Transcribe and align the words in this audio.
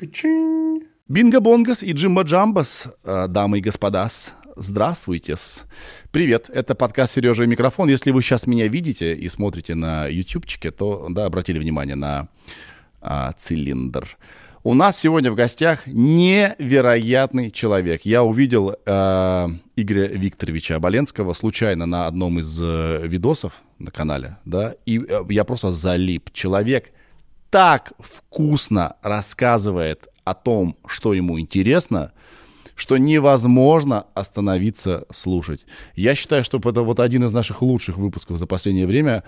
Качин. 0.00 0.84
Бинго 1.08 1.40
Бонгас 1.40 1.82
и 1.82 1.92
Джимба 1.92 2.22
Джамбас, 2.22 2.88
э, 3.04 3.26
дамы 3.28 3.58
и 3.58 3.60
господа, 3.60 4.08
здравствуйте. 4.56 5.34
Привет, 6.10 6.48
это 6.48 6.74
подкаст 6.74 7.12
«Сережа 7.12 7.44
и 7.44 7.46
микрофон». 7.46 7.90
Если 7.90 8.10
вы 8.10 8.22
сейчас 8.22 8.46
меня 8.46 8.66
видите 8.66 9.14
и 9.14 9.28
смотрите 9.28 9.74
на 9.74 10.06
ютубчике, 10.06 10.70
то, 10.70 11.08
да, 11.10 11.26
обратили 11.26 11.58
внимание 11.58 11.96
на 11.96 12.28
а, 13.02 13.32
цилиндр. 13.36 14.16
У 14.62 14.72
нас 14.72 14.98
сегодня 14.98 15.30
в 15.30 15.34
гостях 15.34 15.86
невероятный 15.86 17.50
человек. 17.50 18.06
Я 18.06 18.22
увидел 18.22 18.76
э, 18.86 19.48
Игоря 19.76 20.06
Викторовича 20.06 20.76
Оболенского 20.76 21.34
случайно 21.34 21.84
на 21.84 22.06
одном 22.06 22.38
из 22.38 22.58
э, 22.58 23.06
видосов 23.06 23.52
на 23.78 23.90
канале, 23.90 24.38
да, 24.46 24.76
и 24.86 24.98
э, 24.98 25.24
я 25.28 25.44
просто 25.44 25.70
залип. 25.70 26.30
Человек 26.32 26.90
так 27.50 27.92
вкусно 27.98 28.96
рассказывает 29.02 30.08
о 30.24 30.34
том, 30.34 30.76
что 30.86 31.12
ему 31.12 31.38
интересно, 31.40 32.12
что 32.76 32.96
невозможно 32.96 34.06
остановиться 34.14 35.04
слушать. 35.10 35.66
Я 35.96 36.14
считаю, 36.14 36.44
что 36.44 36.58
это 36.58 36.82
вот 36.82 37.00
один 37.00 37.24
из 37.24 37.32
наших 37.34 37.62
лучших 37.62 37.98
выпусков 37.98 38.38
за 38.38 38.46
последнее 38.46 38.86
время 38.86 39.22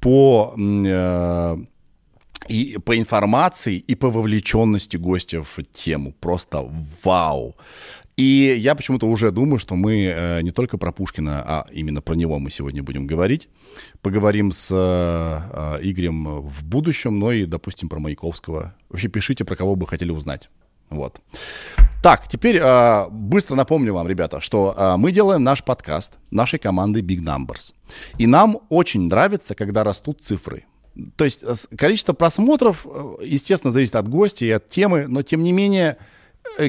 по 0.00 0.54
э, 0.56 1.56
и 2.48 2.78
по 2.84 2.96
информации, 2.96 3.76
и 3.76 3.94
по 3.94 4.10
вовлеченности 4.10 4.96
гостя 4.96 5.42
в 5.42 5.62
тему. 5.72 6.12
Просто 6.20 6.66
вау. 7.02 7.56
И 8.16 8.56
я 8.58 8.76
почему-то 8.76 9.06
уже 9.06 9.32
думаю, 9.32 9.58
что 9.58 9.74
мы 9.74 10.04
э, 10.04 10.40
не 10.42 10.52
только 10.52 10.78
про 10.78 10.92
Пушкина, 10.92 11.42
а 11.44 11.66
именно 11.72 12.00
про 12.00 12.14
него 12.14 12.38
мы 12.38 12.50
сегодня 12.50 12.82
будем 12.82 13.08
говорить. 13.08 13.48
Поговорим 14.02 14.52
с 14.52 14.68
э, 14.70 15.78
Игорем 15.82 16.42
в 16.42 16.64
будущем, 16.64 17.18
но 17.18 17.32
и, 17.32 17.44
допустим, 17.44 17.88
про 17.88 17.98
Маяковского. 17.98 18.74
Вообще 18.88 19.08
пишите, 19.08 19.44
про 19.44 19.56
кого 19.56 19.74
бы 19.74 19.88
хотели 19.88 20.12
узнать. 20.12 20.48
Вот. 20.90 21.20
Так, 22.04 22.28
теперь 22.28 22.58
э, 22.58 23.06
быстро 23.10 23.56
напомню 23.56 23.92
вам, 23.94 24.06
ребята, 24.06 24.40
что 24.40 24.74
э, 24.76 24.96
мы 24.96 25.10
делаем 25.10 25.42
наш 25.42 25.64
подкаст 25.64 26.12
нашей 26.30 26.60
команды 26.60 27.00
Big 27.00 27.20
Numbers. 27.20 27.72
И 28.18 28.28
нам 28.28 28.60
очень 28.68 29.08
нравится, 29.08 29.56
когда 29.56 29.82
растут 29.82 30.22
цифры. 30.22 30.66
То 31.16 31.24
есть 31.24 31.42
э, 31.42 31.54
количество 31.76 32.12
просмотров, 32.12 32.86
э, 32.86 33.24
естественно, 33.24 33.72
зависит 33.72 33.96
от 33.96 34.08
гостя 34.08 34.44
и 34.44 34.50
от 34.50 34.68
темы, 34.68 35.06
но 35.08 35.22
тем 35.22 35.42
не 35.42 35.50
менее 35.50 35.96
Э, 35.96 36.13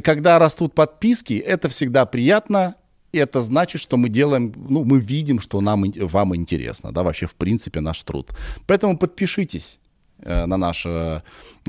когда 0.03 0.39
растут 0.39 0.73
подписки, 0.73 1.33
это 1.33 1.69
всегда 1.69 2.05
приятно, 2.05 2.75
это 3.19 3.41
значит, 3.41 3.81
что 3.81 3.97
мы 3.97 4.09
делаем, 4.09 4.53
ну, 4.55 4.83
мы 4.83 4.99
видим, 4.99 5.39
что 5.39 5.61
нам, 5.61 5.85
вам 5.95 6.35
интересно, 6.35 6.91
да, 6.91 7.03
вообще, 7.03 7.27
в 7.27 7.35
принципе, 7.35 7.81
наш 7.81 8.01
труд. 8.01 8.31
Поэтому 8.67 8.97
подпишитесь 8.97 9.79
э, 10.19 10.45
на 10.45 10.57
наш 10.57 10.85
э, 10.85 11.21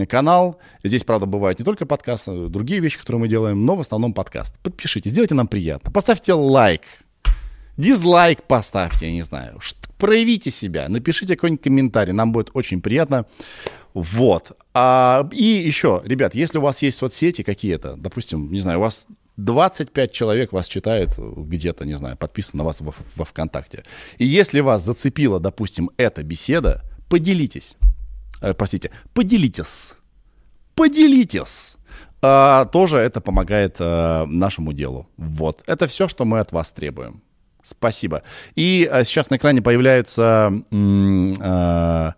канал. 0.09 0.59
Здесь, 0.83 1.05
правда, 1.05 1.27
бывают 1.27 1.59
не 1.59 1.65
только 1.65 1.87
подкасты, 1.87 2.49
другие 2.49 2.81
вещи, 2.81 2.99
которые 2.99 3.21
мы 3.21 3.29
делаем, 3.29 3.65
но 3.65 3.77
в 3.77 3.81
основном 3.81 4.13
подкаст. 4.13 4.59
Подпишитесь, 4.61 5.13
сделайте 5.13 5.35
нам 5.35 5.47
приятно. 5.47 5.91
Поставьте 5.91 6.33
лайк, 6.33 6.83
дизлайк 7.77 8.43
поставьте, 8.43 9.07
я 9.07 9.13
не 9.13 9.23
знаю. 9.23 9.61
Проявите 9.99 10.51
себя, 10.51 10.89
напишите 10.89 11.37
какой-нибудь 11.37 11.65
комментарий, 11.65 12.13
нам 12.13 12.33
будет 12.33 12.51
очень 12.55 12.81
приятно. 12.81 13.27
Вот. 13.95 14.53
А, 14.75 15.29
и 15.33 15.43
еще, 15.43 16.03
ребят, 16.05 16.35
если 16.35 16.59
у 16.59 16.61
вас 16.61 16.83
есть 16.83 16.99
соцсети 16.99 17.43
какие-то, 17.43 17.97
допустим, 17.97 18.53
не 18.53 18.61
знаю, 18.61 18.79
у 18.79 18.83
вас 18.83 19.07
25 19.37 20.13
человек 20.13 20.53
вас 20.53 20.69
читает 20.69 21.15
где-то, 21.19 21.85
не 21.85 21.95
знаю, 21.95 22.17
подписано 22.17 22.59
на 22.59 22.65
вас 22.65 22.81
во, 22.81 22.95
во 23.15 23.25
ВКонтакте. 23.25 23.85
И 24.19 24.27
если 24.27 24.61
вас 24.61 24.83
зацепила, 24.83 25.41
допустим, 25.41 25.91
эта 25.97 26.23
беседа, 26.23 26.83
поделитесь. 27.09 27.77
Э, 28.41 28.55
простите, 28.55 28.91
поделитесь. 29.15 29.95
Поделитесь. 30.75 31.77
А, 32.23 32.65
тоже 32.67 32.99
это 32.99 33.21
помогает 33.21 33.77
а, 33.79 34.27
нашему 34.27 34.73
делу. 34.73 35.09
Вот. 35.17 35.63
Это 35.67 35.87
все, 35.87 36.09
что 36.09 36.25
мы 36.25 36.41
от 36.41 36.53
вас 36.53 36.73
требуем. 36.73 37.23
Спасибо. 37.67 38.23
И 38.55 38.89
а, 38.91 39.05
сейчас 39.05 39.31
на 39.31 39.37
экране 39.37 39.63
появляются... 39.63 40.53
А, 40.73 42.15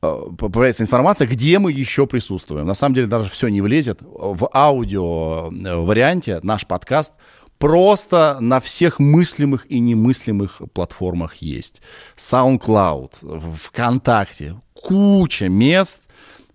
Э, 0.00 0.26
появляется 0.36 0.84
информация, 0.84 1.26
где 1.26 1.58
мы 1.58 1.72
еще 1.72 2.06
присутствуем. 2.06 2.66
На 2.66 2.74
самом 2.74 2.94
деле 2.94 3.06
даже 3.06 3.28
все 3.30 3.48
не 3.48 3.60
влезет. 3.60 4.00
В 4.00 4.48
аудио 4.52 5.50
э, 5.50 5.74
варианте 5.76 6.38
наш 6.42 6.66
подкаст 6.66 7.14
просто 7.58 8.38
на 8.40 8.60
всех 8.60 9.00
мыслимых 9.00 9.70
и 9.70 9.80
немыслимых 9.80 10.62
платформах 10.72 11.36
есть. 11.36 11.82
SoundCloud, 12.16 13.56
ВКонтакте, 13.64 14.60
куча 14.74 15.48
мест. 15.48 16.00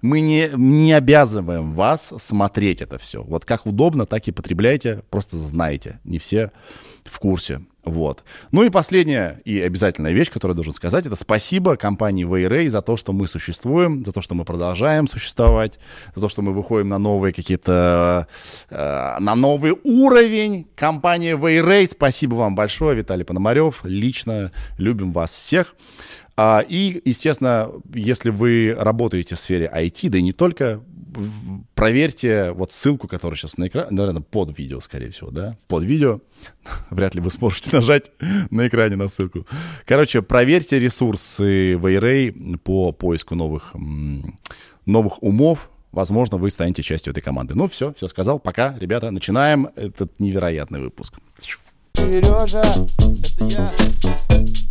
Мы 0.01 0.19
не, 0.19 0.49
не 0.53 0.91
обязываем 0.91 1.73
вас 1.73 2.13
смотреть 2.17 2.81
это 2.81 2.97
все. 2.97 3.23
Вот 3.23 3.45
как 3.45 3.65
удобно, 3.65 4.05
так 4.05 4.27
и 4.27 4.31
потребляйте, 4.31 5.01
просто 5.09 5.37
знайте. 5.37 5.99
Не 6.03 6.19
все 6.19 6.51
в 7.05 7.19
курсе. 7.19 7.61
Вот. 7.85 8.23
Ну 8.51 8.63
и 8.63 8.69
последняя 8.69 9.41
и 9.43 9.59
обязательная 9.59 10.13
вещь, 10.13 10.31
которую 10.31 10.53
я 10.53 10.55
должен 10.55 10.73
сказать, 10.73 11.05
это 11.05 11.15
спасибо 11.15 11.75
компании 11.75 12.25
Wayray 12.25 12.69
за 12.69 12.81
то, 12.81 12.95
что 12.95 13.11
мы 13.11 13.27
существуем, 13.27 14.05
за 14.05 14.13
то, 14.13 14.21
что 14.21 14.35
мы 14.35 14.45
продолжаем 14.45 15.07
существовать, 15.07 15.79
за 16.15 16.21
то, 16.21 16.29
что 16.29 16.41
мы 16.41 16.53
выходим 16.53 16.87
на 16.87 16.97
новые 16.97 17.33
какие-то, 17.33 18.27
э, 18.69 19.17
на 19.19 19.35
новый 19.35 19.75
уровень. 19.83 20.67
Компания 20.75 21.35
Wayray, 21.35 21.89
спасибо 21.91 22.35
вам 22.35 22.55
большое, 22.55 22.95
Виталий 22.95 23.25
Пономарев, 23.25 23.81
лично 23.83 24.53
любим 24.77 25.11
вас 25.11 25.31
всех. 25.31 25.75
А, 26.35 26.65
и, 26.67 27.01
естественно, 27.05 27.69
если 27.93 28.29
вы 28.29 28.75
работаете 28.79 29.35
в 29.35 29.39
сфере 29.39 29.71
IT, 29.71 30.09
да 30.09 30.17
и 30.17 30.21
не 30.21 30.31
только, 30.31 30.81
проверьте 31.75 32.51
вот 32.51 32.71
ссылку, 32.71 33.07
которая 33.07 33.37
сейчас 33.37 33.57
на 33.57 33.67
экране, 33.67 33.87
наверное, 33.91 34.21
под 34.21 34.57
видео, 34.57 34.79
скорее 34.79 35.11
всего, 35.11 35.31
да, 35.31 35.57
под 35.67 35.83
видео. 35.83 36.19
Вряд 36.89 37.15
ли 37.15 37.21
вы 37.21 37.31
сможете 37.31 37.69
нажать 37.75 38.11
на 38.49 38.67
экране 38.67 38.95
на 38.95 39.07
ссылку. 39.07 39.45
Короче, 39.85 40.21
проверьте 40.21 40.79
ресурсы 40.79 41.73
Wayray 41.73 42.57
по 42.57 42.91
поиску 42.91 43.35
новых, 43.35 43.73
новых 44.85 45.21
умов. 45.23 45.69
Возможно, 45.91 46.37
вы 46.37 46.49
станете 46.49 46.81
частью 46.81 47.11
этой 47.11 47.21
команды. 47.21 47.53
Ну, 47.53 47.67
все, 47.67 47.93
все 47.93 48.07
сказал. 48.07 48.39
Пока, 48.39 48.75
ребята, 48.79 49.11
начинаем 49.11 49.67
этот 49.75 50.19
невероятный 50.19 50.79
выпуск. 50.79 51.19
Сережа, 51.95 52.63
это 52.63 53.45
я. 53.45 54.62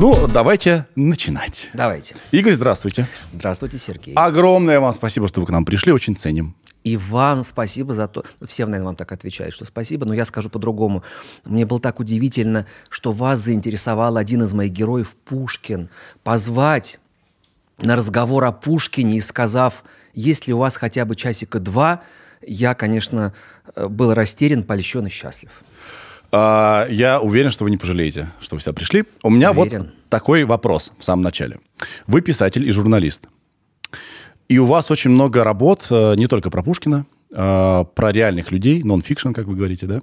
Ну, 0.00 0.26
давайте 0.28 0.86
начинать. 0.96 1.70
Давайте. 1.72 2.16
Игорь, 2.30 2.54
здравствуйте. 2.54 3.06
Здравствуйте, 3.32 3.78
Сергей. 3.78 4.14
Огромное 4.14 4.80
вам 4.80 4.92
спасибо, 4.92 5.28
что 5.28 5.40
вы 5.40 5.46
к 5.46 5.50
нам 5.50 5.64
пришли, 5.64 5.92
очень 5.92 6.16
ценим. 6.16 6.54
И 6.82 6.98
вам 6.98 7.44
спасибо 7.44 7.94
за 7.94 8.08
то, 8.08 8.24
ну, 8.40 8.46
все, 8.46 8.66
наверное, 8.66 8.86
вам 8.86 8.96
так 8.96 9.10
отвечают, 9.12 9.54
что 9.54 9.64
спасибо, 9.64 10.04
но 10.04 10.12
я 10.12 10.26
скажу 10.26 10.50
по-другому. 10.50 11.02
Мне 11.46 11.64
было 11.64 11.80
так 11.80 12.00
удивительно, 12.00 12.66
что 12.90 13.12
вас 13.12 13.40
заинтересовал 13.40 14.18
один 14.18 14.42
из 14.42 14.52
моих 14.52 14.72
героев 14.72 15.16
Пушкин. 15.24 15.88
Позвать 16.22 16.98
на 17.78 17.96
разговор 17.96 18.44
о 18.44 18.52
Пушкине 18.52 19.16
и 19.16 19.20
сказав, 19.22 19.84
есть 20.12 20.46
ли 20.46 20.52
у 20.52 20.58
вас 20.58 20.76
хотя 20.76 21.06
бы 21.06 21.16
часика 21.16 21.58
два, 21.58 22.02
я, 22.46 22.74
конечно, 22.74 23.32
э, 23.74 23.88
был 23.88 24.12
растерян, 24.12 24.62
польщен 24.62 25.06
и 25.06 25.10
счастлив. 25.10 25.50
А, 26.36 26.88
я 26.90 27.20
уверен, 27.20 27.50
что 27.50 27.62
вы 27.62 27.70
не 27.70 27.76
пожалеете, 27.76 28.28
что 28.40 28.56
вы 28.56 28.60
сюда 28.60 28.72
пришли. 28.72 29.04
У 29.22 29.30
меня 29.30 29.52
уверен. 29.52 29.82
вот 29.82 30.08
такой 30.08 30.42
вопрос 30.42 30.90
в 30.98 31.04
самом 31.04 31.22
начале. 31.22 31.60
Вы 32.08 32.22
писатель 32.22 32.68
и 32.68 32.72
журналист. 32.72 33.28
И 34.48 34.58
у 34.58 34.66
вас 34.66 34.90
очень 34.90 35.10
много 35.10 35.44
работ, 35.44 35.86
э, 35.90 36.16
не 36.16 36.26
только 36.26 36.50
про 36.50 36.64
Пушкина, 36.64 37.06
а, 37.32 37.84
про 37.84 38.10
реальных 38.10 38.50
людей, 38.50 38.82
нон-фикшн, 38.82 39.30
как 39.30 39.46
вы 39.46 39.54
говорите, 39.54 39.86
да? 39.86 40.02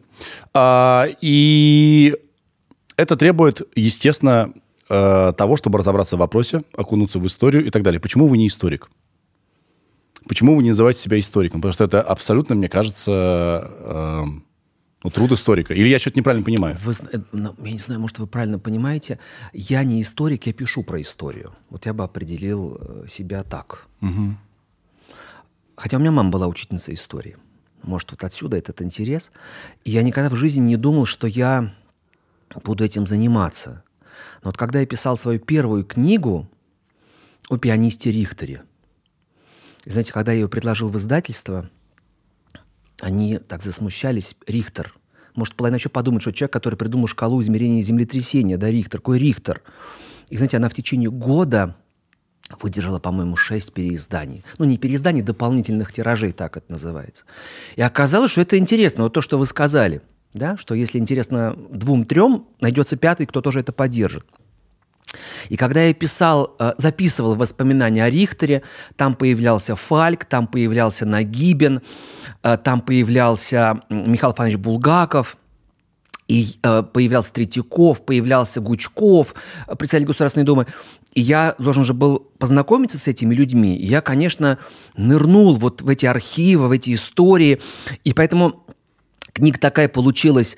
А, 0.53 1.07
и 1.19 2.15
это 2.95 3.17
требует, 3.17 3.63
естественно, 3.75 4.53
э, 4.89 5.33
того, 5.37 5.57
чтобы 5.57 5.79
разобраться 5.79 6.15
в 6.15 6.19
вопросе, 6.19 6.63
окунуться 6.77 7.19
в 7.19 7.27
историю 7.27 7.65
и 7.65 7.71
так 7.71 7.83
далее. 7.83 7.99
Почему 7.99 8.29
вы 8.29 8.37
не 8.37 8.47
историк? 8.47 8.89
Почему 10.29 10.55
вы 10.55 10.63
не 10.63 10.69
называете 10.69 11.01
себя 11.01 11.19
историком? 11.19 11.59
Потому 11.59 11.73
что 11.73 11.83
это 11.83 12.01
абсолютно, 12.01 12.55
мне 12.55 12.69
кажется, 12.69 14.23
ну, 15.03 15.09
труд 15.09 15.31
историка. 15.31 15.73
Или 15.73 15.89
я 15.89 15.99
что-то 15.99 16.19
неправильно 16.19 16.45
понимаю? 16.45 16.77
Вы, 16.83 16.93
э, 17.11 17.19
ну, 17.31 17.55
я 17.63 17.71
не 17.71 17.79
знаю, 17.79 17.99
может, 17.99 18.19
вы 18.19 18.27
правильно 18.27 18.59
понимаете. 18.59 19.17
Я 19.51 19.83
не 19.83 20.01
историк, 20.01 20.45
я 20.45 20.53
пишу 20.53 20.83
про 20.83 21.01
историю. 21.01 21.55
Вот 21.69 21.85
я 21.87 21.93
бы 21.93 22.03
определил 22.03 22.77
э, 22.79 23.05
себя 23.07 23.43
так. 23.43 23.87
Угу. 24.01 24.35
Хотя 25.75 25.97
у 25.97 25.99
меня 25.99 26.11
мама 26.11 26.29
была 26.29 26.47
учительница 26.47 26.93
истории. 26.93 27.37
Может, 27.81 28.11
вот 28.11 28.23
отсюда 28.23 28.57
этот 28.57 28.83
интерес. 28.83 29.31
И 29.83 29.91
я 29.91 30.03
никогда 30.03 30.29
в 30.29 30.35
жизни 30.35 30.61
не 30.61 30.77
думал, 30.77 31.07
что 31.07 31.25
я 31.25 31.73
буду 32.63 32.83
этим 32.83 33.07
заниматься. 33.07 33.83
Но 34.43 34.49
вот 34.49 34.57
когда 34.57 34.81
я 34.81 34.85
писал 34.85 35.17
свою 35.17 35.39
первую 35.39 35.83
книгу 35.83 36.47
о 37.49 37.57
пианисте 37.57 38.11
Рихтере, 38.11 38.61
и, 39.83 39.89
знаете, 39.89 40.13
когда 40.13 40.31
я 40.31 40.41
ее 40.41 40.47
предложил 40.47 40.89
в 40.89 40.97
издательство– 40.97 41.71
они 43.01 43.37
так 43.39 43.63
засмущались. 43.63 44.35
Рихтер. 44.47 44.93
Может, 45.35 45.55
половина 45.55 45.77
еще 45.77 45.89
подумать, 45.89 46.21
что 46.21 46.31
человек, 46.31 46.53
который 46.53 46.75
придумал 46.75 47.07
шкалу 47.07 47.41
измерения 47.41 47.81
землетрясения, 47.81 48.57
да, 48.57 48.69
Рихтер, 48.69 48.99
какой 48.99 49.19
Рихтер. 49.19 49.61
И, 50.29 50.37
знаете, 50.37 50.57
она 50.57 50.69
в 50.69 50.73
течение 50.73 51.09
года 51.09 51.75
выдержала, 52.61 52.99
по-моему, 52.99 53.35
шесть 53.37 53.73
переизданий. 53.73 54.43
Ну, 54.57 54.65
не 54.65 54.77
переизданий, 54.77 55.21
дополнительных 55.21 55.91
тиражей, 55.91 56.31
так 56.33 56.57
это 56.57 56.71
называется. 56.71 57.25
И 57.75 57.81
оказалось, 57.81 58.31
что 58.31 58.41
это 58.41 58.57
интересно. 58.57 59.03
Вот 59.03 59.13
то, 59.13 59.21
что 59.21 59.37
вы 59.37 59.45
сказали, 59.45 60.01
да, 60.33 60.57
что 60.57 60.75
если 60.75 60.97
интересно 60.97 61.55
двум-трем, 61.69 62.45
найдется 62.59 62.97
пятый, 62.97 63.25
кто 63.25 63.41
тоже 63.41 63.61
это 63.61 63.71
поддержит. 63.71 64.25
И 65.49 65.57
когда 65.57 65.83
я 65.83 65.93
писал, 65.93 66.55
э, 66.59 66.73
записывал 66.77 67.35
воспоминания 67.35 68.03
о 68.03 68.09
Рихтере, 68.09 68.63
там 68.95 69.15
появлялся 69.15 69.75
Фальк, 69.75 70.25
там 70.25 70.47
появлялся 70.47 71.05
Нагибин, 71.05 71.81
там 72.41 72.81
появлялся 72.81 73.81
Михаил 73.89 74.33
Фанович 74.33 74.57
Булгаков, 74.57 75.37
и 76.31 76.55
э, 76.63 76.83
появлялся 76.83 77.33
Третьяков, 77.33 78.05
появлялся 78.05 78.61
Гучков, 78.61 79.35
председатель 79.77 80.07
Государственной 80.07 80.45
Думы. 80.45 80.65
И 81.13 81.19
я 81.19 81.55
должен 81.59 81.83
же 81.83 81.93
был 81.93 82.19
познакомиться 82.39 82.97
с 82.97 83.09
этими 83.09 83.35
людьми. 83.35 83.75
И 83.75 83.85
я, 83.85 83.99
конечно, 83.99 84.57
нырнул 84.95 85.55
вот 85.55 85.81
в 85.81 85.89
эти 85.89 86.05
архивы, 86.05 86.69
в 86.69 86.71
эти 86.71 86.93
истории. 86.93 87.59
И 88.05 88.13
поэтому 88.13 88.65
книга 89.33 89.59
такая 89.59 89.89
получилась 89.89 90.55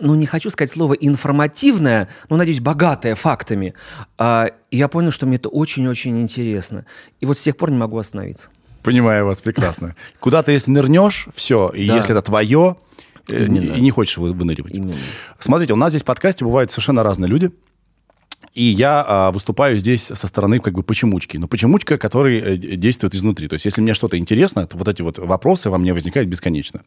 ну, 0.00 0.14
не 0.14 0.26
хочу 0.26 0.50
сказать 0.50 0.70
слово 0.70 0.94
информативная, 0.94 2.08
но, 2.28 2.36
надеюсь, 2.36 2.60
богатая 2.60 3.14
фактами. 3.14 3.74
А, 4.16 4.48
я 4.70 4.88
понял, 4.88 5.10
что 5.10 5.26
мне 5.26 5.36
это 5.36 5.48
очень-очень 5.48 6.20
интересно. 6.20 6.86
И 7.20 7.26
вот 7.26 7.36
с 7.36 7.42
тех 7.42 7.56
пор 7.56 7.70
не 7.70 7.76
могу 7.76 7.98
остановиться. 7.98 8.48
Понимаю 8.82 9.26
вас 9.26 9.40
прекрасно. 9.40 9.94
Куда 10.20 10.42
ты, 10.42 10.52
если 10.52 10.70
нырнешь, 10.70 11.28
все, 11.34 11.70
и 11.70 11.84
если 11.84 12.12
это 12.12 12.22
твое, 12.22 12.76
э, 13.28 13.46
Именно. 13.46 13.74
и 13.74 13.80
не 13.80 13.90
хочешь 13.90 14.16
выныривать. 14.16 14.74
Именно. 14.74 14.94
Смотрите, 15.38 15.72
у 15.72 15.76
нас 15.76 15.90
здесь 15.90 16.02
в 16.02 16.06
подкасте 16.06 16.44
бывают 16.44 16.70
совершенно 16.70 17.02
разные 17.02 17.28
люди. 17.28 17.50
И 18.54 18.64
я 18.64 19.04
а, 19.06 19.30
выступаю 19.30 19.78
здесь 19.78 20.02
со 20.02 20.26
стороны 20.26 20.58
как 20.58 20.74
бы 20.74 20.82
почемучки. 20.82 21.36
Но 21.36 21.46
почемучка, 21.48 21.98
который 21.98 22.38
э, 22.38 22.56
действует 22.56 23.14
изнутри. 23.14 23.46
То 23.46 23.54
есть 23.54 23.64
если 23.64 23.80
мне 23.80 23.94
что-то 23.94 24.18
интересно, 24.18 24.66
то 24.66 24.76
вот 24.76 24.88
эти 24.88 25.02
вот 25.02 25.18
вопросы 25.18 25.70
во 25.70 25.78
мне 25.78 25.92
возникают 25.92 26.28
бесконечно. 26.28 26.82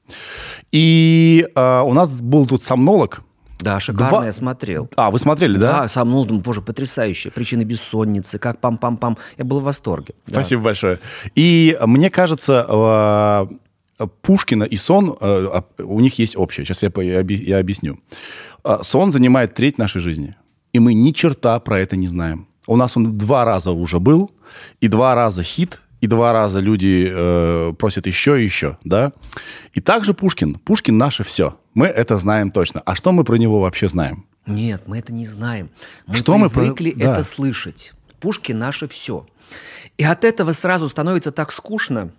И 0.71 1.47
а, 1.55 1.83
у 1.83 1.93
нас 1.93 2.09
был 2.09 2.45
тут 2.45 2.63
сомнолог, 2.63 3.23
да, 3.61 3.79
шикарно, 3.79 4.09
Два... 4.09 4.25
я 4.25 4.33
смотрел. 4.33 4.89
А, 4.95 5.11
вы 5.11 5.19
смотрели, 5.19 5.57
да? 5.57 5.81
Да, 5.81 5.87
сам, 5.87 6.09
ну, 6.11 6.25
боже, 6.25 6.61
потрясающе. 6.61 7.31
Причины 7.31 7.63
бессонницы, 7.63 8.39
как 8.39 8.59
пам-пам-пам. 8.59 9.17
Я 9.37 9.45
был 9.45 9.59
в 9.59 9.63
восторге. 9.63 10.13
Спасибо 10.27 10.61
да. 10.61 10.65
большое. 10.65 10.99
И 11.35 11.77
мне 11.85 12.09
кажется, 12.09 12.65
а, 12.67 13.47
Пушкина 14.21 14.63
и 14.63 14.77
сон, 14.77 15.17
а, 15.19 15.63
у 15.79 15.99
них 15.99 16.19
есть 16.19 16.35
общее. 16.35 16.65
Сейчас 16.65 16.83
я, 16.83 16.91
я 17.21 17.59
объясню. 17.59 17.99
Сон 18.81 19.11
занимает 19.11 19.55
треть 19.55 19.77
нашей 19.77 20.01
жизни 20.01 20.35
и 20.73 20.79
мы 20.79 20.93
ни 20.93 21.11
черта 21.11 21.59
про 21.59 21.79
это 21.79 21.95
не 21.95 22.07
знаем. 22.07 22.47
У 22.67 22.75
нас 22.75 22.95
он 22.97 23.17
два 23.17 23.45
раза 23.45 23.71
уже 23.71 23.99
был, 23.99 24.31
и 24.79 24.87
два 24.87 25.15
раза 25.15 25.43
хит, 25.43 25.81
и 25.99 26.07
два 26.07 26.33
раза 26.33 26.59
люди 26.59 27.07
э, 27.09 27.73
просят 27.77 28.07
еще 28.07 28.41
и 28.41 28.45
еще, 28.45 28.77
да? 28.83 29.11
И 29.73 29.81
также 29.81 30.13
Пушкин. 30.13 30.55
Пушкин 30.55 30.97
наше 30.97 31.23
все. 31.23 31.57
Мы 31.73 31.87
это 31.87 32.17
знаем 32.17 32.51
точно. 32.51 32.81
А 32.85 32.95
что 32.95 33.11
мы 33.11 33.23
про 33.23 33.35
него 33.35 33.59
вообще 33.61 33.87
знаем? 33.87 34.25
Нет, 34.45 34.83
мы 34.87 34.99
это 34.99 35.13
не 35.13 35.27
знаем. 35.27 35.69
Мы 36.07 36.15
что 36.15 36.33
привыкли 36.49 36.91
мы 36.91 36.99
про... 36.99 37.03
это 37.03 37.17
да. 37.17 37.23
слышать. 37.23 37.93
Пушкин 38.19 38.57
наше 38.59 38.87
все. 38.87 39.25
И 39.97 40.03
от 40.03 40.23
этого 40.23 40.51
сразу 40.53 40.89
становится 40.89 41.31
так 41.31 41.51
скучно, 41.51 42.11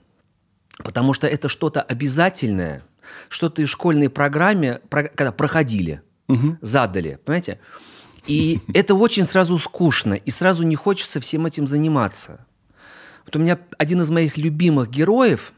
потому 0.78 1.14
что 1.14 1.26
это 1.26 1.48
что-то 1.48 1.82
обязательное, 1.82 2.82
что-то 3.28 3.62
из 3.62 3.68
школьной 3.68 4.08
программе, 4.08 4.80
когда 4.90 5.32
проходили, 5.32 6.02
угу. 6.28 6.58
задали, 6.60 7.18
понимаете? 7.24 7.58
И 8.26 8.60
это 8.74 8.94
очень 8.94 9.24
сразу 9.24 9.58
скучно, 9.58 10.14
и 10.14 10.30
сразу 10.30 10.62
не 10.62 10.76
хочется 10.76 11.20
всем 11.20 11.46
этим 11.46 11.66
заниматься. 11.66 12.46
Вот 13.24 13.36
у 13.36 13.38
меня 13.38 13.58
один 13.78 14.02
из 14.02 14.10
моих 14.10 14.36
любимых 14.36 14.90
героев, 14.90 15.52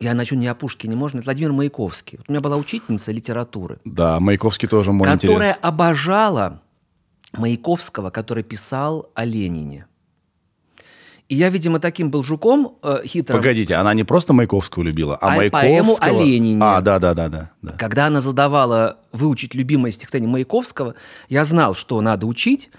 я 0.00 0.14
начну 0.14 0.38
не 0.38 0.46
о 0.46 0.54
Пушкине, 0.54 0.96
можно, 0.96 1.18
это 1.18 1.24
Владимир 1.26 1.52
Маяковский. 1.52 2.18
Вот 2.18 2.28
у 2.28 2.32
меня 2.32 2.40
была 2.40 2.56
учительница 2.56 3.10
литературы. 3.12 3.78
Да, 3.84 4.20
Маяковский 4.20 4.68
тоже 4.68 4.92
мой 4.92 5.08
Которая 5.08 5.50
интерес. 5.50 5.56
обожала 5.62 6.62
Маяковского, 7.32 8.10
который 8.10 8.44
писал 8.44 9.10
о 9.14 9.24
Ленине. 9.24 9.86
И 11.28 11.34
я, 11.34 11.50
видимо, 11.50 11.78
таким 11.78 12.10
был 12.10 12.24
жуком 12.24 12.78
э, 12.82 13.02
хитрым. 13.04 13.38
Погодите, 13.38 13.74
она 13.74 13.92
не 13.92 14.04
просто 14.04 14.32
Маяковского 14.32 14.82
любила, 14.82 15.16
а, 15.16 15.32
а 15.32 15.36
Маяковского... 15.36 15.60
Поэму 15.60 15.96
о 16.00 16.24
Ленине. 16.24 16.62
А, 16.62 16.80
да, 16.80 16.98
да, 16.98 17.12
да, 17.12 17.28
да, 17.28 17.50
да. 17.60 17.72
Когда 17.72 18.06
она 18.06 18.22
задавала 18.22 18.98
выучить 19.12 19.54
любимое 19.54 19.90
стихотворение 19.90 20.32
Маяковского, 20.32 20.94
я 21.28 21.44
знал, 21.44 21.74
что 21.74 22.00
надо 22.00 22.26
учить. 22.26 22.70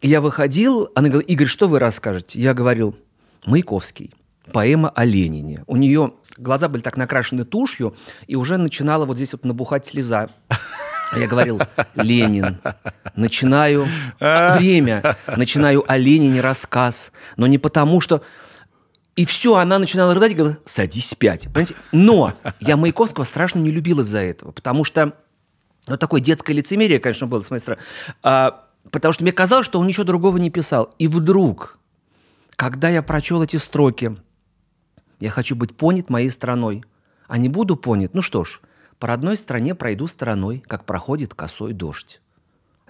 И 0.00 0.08
я 0.08 0.22
выходил, 0.22 0.88
она 0.94 1.08
говорила, 1.08 1.28
Игорь, 1.28 1.46
что 1.46 1.68
вы 1.68 1.78
расскажете? 1.78 2.40
Я 2.40 2.54
говорил, 2.54 2.96
Маяковский, 3.44 4.14
поэма 4.50 4.88
о 4.88 5.04
Ленине. 5.04 5.62
У 5.66 5.76
нее 5.76 6.14
глаза 6.40 6.68
были 6.68 6.82
так 6.82 6.96
накрашены 6.96 7.44
тушью, 7.44 7.94
и 8.26 8.36
уже 8.36 8.56
начинала 8.56 9.04
вот 9.04 9.16
здесь 9.16 9.32
вот 9.32 9.44
набухать 9.44 9.86
слеза. 9.86 10.28
Я 11.16 11.26
говорил, 11.26 11.60
Ленин, 11.94 12.58
начинаю 13.16 13.86
время, 14.18 15.16
начинаю 15.36 15.84
о 15.86 15.96
Ленине 15.96 16.40
рассказ, 16.40 17.12
но 17.36 17.46
не 17.46 17.58
потому, 17.58 18.00
что... 18.00 18.22
И 19.16 19.26
все, 19.26 19.56
она 19.56 19.78
начинала 19.78 20.14
рыдать 20.14 20.32
и 20.32 20.34
говорила, 20.34 20.58
садись 20.64 21.14
пять. 21.14 21.44
Понимаете? 21.44 21.74
Но 21.92 22.34
я 22.60 22.76
Маяковского 22.76 23.24
страшно 23.24 23.58
не 23.58 23.70
любил 23.70 24.00
из-за 24.00 24.20
этого, 24.20 24.52
потому 24.52 24.84
что... 24.84 25.14
Ну, 25.86 25.96
такое 25.96 26.20
детское 26.20 26.52
лицемерие, 26.52 27.00
конечно, 27.00 27.26
было 27.26 27.42
с 27.42 27.50
моей 27.50 27.60
стороны. 27.60 27.82
А, 28.22 28.64
потому 28.90 29.12
что 29.12 29.24
мне 29.24 29.32
казалось, 29.32 29.66
что 29.66 29.80
он 29.80 29.86
ничего 29.88 30.04
другого 30.04 30.36
не 30.36 30.50
писал. 30.50 30.94
И 30.98 31.08
вдруг, 31.08 31.78
когда 32.54 32.88
я 32.88 33.02
прочел 33.02 33.42
эти 33.42 33.56
строки, 33.56 34.14
я 35.20 35.30
хочу 35.30 35.54
быть 35.54 35.76
понят 35.76 36.10
моей 36.10 36.30
страной, 36.30 36.84
а 37.28 37.38
не 37.38 37.48
буду 37.48 37.76
понят, 37.76 38.14
ну 38.14 38.22
что 38.22 38.44
ж, 38.44 38.60
по 38.98 39.06
родной 39.06 39.36
стране 39.36 39.74
пройду 39.74 40.06
стороной, 40.06 40.62
как 40.66 40.84
проходит 40.84 41.34
косой 41.34 41.72
дождь. 41.72 42.20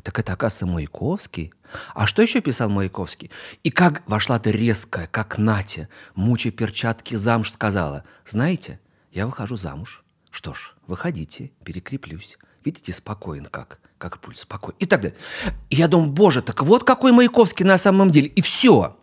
Так 0.03 0.19
это, 0.19 0.33
оказывается, 0.33 0.67
Маяковский. 0.67 1.53
А 1.95 2.07
что 2.07 2.23
еще 2.23 2.41
писал 2.41 2.71
Маяковский? 2.71 3.31
И 3.63 3.71
как 3.71 4.03
вошла 4.07 4.39
ты 4.39 4.51
резкая, 4.51 5.07
как 5.07 5.37
Натя, 5.37 5.89
мучая 6.15 6.53
перчатки 6.53 7.17
замуж, 7.17 7.53
сказала, 7.53 8.05
знаете, 8.25 8.81
я 9.13 9.27
выхожу 9.27 9.57
замуж. 9.57 10.03
Что 10.31 10.55
ж, 10.55 10.75
выходите, 10.87 11.51
перекреплюсь. 11.65 12.39
Видите, 12.65 12.93
спокоен 12.93 13.47
как, 13.47 13.81
как 13.99 14.21
пульс, 14.21 14.41
спокоен. 14.41 14.77
И 14.79 14.87
так 14.87 15.03
далее. 15.03 15.19
И 15.69 15.77
я 15.77 15.89
думаю, 15.89 16.11
боже, 16.11 16.41
так 16.41 16.63
вот 16.63 16.85
какой 16.85 17.13
Маяковский 17.13 17.67
на 17.67 17.79
самом 17.79 18.11
деле. 18.11 18.29
И 18.29 18.41
все. 18.41 18.97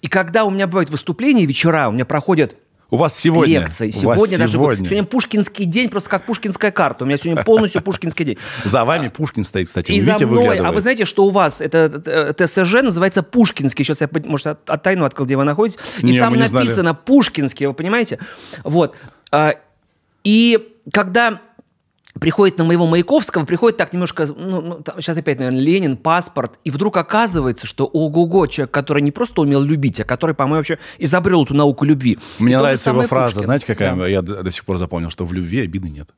И 0.00 0.08
когда 0.08 0.44
у 0.44 0.50
меня 0.50 0.66
бывают 0.66 0.90
выступления, 0.90 1.46
вечера, 1.46 1.88
у 1.88 1.92
меня 1.92 2.04
проходят 2.04 2.56
у 2.90 2.96
вас 2.96 3.18
сегодня. 3.18 3.60
Лекции. 3.60 3.90
Сегодня 3.90 4.38
даже 4.38 4.54
сегодня. 4.54 4.86
сегодня 4.86 5.04
пушкинский 5.04 5.66
день, 5.66 5.90
просто 5.90 6.08
как 6.08 6.24
пушкинская 6.24 6.70
карта. 6.70 7.04
У 7.04 7.06
меня 7.06 7.18
сегодня 7.18 7.44
полностью 7.44 7.82
пушкинский 7.82 8.24
день. 8.24 8.38
За 8.64 8.84
вами 8.84 9.08
Пушкин 9.08 9.44
стоит, 9.44 9.66
кстати. 9.66 9.92
И 9.92 10.00
за 10.00 10.18
мной. 10.18 10.58
А 10.58 10.72
вы 10.72 10.80
знаете, 10.80 11.04
что 11.04 11.24
у 11.24 11.30
вас 11.30 11.60
это 11.60 12.34
ТСЖ 12.34 12.82
называется 12.82 13.22
Пушкинский. 13.22 13.84
Сейчас 13.84 14.00
я, 14.00 14.08
может, 14.24 14.46
от 14.46 14.82
тайну 14.82 15.04
открыл, 15.04 15.26
где 15.26 15.36
вы 15.36 15.44
находитесь. 15.44 15.78
И 15.98 16.18
там 16.18 16.34
написано 16.36 16.94
Пушкинский, 16.94 17.66
вы 17.66 17.74
понимаете? 17.74 18.18
Вот. 18.64 18.94
А, 19.30 19.54
и 20.24 20.74
когда 20.90 21.40
приходит 22.20 22.58
на 22.58 22.64
моего 22.64 22.86
Маяковского, 22.86 23.44
приходит 23.44 23.76
так 23.76 23.92
немножко, 23.92 24.26
ну, 24.26 24.60
ну 24.60 24.74
там, 24.82 25.00
сейчас 25.00 25.16
опять, 25.16 25.38
наверное, 25.38 25.60
Ленин, 25.60 25.96
паспорт, 25.96 26.58
и 26.64 26.70
вдруг 26.70 26.96
оказывается, 26.96 27.66
что 27.66 27.86
ого-го, 27.86 28.46
человек, 28.46 28.72
который 28.72 29.02
не 29.02 29.10
просто 29.10 29.42
умел 29.42 29.62
любить, 29.62 30.00
а 30.00 30.04
который, 30.04 30.34
по-моему, 30.34 30.58
вообще 30.58 30.78
изобрел 30.98 31.44
эту 31.44 31.54
науку 31.54 31.84
любви. 31.84 32.18
Мне 32.38 32.54
и 32.54 32.56
нравится 32.56 32.90
его 32.90 33.02
фраза, 33.02 33.36
Пушкин. 33.36 33.44
знаете, 33.44 33.66
какая? 33.66 33.94
Да. 33.94 34.06
Я 34.06 34.22
до 34.22 34.50
сих 34.50 34.64
пор 34.64 34.78
запомнил, 34.78 35.10
что 35.10 35.24
в 35.24 35.32
любви 35.32 35.60
обиды 35.60 35.88
нет. 35.88 36.10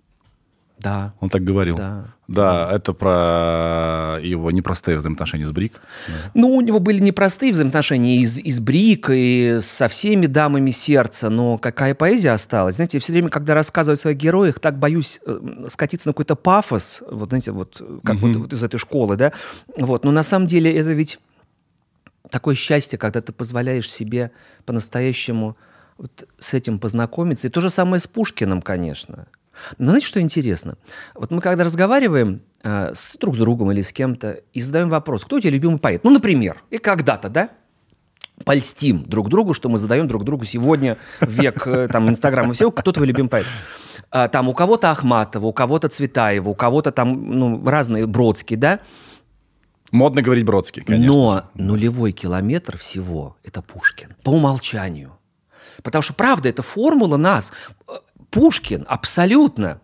Да. 0.82 1.14
Он 1.20 1.28
так 1.28 1.44
говорил. 1.44 1.76
Да. 1.76 2.06
Да, 2.26 2.70
это 2.72 2.92
про 2.92 4.18
его 4.22 4.52
непростые 4.52 4.96
взаимоотношения 4.96 5.46
с 5.46 5.50
Брик. 5.50 5.72
Да. 6.06 6.30
Ну, 6.34 6.54
у 6.54 6.60
него 6.60 6.78
были 6.78 7.00
непростые 7.00 7.52
взаимоотношения 7.52 8.18
и 8.18 8.26
с, 8.26 8.38
и 8.38 8.52
с 8.52 8.60
Брик, 8.60 9.10
и 9.10 9.58
со 9.60 9.88
всеми 9.88 10.26
дамами 10.26 10.70
сердца, 10.70 11.28
но 11.28 11.58
какая 11.58 11.92
поэзия 11.92 12.30
осталась. 12.30 12.76
Знаете, 12.76 12.98
я 12.98 13.00
все 13.00 13.12
время, 13.12 13.30
когда 13.30 13.54
рассказываю 13.54 13.94
о 13.94 13.96
своих 13.96 14.16
героях, 14.16 14.60
так 14.60 14.78
боюсь 14.78 15.18
э, 15.26 15.66
скатиться 15.68 16.08
на 16.08 16.12
какой-то 16.12 16.36
пафос, 16.36 17.02
вот, 17.10 17.30
знаете, 17.30 17.50
вот 17.50 17.82
как 18.04 18.16
угу. 18.16 18.28
вот, 18.28 18.36
вот 18.36 18.52
из 18.52 18.62
этой 18.62 18.78
школы, 18.78 19.16
да. 19.16 19.32
Вот, 19.76 20.04
но 20.04 20.12
на 20.12 20.22
самом 20.22 20.46
деле 20.46 20.72
это 20.72 20.92
ведь 20.92 21.18
такое 22.30 22.54
счастье, 22.54 22.96
когда 22.96 23.20
ты 23.20 23.32
позволяешь 23.32 23.90
себе 23.90 24.30
по-настоящему 24.66 25.56
вот 25.98 26.28
с 26.38 26.54
этим 26.54 26.78
познакомиться. 26.78 27.48
И 27.48 27.50
то 27.50 27.60
же 27.60 27.70
самое 27.70 28.00
с 28.00 28.06
Пушкиным, 28.06 28.62
конечно. 28.62 29.26
Но 29.78 29.88
знаете, 29.88 30.06
что 30.06 30.20
интересно? 30.20 30.76
Вот 31.14 31.30
мы 31.30 31.40
когда 31.40 31.64
разговариваем 31.64 32.42
э, 32.62 32.92
с 32.94 33.16
друг 33.16 33.34
с 33.36 33.38
другом 33.38 33.72
или 33.72 33.82
с 33.82 33.92
кем-то 33.92 34.40
и 34.52 34.60
задаем 34.60 34.88
вопрос, 34.88 35.24
кто 35.24 35.36
у 35.36 35.40
тебя 35.40 35.50
любимый 35.50 35.78
поэт? 35.78 36.04
Ну, 36.04 36.10
например, 36.10 36.62
и 36.70 36.78
когда-то, 36.78 37.28
да? 37.28 37.50
Польстим 38.44 39.04
друг 39.04 39.28
другу, 39.28 39.52
что 39.52 39.68
мы 39.68 39.76
задаем 39.76 40.08
друг 40.08 40.24
другу 40.24 40.44
сегодня, 40.44 40.96
век 41.20 41.66
э, 41.66 41.88
там, 41.88 42.08
Инстаграма 42.08 42.54
всего, 42.54 42.70
кто 42.70 42.92
твой 42.92 43.06
любимый 43.06 43.28
поэт? 43.28 43.46
А, 44.10 44.28
там 44.28 44.48
у 44.48 44.54
кого-то 44.54 44.90
Ахматова, 44.90 45.46
у 45.46 45.52
кого-то 45.52 45.88
Цветаева, 45.88 46.48
у 46.48 46.54
кого-то 46.54 46.90
там 46.90 47.38
ну, 47.38 47.68
разные 47.68 48.06
Бродские, 48.06 48.58
да? 48.58 48.80
Модно 49.92 50.22
говорить 50.22 50.44
Бродский, 50.44 50.82
конечно. 50.82 51.12
Но 51.12 51.50
нулевой 51.54 52.12
километр 52.12 52.76
всего– 52.78 53.36
это 53.44 53.60
Пушкин. 53.60 54.14
По 54.22 54.30
умолчанию. 54.30 55.18
Потому 55.82 56.02
что, 56.02 56.14
правда, 56.14 56.48
это 56.48 56.62
формула 56.62 57.16
нас. 57.16 57.52
Пушкин 58.30 58.84
абсолютно. 58.88 59.80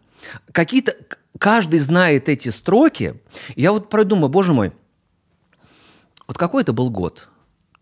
Какие-то... 0.53 0.95
Каждый 1.39 1.81
знает 1.81 2.29
эти 2.31 2.49
строки. 2.49 3.15
Я 3.57 3.73
вот 3.73 3.91
продумаю, 3.91 4.31
боже 4.31 4.55
мой, 4.55 4.73
вот 6.27 6.39
какой 6.39 6.63
это 6.63 6.73
был 6.73 6.89
год? 6.91 7.29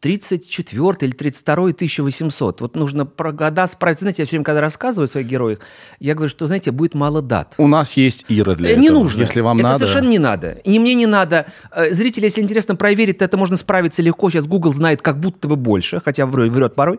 34 0.01 0.97
или 1.01 1.13
32 1.13 1.55
1800. 1.71 2.61
Вот 2.61 2.77
нужно 2.77 3.07
про 3.07 3.33
года 3.33 3.67
справиться. 3.67 4.03
Знаете, 4.03 4.23
я 4.23 4.27
все 4.27 4.33
время, 4.33 4.45
когда 4.45 4.61
рассказываю 4.61 5.05
о 5.05 5.09
своих 5.09 5.27
героях, 5.27 5.61
я 5.99 6.15
говорю, 6.15 6.29
что, 6.29 6.47
знаете, 6.47 6.73
будет 6.73 6.95
мало 6.95 7.23
дат. 7.23 7.55
У 7.57 7.67
нас 7.69 7.93
есть 7.97 8.27
Ира 8.29 8.55
для 8.55 8.71
Э, 8.71 8.73
этого. 8.73 8.83
Не 8.83 8.91
нужно. 8.91 9.21
Если 9.21 9.41
вам 9.41 9.59
это 9.59 9.69
надо. 9.69 9.79
совершенно 9.79 10.09
не 10.09 10.19
надо. 10.19 10.51
И 10.65 10.79
мне 10.79 10.95
не 10.95 11.07
надо. 11.07 11.47
Э, 11.71 11.91
Зрители, 11.95 12.25
если 12.25 12.43
интересно 12.43 12.77
проверить, 12.77 13.19
то 13.19 13.25
это 13.25 13.39
можно 13.39 13.57
справиться 13.57 14.03
легко. 14.03 14.29
Сейчас 14.29 14.47
Google 14.47 14.75
знает 14.75 15.01
как 15.01 15.21
будто 15.21 15.49
бы 15.49 15.57
больше, 15.57 16.03
хотя 16.05 16.27
врет, 16.27 16.51
врет 16.53 16.75
порой. 16.75 16.99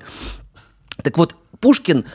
Так 1.04 1.18
вот, 1.20 1.36
Пушкин 1.60 2.06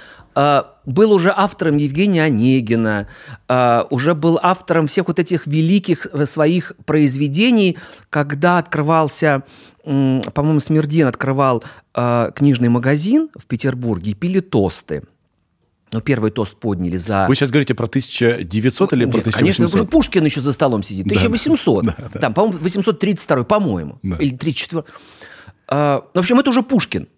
был 0.87 1.13
уже 1.13 1.33
автором 1.35 1.77
Евгения 1.77 2.25
Онегина, 2.25 3.09
э, 3.49 3.85
уже 3.91 4.15
был 4.15 4.39
автором 4.43 4.87
всех 4.87 5.09
вот 5.09 5.19
этих 5.19 5.47
великих 5.47 6.07
э, 6.07 6.27
своих 6.27 6.73
произведений, 6.85 7.79
когда 8.11 8.59
открывался, 8.59 9.43
по-моему, 9.85 10.61
Смердин 10.61 11.07
открывал 11.07 11.65
э, 11.95 12.31
книжный 12.35 12.69
магазин 12.69 13.29
в 13.35 13.47
Петербурге 13.47 14.13
и 14.13 14.15
пили 14.15 14.41
тосты. 14.41 15.03
Ну, 15.93 16.01
первый 16.01 16.31
тост 16.31 16.57
подняли 16.57 16.97
за... 16.97 17.27
Вы 17.27 17.35
сейчас 17.35 17.51
говорите 17.51 17.75
про 17.75 17.87
1900 17.87 18.93
или 18.93 19.07
про 19.07 19.17
Нет, 19.17 19.25
Конечно, 19.35 19.65
1800? 19.65 19.75
уже 19.75 19.85
Пушкин 19.85 20.25
еще 20.25 20.41
за 20.41 20.53
столом 20.53 20.85
сидит. 20.85 21.07
1800. 21.07 21.85
Там, 22.21 22.33
по-моему, 22.33 22.59
832, 22.59 23.43
по-моему. 23.43 23.99
Да. 24.03 24.17
Или 24.17 24.37
34. 24.37 24.85
А, 25.67 26.05
в 26.15 26.19
общем, 26.19 26.39
это 26.39 26.51
уже 26.51 26.63
Пушкин. 26.63 27.09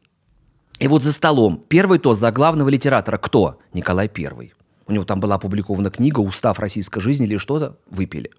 И 0.83 0.89
вот 0.89 1.05
за 1.05 1.13
столом 1.13 1.63
первый 1.69 2.01
тост 2.01 2.19
за 2.19 2.33
главного 2.33 2.69
литератора 2.69 3.17
кто? 3.17 3.61
Николай 3.73 4.09
Первый. 4.09 4.53
У 4.89 4.93
него 4.93 5.05
там 5.05 5.21
была 5.21 5.37
опубликована 5.37 5.91
книга 5.91 6.19
«Устав 6.19 6.59
российской 6.59 6.99
жизни» 6.99 7.25
или 7.25 7.37
что-то. 7.37 7.77
Выпили. 7.89 8.33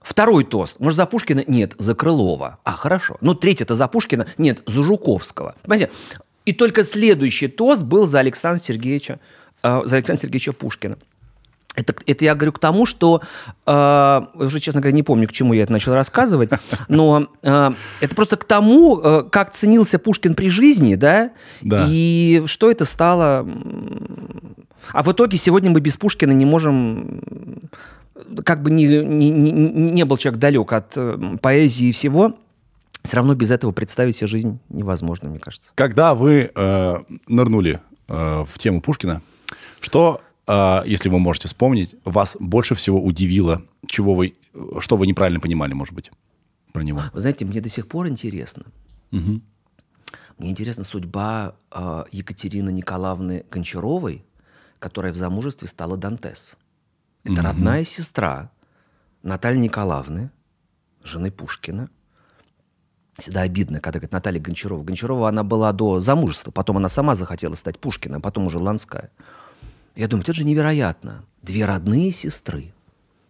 Второй 0.00 0.42
тост. 0.42 0.80
Может, 0.80 0.96
за 0.96 1.06
Пушкина? 1.06 1.44
Нет, 1.46 1.74
за 1.78 1.94
Крылова. 1.94 2.58
А, 2.64 2.72
хорошо. 2.72 3.18
Ну, 3.20 3.34
третий 3.34 3.62
это 3.62 3.76
за 3.76 3.86
Пушкина? 3.86 4.26
Нет, 4.36 4.64
за 4.66 4.82
Жуковского. 4.82 5.54
Понимаете? 5.62 5.92
И 6.44 6.52
только 6.52 6.82
следующий 6.82 7.46
тост 7.46 7.84
был 7.84 8.04
за 8.06 8.18
Александра 8.18 8.60
Сергеевича, 8.60 9.20
э, 9.62 9.82
за 9.84 9.94
Александра 9.94 10.20
Сергеевича 10.20 10.52
Пушкина. 10.52 10.98
Это, 11.78 11.94
это 12.06 12.24
я 12.24 12.34
говорю 12.34 12.50
к 12.52 12.58
тому, 12.58 12.86
что 12.86 13.22
э, 13.64 14.20
уже, 14.34 14.58
честно 14.58 14.80
говоря, 14.80 14.96
не 14.96 15.04
помню, 15.04 15.28
к 15.28 15.32
чему 15.32 15.52
я 15.54 15.62
это 15.62 15.70
начал 15.72 15.94
рассказывать, 15.94 16.50
но 16.88 17.28
э, 17.44 17.70
это 18.00 18.16
просто 18.16 18.36
к 18.36 18.44
тому, 18.44 19.00
э, 19.00 19.22
как 19.30 19.52
ценился 19.52 20.00
Пушкин 20.00 20.34
при 20.34 20.48
жизни, 20.50 20.96
да, 20.96 21.30
Да. 21.62 21.86
и 21.88 22.42
что 22.46 22.68
это 22.70 22.84
стало. 22.84 23.46
А 24.92 25.02
в 25.04 25.12
итоге 25.12 25.38
сегодня 25.38 25.70
мы 25.70 25.80
без 25.80 25.96
Пушкина 25.96 26.32
не 26.32 26.46
можем, 26.46 27.20
как 28.44 28.62
бы 28.62 28.70
ни, 28.70 28.84
ни- 28.86 29.28
ни- 29.28 29.90
не 29.90 30.04
был 30.04 30.16
человек 30.16 30.40
далек 30.40 30.72
от 30.72 30.92
э, 30.96 31.36
поэзии 31.40 31.88
и 31.88 31.92
всего, 31.92 32.34
все 33.04 33.16
равно 33.16 33.34
без 33.36 33.52
этого 33.52 33.70
представить 33.70 34.16
себе 34.16 34.26
жизнь 34.26 34.58
невозможно, 34.68 35.28
мне 35.28 35.38
кажется. 35.38 35.70
Когда 35.76 36.14
вы 36.14 36.50
э, 36.52 36.96
нырнули 37.28 37.80
э, 38.08 38.44
в 38.52 38.58
тему 38.58 38.80
Пушкина, 38.80 39.22
что, 39.80 40.20
если 40.86 41.08
вы 41.08 41.18
можете 41.18 41.48
вспомнить, 41.48 41.94
вас 42.04 42.36
больше 42.40 42.74
всего 42.74 43.02
удивило, 43.02 43.62
чего 43.86 44.14
вы, 44.14 44.34
что 44.80 44.96
вы 44.96 45.06
неправильно 45.06 45.40
понимали, 45.40 45.74
может 45.74 45.94
быть, 45.94 46.10
про 46.72 46.82
него? 46.82 47.02
Вы 47.12 47.20
знаете, 47.20 47.44
мне 47.44 47.60
до 47.60 47.68
сих 47.68 47.86
пор 47.88 48.08
интересно. 48.08 48.64
Мне 49.10 50.50
интересна 50.50 50.84
судьба 50.84 51.56
э, 51.72 52.04
Екатерины 52.12 52.70
Николаевны 52.70 53.44
Гончаровой, 53.50 54.24
которая 54.78 55.12
в 55.12 55.16
замужестве 55.16 55.66
стала 55.66 55.96
Дантес. 55.96 56.56
Это 57.24 57.42
родная 57.42 57.84
сестра 57.84 58.50
Натальи 59.22 59.58
Николаевны, 59.58 60.30
жены 61.02 61.30
Пушкина. 61.30 61.90
Всегда 63.14 63.40
обидно, 63.40 63.80
когда 63.80 63.98
говорят 63.98 64.12
Наталья 64.12 64.40
Гончарова. 64.40 64.84
Гончарова 64.84 65.28
она 65.28 65.42
была 65.42 65.72
до 65.72 65.98
замужества, 65.98 66.52
потом 66.52 66.76
она 66.76 66.88
сама 66.88 67.16
захотела 67.16 67.56
стать 67.56 67.78
Пушкиным, 67.80 68.22
потом 68.22 68.46
уже 68.46 68.58
Ланская. 68.58 69.10
Я 69.98 70.06
думаю, 70.06 70.22
это 70.22 70.32
же 70.32 70.44
невероятно. 70.44 71.24
Две 71.42 71.66
родные 71.66 72.12
сестры. 72.12 72.72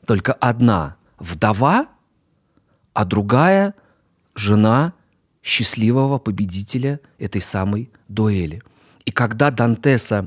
Только 0.06 0.34
одна 0.34 0.96
вдова, 1.18 1.88
а 2.92 3.06
другая 3.06 3.74
жена 4.34 4.92
счастливого 5.42 6.18
победителя 6.18 7.00
этой 7.18 7.40
самой 7.40 7.90
дуэли. 8.08 8.62
И 9.06 9.12
когда 9.12 9.50
Дантеса 9.50 10.26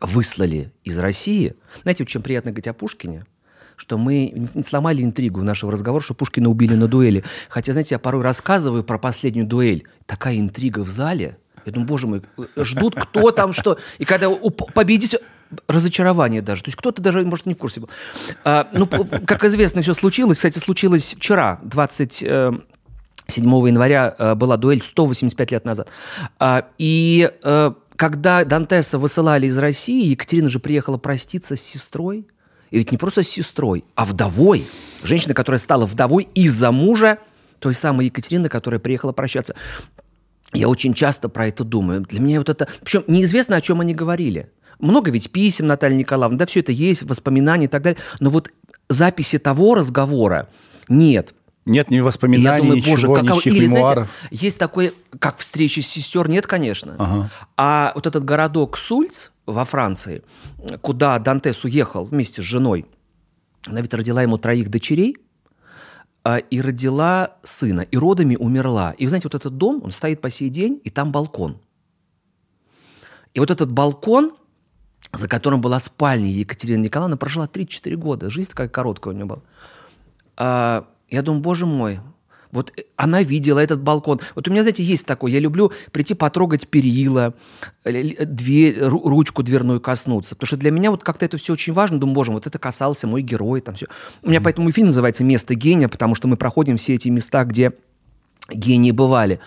выслали 0.00 0.72
из 0.84 0.98
России, 0.98 1.54
знаете, 1.82 2.06
чем 2.06 2.22
приятно 2.22 2.50
говорить 2.50 2.68
о 2.68 2.72
Пушкине, 2.72 3.26
что 3.76 3.98
мы 3.98 4.32
не 4.54 4.62
сломали 4.62 5.02
интригу 5.02 5.42
нашего 5.42 5.70
разговора, 5.70 6.02
что 6.02 6.14
Пушкина 6.14 6.48
убили 6.48 6.76
на 6.76 6.88
дуэли. 6.88 7.24
Хотя, 7.50 7.72
знаете, 7.72 7.96
я 7.96 7.98
порой 7.98 8.22
рассказываю 8.22 8.84
про 8.84 8.98
последнюю 8.98 9.46
дуэль. 9.46 9.86
Такая 10.06 10.38
интрига 10.38 10.80
в 10.80 10.88
зале. 10.88 11.36
Я 11.66 11.72
думаю, 11.72 11.88
боже 11.88 12.06
мой, 12.06 12.22
ждут 12.56 12.94
кто 12.94 13.32
там 13.32 13.52
что. 13.52 13.78
И 13.98 14.06
когда 14.06 14.30
победитель... 14.30 15.20
Разочарование 15.68 16.42
даже. 16.42 16.62
То 16.62 16.68
есть 16.68 16.78
кто-то 16.78 17.02
даже, 17.02 17.22
может, 17.22 17.46
не 17.46 17.54
в 17.54 17.58
курсе 17.58 17.80
был. 17.80 17.90
А, 18.44 18.68
ну, 18.72 18.86
как 18.86 19.44
известно, 19.44 19.82
все 19.82 19.94
случилось. 19.94 20.38
Кстати, 20.38 20.58
случилось 20.58 21.14
вчера, 21.14 21.60
27 21.62 22.60
января 23.28 24.14
э, 24.18 24.34
была 24.34 24.56
дуэль 24.56 24.82
185 24.82 25.52
лет 25.52 25.64
назад. 25.64 25.88
А, 26.38 26.66
И 26.78 27.30
э, 27.42 27.72
когда 27.96 28.44
Дантеса 28.44 28.98
высылали 28.98 29.46
из 29.46 29.56
России, 29.58 30.08
Екатерина 30.08 30.48
же 30.48 30.58
приехала 30.58 30.98
проститься 30.98 31.56
с 31.56 31.60
сестрой. 31.60 32.26
И 32.70 32.78
ведь 32.78 32.90
не 32.90 32.98
просто 32.98 33.22
с 33.22 33.28
сестрой, 33.28 33.84
а 33.94 34.04
вдовой. 34.04 34.66
Женщина, 35.02 35.34
которая 35.34 35.58
стала 35.58 35.84
вдовой 35.84 36.28
из-за 36.34 36.72
мужа 36.72 37.18
той 37.58 37.74
самой 37.74 38.06
Екатерины, 38.06 38.48
которая 38.48 38.80
приехала 38.80 39.12
прощаться. 39.12 39.54
Я 40.52 40.68
очень 40.68 40.94
часто 40.94 41.28
про 41.28 41.46
это 41.46 41.64
думаю. 41.64 42.00
Для 42.00 42.20
меня 42.20 42.38
вот 42.38 42.48
это... 42.48 42.68
Причем 42.82 43.04
неизвестно, 43.06 43.56
о 43.56 43.60
чем 43.60 43.80
они 43.80 43.94
говорили. 43.94 44.50
Много 44.82 45.10
ведь 45.10 45.30
писем 45.30 45.68
Натальи 45.68 45.96
Николаевны, 45.96 46.36
да, 46.36 46.44
все 46.44 46.60
это 46.60 46.72
есть, 46.72 47.02
воспоминания 47.04 47.64
и 47.64 47.68
так 47.68 47.82
далее. 47.82 48.00
Но 48.20 48.30
вот 48.30 48.50
записи 48.88 49.38
того 49.38 49.74
разговора 49.74 50.48
нет. 50.88 51.34
Нет 51.64 51.90
ни 51.90 52.00
воспоминаний, 52.00 52.62
думаю, 52.62 52.76
ничего, 52.78 52.92
боже, 52.92 53.06
каково... 53.06 53.38
ничьих 53.38 53.54
Или, 53.54 53.66
знаете, 53.66 53.76
мемуаров. 53.76 54.08
есть 54.32 54.58
такой, 54.58 54.94
как 55.20 55.38
встречи 55.38 55.78
с 55.78 55.86
сестер, 55.86 56.28
нет, 56.28 56.48
конечно. 56.48 56.96
Ага. 56.98 57.30
А 57.56 57.92
вот 57.94 58.08
этот 58.08 58.24
городок 58.24 58.76
Сульц 58.76 59.30
во 59.46 59.64
Франции, 59.64 60.22
куда 60.80 61.16
Дантес 61.20 61.62
уехал 61.62 62.04
вместе 62.04 62.42
с 62.42 62.44
женой, 62.44 62.84
она 63.68 63.80
ведь 63.80 63.94
родила 63.94 64.20
ему 64.22 64.38
троих 64.38 64.70
дочерей, 64.70 65.16
а, 66.24 66.38
и 66.38 66.60
родила 66.60 67.36
сына, 67.44 67.82
и 67.82 67.96
родами 67.96 68.34
умерла. 68.34 68.92
И 68.98 69.04
вы 69.04 69.10
знаете, 69.10 69.28
вот 69.28 69.36
этот 69.36 69.56
дом, 69.56 69.80
он 69.84 69.92
стоит 69.92 70.20
по 70.20 70.30
сей 70.30 70.48
день, 70.48 70.80
и 70.82 70.90
там 70.90 71.12
балкон. 71.12 71.58
И 73.34 73.40
вот 73.40 73.52
этот 73.52 73.70
балкон, 73.70 74.32
за 75.12 75.28
которым 75.28 75.60
была 75.60 75.78
спальня 75.78 76.30
Екатерины 76.30 76.84
Николаевны, 76.84 77.16
прожила 77.16 77.46
34 77.46 77.96
года. 77.96 78.30
Жизнь 78.30 78.50
такая 78.50 78.68
короткая 78.68 79.14
у 79.14 79.16
нее 79.16 79.26
была. 79.26 79.40
А, 80.36 80.86
я 81.10 81.22
думаю, 81.22 81.42
боже 81.42 81.66
мой, 81.66 82.00
вот 82.52 82.72
э, 82.76 82.82
она 82.96 83.22
видела 83.22 83.58
этот 83.58 83.82
балкон. 83.82 84.20
Вот 84.34 84.46
у 84.46 84.50
меня, 84.50 84.62
знаете, 84.62 84.82
есть 84.82 85.06
такое. 85.06 85.32
Я 85.32 85.40
люблю 85.40 85.72
прийти 85.90 86.14
потрогать 86.14 86.68
перила, 86.68 87.34
дверь, 87.84 88.78
ру- 88.78 89.08
ручку 89.08 89.42
дверную 89.42 89.80
коснуться. 89.80 90.36
Потому 90.36 90.46
что 90.46 90.56
для 90.58 90.70
меня 90.70 90.90
вот 90.90 91.02
как-то 91.02 91.24
это 91.24 91.36
все 91.38 91.54
очень 91.54 91.72
важно. 91.72 91.98
Думаю, 91.98 92.14
боже 92.14 92.32
вот 92.32 92.46
это 92.46 92.58
касался 92.58 93.06
мой 93.06 93.22
герой. 93.22 93.60
Там 93.62 93.74
все. 93.74 93.86
У 94.22 94.28
меня 94.28 94.40
поэтому 94.40 94.68
и 94.68 94.72
фильм 94.72 94.86
называется 94.86 95.24
«Место 95.24 95.54
гения», 95.54 95.88
потому 95.88 96.14
что 96.14 96.28
мы 96.28 96.36
проходим 96.36 96.76
все 96.76 96.94
эти 96.94 97.08
места, 97.08 97.44
где 97.44 97.72
гении 98.54 98.90
бывали. 98.92 99.40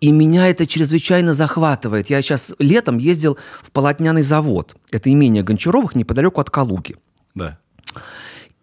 И 0.00 0.10
меня 0.12 0.48
это 0.48 0.66
чрезвычайно 0.66 1.32
захватывает. 1.34 2.10
Я 2.10 2.22
сейчас 2.22 2.54
летом 2.58 2.98
ездил 2.98 3.38
в 3.62 3.70
полотняный 3.70 4.22
завод. 4.22 4.76
Это 4.90 5.12
имение 5.12 5.42
Гончаровых 5.42 5.94
неподалеку 5.94 6.40
от 6.40 6.50
Калуги. 6.50 6.96
Да. 7.34 7.58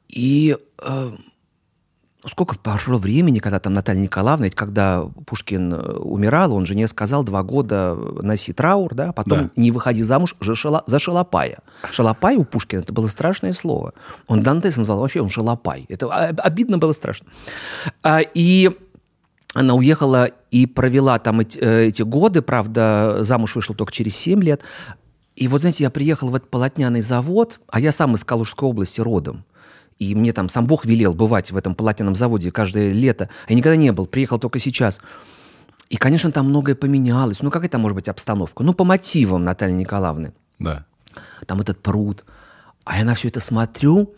И 0.10 0.58
э, 0.82 1.12
сколько 2.26 2.58
прошло 2.58 2.98
времени, 2.98 3.40
когда 3.40 3.60
там 3.60 3.74
Наталья 3.74 4.00
Николаевна, 4.02 4.46
ведь 4.46 4.56
когда 4.56 5.04
Пушкин 5.26 5.74
э, 5.74 5.78
умирал, 5.98 6.54
он 6.54 6.66
жене 6.66 6.88
сказал 6.88 7.24
два 7.24 7.44
года 7.44 7.96
носи 7.96 8.52
траур, 8.54 8.94
да, 8.96 9.12
потом 9.14 9.40
Да. 9.40 9.50
не 9.56 9.72
выходи 9.72 10.04
замуж 10.04 10.36
за, 10.42 10.54
шала- 10.54 10.84
за 10.86 11.00
шалопая. 11.00 11.60
Шалопай 11.92 12.36
у 12.38 12.44
Пушкина 12.44 12.82
это 12.82 12.92
было 12.92 13.08
страшное 13.08 13.54
слово. 13.54 13.94
Он 14.28 14.42
Дантес 14.42 14.78
назвал 14.78 15.00
вообще 15.00 15.22
он 15.22 15.30
шалопай. 15.30 15.86
Это 15.90 16.08
а- 16.08 16.30
обидно 16.42 16.78
было 16.80 16.94
страшно. 16.94 17.28
А, 18.04 18.20
и 18.22 18.72
она 19.54 19.74
уехала 19.74 20.26
и 20.52 20.66
провела 20.66 21.18
там 21.20 21.40
эти, 21.40 21.58
э, 21.58 21.88
эти 21.88 22.04
годы, 22.04 22.42
правда, 22.42 23.20
замуж 23.22 23.56
вышла 23.56 23.76
только 23.76 23.92
через 23.92 24.16
7 24.16 24.44
лет. 24.44 24.62
И 25.36 25.48
вот, 25.48 25.62
знаете, 25.62 25.84
я 25.84 25.90
приехал 25.90 26.30
в 26.30 26.36
этот 26.36 26.50
полотняный 26.50 27.02
завод, 27.02 27.60
а 27.68 27.80
я 27.80 27.92
сам 27.92 28.16
из 28.16 28.24
Калужской 28.24 28.70
области 28.70 29.02
родом. 29.02 29.46
И 29.98 30.16
мне 30.16 30.34
там 30.34 30.50
сам 30.50 30.66
Бог 30.66 30.86
велел 30.86 31.14
бывать 31.14 31.52
в 31.52 31.58
этом 31.58 31.76
платиновом 31.76 32.16
заводе 32.16 32.52
каждое 32.52 32.92
лето. 32.92 33.30
Я 33.48 33.56
никогда 33.56 33.76
не 33.76 33.92
был, 33.92 34.06
приехал 34.06 34.40
только 34.40 34.60
сейчас. 34.60 35.02
И, 35.90 35.98
конечно, 35.98 36.32
там 36.32 36.48
многое 36.48 36.76
поменялось. 36.76 37.42
Ну, 37.42 37.50
как 37.52 37.66
это 37.66 37.78
может 37.78 37.96
быть 37.96 38.08
обстановка? 38.08 38.64
Ну, 38.64 38.74
по 38.74 38.84
мотивам 38.84 39.44
Натальи 39.44 39.74
Николаевны. 39.74 40.34
Да. 40.60 40.86
Там 41.48 41.60
этот 41.60 41.82
пруд. 41.82 42.24
А 42.86 42.98
я 42.98 43.04
на 43.04 43.16
все 43.16 43.28
это 43.28 43.40
смотрю 43.40 44.14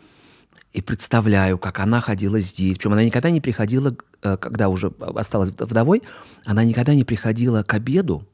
и 0.74 0.82
представляю, 0.82 1.58
как 1.58 1.80
она 1.80 2.00
ходила 2.00 2.40
здесь. 2.40 2.78
Причем 2.78 2.94
она 2.94 3.04
никогда 3.04 3.30
не 3.30 3.42
приходила, 3.42 3.94
э, 4.24 4.38
когда 4.38 4.70
уже 4.70 4.92
осталась 5.16 5.50
вдовой, 5.50 6.02
она 6.46 6.64
никогда 6.64 6.94
не 6.94 7.04
приходила 7.04 7.64
к 7.64 7.74
обеду. 7.74 8.26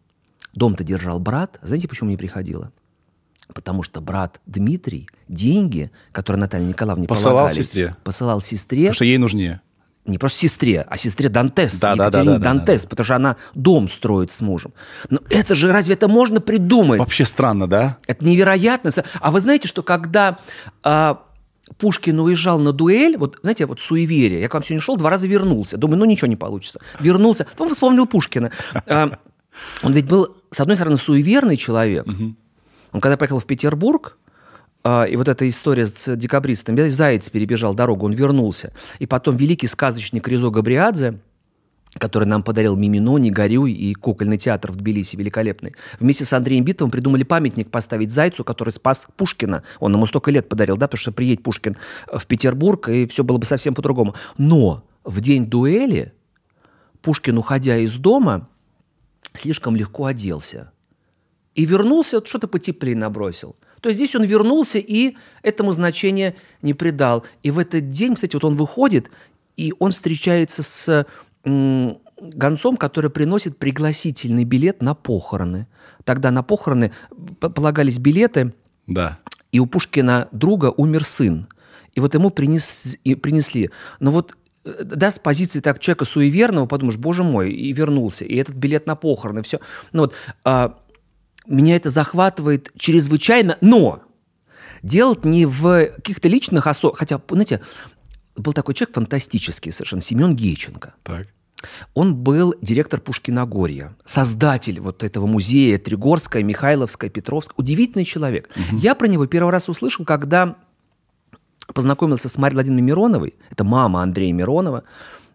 Дом-то 0.53 0.84
держал 0.84 1.20
брат. 1.20 1.60
Знаете, 1.62 1.88
почему 1.88 2.10
не 2.10 2.17
приходила? 2.17 2.72
Потому 3.53 3.82
что 3.82 4.01
брат 4.01 4.39
Дмитрий 4.46 5.10
деньги, 5.27 5.91
которые 6.12 6.41
Наталье 6.41 6.67
Николаевне 6.67 7.08
Посылал 7.08 7.50
сестре. 7.50 7.96
посылал 8.03 8.41
сестре, 8.41 8.82
Потому 8.84 8.94
что 8.96 9.06
ей 9.06 9.17
нужнее. 9.17 9.62
не 10.06 10.17
просто 10.17 10.39
сестре, 10.39 10.82
а 10.82 10.98
сестре 10.98 11.29
Дантес, 11.29 11.79
Да, 11.79 11.96
да, 11.96 12.10
да, 12.10 12.24
да, 12.24 12.32
да, 12.34 12.39
Дантес, 12.39 12.86
потому 12.86 13.06
что 13.06 13.15
она 13.15 13.38
дом 13.56 13.88
строит 13.88 14.32
с 14.32 14.41
мужем. 14.41 14.74
Но 15.10 15.20
это 15.29 15.56
же, 15.56 15.72
разве 15.72 15.94
это 15.96 16.08
можно 16.08 16.41
придумать? 16.41 17.00
Вообще 17.00 17.25
странно, 17.25 17.67
да? 17.67 17.98
Это 18.06 18.25
невероятно. 18.25 18.91
А 19.22 19.32
вы 19.32 19.39
знаете, 19.39 19.67
что 19.67 19.82
когда 19.82 20.39
а, 20.84 21.24
Пушкин 21.77 22.19
уезжал 22.19 22.59
на 22.59 22.71
дуэль, 22.71 23.17
вот, 23.17 23.38
знаете, 23.41 23.65
вот 23.65 23.79
суеверие, 23.79 24.41
я 24.41 24.47
к 24.50 24.53
вам 24.53 24.63
сегодня 24.63 24.81
шел, 24.81 24.97
два 24.97 25.09
раза 25.09 25.27
вернулся, 25.27 25.77
думаю, 25.77 26.00
ну 26.00 26.05
ничего 26.05 26.27
не 26.27 26.36
получится. 26.36 26.79
Вернулся, 27.00 27.45
потом 27.57 27.74
вспомнил 27.74 28.05
Пушкина. 28.07 28.51
Он 29.83 29.91
ведь 29.93 30.05
был, 30.07 30.36
с 30.51 30.59
одной 30.59 30.75
стороны, 30.75 30.97
суеверный 30.97 31.57
человек. 31.57 32.05
Он 32.91 33.01
когда 33.01 33.17
приехал 33.17 33.39
в 33.39 33.45
Петербург, 33.45 34.17
а, 34.83 35.03
и 35.03 35.15
вот 35.17 35.27
эта 35.27 35.50
история 35.50 35.86
с 35.86 36.15
декабристом, 36.15 36.75
я- 36.75 36.89
заяц 36.89 37.27
перебежал 37.29 37.74
дорогу, 37.74 38.05
он 38.05 38.13
вернулся. 38.13 38.71
И 39.00 39.05
потом 39.05 39.36
великий 39.36 39.67
сказочник 39.67 40.27
Ризо 40.27 40.50
Габриадзе, 40.50 41.19
который 41.98 42.25
нам 42.25 42.44
подарил 42.44 42.75
Мимино, 42.75 43.18
Не 43.18 43.32
горюй 43.32 43.72
и 43.72 43.94
кукольный 43.94 44.38
театр 44.38 44.72
в 44.72 44.75
Тбилиси 44.75 45.16
великолепный. 45.16 45.75
Вместе 46.00 46.25
с 46.25 46.34
Андреем 46.34 46.63
Битовым 46.63 46.92
придумали 46.92 47.24
памятник 47.24 47.70
поставить 47.70 48.12
Зайцу, 48.12 48.44
который 48.44 48.70
спас 48.70 49.08
Пушкина. 49.18 49.63
Он 49.80 49.94
ему 49.94 50.06
столько 50.06 50.32
лет 50.32 50.50
подарил, 50.50 50.77
да, 50.77 50.88
потому 50.88 51.00
что 51.00 51.12
приедет 51.12 51.44
Пушкин 51.44 51.77
в 52.12 52.25
Петербург, 52.25 52.89
и 52.89 53.06
все 53.08 53.24
было 53.24 53.38
бы 53.38 53.46
совсем 53.46 53.74
по-другому. 53.74 54.16
Но 54.38 54.84
в 55.04 55.22
день 55.22 55.46
дуэли 55.46 56.13
Пушкин, 57.01 57.38
уходя 57.38 57.77
из 57.77 57.96
дома, 57.96 58.50
слишком 59.34 59.75
легко 59.75 60.06
оделся. 60.06 60.72
И 61.56 61.66
вернулся, 61.66 62.24
что-то 62.24 62.48
потеплее 62.48 62.96
набросил. 62.96 63.56
То 63.82 63.89
есть 63.89 63.98
здесь 63.98 64.16
он 64.16 64.24
вернулся 64.24 64.80
и 64.80 65.16
этому 65.44 65.74
значения 65.74 66.36
не 66.62 66.74
придал. 66.74 67.25
И 67.44 67.51
в 67.51 67.60
этот 67.60 67.89
день, 67.89 68.16
кстати, 68.16 68.36
вот 68.36 68.44
он 68.44 68.56
выходит, 68.56 69.10
и 69.56 69.74
он 69.80 69.92
встречается 69.92 70.63
с 70.63 71.08
гонцом, 72.20 72.77
который 72.77 73.10
приносит 73.10 73.58
пригласительный 73.58 74.44
билет 74.44 74.82
на 74.82 74.96
похороны. 74.96 75.68
Тогда 76.04 76.32
на 76.32 76.44
похороны 76.44 76.92
полагались 77.39 77.98
билеты, 78.00 78.54
Да. 78.88 79.20
и 79.51 79.60
у 79.60 79.66
Пушкина 79.66 80.27
друга 80.32 80.74
умер 80.75 81.06
сын. 81.06 81.48
И 81.94 82.00
вот 82.00 82.13
ему 82.13 82.30
принес, 82.30 82.98
и 83.04 83.16
принесли. 83.16 83.72
Но 84.00 84.12
вот 84.12 84.38
э, 84.66 84.84
да, 84.84 85.10
с 85.12 85.20
позиции 85.20 85.60
так 85.62 85.80
человека 85.80 86.06
суеверного, 86.06 86.66
подумаешь, 86.68 86.98
боже 86.98 87.24
мой, 87.24 87.51
и 87.51 87.74
вернулся, 87.74 88.25
и 88.25 88.36
этот 88.36 88.56
билет 88.56 88.86
на 88.88 88.96
похороны, 88.96 89.42
все. 89.42 89.60
Ну 89.94 90.04
вот, 90.04 90.13
а, 90.44 90.77
меня 91.48 91.75
это 91.75 91.89
захватывает 91.89 92.72
чрезвычайно, 92.77 93.58
но 93.62 94.04
делать 94.84 95.25
не 95.25 95.46
в 95.46 95.88
каких-то 95.96 96.27
личных 96.30 96.68
особых, 96.68 97.00
хотя, 97.00 97.20
знаете, 97.30 97.62
был 98.36 98.54
такой 98.54 98.75
человек 98.75 98.94
фантастический 98.94 99.72
совершенно, 99.72 100.01
Семен 100.01 100.36
Гейченко. 100.36 100.94
Так. 101.04 101.27
Он 101.93 102.15
был 102.15 102.53
директор 102.61 102.99
Пушкиногорья, 102.99 103.95
создатель 104.05 104.79
вот 104.79 105.03
этого 105.03 105.25
музея 105.25 105.77
Тригорская, 105.77 106.43
Михайловская, 106.43 107.09
Петровская. 107.09 107.55
Удивительный 107.57 108.05
человек. 108.05 108.50
Я 108.72 108.96
про 108.96 109.07
него 109.07 109.25
первый 109.25 109.50
раз 109.50 109.67
услышал, 109.67 110.05
когда 110.05 110.57
познакомился 111.74 112.29
с 112.29 112.37
Марьей 112.37 112.55
Владимировной 112.55 112.87
Мироновой. 112.87 113.35
Это 113.50 113.63
мама 113.63 114.03
Андрея 114.03 114.33
Миронова, 114.33 114.83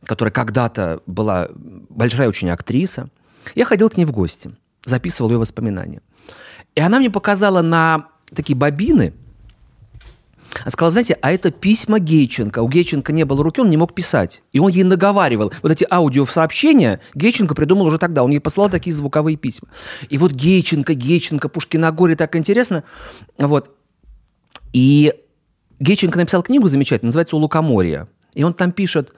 которая 0.04 0.32
когда-то 0.32 1.02
была 1.06 1.48
большая 1.54 2.28
очень 2.28 2.50
актриса. 2.50 3.10
Я 3.54 3.64
ходил 3.64 3.90
к 3.90 3.96
ней 3.96 4.04
в 4.04 4.12
гости, 4.12 4.54
записывал 4.84 5.30
ее 5.30 5.38
воспоминания. 5.38 6.02
И 6.74 6.80
она 6.80 6.98
мне 7.00 7.10
показала 7.10 7.62
на 7.62 8.08
такие 8.34 8.56
бобины, 8.56 9.12
а 10.64 10.70
сказала, 10.70 10.92
знаете, 10.92 11.18
а 11.20 11.32
это 11.32 11.50
письма 11.50 11.98
Гейченко. 11.98 12.60
У 12.62 12.68
Гейченко 12.68 13.12
не 13.12 13.24
было 13.24 13.42
руки, 13.42 13.60
он 13.60 13.70
не 13.70 13.76
мог 13.76 13.94
писать. 13.94 14.42
И 14.52 14.58
он 14.58 14.70
ей 14.70 14.84
наговаривал. 14.84 15.52
Вот 15.62 15.72
эти 15.72 15.86
аудиосообщения 15.90 17.00
Гейченко 17.14 17.54
придумал 17.54 17.86
уже 17.86 17.98
тогда. 17.98 18.22
Он 18.22 18.30
ей 18.30 18.40
посылал 18.40 18.70
такие 18.70 18.94
звуковые 18.94 19.36
письма. 19.36 19.68
И 20.08 20.18
вот 20.18 20.32
Гейченко, 20.32 20.94
Гейченко, 20.94 21.48
Пушкиногорье, 21.48 22.16
так 22.16 22.36
интересно. 22.36 22.84
Вот. 23.38 23.70
И 24.72 25.14
Гейченко 25.80 26.18
написал 26.18 26.42
книгу 26.42 26.68
замечательную, 26.68 27.08
называется 27.08 27.36
«У 27.36 27.40
лукоморья». 27.40 28.08
И 28.34 28.44
он 28.44 28.54
там 28.54 28.72
пишет, 28.72 29.12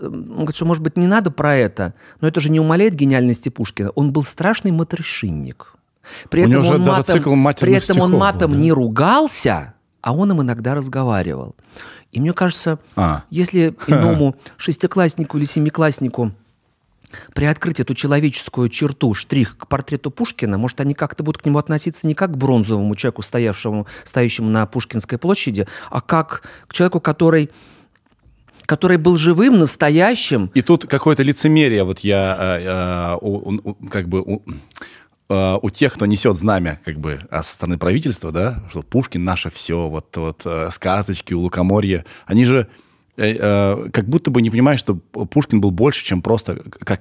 э, 0.00 0.06
он 0.06 0.34
говорит, 0.36 0.56
что, 0.56 0.64
может 0.64 0.82
быть, 0.82 0.96
не 0.96 1.06
надо 1.06 1.30
про 1.30 1.56
это, 1.56 1.94
но 2.20 2.28
это 2.28 2.40
же 2.40 2.50
не 2.50 2.60
умаляет 2.60 2.94
гениальности 2.94 3.48
Пушкина. 3.48 3.90
Он 3.90 4.12
был 4.12 4.22
страшный 4.22 4.70
матершинник. 4.70 5.74
При 6.30 6.44
У 6.44 6.48
него 6.48 6.60
этом 6.60 6.74
он 6.74 6.84
даже 6.84 6.96
матом, 6.98 7.16
цикл 7.16 7.64
при 7.64 7.72
этом 7.74 8.00
он 8.00 8.12
был, 8.12 8.18
матом 8.18 8.52
да. 8.52 8.58
не 8.58 8.72
ругался, 8.72 9.73
а 10.04 10.12
он 10.12 10.30
им 10.30 10.42
иногда 10.42 10.74
разговаривал. 10.74 11.56
И 12.12 12.20
мне 12.20 12.34
кажется, 12.34 12.78
А. 12.94 13.22
если 13.30 13.74
иному 13.86 14.36
шестикласснику 14.58 15.38
или 15.38 15.46
семикласснику 15.46 16.32
приоткрыть 17.32 17.80
эту 17.80 17.94
человеческую 17.94 18.68
черту, 18.68 19.14
штрих 19.14 19.56
к 19.56 19.66
портрету 19.66 20.10
Пушкина, 20.10 20.58
может, 20.58 20.80
они 20.82 20.92
как-то 20.92 21.24
будут 21.24 21.40
к 21.40 21.46
нему 21.46 21.58
относиться 21.58 22.06
не 22.06 22.14
как 22.14 22.32
к 22.32 22.36
бронзовому 22.36 22.94
человеку, 22.96 23.22
стоявшему, 23.22 23.86
стоящему 24.04 24.50
на 24.50 24.66
Пушкинской 24.66 25.16
площади, 25.16 25.66
а 25.90 26.02
как 26.02 26.42
к 26.66 26.74
человеку, 26.74 27.00
который, 27.00 27.50
который 28.66 28.98
был 28.98 29.16
живым, 29.16 29.58
настоящим, 29.58 30.50
И 30.54 30.60
тут 30.60 30.86
какое-то 30.86 31.22
лицемерие, 31.22 31.84
вот 31.84 32.00
я 32.00 32.36
э, 32.38 33.14
э, 33.14 33.18
у- 33.22 33.70
у- 33.70 33.74
как 33.88 34.08
бы 34.08 34.20
у, 34.20 34.42
у 35.28 35.70
тех, 35.70 35.94
кто 35.94 36.06
несет 36.06 36.36
знамя, 36.36 36.80
как 36.84 36.98
бы, 36.98 37.20
а 37.30 37.42
со 37.42 37.54
стороны 37.54 37.78
правительства, 37.78 38.30
да, 38.30 38.62
что 38.70 38.82
Пушкин 38.82 39.24
наше 39.24 39.50
все, 39.50 39.88
вот, 39.88 40.14
вот 40.16 40.42
э, 40.44 40.68
сказочки 40.70 41.32
у 41.32 41.40
лукоморья, 41.40 42.04
они 42.26 42.44
же 42.44 42.68
э, 43.16 43.36
э, 43.38 43.88
как 43.90 44.06
будто 44.06 44.30
бы 44.30 44.42
не 44.42 44.50
понимают, 44.50 44.80
что 44.80 44.96
Пушкин 44.96 45.60
был 45.60 45.70
больше, 45.70 46.04
чем 46.04 46.20
просто 46.20 46.56
как 46.56 47.00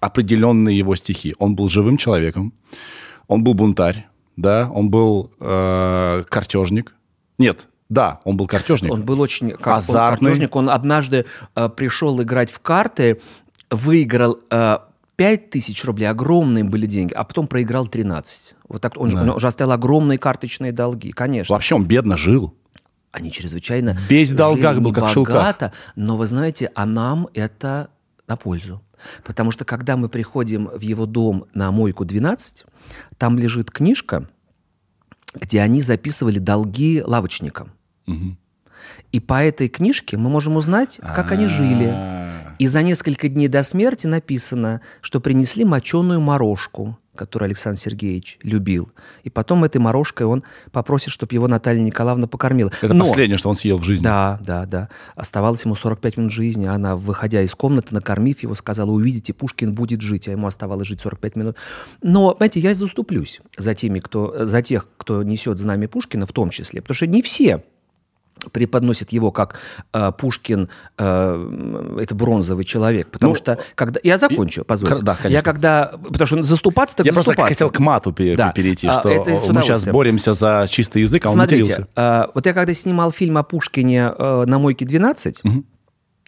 определенные 0.00 0.76
его 0.76 0.96
стихи. 0.96 1.34
Он 1.38 1.56
был 1.56 1.68
живым 1.68 1.96
человеком, 1.96 2.52
он 3.26 3.42
был 3.42 3.54
бунтарь, 3.54 4.06
да, 4.36 4.68
он 4.70 4.90
был 4.90 5.32
э, 5.40 6.24
картежник. 6.28 6.94
Нет, 7.38 7.68
да, 7.88 8.20
он 8.24 8.36
был 8.36 8.46
картежник. 8.46 8.92
Он 8.92 9.02
был 9.02 9.20
очень 9.20 9.52
как 9.52 9.66
он 9.66 9.72
Азартный. 9.74 10.30
картежник. 10.30 10.56
Он 10.56 10.70
однажды 10.70 11.26
э, 11.54 11.68
пришел 11.68 12.20
играть 12.22 12.50
в 12.50 12.58
карты, 12.60 13.20
выиграл 13.70 14.38
э, 14.50 14.78
5 15.22 15.50
тысяч 15.50 15.84
рублей, 15.84 16.06
огромные 16.06 16.64
были 16.64 16.86
деньги, 16.86 17.12
а 17.12 17.22
потом 17.22 17.46
проиграл 17.46 17.86
13. 17.86 18.56
Вот 18.68 18.82
так 18.82 18.96
он, 18.96 19.16
он 19.16 19.30
уже 19.30 19.46
оставил 19.46 19.70
огромные 19.70 20.18
карточные 20.18 20.72
долги, 20.72 21.12
конечно. 21.12 21.54
Вообще 21.54 21.76
он 21.76 21.86
бедно 21.86 22.16
жил. 22.16 22.56
Они 23.12 23.30
чрезвычайно 23.30 23.96
Весь 24.08 24.30
в 24.30 24.34
долгах 24.34 24.80
был, 24.80 24.92
как 24.92 25.10
шелках. 25.10 25.34
небогато, 25.34 25.72
но 25.94 26.16
вы 26.16 26.26
знаете, 26.26 26.72
а 26.74 26.86
нам 26.86 27.28
это 27.34 27.90
на 28.26 28.34
пользу. 28.34 28.82
Потому 29.22 29.52
что 29.52 29.64
когда 29.64 29.96
мы 29.96 30.08
приходим 30.08 30.66
в 30.66 30.80
его 30.80 31.06
дом 31.06 31.44
на 31.54 31.70
Мойку 31.70 32.04
12, 32.04 32.64
там 33.16 33.38
лежит 33.38 33.70
книжка, 33.70 34.28
где 35.34 35.60
они 35.60 35.82
записывали 35.82 36.40
долги 36.40 37.00
лавочникам. 37.00 37.70
И 39.12 39.20
по 39.20 39.40
этой 39.40 39.68
книжке 39.68 40.16
мы 40.16 40.28
можем 40.28 40.56
узнать, 40.56 40.98
как 41.00 41.30
они 41.30 41.46
жили. 41.46 41.94
А, 42.52 42.56
И 42.58 42.66
за 42.66 42.82
несколько 42.82 43.28
дней 43.28 43.48
до 43.48 43.62
смерти 43.62 44.06
написано, 44.06 44.80
что 45.00 45.20
принесли 45.20 45.64
моченую 45.64 46.20
морожку, 46.20 46.98
которую 47.14 47.46
Александр 47.48 47.78
Сергеевич 47.78 48.38
любил. 48.42 48.90
И 49.22 49.28
потом 49.30 49.64
этой 49.64 49.78
морожкой 49.78 50.26
он 50.26 50.44
попросит, 50.70 51.10
чтобы 51.10 51.34
его 51.34 51.46
Наталья 51.46 51.80
Николаевна 51.82 52.26
покормила. 52.26 52.70
Это 52.80 52.94
Но- 52.94 53.04
последнее, 53.04 53.36
что 53.36 53.50
он 53.50 53.56
съел 53.56 53.76
в 53.78 53.82
жизни. 53.84 54.02
Да, 54.04 54.40
да, 54.44 54.64
да. 54.64 54.88
Оставалось 55.14 55.62
ему 55.64 55.74
45 55.74 56.16
минут 56.16 56.32
жизни. 56.32 56.64
Она, 56.66 56.96
выходя 56.96 57.42
из 57.42 57.54
комнаты, 57.54 57.94
накормив 57.94 58.42
его, 58.42 58.54
сказала, 58.54 58.90
увидите, 58.90 59.34
Пушкин 59.34 59.74
будет 59.74 60.00
жить, 60.00 60.26
а 60.28 60.30
ему 60.30 60.46
оставалось 60.46 60.88
жить 60.88 61.02
45 61.02 61.36
минут. 61.36 61.56
Но, 62.02 62.34
знаете, 62.38 62.60
я 62.60 62.72
заступлюсь 62.72 63.40
за, 63.58 63.74
теми, 63.74 64.00
кто, 64.00 64.46
за 64.46 64.62
тех, 64.62 64.88
кто 64.96 65.22
несет 65.22 65.58
знамя 65.58 65.88
Пушкина 65.88 66.26
в 66.26 66.32
том 66.32 66.48
числе, 66.48 66.80
потому 66.80 66.94
что 66.96 67.06
не 67.06 67.20
все 67.20 67.62
преподносит 68.52 69.12
его 69.12 69.30
как 69.30 69.56
э, 69.92 70.10
Пушкин, 70.18 70.68
э, 70.98 71.96
это 72.00 72.14
бронзовый 72.14 72.64
человек, 72.64 73.08
потому 73.10 73.32
Ну, 73.32 73.36
что 73.36 73.58
когда 73.74 74.00
я 74.02 74.18
закончу, 74.18 74.62
и- 74.62 74.64
позвольте, 74.64 75.02
да, 75.02 75.14
конечно. 75.14 75.28
я 75.36 75.42
когда, 75.42 75.92
потому 76.02 76.26
что 76.26 76.42
заступаться 76.42 76.96
так 76.96 77.06
Я 77.06 77.12
просто 77.12 77.30
заступаться. 77.30 77.54
хотел 77.54 77.70
к 77.70 77.78
мату 77.78 78.12
пе- 78.12 78.34
Да. 78.36 78.50
перейти, 78.52 78.88
А, 78.88 78.94
что 78.94 79.10
это 79.10 79.30
мы 79.52 79.62
сейчас 79.62 79.84
боремся 79.84 80.32
за 80.32 80.66
чистый 80.68 81.02
язык, 81.02 81.24
а 81.26 81.28
он 81.28 81.34
Смотрите, 81.34 81.62
матерился. 81.70 81.88
э, 81.94 82.22
вот 82.34 82.46
я 82.46 82.52
когда 82.52 82.74
снимал 82.74 83.12
фильм 83.12 83.38
о 83.38 83.42
Пушкине 83.44 84.12
э, 84.18 84.44
на 84.46 84.58
мойке 84.58 84.84
12, 84.86 85.42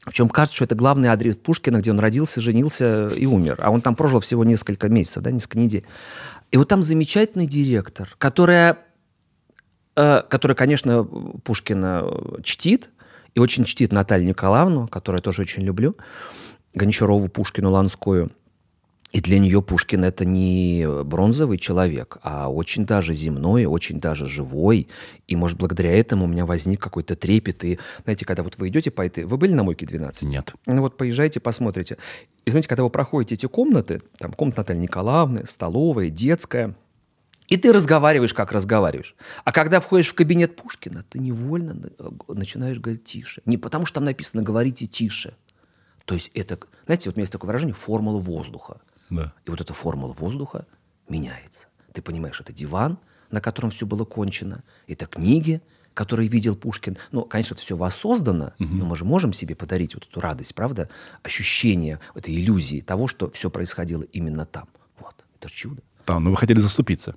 в 0.07 0.13
чем 0.13 0.29
кажется, 0.29 0.55
что 0.57 0.67
это 0.67 0.75
главный 0.75 1.09
адрес 1.09 1.35
Пушкина, 1.35 1.79
где 1.79 1.91
он 1.91 1.99
родился, 1.99 2.41
женился 2.41 3.07
и 3.09 3.27
умер. 3.27 3.59
А 3.63 3.71
он 3.71 3.81
там 3.81 3.95
прожил 3.97 4.21
всего 4.21 4.45
несколько 4.45 4.89
месяцев, 4.89 5.23
да, 5.23 5.31
несколько 5.31 5.59
недель. 5.59 5.85
И 6.53 6.57
вот 6.59 6.69
там 6.69 6.83
замечательный 6.83 7.47
директор, 7.47 8.09
которая, 8.19 8.77
э, 9.97 10.23
которая, 10.29 10.57
конечно, 10.57 11.05
Пушкина 11.05 12.03
э, 12.05 12.43
чтит, 12.43 12.91
и 13.35 13.41
очень 13.41 13.65
чтит 13.65 13.93
Наталью 13.93 14.29
Николаевну, 14.29 14.89
которую 14.89 15.19
я 15.19 15.23
тоже 15.23 15.43
очень 15.43 15.63
люблю, 15.63 15.97
Гончарову, 16.75 17.29
Пушкину, 17.29 17.71
Ланскую. 17.71 18.31
И 19.13 19.21
для 19.21 19.39
нее 19.39 19.63
Пушкин 19.63 20.05
это 20.05 20.25
не 20.25 20.85
бронзовый 21.05 21.57
человек, 21.57 22.19
а 22.23 22.49
очень 22.49 22.85
даже 22.85 23.15
земной, 23.15 23.65
очень 23.65 24.01
даже 24.01 24.27
живой. 24.27 24.89
И, 25.29 25.37
может, 25.37 25.57
благодаря 25.57 25.97
этому 25.97 26.25
у 26.25 26.29
меня 26.29 26.45
возник 26.45 26.81
какой-то 26.81 27.15
трепет. 27.15 27.65
И, 27.65 27.79
знаете, 28.03 28.27
когда 28.27 28.43
вот 28.43 28.59
вы 28.59 28.69
идете 28.69 28.91
по 28.91 29.03
этой... 29.07 29.23
Вы 29.25 29.37
были 29.37 29.53
на 29.53 29.63
Мойке 29.63 29.87
12? 29.87 30.23
Нет. 30.23 30.53
Ну 30.67 30.83
вот 30.83 30.97
поезжайте, 30.97 31.39
посмотрите. 31.39 31.97
И 32.45 32.51
знаете, 32.51 32.67
когда 32.67 32.83
вы 32.83 32.91
проходите 32.91 33.37
эти 33.37 33.47
комнаты, 33.47 34.03
там 34.19 34.33
комната 34.33 34.63
Натальи 34.63 34.81
Николаевны, 34.81 35.47
столовая, 35.47 36.11
детская, 36.11 36.75
и 37.49 37.57
ты 37.57 37.73
разговариваешь, 37.73 38.33
как 38.35 38.53
разговариваешь. 38.53 39.15
А 39.45 39.53
когда 39.53 39.81
входишь 39.81 40.09
в 40.09 40.15
кабинет 40.15 40.57
Пушкина, 40.57 41.05
ты 41.09 41.19
невольно 41.19 41.75
на- 41.75 42.35
начинаешь 42.35 42.79
говорить 42.79 43.05
тише. 43.05 43.43
Не 43.45 43.59
потому, 43.59 43.87
что 43.87 43.97
там 43.97 44.05
написано 44.05 44.43
«говорите 44.43 44.87
тише». 44.87 45.37
То 46.05 46.15
есть 46.15 46.31
это, 46.35 46.59
знаете, 46.87 47.09
вот 47.09 47.17
у 47.17 47.19
меня 47.19 47.23
есть 47.23 47.33
такое 47.33 47.49
выражение 47.49 47.75
«формула 47.75 48.19
воздуха». 48.19 48.81
Да. 49.11 49.33
И 49.45 49.51
вот 49.51 49.61
эта 49.61 49.75
формула 49.75 50.13
воздуха 50.13 50.67
меняется. 51.09 51.69
Ты 51.93 52.03
понимаешь, 52.03 52.41
это 52.41 52.53
диван, 52.53 52.99
на 53.31 53.41
котором 53.41 53.71
все 53.71 53.87
было 53.87 54.05
кончено, 54.05 54.63
это 54.87 55.07
книги, 55.07 55.61
которые 55.93 56.29
видел 56.29 56.57
Пушкин. 56.57 56.97
Ну, 57.13 57.23
конечно, 57.23 57.55
это 57.55 57.63
все 57.63 57.77
воссоздано, 57.77 58.53
но 58.59 58.85
мы 58.85 58.97
же 58.97 59.05
можем 59.05 59.33
себе 59.33 59.55
подарить 59.55 59.95
вот 59.95 60.09
эту 60.11 60.21
радость, 60.21 60.55
правда? 60.55 60.89
Ощущение 61.23 62.01
этой 62.15 62.35
иллюзии 62.35 62.81
того, 62.81 63.07
что 63.07 63.31
все 63.31 63.49
происходило 63.51 64.03
именно 64.03 64.45
там. 64.45 64.69
Вот, 64.99 65.15
это 65.39 65.49
чудо. 65.53 65.83
Да, 66.07 66.19
ну 66.19 66.31
вы 66.31 66.37
хотели 66.37 66.59
заступиться. 66.59 67.15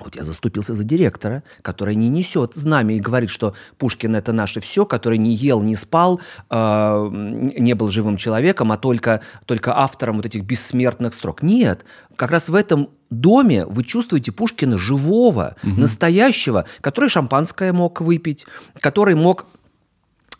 Вот 0.00 0.16
я 0.16 0.24
заступился 0.24 0.74
за 0.74 0.82
директора, 0.82 1.44
который 1.62 1.94
не 1.94 2.08
несет 2.08 2.54
знамя 2.54 2.96
и 2.96 3.00
говорит, 3.00 3.30
что 3.30 3.54
Пушкин 3.78 4.16
это 4.16 4.32
наше 4.32 4.60
все, 4.60 4.86
который 4.86 5.18
не 5.18 5.34
ел, 5.34 5.62
не 5.62 5.76
спал, 5.76 6.20
э, 6.50 7.08
не 7.12 7.74
был 7.74 7.90
живым 7.90 8.16
человеком, 8.16 8.72
а 8.72 8.76
только, 8.76 9.20
только 9.46 9.76
автором 9.76 10.16
вот 10.16 10.26
этих 10.26 10.44
бессмертных 10.44 11.14
строк. 11.14 11.42
Нет, 11.42 11.84
как 12.16 12.32
раз 12.32 12.48
в 12.48 12.54
этом 12.56 12.88
доме 13.10 13.64
вы 13.66 13.84
чувствуете 13.84 14.32
Пушкина 14.32 14.78
живого, 14.78 15.56
настоящего, 15.62 16.66
который 16.80 17.08
шампанское 17.08 17.72
мог 17.72 18.00
выпить, 18.00 18.46
который 18.80 19.14
мог 19.14 19.46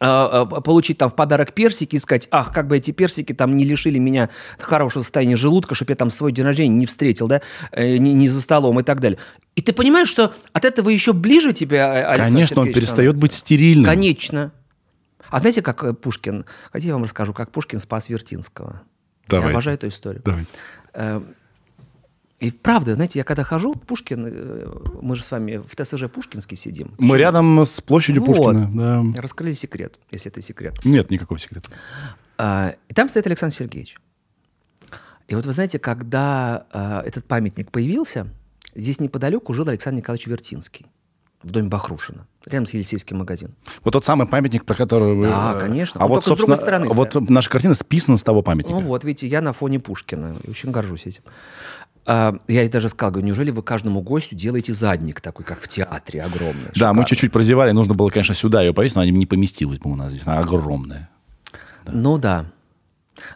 э, 0.00 0.04
э, 0.06 0.60
получить 0.60 0.98
там 0.98 1.10
в 1.10 1.14
подарок 1.14 1.52
персики 1.52 1.96
и 1.96 1.98
сказать, 1.98 2.28
ах, 2.30 2.52
как 2.52 2.66
бы 2.66 2.76
эти 2.76 2.90
персики 2.90 3.32
там 3.32 3.56
не 3.56 3.64
лишили 3.64 3.98
меня 3.98 4.30
хорошего 4.58 5.02
состояния 5.02 5.36
желудка, 5.36 5.74
чтобы 5.74 5.92
я 5.92 5.96
там 5.96 6.10
свой 6.10 6.32
день 6.32 6.44
рождения 6.44 6.74
не 6.74 6.86
встретил, 6.86 7.28
да, 7.28 7.42
э, 7.72 7.96
не, 7.98 8.12
не 8.12 8.28
за 8.28 8.40
столом 8.40 8.80
и 8.80 8.82
так 8.82 9.00
далее. 9.00 9.18
И 9.56 9.62
ты 9.62 9.72
понимаешь, 9.72 10.08
что 10.08 10.34
от 10.52 10.64
этого 10.64 10.88
еще 10.88 11.12
ближе 11.12 11.52
тебе 11.52 11.76
э, 11.78 11.82
Александр 12.04 12.32
Конечно, 12.34 12.60
он 12.60 12.66
Сергеевич 12.66 12.74
перестает 12.74 12.96
становится? 13.16 13.22
быть 13.22 13.32
стерильным. 13.32 13.84
Конечно. 13.84 14.52
А 15.30 15.38
знаете, 15.38 15.62
как 15.62 15.84
э, 15.84 15.92
Пушкин, 15.94 16.44
хотите, 16.72 16.88
я 16.88 16.94
вам 16.94 17.04
расскажу, 17.04 17.32
как 17.32 17.50
Пушкин 17.52 17.78
спас 17.78 18.08
Вертинского? 18.08 18.82
Давайте. 19.28 19.48
Я 19.48 19.52
обожаю 19.54 19.74
эту 19.76 19.86
историю. 19.88 20.22
Давайте. 20.24 20.50
Э, 20.92 21.20
И 22.40 22.50
правда, 22.50 22.94
знаете, 22.94 23.20
я 23.20 23.24
когда 23.24 23.42
хожу, 23.44 23.74
Пушкин, 23.74 24.26
э, 24.28 24.66
мы 25.00 25.14
же 25.14 25.22
с 25.22 25.30
вами 25.30 25.58
в 25.66 25.76
ТСЖ 25.76 26.08
Пушкинский 26.12 26.56
сидим. 26.56 26.88
Мы 26.98 27.10
Почему? 27.10 27.14
рядом 27.14 27.60
с 27.64 27.80
площадью 27.80 28.24
Вот. 28.24 28.36
Пушкина. 28.36 29.12
Да. 29.14 29.22
Раскрыли 29.22 29.52
секрет, 29.52 29.98
если 30.10 30.30
это 30.32 30.42
секрет. 30.42 30.74
Нет 30.84 31.10
никакого 31.10 31.38
секрета. 31.38 31.70
А, 32.38 32.74
И 32.88 32.92
там 32.94 33.08
стоит 33.08 33.26
Александр 33.28 33.54
Сергеевич. 33.54 33.96
И 35.28 35.34
вот 35.34 35.46
вы 35.46 35.52
знаете, 35.52 35.78
когда 35.78 36.66
а, 36.72 37.02
этот 37.06 37.24
памятник 37.24 37.70
появился, 37.70 38.26
здесь 38.74 39.00
неподалеку 39.00 39.52
жил 39.52 39.68
Александр 39.68 39.98
Николаевич 39.98 40.26
Вертинский 40.26 40.86
в 41.42 41.50
доме 41.50 41.68
Бахрушина, 41.68 42.26
рядом 42.46 42.66
с 42.66 42.72
Елисеевским 42.72 43.18
магазином. 43.18 43.54
Вот 43.84 43.92
тот 43.92 44.04
самый 44.04 44.26
памятник, 44.26 44.64
про 44.64 44.74
который 44.74 45.14
вы... 45.14 45.26
Да, 45.26 45.54
э, 45.56 45.60
конечно. 45.60 46.00
А 46.00 46.04
Он 46.04 46.10
вот, 46.10 46.24
только 46.24 46.36
с 46.36 46.38
другой 46.38 46.56
собственно, 46.56 46.86
стороны 46.86 47.20
вот 47.20 47.30
наша 47.30 47.50
картина 47.50 47.74
списана 47.74 48.16
с 48.16 48.22
того 48.22 48.42
памятника. 48.42 48.80
Ну 48.80 48.86
вот, 48.86 49.04
видите, 49.04 49.26
я 49.28 49.42
на 49.42 49.52
фоне 49.52 49.78
Пушкина. 49.78 50.36
И 50.42 50.50
очень 50.50 50.70
горжусь 50.70 51.06
этим. 51.06 51.22
А, 52.06 52.36
Я 52.48 52.62
ей 52.62 52.70
даже 52.70 52.88
сказал, 52.88 53.12
говорю, 53.12 53.26
неужели 53.26 53.50
вы 53.50 53.62
каждому 53.62 54.00
гостю 54.00 54.36
делаете 54.36 54.72
задник 54.72 55.20
такой, 55.20 55.44
как 55.44 55.60
в 55.60 55.68
театре, 55.68 56.22
огромный? 56.22 56.64
Да, 56.64 56.70
мы 56.70 56.74
шикарный?» 56.74 57.06
чуть-чуть 57.06 57.32
прозевали, 57.32 57.70
нужно 57.72 57.94
было, 57.94 58.08
конечно, 58.10 58.34
сюда 58.34 58.62
ее 58.62 58.74
повесить, 58.74 58.96
но 58.96 59.02
она 59.02 59.10
не 59.10 59.26
поместилась 59.26 59.78
бы 59.78 59.90
у 59.90 59.96
нас 59.96 60.10
здесь, 60.10 60.22
она 60.26 60.38
огромная. 60.38 61.10
Ну 61.86 62.18
да. 62.18 62.46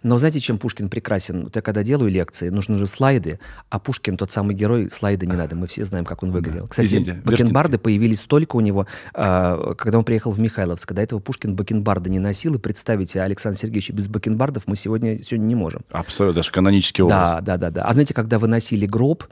Но 0.02 0.18
знаете, 0.18 0.40
чем 0.40 0.58
Пушкин 0.58 0.88
прекрасен? 0.88 1.44
Вот 1.44 1.56
я 1.56 1.62
когда 1.62 1.82
делаю 1.82 2.10
лекции, 2.10 2.48
нужны 2.48 2.76
же 2.76 2.86
слайды, 2.86 3.38
а 3.68 3.78
Пушкин 3.78 4.16
тот 4.16 4.30
самый 4.30 4.54
герой, 4.54 4.90
слайды 4.90 5.26
не 5.26 5.36
надо, 5.36 5.56
мы 5.56 5.66
все 5.66 5.84
знаем, 5.84 6.04
как 6.04 6.22
он 6.22 6.30
выглядел. 6.30 6.66
Кстати, 6.68 6.86
Извините, 6.86 7.12
бакенбарды 7.24 7.78
появились 7.78 8.22
только 8.22 8.56
у 8.56 8.60
него, 8.60 8.86
а, 9.14 9.74
когда 9.74 9.98
он 9.98 10.04
приехал 10.04 10.30
в 10.30 10.40
Михайловск. 10.40 10.92
До 10.92 11.02
этого 11.02 11.20
Пушкин 11.20 11.54
бакенбарды 11.54 12.10
не 12.10 12.18
носил, 12.18 12.54
и 12.54 12.58
представьте, 12.58 13.22
Александр 13.22 13.58
Сергеевич 13.58 13.90
без 13.90 14.08
бакенбардов 14.08 14.64
мы 14.66 14.76
сегодня, 14.76 15.22
сегодня 15.22 15.46
не 15.46 15.54
можем. 15.54 15.82
Абсолютно, 15.90 16.36
даже 16.36 16.50
канонический 16.50 17.04
образ. 17.04 17.30
Да, 17.30 17.40
да, 17.40 17.56
да, 17.56 17.70
да. 17.70 17.82
А 17.84 17.92
знаете, 17.92 18.14
когда 18.14 18.38
выносили 18.38 18.86
гроб, 18.86 19.24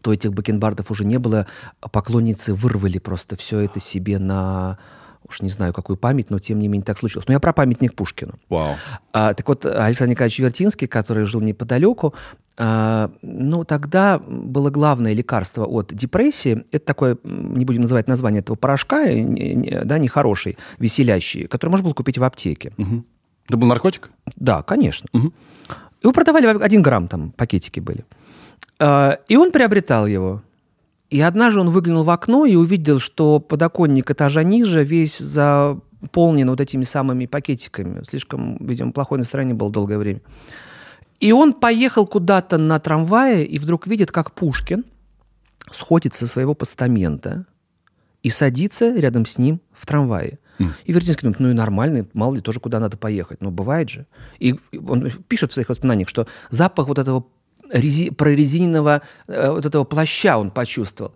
то 0.00 0.12
этих 0.12 0.32
бакенбардов 0.32 0.90
уже 0.90 1.04
не 1.04 1.18
было. 1.18 1.46
Поклонницы 1.80 2.54
вырвали 2.54 2.98
просто 2.98 3.36
все 3.36 3.60
это 3.60 3.80
себе 3.80 4.18
на, 4.18 4.78
уж 5.28 5.42
не 5.42 5.48
знаю, 5.48 5.72
какую 5.72 5.96
память, 5.96 6.30
но 6.30 6.38
тем 6.38 6.58
не 6.58 6.68
менее 6.68 6.84
так 6.84 6.98
случилось. 6.98 7.26
Но 7.28 7.34
я 7.34 7.40
про 7.40 7.52
памятник 7.52 7.94
Пушкину. 7.94 8.34
Вау. 8.48 8.76
А, 9.12 9.34
так 9.34 9.46
вот, 9.48 9.66
Александр 9.66 10.12
Николаевич 10.12 10.38
Вертинский, 10.38 10.86
который 10.86 11.24
жил 11.24 11.40
неподалеку, 11.40 12.14
а, 12.56 13.10
ну, 13.22 13.64
тогда 13.64 14.18
было 14.18 14.70
главное 14.70 15.14
лекарство 15.14 15.64
от 15.64 15.92
депрессии. 15.94 16.64
Это 16.70 16.84
такое, 16.84 17.18
не 17.24 17.64
будем 17.64 17.82
называть 17.82 18.08
название 18.08 18.40
этого 18.40 18.56
порошка, 18.56 19.04
э, 19.04 19.84
да, 19.84 19.98
нехороший, 19.98 20.58
веселящий, 20.78 21.46
который 21.46 21.70
можно 21.70 21.84
было 21.84 21.94
купить 21.94 22.18
в 22.18 22.24
аптеке. 22.24 22.72
Мгм. 22.76 23.06
Это 23.48 23.56
был 23.56 23.66
наркотик? 23.66 24.10
Да, 24.36 24.62
конечно. 24.62 25.08
Мгм. 25.12 25.32
Его 26.02 26.12
продавали 26.12 26.46
один 26.62 26.82
грамм, 26.82 27.08
там 27.08 27.30
пакетики 27.30 27.80
были. 27.80 28.04
А, 28.78 29.18
И 29.28 29.36
он 29.36 29.50
приобретал 29.50 30.06
его. 30.06 30.42
И 31.12 31.20
однажды 31.20 31.60
он 31.60 31.68
выглянул 31.68 32.04
в 32.04 32.10
окно 32.10 32.46
и 32.46 32.54
увидел, 32.54 32.98
что 32.98 33.38
подоконник 33.38 34.10
этажа 34.10 34.42
ниже 34.42 34.82
весь 34.82 35.18
заполнен 35.18 36.48
вот 36.48 36.58
этими 36.58 36.84
самыми 36.84 37.26
пакетиками. 37.26 38.02
Слишком, 38.08 38.56
видимо, 38.60 38.92
плохое 38.92 39.18
настроение 39.18 39.54
было 39.54 39.70
долгое 39.70 39.98
время. 39.98 40.22
И 41.20 41.30
он 41.32 41.52
поехал 41.52 42.06
куда-то 42.06 42.56
на 42.56 42.80
трамвае 42.80 43.44
и 43.44 43.58
вдруг 43.58 43.86
видит, 43.86 44.10
как 44.10 44.32
Пушкин 44.32 44.86
сходит 45.70 46.14
со 46.14 46.26
своего 46.26 46.54
постамента 46.54 47.44
и 48.22 48.30
садится 48.30 48.96
рядом 48.98 49.26
с 49.26 49.36
ним 49.36 49.60
в 49.74 49.84
трамвае. 49.84 50.38
И 50.86 50.92
Вертинский 50.94 51.24
думает, 51.24 51.40
ну 51.40 51.50
и 51.50 51.54
нормально, 51.54 52.06
мало 52.14 52.36
ли 52.36 52.40
тоже 52.40 52.58
куда 52.58 52.80
надо 52.80 52.96
поехать. 52.96 53.42
Но 53.42 53.50
бывает 53.50 53.90
же. 53.90 54.06
И 54.38 54.58
он 54.86 55.10
пишет 55.28 55.50
в 55.50 55.54
своих 55.54 55.68
воспоминаниях, 55.68 56.08
что 56.08 56.26
запах 56.48 56.88
вот 56.88 56.98
этого 56.98 57.26
рези- 57.72 58.12
прорезиненного 58.14 59.02
э, 59.26 59.50
вот 59.50 59.64
этого 59.64 59.84
плаща 59.84 60.38
он 60.38 60.50
почувствовал. 60.50 61.12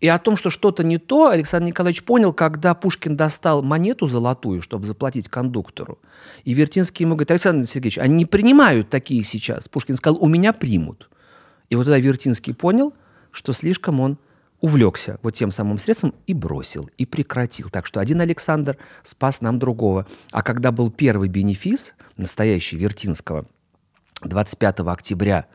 И 0.00 0.08
о 0.08 0.18
том, 0.18 0.36
что 0.36 0.48
что-то 0.48 0.82
не 0.82 0.96
то, 0.96 1.28
Александр 1.28 1.68
Николаевич 1.68 2.02
понял, 2.04 2.32
когда 2.32 2.74
Пушкин 2.74 3.16
достал 3.16 3.62
монету 3.62 4.06
золотую, 4.06 4.62
чтобы 4.62 4.86
заплатить 4.86 5.28
кондуктору. 5.28 5.98
И 6.44 6.54
Вертинский 6.54 7.04
ему 7.04 7.16
говорит, 7.16 7.30
Александр 7.30 7.66
Сергеевич, 7.66 7.98
они 7.98 8.16
не 8.16 8.24
принимают 8.24 8.88
такие 8.88 9.22
сейчас. 9.24 9.68
Пушкин 9.68 9.96
сказал, 9.96 10.18
у 10.22 10.26
меня 10.26 10.54
примут. 10.54 11.10
И 11.68 11.76
вот 11.76 11.84
тогда 11.84 11.98
Вертинский 11.98 12.54
понял, 12.54 12.94
что 13.30 13.52
слишком 13.52 14.00
он 14.00 14.18
увлекся 14.60 15.18
вот 15.22 15.34
тем 15.34 15.50
самым 15.50 15.78
средством 15.78 16.14
и 16.26 16.34
бросил, 16.34 16.90
и 16.96 17.04
прекратил. 17.04 17.68
Так 17.68 17.86
что 17.86 18.00
один 18.00 18.20
Александр 18.22 18.78
спас 19.02 19.40
нам 19.42 19.58
другого. 19.58 20.06
А 20.32 20.42
когда 20.42 20.72
был 20.72 20.90
первый 20.90 21.28
бенефис, 21.28 21.94
настоящий 22.16 22.76
Вертинского, 22.76 23.46
25 24.22 24.80
октября 24.80 25.46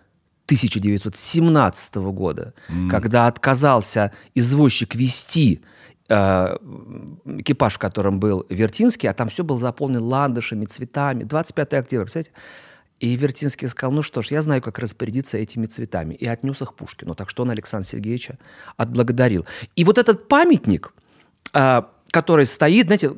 1917 0.45 1.95
года, 1.95 2.53
когда 2.89 3.27
отказался 3.27 4.11
извозчик 4.35 4.95
вести 4.95 5.61
э, 6.07 6.57
экипаж, 7.25 7.73
в 7.73 7.79
котором 7.79 8.19
был 8.19 8.45
Вертинский, 8.49 9.09
а 9.09 9.13
там 9.13 9.29
все 9.29 9.43
было 9.43 9.57
заполнено 9.57 10.03
ландышами, 10.03 10.65
цветами. 10.65 11.23
25 11.23 11.73
октября, 11.73 12.03
представляете? 12.03 12.31
И 12.99 13.15
Вертинский 13.15 13.67
сказал, 13.67 13.91
ну 13.91 14.01
что 14.01 14.21
ж, 14.21 14.27
я 14.27 14.41
знаю, 14.41 14.61
как 14.61 14.79
распорядиться 14.79 15.37
этими 15.37 15.65
цветами. 15.65 16.13
И 16.13 16.25
отнес 16.25 16.61
их 16.61 16.73
Пушкину. 16.75 17.13
Так 17.13 17.29
что 17.29 17.43
он 17.43 17.51
Александра 17.51 17.87
Сергеевича 17.87 18.37
отблагодарил. 18.77 19.45
И 19.75 19.83
вот 19.83 19.97
этот 19.97 20.27
памятник, 20.27 20.93
а, 21.53 21.89
который 22.15 22.45
стоит, 22.45 22.85
знаете, 22.85 23.11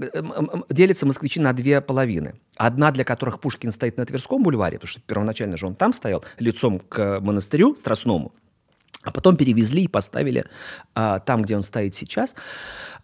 делится 0.69 1.05
москвичи 1.05 1.39
на 1.39 1.53
две 1.53 1.81
половины. 1.81 2.33
Одна, 2.55 2.89
для 2.89 3.03
которых 3.03 3.39
Пушкин 3.39 3.69
стоит 3.69 3.95
на 3.95 4.07
Тверском 4.07 4.41
бульваре, 4.41 4.79
потому 4.79 4.89
что 4.89 5.01
первоначально 5.01 5.55
же 5.55 5.67
он 5.67 5.75
там 5.75 5.93
стоял, 5.93 6.25
лицом 6.39 6.79
к 6.79 7.19
монастырю 7.19 7.75
Страстному. 7.75 8.33
А 9.03 9.12
потом 9.12 9.38
перевезли 9.38 9.83
и 9.83 9.88
поставили 9.88 10.45
а, 10.95 11.19
там, 11.19 11.43
где 11.43 11.55
он 11.55 11.62
стоит 11.62 11.93
сейчас. 11.93 12.33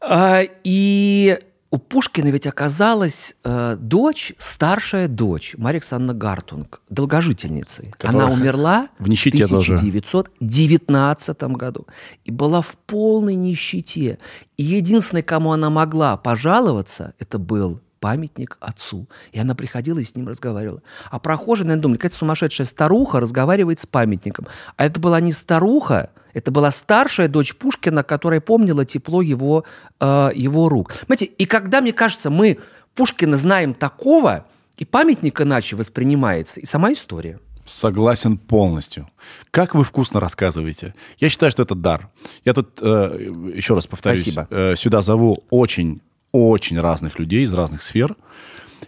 А, 0.01 0.41
и 0.63 1.38
у 1.73 1.79
Пушкина 1.79 2.27
ведь 2.27 2.45
оказалась 2.45 3.36
э, 3.43 3.75
дочь, 3.79 4.33
старшая 4.38 5.07
дочь, 5.07 5.55
Мария 5.57 5.79
Александровна 5.79 6.13
Гартунг, 6.13 6.83
долгожительницей. 6.88 7.95
Которая 7.97 8.27
Она 8.27 8.31
умерла 8.31 8.89
в 8.99 9.09
нищете 9.09 9.39
в 9.39 9.45
1919 9.45 11.38
тоже. 11.39 11.53
году 11.55 11.88
и 12.25 12.29
была 12.31 12.62
в 12.62 12.75
полной 12.86 13.33
нищете. 13.33 14.19
И 14.55 14.63
единственное, 14.63 15.23
кому 15.23 15.51
она 15.51 15.71
могла 15.71 16.15
пожаловаться, 16.15 17.15
это 17.17 17.39
был 17.39 17.81
памятник 18.03 18.57
отцу. 18.59 19.07
И 19.31 19.39
она 19.39 19.55
приходила 19.55 19.97
и 19.97 20.03
с 20.03 20.13
ним 20.13 20.27
разговаривала. 20.27 20.81
А 21.09 21.19
прохожие, 21.19 21.65
наверное, 21.65 21.83
думали, 21.83 21.97
какая-то 21.97 22.17
сумасшедшая 22.17 22.67
старуха 22.67 23.21
разговаривает 23.21 23.79
с 23.79 23.85
памятником. 23.85 24.45
А 24.75 24.85
это 24.85 24.99
была 24.99 25.21
не 25.21 25.31
старуха, 25.31 26.09
это 26.33 26.51
была 26.51 26.71
старшая 26.71 27.29
дочь 27.29 27.55
Пушкина, 27.55 28.03
которая 28.03 28.41
помнила 28.41 28.83
тепло 28.83 29.21
его, 29.21 29.63
э, 30.01 30.31
его 30.35 30.67
рук. 30.67 30.91
Понимаете, 31.07 31.25
и 31.27 31.45
когда, 31.45 31.79
мне 31.79 31.93
кажется, 31.93 32.29
мы 32.29 32.59
Пушкина 32.93 33.37
знаем 33.37 33.73
такого, 33.73 34.47
и 34.75 34.83
памятник 34.83 35.39
иначе 35.39 35.77
воспринимается, 35.77 36.59
и 36.59 36.65
сама 36.65 36.91
история. 36.91 37.39
Согласен 37.65 38.37
полностью. 38.37 39.07
Как 39.49 39.75
вы 39.75 39.85
вкусно 39.85 40.19
рассказываете. 40.19 40.93
Я 41.19 41.29
считаю, 41.29 41.53
что 41.53 41.63
это 41.63 41.73
дар. 41.73 42.09
Я 42.43 42.53
тут, 42.53 42.79
э, 42.81 43.29
еще 43.55 43.75
раз 43.75 43.87
повторюсь, 43.87 44.23
Спасибо. 44.23 44.47
Э, 44.49 44.75
сюда 44.75 45.01
зову 45.01 45.45
очень 45.49 46.01
очень 46.34 46.80
разных 46.80 47.19
людей 47.19 47.43
из 47.43 47.54
разных 47.54 47.82
сфер. 47.82 48.15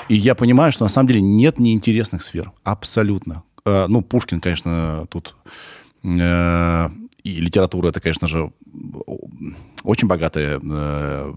И 0.10 0.16
я 0.16 0.36
понимаю, 0.36 0.74
что 0.74 0.84
на 0.84 0.90
самом 0.90 1.08
деле 1.08 1.22
нет 1.22 1.58
неинтересных 1.58 2.22
сфер. 2.22 2.52
Абсолютно. 2.64 3.44
Э, 3.66 3.86
ну, 3.88 4.02
Пушкин, 4.02 4.42
конечно, 4.42 5.06
тут... 5.10 5.38
Э, 6.04 6.90
и 7.24 7.36
литература 7.36 7.90
это, 7.90 8.00
конечно 8.02 8.28
же, 8.28 8.52
очень 9.84 10.08
богатая 10.08 10.60
э, 10.62 11.34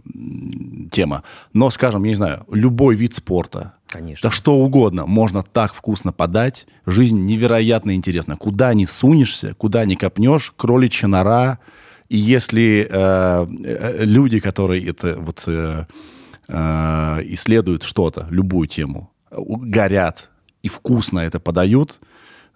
тема. 0.90 1.22
Но, 1.54 1.70
скажем, 1.70 2.04
я 2.04 2.10
не 2.10 2.14
знаю, 2.14 2.44
любой 2.50 2.96
вид 2.96 3.14
спорта, 3.14 3.74
Конечно. 3.88 4.28
Да 4.28 4.34
что 4.34 4.54
угодно. 4.54 5.06
Можно 5.06 5.42
так 5.42 5.72
вкусно 5.72 6.12
подать. 6.12 6.66
Жизнь 6.84 7.24
невероятно 7.24 7.94
интересна. 7.94 8.36
Куда 8.36 8.74
ни 8.74 8.84
сунешься, 8.84 9.54
куда 9.54 9.86
ни 9.86 9.94
копнешь, 9.94 10.52
кроличья 10.56 11.08
нора, 11.08 11.58
и 12.08 12.16
если 12.16 12.86
э, 12.88 13.46
э, 13.64 14.04
люди, 14.04 14.40
которые 14.40 14.88
это 14.88 15.16
вот 15.18 15.44
э, 15.46 15.84
э, 16.48 16.54
исследуют 17.34 17.82
что-то, 17.82 18.26
любую 18.30 18.66
тему, 18.66 19.12
горят 19.30 20.30
и 20.62 20.68
вкусно 20.68 21.20
это 21.20 21.38
подают, 21.38 22.00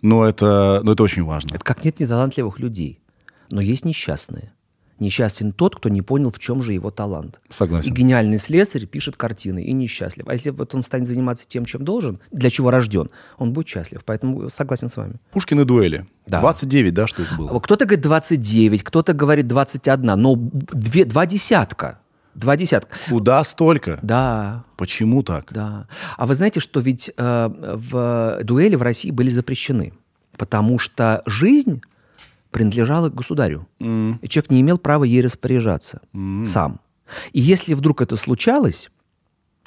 ну 0.01 0.25
это, 0.25 0.81
ну 0.83 0.93
это 0.93 1.03
очень 1.03 1.23
важно. 1.23 1.55
Это 1.55 1.65
как 1.65 1.85
нет 1.85 2.01
неталантливых 2.01 2.59
людей, 2.59 3.01
но 3.51 3.61
есть 3.61 3.85
несчастные. 3.85 4.53
Несчастен 5.03 5.53
тот, 5.53 5.75
кто 5.75 5.89
не 5.89 6.01
понял, 6.01 6.31
в 6.31 6.39
чем 6.39 6.63
же 6.63 6.73
его 6.73 6.93
талант. 6.93 7.41
Согласен. 7.51 7.91
И 7.91 7.93
гениальный 7.93 8.39
слесарь 8.39 8.87
пишет 8.87 9.17
картины 9.17 9.65
и 9.65 9.73
несчастлив. 9.73 10.29
А 10.29 10.33
если 10.33 10.51
вот 10.51 10.75
он 10.77 10.83
станет 10.83 11.09
заниматься 11.09 11.45
тем, 11.47 11.65
чем 11.65 11.85
должен, 11.85 12.21
для 12.31 12.51
чего 12.51 12.71
рожден, 12.71 13.11
он 13.37 13.53
будет 13.53 13.67
счастлив. 13.67 14.03
Поэтому 14.05 14.49
согласен 14.49 14.89
с 14.89 14.97
вами. 14.97 15.15
Пушкин 15.33 15.61
и 15.61 15.65
дуэли. 15.65 16.07
Да. 16.27 16.41
29, 16.41 16.95
да, 16.95 17.09
что 17.09 17.23
это 17.23 17.35
было? 17.35 17.59
Кто-то 17.59 17.85
говорит 17.85 18.01
29, 18.01 18.85
кто-то 18.85 19.13
говорит 19.13 19.49
21, 19.49 20.07
но 20.21 20.37
две, 20.37 21.05
два 21.05 21.27
десятка. 21.27 21.99
Два 22.37 22.57
десятка. 22.57 22.97
Куда 23.09 23.43
столько? 23.43 23.99
Да. 24.03 24.65
Почему 24.77 25.25
так? 25.25 25.53
Да. 25.53 25.89
А 26.17 26.27
вы 26.27 26.35
знаете, 26.37 26.61
что 26.61 26.79
ведь 26.79 27.11
э, 27.17 27.49
в 27.49 28.39
дуэли 28.45 28.77
в 28.77 28.83
России 28.83 29.11
были 29.11 29.31
запрещены? 29.31 29.95
Потому 30.39 30.79
что 30.79 31.23
жизнь 31.27 31.83
принадлежала 32.53 33.09
государю. 33.09 33.67
Mm. 33.81 34.19
И 34.21 34.29
человек 34.29 34.51
не 34.51 34.61
имел 34.61 34.79
права 34.79 35.05
ей 35.05 35.23
распоряжаться 35.23 36.03
mm. 36.15 36.47
сам. 36.47 36.81
И 37.33 37.41
если 37.41 37.75
вдруг 37.75 38.01
это 38.01 38.17
случалось, 38.17 38.91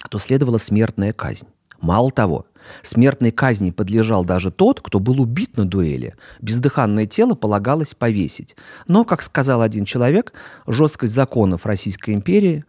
то 0.09 0.17
следовала 0.19 0.57
смертная 0.57 1.13
казнь. 1.13 1.47
Мало 1.81 2.09
того, 2.11 2.45
смертной 2.81 3.31
казни 3.31 3.71
подлежал 3.71 4.23
даже 4.23 4.51
тот, 4.51 4.81
кто 4.81 4.99
был 4.99 5.21
убит 5.21 5.57
на 5.57 5.65
дуэли. 5.65 6.15
Бездыханное 6.41 7.05
тело 7.05 7.35
полагалось 7.35 7.93
повесить. 7.93 8.55
Но, 8.87 9.03
как 9.03 9.21
сказал 9.21 9.61
один 9.61 9.85
человек, 9.85 10.33
жесткость 10.65 11.13
законов 11.13 11.65
Российской 11.65 12.11
империи 12.11 12.63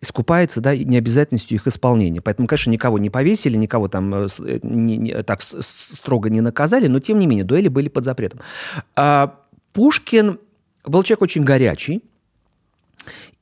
искупается 0.00 0.60
да, 0.60 0.76
необязательностью 0.76 1.56
их 1.56 1.66
исполнения. 1.66 2.20
Поэтому, 2.20 2.46
конечно, 2.46 2.70
никого 2.70 2.98
не 2.98 3.10
повесили, 3.10 3.56
никого 3.56 3.88
там 3.88 4.14
э, 4.14 4.28
э, 4.40 4.60
не, 4.62 4.96
не, 4.96 5.22
так 5.22 5.40
строго 5.42 6.30
не 6.30 6.40
наказали, 6.40 6.86
но, 6.86 7.00
тем 7.00 7.18
не 7.18 7.26
менее, 7.26 7.44
дуэли 7.44 7.68
были 7.68 7.88
под 7.88 8.04
запретом. 8.04 8.40
А, 8.94 9.34
Пушкин 9.78 10.40
был 10.84 11.04
человек 11.04 11.22
очень 11.22 11.44
горячий, 11.44 12.02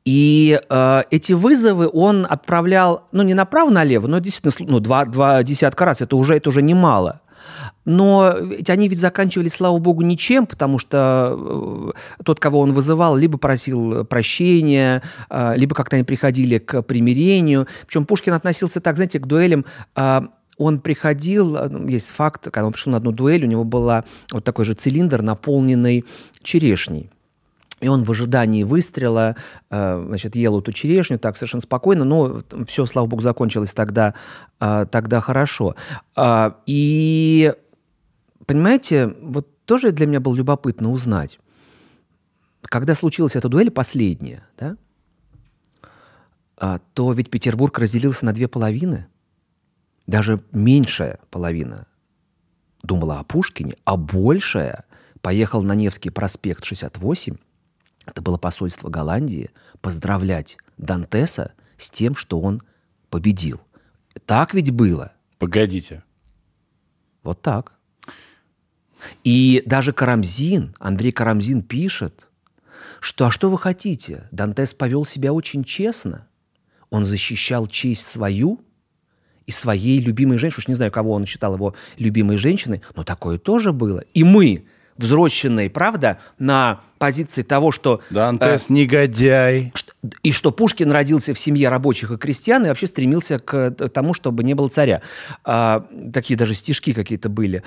и 0.05 0.61
э, 0.69 1.03
эти 1.11 1.33
вызовы 1.33 1.89
он 1.91 2.27
отправлял, 2.29 3.09
ну, 3.11 3.23
не 3.23 3.33
направо-налево, 3.33 4.07
но 4.07 4.19
действительно, 4.19 4.73
ну, 4.73 4.81
два, 4.81 5.07
два 5.07 5.43
десятка 5.43 5.87
раз, 5.87 6.03
это 6.03 6.15
уже, 6.15 6.37
это 6.37 6.51
уже 6.51 6.61
немало. 6.61 7.23
Но 7.87 8.35
ведь 8.39 8.69
они 8.69 8.87
ведь 8.89 8.99
заканчивались, 8.99 9.55
слава 9.55 9.79
богу, 9.79 10.03
ничем, 10.03 10.45
потому 10.45 10.79
что 10.79 11.95
э, 12.19 12.23
тот, 12.23 12.39
кого 12.39 12.61
он 12.61 12.75
вызывал, 12.75 13.17
либо 13.17 13.39
просил 13.39 14.05
прощения, 14.05 15.03
э, 15.31 15.55
либо 15.57 15.75
как-то 15.75 15.97
они 15.97 16.05
приходили 16.05 16.59
к 16.59 16.83
примирению. 16.83 17.67
Причем 17.87 18.05
Пушкин 18.05 18.35
относился 18.35 18.83
так, 18.83 18.97
знаете, 18.97 19.21
к 19.21 19.27
дуэлям 19.27 19.65
э, 19.95 20.21
он 20.59 20.81
приходил, 20.81 21.57
э, 21.57 21.69
ну, 21.69 21.87
есть 21.89 22.11
факт, 22.11 22.45
когда 22.45 22.67
он 22.67 22.73
пришел 22.73 22.93
на 22.93 22.99
одну 22.99 23.13
дуэль, 23.13 23.45
у 23.45 23.49
него 23.49 23.65
был 23.65 24.03
вот 24.33 24.45
такой 24.45 24.65
же 24.65 24.75
цилиндр, 24.75 25.23
наполненный 25.23 26.05
черешней. 26.43 27.11
И 27.81 27.89
он 27.89 28.05
в 28.05 28.11
ожидании 28.11 28.63
выстрела, 28.63 29.37
э, 29.71 30.05
значит, 30.09 30.35
ел 30.35 30.59
эту 30.59 30.73
черешню 30.73 31.19
так 31.19 31.37
совершенно 31.37 31.61
спокойно, 31.61 32.05
но 32.05 32.43
все, 32.67 32.87
слава 32.87 33.07
богу, 33.07 33.23
закончилось 33.23 33.75
тогда, 33.75 34.15
э, 34.61 34.87
тогда 34.91 35.21
хорошо. 35.21 35.77
А, 36.15 36.57
и, 36.65 37.53
понимаете, 38.47 39.15
вот 39.21 39.47
тоже 39.67 39.93
для 39.93 40.07
меня 40.07 40.21
было 40.21 40.35
любопытно 40.35 40.91
узнать, 40.91 41.39
когда 42.63 42.95
случилась 42.95 43.37
эта 43.37 43.51
дуэль 43.51 43.71
последняя, 43.71 44.43
да, 44.59 44.77
а, 46.57 46.81
то 46.95 47.13
ведь 47.13 47.29
Петербург 47.29 47.79
разделился 47.79 48.25
на 48.25 48.33
две 48.33 48.49
половины– 48.49 49.07
даже 50.07 50.41
меньшая 50.53 51.19
половина 51.31 51.87
думала 52.83 53.19
о 53.19 53.25
Пушкине, 53.25 53.77
а 53.85 53.97
большая 53.97 54.85
поехал 55.21 55.63
на 55.63 55.75
Невский 55.75 56.11
проспект 56.11 56.65
68, 56.65 57.37
это 58.07 58.23
было 58.23 58.39
посольство 58.39 58.89
Голландии, 58.89 59.51
поздравлять 59.81 60.59
Дантеса 60.79 61.53
с 61.77 61.91
тем, 61.91 62.15
что 62.15 62.41
он 62.41 62.63
победил. 63.11 63.61
Так 64.25 64.55
ведь 64.55 64.71
было. 64.71 65.13
Погодите. 65.39 66.05
Вот 67.23 67.43
так. 67.43 67.75
И 69.25 69.63
даже 69.67 69.93
Карамзин, 69.93 70.75
Андрей 70.79 71.13
Карамзин 71.13 71.63
пишет, 71.63 72.29
что 73.01 73.27
«А 73.27 73.31
что 73.31 73.51
вы 73.51 73.59
хотите? 73.59 74.29
Дантес 74.31 74.73
повел 74.73 75.05
себя 75.05 75.33
очень 75.33 75.65
честно. 75.65 76.29
Он 76.91 77.05
защищал 77.05 77.67
честь 77.67 78.09
свою 78.09 78.61
и 79.47 79.51
своей 79.53 80.01
любимой 80.01 80.39
женщиной. 80.39 80.61
Уж 80.61 80.69
не 80.69 80.75
знаю, 80.75 80.93
кого 80.93 81.13
он 81.13 81.27
считал 81.27 81.55
его 81.55 81.75
любимой 81.99 82.37
женщиной, 82.37 82.83
но 82.95 83.05
такое 83.05 83.39
тоже 83.39 83.73
было. 83.73 84.05
И 84.13 84.25
мы, 84.25 84.65
взросленные, 84.97 85.71
правда, 85.71 86.19
на 86.39 86.81
позиции 86.99 87.43
того, 87.43 87.73
что... 87.73 88.01
Дантес 88.11 88.69
э, 88.69 88.73
негодяй. 88.73 89.73
И 90.23 90.33
что 90.33 90.51
Пушкин 90.51 90.91
родился 90.91 91.35
в 91.35 91.39
семье 91.39 91.69
рабочих 91.69 92.11
и 92.11 92.17
крестьян 92.17 92.65
и 92.65 92.69
вообще 92.69 92.87
стремился 92.87 93.39
к 93.39 93.71
тому, 93.71 94.15
чтобы 94.15 94.45
не 94.45 94.55
было 94.55 94.69
царя. 94.69 95.03
А, 95.45 95.87
такие 96.13 96.37
даже 96.37 96.55
стишки 96.55 96.93
какие-то 96.93 97.29
были. 97.29 97.63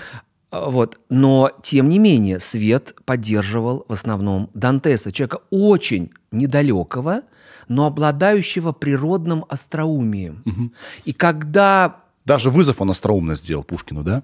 А, 0.52 0.70
вот. 0.70 1.00
Но, 1.10 1.52
тем 1.62 1.90
не 1.90 2.00
менее, 2.00 2.40
Свет 2.40 2.96
поддерживал 3.06 3.86
в 3.88 3.94
основном 3.94 4.50
Дантеса, 4.54 5.12
человека 5.12 5.40
очень 5.50 6.12
недалекого, 6.32 7.22
но 7.68 7.86
обладающего 7.86 8.72
природным 8.72 9.46
остроумием. 9.50 10.44
Угу. 10.46 10.72
И 11.06 11.14
когда... 11.14 12.04
Даже 12.26 12.50
вызов 12.50 12.82
он 12.82 12.92
остроумно 12.92 13.36
сделал 13.36 13.64
Пушкину, 13.64 14.04
да? 14.04 14.24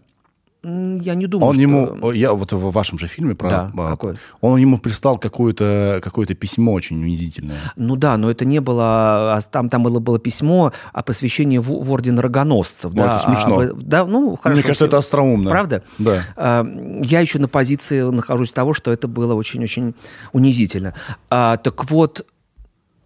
Я 0.66 1.14
не 1.14 1.28
думаю, 1.28 1.50
он 1.50 1.56
что... 1.56 1.62
ему, 1.62 2.12
я 2.12 2.34
вот 2.34 2.52
в 2.52 2.72
вашем 2.72 2.98
же 2.98 3.06
фильме 3.06 3.36
про, 3.36 3.50
да, 3.50 3.72
а, 3.78 3.90
какой? 3.90 4.18
он 4.42 4.58
ему 4.58 4.80
прислал 4.80 5.20
какое-то 5.20 6.00
какое 6.04 6.26
письмо 6.26 6.74
очень 6.74 6.98
унизительное. 6.98 7.58
Ну 7.76 7.96
да, 7.96 8.18
но 8.18 8.32
это 8.32 8.46
не 8.46 8.60
было, 8.62 9.36
а 9.36 9.42
там 9.52 9.70
там 9.70 9.84
было 9.84 10.00
было 10.00 10.18
письмо 10.18 10.74
о 10.92 11.04
посвящении 11.04 11.60
в, 11.60 11.68
в 11.68 11.92
орден 11.92 12.18
рогоносцев. 12.18 12.94
Ну, 12.94 12.98
да, 12.98 13.18
это 13.18 13.26
смешно. 13.26 13.60
А, 13.60 13.70
да, 13.76 14.06
ну 14.06 14.36
хорошо. 14.38 14.56
Мне 14.56 14.64
кажется, 14.64 14.86
это 14.86 14.98
остроумно. 14.98 15.52
Правда? 15.52 15.84
Да. 16.00 16.24
А, 16.36 16.66
я 17.04 17.20
еще 17.20 17.38
на 17.38 17.48
позиции 17.48 18.02
нахожусь 18.02 18.52
того, 18.52 18.74
что 18.74 18.92
это 18.92 19.08
было 19.08 19.36
очень-очень 19.36 19.94
унизительно. 20.34 20.96
А, 21.30 21.58
так 21.58 21.92
вот, 21.92 22.26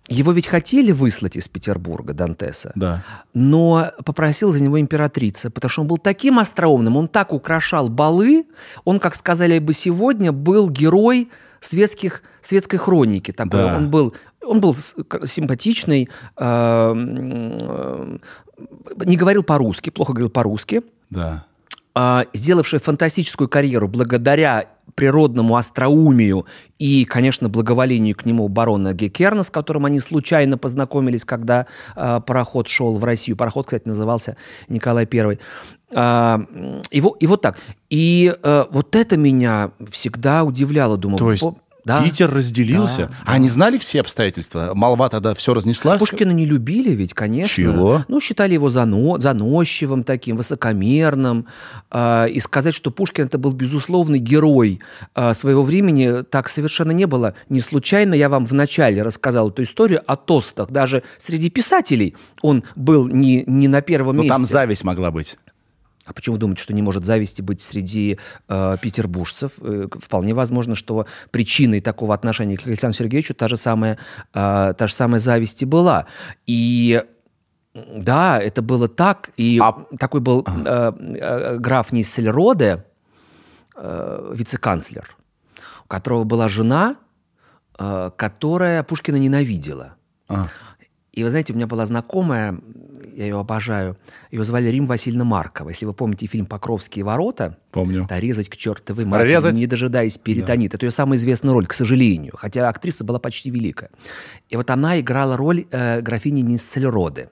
Его 0.10 0.32
ведь 0.32 0.48
хотели 0.48 0.92
выслать 0.92 1.36
из 1.36 1.48
Петербурга, 1.48 2.14
Дантеса. 2.14 2.72
Да. 2.76 3.04
Но 3.34 3.92
попросил 4.04 4.52
за 4.52 4.62
него 4.64 4.80
императрица, 4.80 5.52
потому 5.52 5.70
что 5.70 5.82
он 5.82 5.88
был 5.88 5.98
таким 6.00 6.40
остроумным, 6.40 6.98
он 6.98 7.08
так 7.08 7.32
украшал 7.32 7.90
балы, 7.90 8.46
он, 8.86 9.00
как 9.00 9.16
сказали 9.16 9.60
бы 9.60 9.74
сегодня, 9.74 10.32
был 10.32 10.70
герой 10.70 11.30
светских, 11.60 12.24
светской 12.42 12.78
хроники. 12.78 13.32
Такой. 13.32 13.60
Да. 13.60 13.78
Он 13.78 13.90
был, 13.90 14.14
он 14.44 14.60
был 14.62 14.76
симпатичный, 14.76 16.10
э, 16.38 16.94
э, 17.62 18.18
не 19.06 19.18
говорил 19.18 19.44
по-русски, 19.44 19.90
плохо 19.92 20.14
говорил 20.14 20.30
по-русски, 20.30 20.82
Да. 21.10 21.46
а, 21.94 22.26
сделавший 22.34 22.80
фантастическую 22.80 23.48
карьеру 23.48 23.88
благодаря 23.88 24.66
природному 24.96 25.56
остроумию 25.56 26.46
и, 26.78 27.06
конечно, 27.06 27.50
благоволению 27.50 28.16
к 28.16 28.26
нему 28.26 28.48
барона 28.48 28.94
Гекерна, 28.94 29.44
с 29.44 29.50
которым 29.50 29.86
они 29.86 30.00
случайно 30.00 30.58
познакомились, 30.58 31.26
когда 31.26 31.68
а, 31.96 32.20
пароход 32.20 32.68
шел 32.68 32.98
в 32.98 33.04
Россию. 33.04 33.38
Пароход, 33.38 33.66
кстати, 33.66 33.88
назывался 33.88 34.38
Николай 34.68 35.08
I. 35.12 35.40
А, 35.94 36.42
и, 36.92 36.98
и 37.20 37.28
вот 37.28 37.42
так. 37.42 37.58
И 37.90 38.34
э, 38.42 38.66
вот 38.70 38.96
это 38.96 39.18
меня 39.18 39.72
всегда 39.92 40.44
удивляло. 40.44 40.98
Думал, 40.98 41.18
То 41.18 41.32
есть 41.32 41.44
«О, 41.44 41.56
да, 41.86 42.04
Питер 42.04 42.32
разделился. 42.32 43.08
Да, 43.08 43.14
А 43.26 43.34
они 43.34 43.50
знали 43.50 43.78
все 43.78 44.02
обстоятельства? 44.02 44.72
Молва 44.74 45.10
тогда 45.10 45.34
все 45.34 45.54
разнесла? 45.54 45.98
Пушкина 45.98 46.32
не 46.32 46.46
любили 46.46 46.92
ведь, 46.92 47.14
конечно. 47.14 47.54
Чего? 47.54 48.06
Ну, 48.08 48.20
считали 48.20 48.54
его 48.54 48.70
зано- 48.70 49.20
заносчивым 49.20 50.04
таким, 50.04 50.38
высокомерным. 50.38 51.48
А, 51.90 52.26
и 52.26 52.40
сказать, 52.40 52.74
что 52.76 52.92
Пушкин 52.92 53.26
это 53.26 53.38
был 53.38 53.54
безусловный 53.54 54.20
герой 54.20 54.80
а, 55.16 55.34
своего 55.34 55.64
времени, 55.64 56.24
так 56.24 56.50
совершенно 56.50 56.92
не 56.92 57.06
было. 57.06 57.34
Не 57.50 57.62
случайно 57.62 58.14
я 58.14 58.30
вам 58.30 58.46
вначале 58.46 59.02
рассказал 59.02 59.50
эту 59.50 59.64
историю 59.64 60.02
о 60.06 60.16
тостах. 60.16 60.70
Даже 60.72 61.04
среди 61.18 61.50
писателей 61.50 62.16
он 62.42 62.64
был 62.76 63.08
не, 63.08 63.44
не 63.48 63.68
на 63.68 63.82
первом 63.82 64.18
Ну, 64.18 64.24
месте. 64.24 64.36
там 64.36 64.46
зависть 64.46 64.84
могла 64.84 65.12
быть. 65.12 65.38
А 66.10 66.14
почему 66.14 66.34
вы 66.34 66.40
думаете, 66.40 66.64
что 66.64 66.74
не 66.74 66.82
может 66.82 67.06
зависти 67.06 67.44
быть 67.44 67.62
среди 67.62 68.18
э, 68.48 68.78
петербуржцев? 68.82 69.52
Э, 69.62 69.88
вполне 70.02 70.34
возможно, 70.34 70.74
что 70.74 71.06
причиной 71.30 71.82
такого 71.82 72.16
отношения 72.16 72.58
к 72.58 72.66
Александру 72.66 72.98
Сергеевичу 72.98 73.36
та 73.36 73.48
же 73.48 73.58
самая, 73.58 74.00
э, 74.34 74.74
та 74.76 74.88
же 74.88 74.94
самая 74.94 75.20
зависть 75.20 75.62
и 75.62 75.66
была. 75.66 76.08
И 76.48 77.04
да, 77.76 78.40
это 78.42 78.64
было 78.64 78.88
так. 78.88 79.30
И 79.38 79.60
А- 79.62 79.86
такой 80.00 80.20
был 80.20 80.48
э, 80.48 80.92
э, 80.98 81.58
граф 81.60 81.92
Ниссельроде, 81.92 82.84
э, 83.76 84.34
вице-канцлер, 84.34 85.16
у 85.86 85.88
которого 85.88 86.24
была 86.24 86.50
жена, 86.50 86.96
э, 87.78 88.10
которая 88.18 88.82
Пушкина 88.82 89.18
ненавидела. 89.18 89.94
А. 90.28 90.48
И 91.12 91.24
вы 91.24 91.30
знаете, 91.30 91.54
у 91.54 91.56
меня 91.56 91.68
была 91.68 91.86
знакомая, 91.86 92.58
я 93.20 93.26
ее 93.26 93.38
обожаю, 93.38 93.98
ее 94.32 94.46
звали 94.46 94.70
Рим 94.70 94.86
Васильевна 94.86 95.26
Маркова. 95.26 95.70
Если 95.70 95.86
вы 95.86 95.94
помните 95.94 96.26
фильм 96.26 96.46
«Покровские 96.46 97.04
ворота», 97.04 97.58
Помню. 97.72 98.06
да, 98.08 98.18
резать 98.18 98.48
к 98.48 98.56
чертовой 98.56 99.04
матери, 99.04 99.28
Резать? 99.28 99.56
не 99.56 99.68
дожидаясь 99.68 100.18
перитонит. 100.18 100.74
Это 100.74 100.86
ее 100.86 100.92
самая 100.92 101.18
известная 101.18 101.52
роль, 101.52 101.68
к 101.68 101.74
сожалению. 101.74 102.34
Хотя 102.38 102.70
актриса 102.70 103.04
была 103.04 103.20
почти 103.20 103.50
великая. 103.50 103.90
И 104.48 104.56
вот 104.56 104.70
она 104.70 105.00
играла 105.02 105.36
роль 105.36 105.66
э, 105.70 106.00
графини 106.00 106.40
Ниссельроде. 106.42 107.30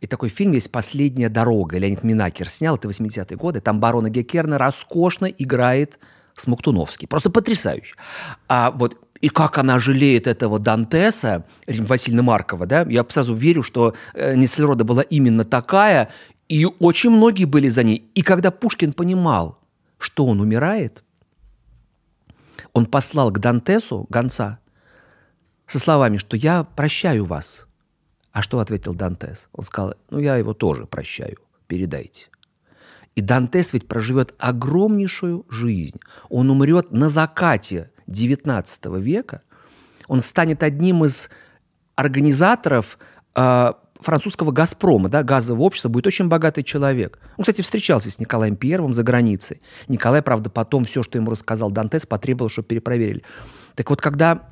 И 0.00 0.06
такой 0.06 0.28
фильм 0.28 0.52
есть 0.52 0.70
«Последняя 0.70 1.28
дорога». 1.28 1.78
Леонид 1.78 2.04
Минакер 2.04 2.48
снял, 2.48 2.76
это 2.76 2.88
80-е 2.88 3.36
годы. 3.36 3.60
Там 3.60 3.80
барона 3.80 4.10
Геккерна 4.10 4.56
роскошно 4.56 5.26
играет 5.26 5.98
Смоктуновский. 6.36 7.08
Просто 7.08 7.30
потрясающе. 7.30 7.96
А 8.48 8.70
вот 8.70 8.96
и 9.20 9.28
как 9.28 9.58
она 9.58 9.78
жалеет 9.78 10.26
этого 10.26 10.58
Дантеса, 10.58 11.44
Рим 11.66 11.84
Васильевна 11.84 12.22
Маркова, 12.22 12.66
да, 12.66 12.82
я 12.82 13.04
сразу 13.08 13.34
верю, 13.34 13.62
что 13.62 13.94
э, 14.14 14.34
Нессельрода 14.36 14.84
была 14.84 15.02
именно 15.02 15.44
такая, 15.44 16.10
и 16.48 16.64
очень 16.64 17.10
многие 17.10 17.44
были 17.44 17.68
за 17.68 17.82
ней. 17.82 18.10
И 18.14 18.22
когда 18.22 18.50
Пушкин 18.50 18.92
понимал, 18.92 19.58
что 19.98 20.26
он 20.26 20.40
умирает, 20.40 21.02
он 22.72 22.86
послал 22.86 23.30
к 23.30 23.38
Дантесу 23.40 24.06
гонца 24.08 24.60
со 25.66 25.78
словами, 25.78 26.16
что 26.16 26.36
я 26.36 26.64
прощаю 26.64 27.24
вас. 27.24 27.66
А 28.32 28.42
что 28.42 28.60
ответил 28.60 28.94
Дантес? 28.94 29.48
Он 29.52 29.64
сказал, 29.64 29.94
ну 30.10 30.18
я 30.18 30.36
его 30.36 30.54
тоже 30.54 30.86
прощаю, 30.86 31.38
передайте. 31.66 32.28
И 33.16 33.20
Дантес 33.20 33.72
ведь 33.72 33.88
проживет 33.88 34.34
огромнейшую 34.38 35.44
жизнь. 35.48 35.98
Он 36.28 36.50
умрет 36.50 36.92
на 36.92 37.08
закате 37.08 37.90
XIX 38.08 39.00
века. 39.00 39.42
Он 40.06 40.20
станет 40.20 40.62
одним 40.62 41.04
из 41.04 41.28
организаторов 41.94 42.98
э, 43.34 43.72
французского 44.00 44.52
«Газпрома», 44.52 45.08
да, 45.08 45.22
газового 45.22 45.62
общества, 45.64 45.88
будет 45.88 46.06
очень 46.06 46.28
богатый 46.28 46.62
человек. 46.62 47.18
Он, 47.36 47.42
кстати, 47.42 47.62
встречался 47.62 48.10
с 48.10 48.18
Николаем 48.18 48.56
Первым 48.56 48.92
за 48.92 49.02
границей. 49.02 49.60
Николай, 49.88 50.22
правда, 50.22 50.50
потом 50.50 50.84
все, 50.84 51.02
что 51.02 51.18
ему 51.18 51.30
рассказал 51.30 51.70
Дантес, 51.70 52.06
потребовал, 52.06 52.48
чтобы 52.48 52.68
перепроверили. 52.68 53.22
Так 53.74 53.90
вот, 53.90 54.00
когда 54.00 54.48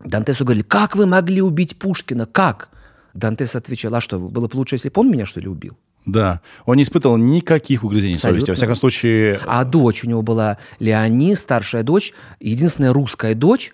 Дантесу 0.00 0.44
говорили, 0.44 0.64
как 0.64 0.96
вы 0.96 1.06
могли 1.06 1.40
убить 1.40 1.78
Пушкина, 1.78 2.26
как? 2.26 2.68
Дантес 3.14 3.54
отвечал, 3.54 3.94
а 3.94 4.00
что, 4.00 4.18
было 4.18 4.48
бы 4.48 4.56
лучше, 4.56 4.74
если 4.74 4.88
бы 4.88 5.00
он 5.00 5.10
меня, 5.10 5.24
что 5.24 5.40
ли, 5.40 5.48
убил? 5.48 5.78
Да. 6.06 6.40
Он 6.66 6.76
не 6.76 6.82
испытывал 6.82 7.16
никаких 7.16 7.82
угрызений 7.84 8.14
Абсолютно. 8.14 8.40
совести. 8.40 8.50
Во 8.50 8.56
всяком 8.56 8.76
случае, 8.76 9.40
А 9.46 9.64
дочь 9.64 10.04
у 10.04 10.08
него 10.08 10.22
была 10.22 10.58
Леони, 10.78 11.34
старшая 11.34 11.82
дочь, 11.82 12.12
единственная 12.40 12.92
русская 12.92 13.34
дочь. 13.34 13.72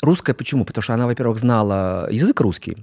Русская 0.00 0.34
почему? 0.34 0.64
Потому 0.64 0.82
что 0.82 0.94
она, 0.94 1.06
во-первых, 1.06 1.38
знала 1.38 2.08
язык 2.10 2.40
русский 2.40 2.76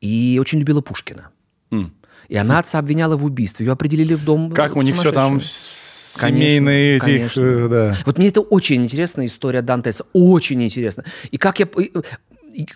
и 0.00 0.38
очень 0.40 0.58
любила 0.58 0.80
Пушкина. 0.82 1.28
М. 1.70 1.92
И 2.28 2.36
она 2.36 2.58
отца 2.58 2.78
обвиняла 2.78 3.16
в 3.16 3.24
убийстве. 3.24 3.66
Ее 3.66 3.72
определили 3.72 4.14
в 4.14 4.24
дом 4.24 4.50
как 4.52 4.76
у 4.76 4.82
них 4.82 4.96
все 4.96 5.12
там 5.12 5.40
семейные 5.42 7.00
Конечно, 7.00 7.20
этих... 7.20 7.34
конечно. 7.34 7.64
э, 7.66 7.68
Да. 7.68 7.96
Вот 8.06 8.18
мне 8.18 8.28
это 8.28 8.40
очень 8.40 8.82
интересная 8.84 9.26
история 9.26 9.62
Дантеса. 9.62 10.04
Очень 10.12 10.62
интересно. 10.62 11.04
И 11.30 11.36
как 11.38 11.58
я... 11.58 11.68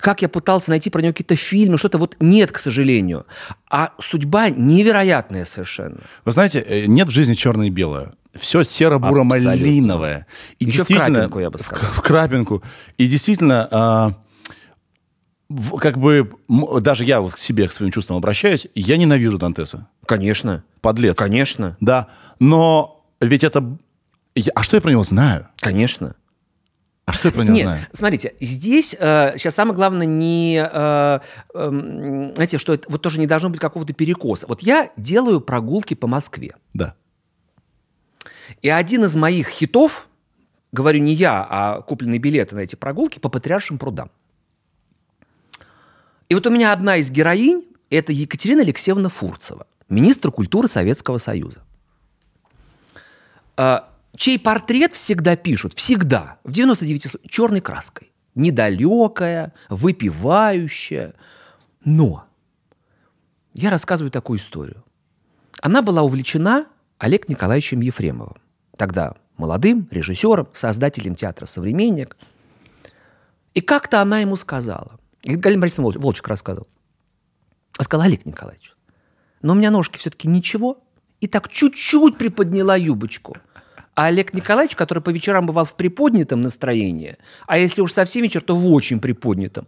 как 0.00 0.22
я 0.22 0.28
пытался 0.28 0.70
найти 0.70 0.90
про 0.90 1.00
него 1.02 1.12
какие-то 1.12 1.36
фильмы, 1.36 1.78
что-то 1.78 1.98
вот 1.98 2.16
нет, 2.20 2.50
к 2.52 2.58
сожалению. 2.58 3.26
А 3.70 3.92
судьба 4.00 4.50
невероятная 4.50 5.44
совершенно. 5.44 5.98
Вы 6.24 6.32
знаете, 6.32 6.60
э, 6.60 6.86
нет 6.86 7.08
в 7.08 7.12
жизни 7.12 7.34
черное 7.34 7.66
и 7.68 7.70
белое. 7.70 8.12
Все 8.34 8.62
серо-буро-малиновое. 8.62 10.26
И 10.58 10.64
Еще 10.64 10.70
в 10.70 10.76
действительно, 10.76 11.14
крапинку, 11.20 11.40
я 11.40 11.50
бы 11.50 11.58
сказал. 11.58 11.90
В, 11.90 11.96
в 11.98 12.02
крапинку. 12.02 12.62
И 12.96 13.06
действительно, 13.06 13.68
а, 13.70 14.12
в- 15.48 15.78
как 15.78 15.98
бы, 15.98 16.30
даже 16.80 17.04
я 17.04 17.20
вот 17.20 17.32
к 17.34 17.38
себе, 17.38 17.68
к 17.68 17.72
своим 17.72 17.90
чувствам 17.90 18.18
обращаюсь, 18.18 18.66
я 18.74 18.96
ненавижу 18.96 19.38
Дантеса. 19.38 19.88
Конечно. 20.06 20.62
Подлец. 20.80 21.16
Конечно. 21.16 21.76
Да. 21.80 22.08
Но 22.38 23.04
ведь 23.20 23.44
это... 23.44 23.76
А 24.54 24.62
что 24.62 24.76
я 24.76 24.80
про 24.80 24.90
него 24.90 25.02
знаю? 25.04 25.48
Конечно. 25.56 26.14
А 27.08 27.12
что 27.14 27.28
я 27.28 27.32
про 27.32 27.42
него 27.42 27.54
Нет, 27.54 27.64
знаю? 27.64 27.82
смотрите, 27.92 28.34
здесь 28.38 28.94
э, 28.98 29.32
сейчас 29.38 29.54
самое 29.54 29.74
главное 29.74 30.06
не, 30.06 30.58
э, 30.58 31.20
эм, 31.54 32.34
знаете, 32.34 32.58
что 32.58 32.74
это 32.74 32.86
вот 32.90 33.00
тоже 33.00 33.18
не 33.18 33.26
должно 33.26 33.48
быть 33.48 33.60
какого-то 33.60 33.94
перекоса. 33.94 34.46
Вот 34.46 34.60
я 34.60 34.90
делаю 34.98 35.40
прогулки 35.40 35.94
по 35.94 36.06
Москве, 36.06 36.54
Да. 36.74 36.94
и 38.60 38.68
один 38.68 39.04
из 39.06 39.16
моих 39.16 39.48
хитов, 39.48 40.06
говорю 40.70 41.00
не 41.00 41.14
я, 41.14 41.46
а 41.48 41.80
купленные 41.80 42.18
билеты 42.18 42.54
на 42.56 42.60
эти 42.60 42.76
прогулки 42.76 43.18
по 43.18 43.30
Патриаршим 43.30 43.78
прудам. 43.78 44.10
И 46.28 46.34
вот 46.34 46.46
у 46.46 46.50
меня 46.50 46.72
одна 46.74 46.96
из 46.98 47.10
героинь– 47.10 47.64
это 47.90 48.12
Екатерина 48.12 48.60
Алексеевна 48.60 49.08
Фурцева, 49.08 49.66
министр 49.88 50.30
культуры 50.30 50.68
Советского 50.68 51.16
Союза. 51.16 51.62
Чей 54.18 54.36
портрет 54.36 54.94
всегда 54.94 55.36
пишут, 55.36 55.74
всегда, 55.74 56.40
в 56.42 56.50
99 56.50 57.02
случаях, 57.02 57.30
черной 57.30 57.60
краской. 57.60 58.10
Недалекая, 58.34 59.54
выпивающая. 59.68 61.14
Но 61.84 62.24
я 63.54 63.70
рассказываю 63.70 64.10
такую 64.10 64.40
историю. 64.40 64.84
Она 65.62 65.82
была 65.82 66.02
увлечена 66.02 66.66
Олег 66.98 67.28
Николаевичем 67.28 67.80
Ефремовым. 67.80 68.38
Тогда 68.76 69.14
молодым 69.36 69.86
режиссером, 69.92 70.48
создателем 70.52 71.14
театра 71.14 71.46
«Современник». 71.46 72.16
И 73.54 73.60
как-то 73.60 74.02
она 74.02 74.18
ему 74.18 74.34
сказала, 74.34 74.98
и 75.22 75.36
Галина 75.36 75.60
Борисовна 75.60 75.90
Волч- 75.90 76.00
Волчек 76.00 76.26
рассказывал, 76.26 76.66
сказала, 77.80 78.06
Олег 78.06 78.26
Николаевич, 78.26 78.74
но 79.42 79.52
у 79.52 79.56
меня 79.56 79.70
ножки 79.70 79.96
все-таки 79.96 80.26
ничего, 80.26 80.82
и 81.20 81.28
так 81.28 81.48
чуть-чуть 81.48 82.18
приподняла 82.18 82.76
юбочку. 82.76 83.36
А 83.98 84.06
Олег 84.06 84.32
Николаевич, 84.32 84.76
который 84.76 85.02
по 85.02 85.10
вечерам 85.10 85.44
бывал 85.44 85.64
в 85.64 85.74
приподнятом 85.74 86.40
настроении, 86.40 87.16
а 87.48 87.58
если 87.58 87.80
уж 87.80 87.90
совсем 87.90 88.22
вечер, 88.22 88.40
то 88.40 88.54
в 88.54 88.70
очень 88.70 89.00
приподнятом, 89.00 89.66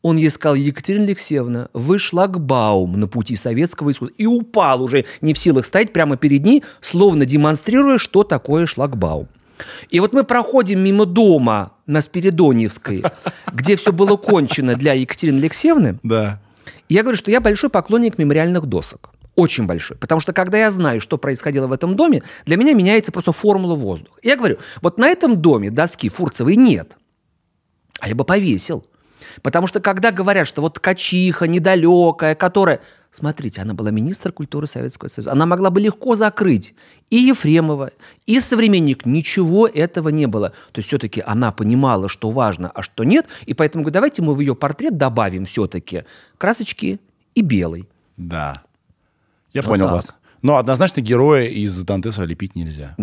он 0.00 0.16
ей 0.16 0.30
сказал, 0.30 0.54
Екатерина 0.54 1.06
Алексеевна, 1.06 1.70
вы 1.72 1.98
шлагбаум 1.98 3.00
на 3.00 3.08
пути 3.08 3.34
советского 3.34 3.90
искусства. 3.90 4.14
И 4.16 4.26
упал 4.26 4.80
уже, 4.80 5.06
не 5.22 5.34
в 5.34 5.38
силах 5.40 5.64
стоять 5.64 5.92
прямо 5.92 6.16
перед 6.16 6.44
ней, 6.44 6.62
словно 6.80 7.26
демонстрируя, 7.26 7.98
что 7.98 8.22
такое 8.22 8.66
шлагбаум. 8.66 9.26
И 9.90 9.98
вот 9.98 10.12
мы 10.12 10.22
проходим 10.22 10.78
мимо 10.78 11.04
дома 11.04 11.72
на 11.88 12.00
Спиридоньевской, 12.00 13.02
где 13.52 13.74
все 13.74 13.92
было 13.92 14.16
кончено 14.16 14.76
для 14.76 14.92
Екатерины 14.92 15.40
Алексеевны. 15.40 15.98
Да. 16.04 16.40
Я 16.88 17.02
говорю, 17.02 17.18
что 17.18 17.32
я 17.32 17.40
большой 17.40 17.70
поклонник 17.70 18.18
мемориальных 18.18 18.66
досок. 18.66 19.13
Очень 19.36 19.66
большой. 19.66 19.96
Потому 19.96 20.20
что 20.20 20.32
когда 20.32 20.58
я 20.58 20.70
знаю, 20.70 21.00
что 21.00 21.18
происходило 21.18 21.66
в 21.66 21.72
этом 21.72 21.96
доме, 21.96 22.22
для 22.46 22.56
меня 22.56 22.72
меняется 22.72 23.10
просто 23.10 23.32
формула 23.32 23.74
воздуха. 23.74 24.18
Я 24.22 24.36
говорю, 24.36 24.58
вот 24.80 24.98
на 24.98 25.08
этом 25.08 25.40
доме 25.40 25.70
доски 25.70 26.08
Фурцевой 26.08 26.56
нет. 26.56 26.96
А 28.00 28.08
я 28.08 28.14
бы 28.14 28.24
повесил. 28.24 28.84
Потому 29.42 29.66
что 29.66 29.80
когда 29.80 30.12
говорят, 30.12 30.46
что 30.46 30.62
вот 30.62 30.74
ткачиха 30.74 31.46
недалекая, 31.46 32.34
которая... 32.34 32.80
Смотрите, 33.10 33.60
она 33.60 33.74
была 33.74 33.92
министр 33.92 34.32
культуры 34.32 34.66
Советского 34.66 35.08
Союза. 35.08 35.30
Она 35.30 35.46
могла 35.46 35.70
бы 35.70 35.80
легко 35.80 36.16
закрыть 36.16 36.74
и 37.10 37.16
Ефремова, 37.16 37.92
и 38.26 38.40
современник. 38.40 39.06
Ничего 39.06 39.68
этого 39.68 40.08
не 40.08 40.26
было. 40.26 40.50
То 40.72 40.80
есть 40.80 40.88
все-таки 40.88 41.22
она 41.24 41.52
понимала, 41.52 42.08
что 42.08 42.30
важно, 42.30 42.72
а 42.74 42.82
что 42.82 43.04
нет. 43.04 43.26
И 43.46 43.54
поэтому 43.54 43.88
давайте 43.88 44.20
мы 44.20 44.34
в 44.34 44.40
ее 44.40 44.56
портрет 44.56 44.96
добавим 44.96 45.46
все-таки 45.46 46.02
красочки 46.38 46.98
и 47.36 47.40
белый. 47.40 47.88
Да. 48.16 48.62
Я 49.54 49.62
вот 49.62 49.70
понял 49.70 49.86
так. 49.86 49.94
вас. 49.94 50.14
Но 50.42 50.58
однозначно 50.58 51.00
героя 51.00 51.46
из 51.46 51.74
Дантеса 51.84 52.24
лепить 52.24 52.54
нельзя. 52.54 52.94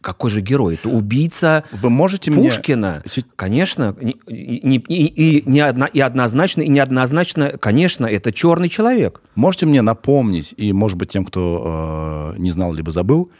Какой 0.00 0.30
же 0.30 0.40
герой? 0.40 0.74
Это 0.74 0.88
убийца 0.88 1.62
Вы 1.70 1.90
можете 1.90 2.32
Пушкина. 2.32 3.02
Мне... 3.04 3.24
Конечно. 3.36 3.94
И, 4.00 4.10
и, 4.26 4.76
и, 4.76 5.38
и, 5.38 5.48
не 5.48 5.60
одно, 5.60 5.86
и 5.86 6.00
однозначно, 6.00 6.62
и 6.62 6.68
неоднозначно, 6.68 7.50
конечно, 7.58 8.06
это 8.06 8.32
черный 8.32 8.68
человек. 8.68 9.20
Можете 9.36 9.66
мне 9.66 9.82
напомнить, 9.82 10.54
и, 10.56 10.72
может 10.72 10.98
быть, 10.98 11.10
тем, 11.10 11.24
кто 11.24 12.32
э, 12.34 12.38
не 12.40 12.50
знал 12.50 12.72
либо 12.72 12.90
забыл, 12.90 13.30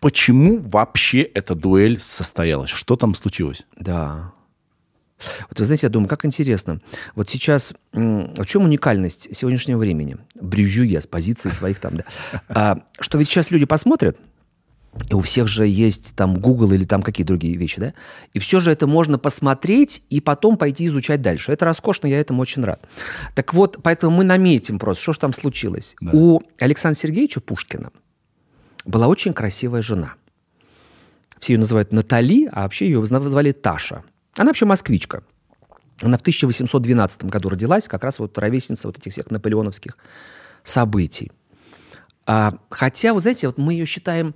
почему 0.00 0.58
вообще 0.58 1.22
эта 1.22 1.54
дуэль 1.54 2.00
состоялась? 2.00 2.70
Что 2.70 2.96
там 2.96 3.14
случилось? 3.14 3.66
Да. 3.78 4.32
Вот 5.48 5.58
вы 5.58 5.64
знаете, 5.64 5.86
я 5.86 5.90
думаю, 5.90 6.08
как 6.08 6.24
интересно. 6.24 6.80
Вот 7.14 7.28
сейчас, 7.28 7.74
в 7.92 8.44
чем 8.44 8.64
уникальность 8.64 9.34
сегодняшнего 9.34 9.78
времени? 9.78 10.18
Брюжу 10.34 10.82
я 10.82 11.00
с 11.00 11.06
позиции 11.06 11.50
своих 11.50 11.80
там, 11.80 11.96
да. 11.96 12.04
А, 12.48 12.78
что 13.00 13.18
ведь 13.18 13.28
сейчас 13.28 13.50
люди 13.50 13.64
посмотрят, 13.64 14.18
и 15.10 15.14
у 15.14 15.20
всех 15.20 15.46
же 15.46 15.66
есть 15.66 16.14
там 16.16 16.38
Google 16.38 16.72
или 16.72 16.84
там 16.84 17.02
какие 17.02 17.26
другие 17.26 17.56
вещи, 17.56 17.80
да? 17.80 17.94
И 18.32 18.38
все 18.38 18.60
же 18.60 18.70
это 18.70 18.86
можно 18.86 19.18
посмотреть 19.18 20.02
и 20.08 20.20
потом 20.20 20.56
пойти 20.56 20.86
изучать 20.86 21.20
дальше. 21.20 21.52
Это 21.52 21.64
роскошно, 21.66 22.06
я 22.06 22.18
этому 22.18 22.42
очень 22.42 22.64
рад. 22.64 22.86
Так 23.34 23.52
вот, 23.52 23.78
поэтому 23.82 24.16
мы 24.16 24.24
наметим 24.24 24.78
просто, 24.78 25.02
что 25.02 25.12
же 25.12 25.18
там 25.18 25.32
случилось. 25.32 25.96
Да. 26.00 26.10
У 26.12 26.40
Александра 26.58 26.98
Сергеевича 26.98 27.40
Пушкина 27.40 27.90
была 28.84 29.06
очень 29.06 29.32
красивая 29.32 29.82
жена. 29.82 30.14
Все 31.40 31.54
ее 31.54 31.58
называют 31.58 31.92
Натали, 31.92 32.48
а 32.50 32.62
вообще 32.62 32.86
ее 32.86 33.04
звали 33.06 33.52
Таша– 33.52 34.02
она 34.36 34.50
вообще 34.50 34.66
москвичка. 34.66 35.22
Она 36.02 36.18
в 36.18 36.20
1812 36.20 37.24
году 37.24 37.48
родилась, 37.48 37.88
как 37.88 38.04
раз 38.04 38.18
вот 38.18 38.36
ровесница 38.36 38.88
вот 38.88 38.98
этих 38.98 39.12
всех 39.12 39.30
наполеоновских 39.30 39.96
событий. 40.62 41.32
А, 42.26 42.58
хотя, 42.68 43.14
вы 43.14 43.20
знаете, 43.20 43.46
вот 43.46 43.56
мы 43.56 43.72
ее 43.72 43.86
считаем, 43.86 44.34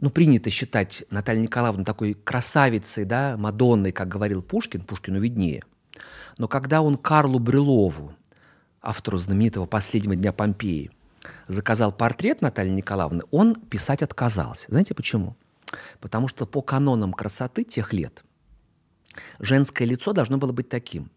ну, 0.00 0.08
принято 0.08 0.48
считать 0.48 1.04
Наталью 1.10 1.42
Николаевну 1.42 1.84
такой 1.84 2.14
красавицей, 2.14 3.04
да, 3.04 3.36
Мадонной, 3.36 3.92
как 3.92 4.08
говорил 4.08 4.40
Пушкин, 4.40 4.82
Пушкину 4.82 5.20
виднее. 5.20 5.62
Но 6.38 6.48
когда 6.48 6.80
он 6.80 6.96
Карлу 6.96 7.38
Брюлову, 7.38 8.14
автору 8.80 9.18
знаменитого 9.18 9.66
«Последнего 9.66 10.16
дня 10.16 10.32
Помпеи», 10.32 10.90
заказал 11.48 11.92
портрет 11.92 12.40
Натальи 12.40 12.70
Николаевны, 12.70 13.24
он 13.30 13.54
писать 13.56 14.02
отказался. 14.02 14.66
Знаете 14.68 14.94
почему? 14.94 15.36
Потому 16.00 16.28
что 16.28 16.46
по 16.46 16.62
канонам 16.62 17.12
красоты 17.12 17.64
тех 17.64 17.92
лет– 17.92 18.24
Женское 19.38 19.84
лицо 19.84 20.12
должно 20.12 20.38
было 20.38 20.52
быть 20.52 20.68
таким. 20.68 21.10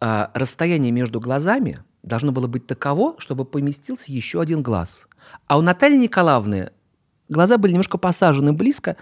А 0.00 0.30
расстояние 0.34 0.92
между 0.92 1.20
глазами 1.20 1.82
должно 2.02 2.32
было 2.32 2.46
быть 2.46 2.66
таково, 2.66 3.14
чтобы 3.18 3.44
поместился 3.44 4.12
еще 4.12 4.40
один 4.40 4.62
глаз. 4.62 5.08
А 5.46 5.58
у 5.58 5.62
Натальи 5.62 5.96
Николаевны 5.96 6.70
глаза 7.28 7.58
были 7.58 7.72
немножко 7.72 7.98
посажены 7.98 8.52
близко, 8.52 8.96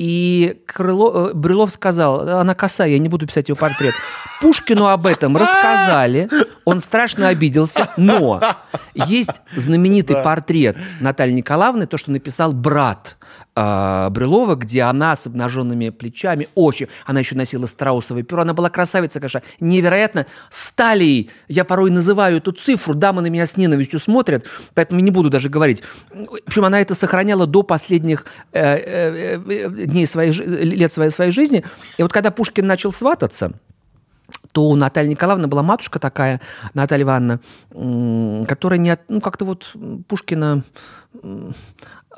и 0.00 0.62
Крыло, 0.64 1.28
э, 1.28 1.34
Брюлов 1.34 1.72
сказал, 1.72 2.26
она 2.26 2.54
косая, 2.54 2.88
я 2.88 2.98
не 2.98 3.10
буду 3.10 3.26
писать 3.26 3.50
ее 3.50 3.54
портрет. 3.54 3.92
Пушкину 4.40 4.86
об 4.86 5.06
этом 5.06 5.36
рассказали, 5.36 6.26
он 6.64 6.80
страшно 6.80 7.28
обиделся, 7.28 7.90
но 7.98 8.40
есть 8.94 9.42
знаменитый 9.54 10.16
да. 10.16 10.22
портрет 10.22 10.78
Натальи 11.00 11.32
Николаевны, 11.32 11.86
то, 11.86 11.98
что 11.98 12.10
написал 12.12 12.54
брат 12.54 13.18
э, 13.54 14.08
Брюлова, 14.10 14.54
где 14.54 14.82
она 14.82 15.16
с 15.16 15.26
обнаженными 15.26 15.90
плечами, 15.90 16.48
очень, 16.54 16.86
она 17.04 17.20
еще 17.20 17.34
носила 17.34 17.66
страусовое 17.66 18.22
перо, 18.22 18.40
она 18.40 18.54
была 18.54 18.70
красавица, 18.70 19.20
конечно, 19.20 19.42
невероятно, 19.60 20.24
сталией, 20.48 21.30
я 21.48 21.66
порой 21.66 21.90
называю 21.90 22.38
эту 22.38 22.52
цифру, 22.52 22.94
дамы 22.94 23.20
на 23.20 23.26
меня 23.26 23.44
с 23.44 23.58
ненавистью 23.58 24.00
смотрят, 24.00 24.46
поэтому 24.72 25.00
не 25.00 25.10
буду 25.10 25.28
даже 25.28 25.50
говорить. 25.50 25.82
В 26.10 26.46
общем, 26.46 26.64
она 26.64 26.80
это 26.80 26.94
сохраняла 26.94 27.46
до 27.46 27.62
последних 27.62 28.24
э, 28.52 28.76
э, 28.76 29.40
э 29.46 29.89
дней 29.90 30.06
своей, 30.06 30.32
лет 30.32 30.92
своей, 30.92 31.10
своей 31.10 31.30
жизни. 31.32 31.64
И 31.98 32.02
вот 32.02 32.12
когда 32.12 32.30
Пушкин 32.30 32.66
начал 32.66 32.92
свататься, 32.92 33.52
то 34.52 34.64
у 34.64 34.76
Натальи 34.76 35.08
Николаевны 35.08 35.48
была 35.48 35.62
матушка 35.62 35.98
такая, 35.98 36.40
Наталья 36.74 37.04
Ивановна, 37.04 37.40
которая 38.46 38.78
не, 38.78 38.98
ну, 39.08 39.20
как-то 39.20 39.44
вот 39.44 39.74
Пушкина 40.08 40.64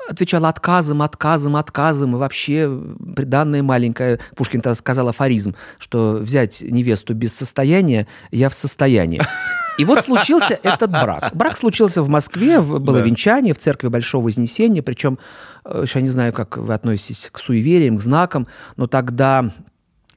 отвечала 0.07 0.49
отказом, 0.49 1.01
отказом, 1.01 1.55
отказом, 1.55 2.15
и 2.15 2.19
вообще 2.19 2.69
приданное 3.15 3.63
маленькое. 3.63 4.19
Пушкин 4.35 4.61
тогда 4.61 4.75
сказал 4.75 5.07
афоризм, 5.09 5.55
что 5.77 6.19
взять 6.21 6.61
невесту 6.61 7.13
без 7.13 7.33
состояния 7.33 8.07
я 8.31 8.49
в 8.49 8.53
состоянии. 8.53 9.21
И 9.77 9.85
вот 9.85 10.03
случился 10.03 10.59
этот 10.61 10.91
брак. 10.91 11.31
Брак 11.33 11.57
случился 11.57 12.03
в 12.03 12.09
Москве, 12.09 12.61
было 12.61 12.99
да. 12.99 13.01
венчание 13.01 13.53
в 13.53 13.57
церкви 13.57 13.87
Большого 13.87 14.25
Вознесения, 14.25 14.83
причем, 14.83 15.17
э, 15.65 15.85
я 15.93 16.01
не 16.01 16.09
знаю, 16.09 16.31
как 16.31 16.57
вы 16.57 16.73
относитесь 16.73 17.29
к 17.31 17.39
суевериям, 17.39 17.97
к 17.97 18.01
знакам, 18.01 18.47
но 18.75 18.85
тогда 18.85 19.51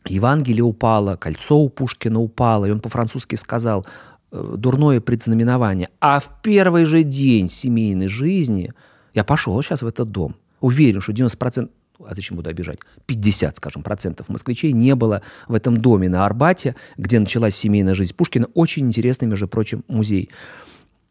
Евангелие 0.05 0.63
упало, 0.63 1.17
кольцо 1.17 1.57
у 1.57 1.69
Пушкина 1.69 2.21
упало, 2.21 2.67
и 2.67 2.71
он 2.71 2.81
по-французски 2.81 3.37
сказал 3.37 3.87
э, 4.31 4.55
«дурное 4.57 5.01
предзнаменование». 5.01 5.89
А 6.01 6.21
в 6.21 6.31
первый 6.43 6.85
же 6.85 7.03
день 7.03 7.49
семейной 7.49 8.09
жизни 8.09 8.73
я 9.17 9.25
пошел 9.25 9.61
сейчас 9.63 9.83
в 9.83 9.87
этот 9.87 10.13
дом. 10.13 10.37
Уверен, 10.61 11.01
что 11.01 11.13
90%, 11.13 11.71
а 12.05 12.15
зачем 12.15 12.37
буду 12.37 12.51
обижать, 12.51 12.79
50, 13.07 13.57
скажем, 13.57 13.83
процентов 13.83 14.29
москвичей 14.29 14.73
не 14.73 14.95
было 14.95 15.23
в 15.49 15.55
этом 15.55 15.79
доме 15.79 16.11
на 16.11 16.27
Арбате, 16.27 16.77
где 16.99 17.19
началась 17.19 17.57
семейная 17.57 17.95
жизнь 17.95 18.15
Пушкина. 18.15 18.47
Очень 18.53 18.87
интересный, 18.89 19.27
между 19.27 19.49
прочим, 19.49 19.85
музей. 19.89 20.31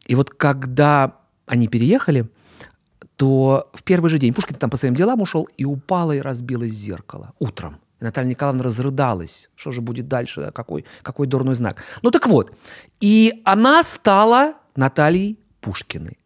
И 0.06 0.14
вот 0.14 0.30
когда 0.30 1.18
они 1.48 1.68
переехали, 1.68 2.30
то 3.16 3.72
в 3.74 3.82
первый 3.82 4.10
же 4.10 4.20
день 4.20 4.34
Пушкин 4.34 4.58
там 4.58 4.70
по 4.70 4.78
своим 4.78 4.94
делам 4.94 5.22
ушел 5.22 5.50
и 5.58 5.66
упало 5.66 6.12
и 6.12 6.20
разбилось 6.20 6.74
зеркало 6.74 7.34
утром. 7.40 7.78
И 8.00 8.04
Наталья 8.04 8.30
Николаевна 8.30 8.64
разрыдалась. 8.64 9.50
Что 9.56 9.72
же 9.72 9.82
будет 9.82 10.08
дальше? 10.08 10.52
Какой, 10.54 10.86
какой 11.02 11.26
дурной 11.26 11.56
знак? 11.56 11.84
Ну 12.04 12.12
так 12.12 12.28
вот. 12.28 12.54
И 13.00 13.42
она 13.46 13.82
стала 13.82 14.54
Натальей 14.76 15.40
Пушкиной. 15.62 16.20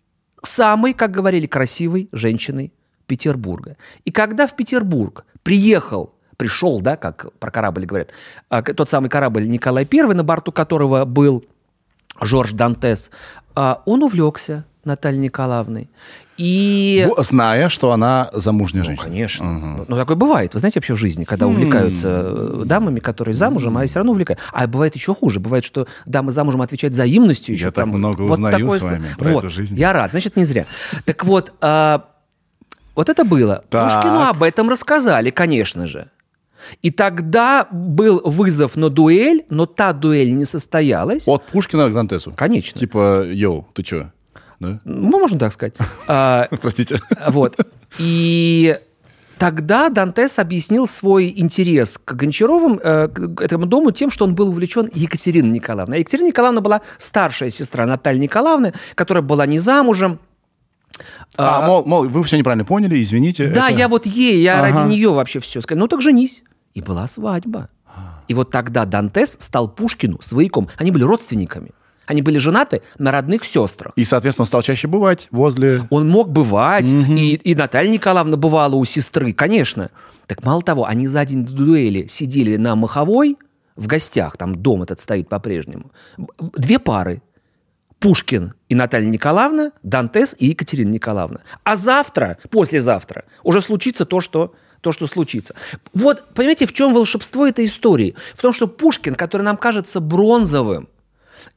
Самой, 0.44 0.94
как 0.94 1.12
говорили, 1.12 1.48
красивой 1.48 2.10
женщиной 2.12 2.74
Петербурга. 3.08 3.78
И 4.06 4.12
когда 4.12 4.48
в 4.48 4.56
Петербург 4.56 5.26
приехал 5.44 6.14
пришел, 6.40 6.80
да, 6.80 6.96
как 6.96 7.34
про 7.38 7.52
корабль 7.52 7.86
говорят, 7.86 8.12
а, 8.48 8.64
тот 8.64 8.90
самый 8.90 9.10
корабль 9.10 9.46
Николай 9.48 9.86
I, 9.92 10.14
на 10.14 10.24
борту 10.24 10.54
которого 10.54 11.04
был 11.04 11.44
Жорж 12.22 12.52
Дантес, 12.54 13.12
а, 13.56 13.82
он 13.86 14.04
увлекся 14.04 14.66
Натальей 14.86 15.20
Николаевной. 15.20 15.90
И... 16.38 17.06
Зная, 17.18 17.68
что 17.68 17.92
она 17.92 18.30
замужняя 18.32 18.84
ну, 18.84 18.86
женщина. 18.86 19.10
Конечно. 19.10 19.58
Угу. 19.58 19.86
Ну, 19.90 19.96
такое 19.98 20.16
бывает. 20.16 20.54
Вы 20.54 20.62
знаете, 20.62 20.80
вообще 20.80 20.94
в 20.94 20.98
жизни, 20.98 21.26
когда 21.26 21.48
увлекаются 21.48 22.08
mm. 22.08 22.66
дамами, 22.66 23.02
которые 23.02 23.36
замужем, 23.36 23.78
mm. 23.78 23.84
а 23.84 23.88
все 23.88 24.00
равно 24.00 24.14
увлекают. 24.14 24.40
А 24.54 24.66
бывает 24.66 24.96
еще 24.96 25.14
хуже. 25.14 25.42
Бывает, 25.42 25.66
что 25.66 25.86
дамы 26.06 26.32
замужем 26.32 26.62
отвечают 26.62 26.94
взаимностью. 26.94 27.58
Я 27.58 27.72
так 27.72 27.86
много 27.88 28.22
вот 28.22 28.34
узнаю 28.34 28.58
такое... 28.58 28.80
с 28.80 28.84
вами 28.84 29.06
про 29.18 29.30
вот. 29.32 29.44
эту 29.44 29.50
жизнь. 29.50 29.78
Я 29.78 29.92
рад. 29.92 30.12
Значит, 30.12 30.38
не 30.38 30.46
зря. 30.46 30.66
Так 31.04 31.26
вот, 31.26 31.52
а, 31.60 32.06
вот 32.96 33.10
это 33.10 33.26
было. 33.26 33.66
Так. 33.70 34.02
Пушкину 34.02 34.22
об 34.22 34.42
этом 34.42 34.70
рассказали, 34.70 35.32
конечно 35.32 35.88
же. 35.88 36.08
И 36.82 36.92
тогда 36.92 37.68
был 37.72 38.22
вызов 38.24 38.76
на 38.76 38.90
дуэль, 38.90 39.46
но 39.50 39.66
та 39.66 39.94
дуэль 39.94 40.34
не 40.34 40.46
состоялась. 40.46 41.28
От 41.28 41.44
Пушкина 41.46 41.90
к 41.90 41.94
Дантесу? 41.94 42.34
Конечно. 42.36 42.80
Типа, 42.80 43.26
йоу, 43.26 43.68
ты 43.74 43.84
чё? 43.84 44.12
Да? 44.60 44.80
Ну, 44.84 45.20
можно 45.20 45.40
так 45.40 45.54
сказать. 45.54 45.74
А, 46.08 46.48
Простите. 46.62 47.00
Вот. 47.28 47.58
И 47.98 48.78
Тогда 49.40 49.88
Дантес 49.88 50.38
объяснил 50.38 50.86
свой 50.86 51.34
интерес 51.34 51.98
к 51.98 52.12
Гончаровым, 52.12 52.78
э, 52.84 53.08
к 53.08 53.42
этому 53.42 53.68
дому, 53.68 53.92
тем, 53.92 54.12
что 54.12 54.26
он 54.26 54.36
был 54.36 54.50
увлечен 54.50 54.92
Екатериной 54.94 55.50
Николаевной. 55.50 55.96
А 55.96 56.00
Екатерина 56.02 56.28
Николаевна 56.28 56.60
была 56.60 56.82
старшая 56.98 57.50
сестра 57.50 57.86
Натальи 57.86 58.20
Николаевны, 58.20 58.74
которая 58.96 59.24
была 59.24 59.46
не 59.46 59.58
замужем. 59.58 60.20
А, 61.38 61.66
мол, 61.66 61.86
мол, 61.86 62.08
вы 62.08 62.24
все 62.24 62.38
неправильно 62.38 62.66
поняли, 62.66 63.02
извините. 63.02 63.48
Да, 63.50 63.70
это- 63.70 63.80
я 63.80 63.88
вот 63.88 64.06
ей, 64.06 64.42
я 64.42 64.62
Ага. 64.62 64.82
ради 64.82 64.90
нее 64.90 65.12
вообще 65.12 65.40
все 65.40 65.62
сказал. 65.62 65.80
Ну 65.82 65.88
так 65.88 66.02
женись. 66.02 66.44
И 66.74 66.82
была 66.82 67.08
свадьба. 67.08 67.70
И 68.28 68.34
вот 68.34 68.52
тогда 68.52 68.86
Дантес 68.86 69.38
стал 69.40 69.70
Пушкину 69.70 70.20
свояком. 70.22 70.70
Они 70.78 70.92
были 70.92 71.04
родственниками. 71.04 71.72
Они 72.06 72.22
были 72.22 72.38
женаты 72.40 72.82
на 72.98 73.12
родных 73.12 73.44
сестрах. 73.46 73.94
И, 73.96 74.04
соответственно, 74.04 74.44
он 74.44 74.48
стал 74.48 74.62
чаще 74.64 74.88
бывать 74.88 75.28
возле... 75.32 75.82
Он 75.92 76.10
мог 76.10 76.30
бывать, 76.32 76.90
и, 76.90 77.36
и 77.36 77.56
Наталья 77.56 77.90
Николаевна 77.92 78.36
бывала 78.38 78.76
у 78.76 78.84
сестры, 78.86 79.32
конечно. 79.34 79.90
Так 80.26 80.44
мало 80.44 80.62
того, 80.64 80.86
они 80.86 81.08
за 81.08 81.24
день 81.26 81.46
до 81.46 81.54
дуэли 81.54 82.08
сидели 82.08 82.56
на 82.58 82.76
Маховой 82.76 83.38
в 83.76 83.86
гостях, 83.88 84.38
там 84.38 84.56
дом 84.56 84.84
этот 84.84 85.00
стоит 85.00 85.30
по-прежнему. 85.30 85.92
Две 86.56 86.80
пары. 86.80 87.22
Пушкин 88.00 88.54
и 88.70 88.76
Наталья 88.76 89.08
Николаевна, 89.08 89.72
Дантес 89.84 90.36
и 90.38 90.48
Екатерина 90.48 90.90
Николаевна. 90.90 91.42
А 91.64 91.76
завтра, 91.76 92.38
послезавтра, 92.50 93.26
уже 93.44 93.62
случится 93.62 94.06
то, 94.06 94.22
что 94.22 94.54
то, 94.82 94.94
что 94.94 95.08
случится. 95.08 95.56
Вот, 95.94 96.24
понимаете, 96.34 96.66
в 96.66 96.72
чем 96.72 96.94
волшебство 96.94 97.46
этой 97.46 97.66
истории? 97.66 98.16
В 98.34 98.42
том, 98.42 98.54
что 98.54 98.66
Пушкин, 98.66 99.16
который 99.16 99.42
нам 99.42 99.58
кажется 99.58 100.00
бронзовым, 100.00 100.88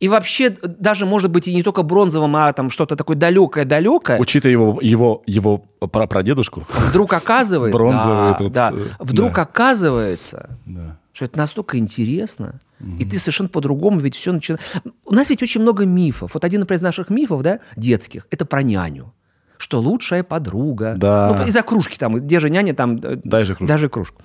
и 0.01 0.09
вообще 0.09 0.51
даже, 0.51 1.07
может 1.07 1.31
быть, 1.31 1.47
и 1.47 1.55
не 1.55 1.63
только 1.63 1.85
бронзовым, 1.85 2.35
а 2.35 2.53
там 2.53 2.71
что-то 2.71 2.97
такое 2.97 3.17
далекое-далекое, 3.17 4.19
Учитывая 4.19 4.53
его, 4.53 4.79
его, 4.83 5.23
его 5.27 5.59
прапрадедушку. 5.59 6.67
вдруг 6.89 7.13
оказывается... 7.13 7.79
Бронзовый 7.79 8.17
да, 8.17 8.31
этот, 8.35 8.53
да, 8.53 8.73
э, 8.75 8.87
вдруг 8.99 9.35
да. 9.35 9.43
оказывается, 9.43 10.59
Да. 10.67 10.99
Что 11.13 11.27
это 11.27 11.39
настолько 11.39 11.79
интересно, 11.79 12.61
и 12.99 13.05
ты 13.05 13.19
совершенно 13.19 13.49
по-другому 13.49 14.01
ведь 14.01 14.17
все 14.17 14.33
начинаешь... 14.33 14.63
У 15.05 15.15
нас 15.15 15.31
ведь 15.31 15.43
очень 15.43 15.61
много 15.61 15.87
мифов. 15.87 16.35
Вот 16.35 16.45
один, 16.45 16.61
например, 16.61 16.79
из 16.79 16.83
наших 16.83 17.11
мифов, 17.11 17.43
да, 17.43 17.61
детских, 17.77 18.27
это 18.31 18.45
про 18.45 18.63
няню. 18.63 19.13
Что 19.59 19.81
лучшая 19.81 20.25
подруга. 20.25 20.95
Да. 20.97 21.39
Ну, 21.39 21.47
из-за 21.47 21.63
кружки 21.63 21.97
там, 21.97 22.17
где 22.17 22.41
же 22.41 22.51
няня, 22.51 22.75
там... 22.75 22.97
э, 22.97 23.21
Дай 23.23 23.45
же 23.45 23.55
кружку. 23.55 23.67
Даже 23.67 23.89
кружку. 23.89 24.23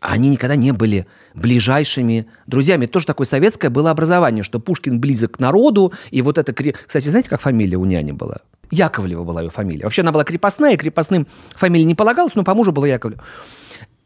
Они 0.00 0.30
никогда 0.30 0.56
не 0.56 0.72
были 0.72 1.06
ближайшими 1.34 2.26
друзьями. 2.46 2.84
Это 2.84 2.94
тоже 2.94 3.06
такое 3.06 3.26
советское 3.26 3.68
было 3.68 3.90
образование, 3.90 4.44
что 4.44 4.60
Пушкин 4.60 5.00
близок 5.00 5.32
к 5.32 5.40
народу, 5.40 5.92
и 6.10 6.22
вот 6.22 6.38
это... 6.38 6.54
Кстати, 6.54 7.08
знаете, 7.08 7.28
как 7.28 7.42
фамилия 7.42 7.76
у 7.76 7.84
няни 7.84 8.12
была? 8.12 8.38
Яковлева 8.70 9.24
была 9.24 9.42
ее 9.42 9.50
фамилия. 9.50 9.84
Вообще 9.84 10.02
она 10.02 10.12
была 10.12 10.24
крепостная, 10.24 10.74
и 10.74 10.76
крепостным 10.76 11.26
фамилия 11.50 11.84
не 11.84 11.94
полагалась, 11.94 12.34
но 12.34 12.44
по 12.44 12.54
мужу 12.54 12.72
была 12.72 12.86
Яковлева. 12.86 13.22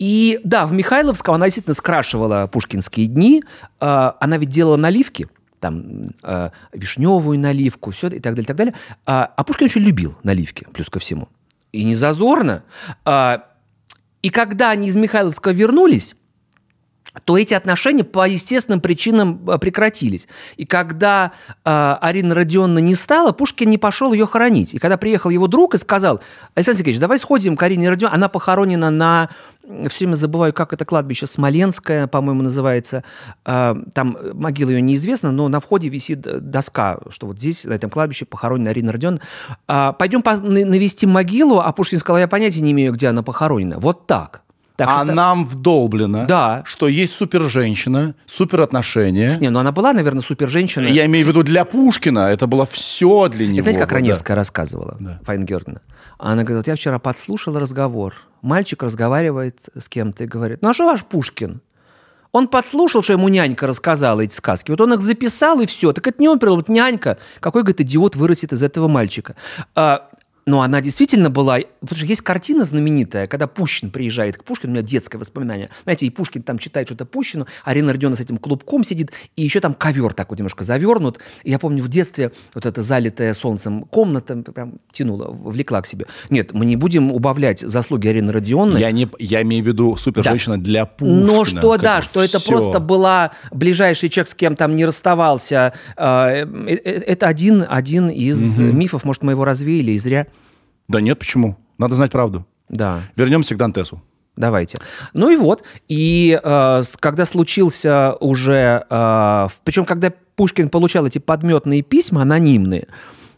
И 0.03 0.41
да, 0.43 0.67
в 0.67 0.73
Михайловском 0.73 1.37
она 1.37 1.47
действительно 1.47 1.75
скрашивала 1.75 2.49
пушкинские 2.49 3.07
дни. 3.07 3.45
А, 3.79 4.17
Она 4.19 4.37
ведь 4.37 4.49
делала 4.49 4.77
наливки, 4.77 5.29
там 5.61 6.11
э, 6.25 6.51
вишневую 6.73 7.39
наливку, 7.39 7.93
все 7.93 8.09
и 8.09 8.19
так 8.19 8.35
далее, 8.35 8.43
и 8.43 8.47
так 8.47 8.57
далее. 8.57 8.75
А, 9.07 9.33
а 9.37 9.45
Пушкин 9.45 9.67
очень 9.67 9.83
любил 9.83 10.17
наливки, 10.25 10.67
плюс 10.73 10.91
ко 10.91 10.99
всему. 10.99 11.29
И 11.71 11.85
не 11.85 11.95
зазорно. 11.95 12.65
А, 13.05 13.45
и 14.23 14.31
когда 14.31 14.71
они 14.71 14.89
из 14.89 14.97
Михайловского 14.97 15.53
вернулись, 15.53 16.17
то 17.25 17.37
эти 17.37 17.53
отношения 17.53 18.05
по 18.05 18.27
естественным 18.27 18.81
причинам 18.81 19.49
э, 19.49 19.59
прекратились. 19.59 20.29
И 20.57 20.65
когда 20.65 21.33
э, 21.65 21.97
Арина 22.01 22.35
Родионовна 22.35 22.79
не 22.79 22.95
стала, 22.95 23.33
Пушкин 23.33 23.69
не 23.69 23.79
пошел 23.79 24.13
ее 24.13 24.27
хоронить. 24.27 24.75
И 24.75 24.79
когда 24.79 24.97
приехал 24.97 25.31
его 25.31 25.47
друг 25.47 25.75
и 25.75 25.79
сказал, 25.79 26.21
Александр 26.55 26.79
Сергеевич, 26.79 27.01
давай 27.01 27.19
сходим 27.19 27.57
к 27.57 27.63
Арине 27.63 27.91
Родионовне, 27.91 28.17
она 28.17 28.29
похоронена 28.29 28.91
на, 28.91 29.29
все 29.89 30.05
время 30.05 30.15
забываю, 30.17 30.53
как 30.53 30.73
это 30.73 30.85
кладбище, 30.85 31.27
Смоленское, 31.27 32.07
по-моему, 32.07 32.43
называется. 32.43 33.05
Э, 33.45 33.75
там 33.95 34.17
могила 34.35 34.71
ее 34.71 34.81
неизвестна, 34.81 35.31
но 35.33 35.49
на 35.49 35.61
входе 35.61 35.89
висит 35.89 36.27
э, 36.27 36.39
доска, 36.41 36.99
что 37.11 37.27
вот 37.29 37.39
здесь, 37.39 37.65
на 37.65 37.73
этом 37.73 37.89
кладбище, 37.91 38.25
похоронена 38.25 38.71
Арина 38.71 38.93
Родионовна. 38.93 39.23
А, 39.69 39.93
пойдем 39.93 40.21
пос- 40.21 40.43
на- 40.43 40.65
навестим 40.69 41.11
могилу, 41.11 41.61
а 41.61 41.73
Пушкин 41.73 41.99
сказал, 41.99 42.19
я 42.19 42.29
понятия 42.29 42.61
не 42.61 42.73
имею, 42.73 42.93
где 42.93 43.09
она 43.09 43.23
похоронена. 43.23 43.79
Вот 43.79 44.07
так. 44.07 44.43
Так 44.77 44.89
а 44.91 45.05
что- 45.05 45.13
нам 45.13 45.45
вдолблено, 45.45 46.25
Да. 46.27 46.63
что 46.65 46.89
есть 46.89 47.15
супер-женщина, 47.15 48.15
супер-отношения. 48.27 49.37
Не, 49.41 49.51
ну 49.51 49.59
она 49.61 49.71
была, 49.71 49.93
наверное, 49.93 50.23
супер 50.23 50.49
женщина. 50.49 50.87
Я 50.87 51.07
имею 51.07 51.25
в 51.27 51.29
виду 51.29 51.43
для 51.43 51.65
Пушкина, 51.65 52.21
это 52.31 52.47
было 52.47 52.67
все 52.67 53.29
для 53.29 53.47
него. 53.47 53.63
Знаете, 53.63 53.81
как 53.81 53.91
да. 53.91 53.95
Раневская 53.97 54.35
рассказывала, 54.37 54.99
Фаина 55.25 55.45
Георгиевна? 55.45 55.81
Она 56.19 56.43
говорит, 56.43 56.59
вот 56.59 56.67
я 56.69 56.75
вчера 56.77 56.99
подслушала 56.99 57.61
разговор. 57.61 58.15
Мальчик 58.43 58.82
разговаривает 58.82 59.61
с 59.78 59.88
кем-то 59.88 60.24
и 60.24 60.26
говорит, 60.26 60.62
ну 60.62 60.70
а 60.70 60.74
что 60.74 60.84
ваш 60.84 61.05
Пушкин? 61.05 61.62
Он 62.32 62.49
подслушал, 62.49 63.03
что 63.03 63.12
ему 63.12 63.28
нянька 63.28 63.66
рассказала 63.66 64.22
эти 64.22 64.34
сказки. 64.34 64.70
Вот 64.70 64.80
он 64.80 64.95
их 64.95 65.03
записал, 65.03 65.61
и 65.61 65.66
все. 65.66 65.93
Так 65.93 66.07
это 66.09 66.20
не 66.20 66.28
он 66.28 66.38
придумал, 66.38 66.64
нянька. 66.66 67.18
Какой, 67.40 67.62
говорит, 67.62 67.82
идиот 67.82 68.16
вырастет 68.16 68.53
из 68.53 68.62
этого 68.62 68.88
мальчика? 68.88 69.36
А, 69.74 70.09
но 70.47 70.62
она 70.62 70.80
действительно 70.80 71.30
была... 71.30 71.59
Потому 71.80 71.97
что 71.97 72.07
есть 72.07 72.22
картина 72.22 72.64
знаменитая, 72.64 73.26
когда 73.26 73.47
Пущин 73.47 73.90
приезжает 73.90 74.36
к 74.36 74.45
Пушкину, 74.45 74.72
у 74.72 74.74
меня 74.74 74.82
детское 74.82 75.18
воспоминание. 75.18 75.70
Знаете, 75.84 76.07
и 76.07 76.11
Пушкин 76.11 76.43
там 76.43 76.59
читает 76.59 76.88
что-то 76.88 77.05
Пущину, 77.05 77.47
Арина 77.64 77.93
Родионовна 77.93 78.16
с 78.16 78.20
этим 78.20 78.38
клубком 78.38 78.84
сидит, 78.84 79.12
и 79.36 79.43
еще 79.43 79.61
там 79.61 79.74
ковер 79.74 80.12
так 80.14 80.30
вот 80.30 80.38
немножко 80.38 80.64
завернут. 80.64 81.18
И 81.45 81.51
я 81.51 81.59
помню 81.59 81.82
в 81.82 81.88
детстве 81.88 82.32
вот 82.55 82.66
эта 82.66 82.82
залитая 82.82 83.34
солнцем 83.34 83.84
комната 83.84 84.36
прям 84.36 84.74
тянула, 84.90 85.30
влекла 85.30 85.80
к 85.82 85.86
себе. 85.86 86.07
Нет, 86.30 86.53
мы 86.53 86.66
не 86.66 86.76
будем 86.76 87.12
убавлять 87.12 87.61
заслуги 87.61 88.09
Арины 88.09 88.32
Родионовны. 88.32 88.78
Я, 88.78 88.90
не, 88.90 89.09
я 89.18 89.43
имею 89.43 89.62
в 89.62 89.66
виду 89.66 89.97
супер-женщина 89.97 90.59
для 90.59 90.86
Пушкина. 90.86 91.26
Но 91.26 91.45
что, 91.45 91.76
да, 91.76 92.03
что 92.03 92.22
это 92.22 92.38
всё. 92.38 92.53
просто 92.53 92.80
была 92.80 93.32
ближайший 93.53 94.09
человек, 94.09 94.28
с 94.28 94.34
кем 94.34 94.57
там 94.57 94.74
не 94.74 94.84
расставался. 94.84 95.72
Э, 95.97 96.45
э, 96.45 96.74
э, 96.84 96.90
Это 97.07 97.28
один, 97.28 97.64
один 97.68 98.09
из 98.09 98.59
мифов, 98.59 99.05
может, 99.05 99.22
мы 99.22 99.32
его 99.32 99.45
развеяли 99.45 99.93
и 99.93 99.99
зря. 99.99 100.26
Да 100.93 101.01
нет, 101.01 101.18
почему? 101.18 101.57
Надо 101.78 101.97
знать 101.97 102.12
правду. 102.12 102.47
Да, 102.68 103.03
Вернемся 103.16 103.55
к 103.55 103.59
Дантесу. 103.59 104.03
давайте. 104.36 104.78
Ну 105.14 105.30
и 105.30 105.36
вот, 105.36 105.62
и 105.88 106.38
э, 106.43 106.82
когда 107.01 107.26
случился 107.26 108.14
уже, 108.20 108.84
причем 109.64 109.84
когда 109.84 110.12
Пушкин 110.36 110.68
получал 110.68 111.07
эти 111.07 111.18
подметные 111.18 111.82
письма 111.82 112.22
анонимные, 112.22 112.88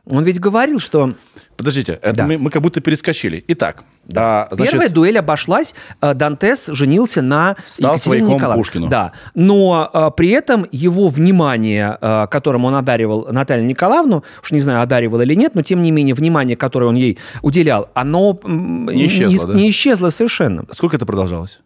он 0.06 0.24
ведь 0.24 0.38
говорил, 0.40 0.80
что 0.80 1.14
Подождите, 1.56 1.98
это 2.02 2.16
Да. 2.16 2.26
мы, 2.26 2.38
мы 2.38 2.50
как 2.50 2.62
будто 2.62 2.80
перескочили. 2.80 3.44
Итак, 3.48 3.84
а, 4.14 4.48
значит, 4.50 4.72
Первая 4.72 4.88
дуэль 4.90 5.18
обошлась. 5.18 5.74
э, 6.00 6.14
Дантес 6.14 6.66
женился 6.66 7.22
на 7.22 7.56
Стал 7.64 7.94
Екатерине 7.94 8.34
Николаевне. 8.34 8.62
Пушкину. 8.62 8.88
Да. 8.88 9.12
Но 9.34 9.88
э, 9.92 10.10
при 10.16 10.30
этом 10.30 10.66
его 10.72 11.08
внимание, 11.08 11.96
э, 12.00 12.26
которым 12.30 12.64
он 12.64 12.74
одаривал 12.74 13.26
Наталью 13.30 13.66
Николаевну, 13.66 14.24
уж 14.42 14.50
не 14.52 14.60
знаю, 14.60 14.82
одаривал 14.82 15.20
или 15.22 15.34
нет, 15.34 15.54
но 15.54 15.62
тем 15.62 15.82
не 15.82 15.90
менее 15.90 16.14
внимание, 16.14 16.56
которое 16.56 16.86
он 16.86 16.96
ей 16.96 17.18
уделял, 17.42 17.88
оно 17.94 18.38
Не 18.44 19.06
исчезло, 19.06 19.48
да? 19.48 19.54
не 19.54 19.70
исчезло 19.70 20.10
совершенно. 20.10 20.64
сколько 20.72 20.96
это 20.96 21.06
продолжалось? 21.06 21.60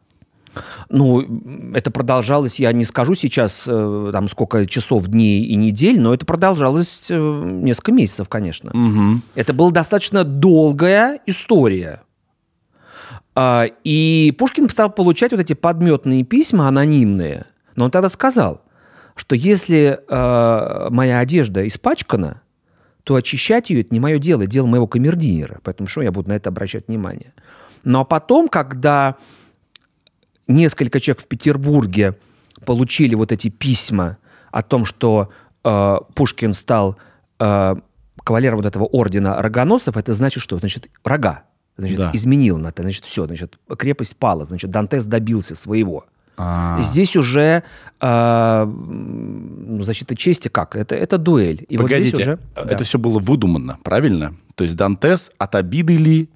Ну, 0.89 1.73
это 1.75 1.91
продолжалось, 1.91 2.59
я 2.61 2.73
не 2.73 2.85
скажу 2.85 3.15
сейчас, 3.15 3.67
э, 3.69 4.11
там, 4.13 4.29
сколько 4.29 4.67
часов, 4.67 5.07
дней 5.07 5.45
и 5.45 5.55
недель, 5.57 6.01
но 6.01 6.15
это 6.15 6.27
продолжалось 6.27 7.07
э, 7.11 7.17
несколько 7.17 7.93
месяцев, 7.93 8.29
конечно. 8.29 8.71
Угу. 8.71 9.21
Это 9.35 9.53
была 9.53 9.71
достаточно 9.71 10.25
долгая 10.25 11.21
история. 11.27 12.03
А, 13.35 13.67
И 13.85 14.35
Пушкин 14.39 14.69
стал 14.69 14.91
получать 14.91 15.33
вот 15.33 15.41
эти 15.41 15.53
подметные 15.53 16.25
письма 16.25 16.69
анонимные. 16.69 17.47
Но 17.77 17.85
он 17.85 17.91
тогда 17.91 18.09
сказал, 18.09 18.63
что 19.15 19.37
если 19.37 20.01
э, 20.09 20.89
моя 20.91 21.21
одежда 21.21 21.67
испачкана, 21.67 22.43
то 23.05 23.15
очищать 23.15 23.71
ее– 23.71 23.81
это 23.83 23.95
не 23.95 24.01
мое 24.01 24.19
дело, 24.19 24.47
дело 24.47 24.67
моего 24.67 24.87
камердинера. 24.87 25.61
Поэтому 25.63 25.89
что 25.89 26.03
я 26.03 26.13
буду 26.13 26.29
на 26.29 26.35
это 26.35 26.51
обращать 26.51 26.89
внимание? 26.89 27.33
Ну 27.85 28.01
а 28.01 28.05
потом, 28.05 28.49
когда 28.49 29.17
несколько 30.49 31.01
человек 31.01 31.23
в 31.23 31.27
Петербурге 31.27 32.17
получили 32.65 33.15
вот 33.15 33.33
эти 33.33 33.49
письма 33.49 34.19
о 34.51 34.63
том, 34.63 34.85
что 34.85 35.31
э, 35.65 35.97
Пушкин 36.15 36.55
стал 36.55 36.97
э, 37.39 37.75
кавалером 38.25 38.57
вот 38.57 38.67
этого 38.67 38.85
ордена 38.85 39.41
рогоносцев, 39.41 39.97
это 39.97 40.13
значит 40.15 40.43
что? 40.43 40.59
Значит, 40.59 40.89
рога. 41.05 41.45
Значит, 41.77 41.97
Да. 41.99 42.11
изменил 42.13 42.59
на 42.59 42.69
это. 42.69 42.83
Значит, 42.83 43.05
все. 43.05 43.27
Значит, 43.27 43.59
крепость 43.79 44.17
пала. 44.17 44.45
Значит, 44.45 44.71
Дантес 44.71 45.05
добился 45.07 45.55
своего. 45.55 46.07
А, 46.37 46.79
И 46.81 46.83
Здесь 46.83 47.17
уже 47.17 47.63
э, 48.01 48.67
защита 49.81 50.17
чести 50.17 50.49
как? 50.49 50.77
Это, 50.77 50.95
это 50.95 51.19
дуэль. 51.19 51.65
И 51.69 51.77
Погодите, 51.77 52.11
вот 52.11 52.23
здесь 52.23 52.27
уже... 52.27 52.39
это 52.55 52.79
да. 52.79 52.85
все 52.85 52.99
было 52.99 53.19
выдумано, 53.19 53.79
правильно? 53.83 54.35
То 54.55 54.65
есть 54.65 54.77
Дантес 54.77 55.31
от 55.39 55.55
обиды 55.55 55.97
ли... 55.97 56.29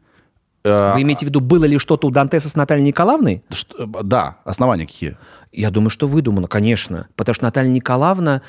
э, 0.65 0.93
Вы 0.95 1.03
имеете 1.03 1.27
в 1.27 1.29
виду, 1.29 1.41
было 1.41 1.65
ли 1.65 1.79
что-то 1.79 2.07
у 2.07 2.11
Дантеса 2.11 2.49
с 2.49 2.57
Натальей 2.57 2.85
Николаевной? 2.85 3.43
что- 3.51 3.87
да, 4.03 4.39
основания 4.45 4.87
какие? 4.87 5.17
Я 5.53 5.71
думаю, 5.71 5.91
что 5.91 6.09
выдумано, 6.09 6.49
конечно. 6.49 7.09
Потому 7.17 7.35
что 7.35 7.45
Наталья 7.45 7.71
Николаевна... 7.71 8.43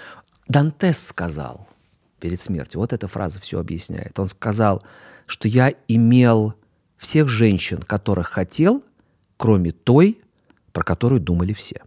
Дантес 0.47 1.01
сказал 1.07 1.67
перед 2.19 2.39
смертью, 2.39 2.79
вот 2.81 2.91
эта 2.93 3.07
фраза 3.07 3.39
все 3.39 3.59
объясняет. 3.59 4.19
Он 4.19 4.27
сказал, 4.27 4.83
что 5.25 5.47
я 5.47 5.73
имел 5.87 6.53
всех 6.97 7.27
женщин, 7.29 7.79
которых 7.79 8.27
хотел, 8.27 8.83
кроме 9.37 9.71
той, 9.71 10.19
про 10.71 10.83
которую 10.83 11.21
думали 11.21 11.53
все. 11.53 11.81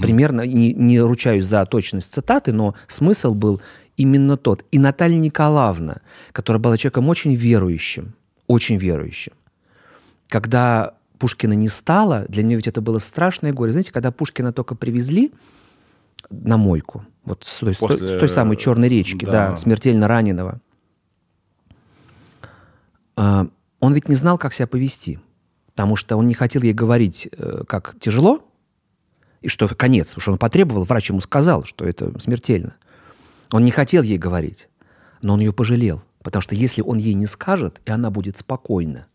Примерно, 0.00 0.42
не, 0.42 0.72
не 0.74 1.00
ручаюсь 1.00 1.46
за 1.46 1.64
точность 1.64 2.12
цитаты, 2.12 2.52
но 2.52 2.74
смысл 2.88 3.34
был 3.34 3.60
именно 3.96 4.36
тот. 4.36 4.64
И 4.72 4.78
Наталья 4.78 5.18
Николаевна, 5.18 5.98
которая 6.32 6.60
была 6.60 6.76
человеком 6.76 7.08
очень 7.08 7.34
верующим, 7.34 8.14
очень 8.48 8.76
верующим, 8.76 9.32
когда 10.28 10.94
Пушкина 11.18 11.54
не 11.54 11.68
стало, 11.68 12.26
для 12.28 12.42
нее 12.42 12.56
ведь 12.56 12.68
это 12.68 12.80
было 12.80 12.98
страшное 12.98 13.52
горе. 13.52 13.72
Знаете, 13.72 13.92
когда 13.92 14.12
Пушкина 14.12 14.52
только 14.52 14.74
привезли 14.74 15.32
на 16.30 16.56
мойку, 16.56 17.04
вот 17.24 17.44
с 17.44 17.58
той, 17.58 17.74
После... 17.74 18.08
с 18.08 18.18
той 18.18 18.28
самой 18.28 18.56
Черной 18.56 18.88
речки, 18.88 19.24
да. 19.24 19.50
да, 19.50 19.56
смертельно 19.56 20.06
раненого, 20.06 20.60
а, 23.16 23.48
он 23.80 23.94
ведь 23.94 24.08
не 24.08 24.14
знал, 24.14 24.38
как 24.38 24.52
себя 24.52 24.66
повести, 24.66 25.18
потому 25.66 25.96
что 25.96 26.16
он 26.16 26.26
не 26.26 26.34
хотел 26.34 26.62
ей 26.62 26.72
говорить, 26.72 27.28
э, 27.32 27.64
как 27.66 27.96
тяжело, 27.98 28.44
и 29.40 29.48
что 29.48 29.68
конец, 29.68 30.08
потому 30.08 30.22
что 30.22 30.32
он 30.32 30.38
потребовал, 30.38 30.84
врач 30.84 31.10
ему 31.10 31.20
сказал, 31.20 31.64
что 31.64 31.84
это 31.84 32.18
смертельно. 32.20 32.74
Он 33.50 33.64
не 33.64 33.70
хотел 33.70 34.02
ей 34.02 34.18
говорить, 34.18 34.68
но 35.22 35.34
он 35.34 35.40
ее 35.40 35.52
пожалел, 35.52 36.02
потому 36.22 36.42
что 36.42 36.54
если 36.54 36.82
он 36.82 36.98
ей 36.98 37.14
не 37.14 37.26
скажет, 37.26 37.80
и 37.84 37.90
она 37.90 38.10
будет 38.10 38.36
спокойна, 38.36 39.06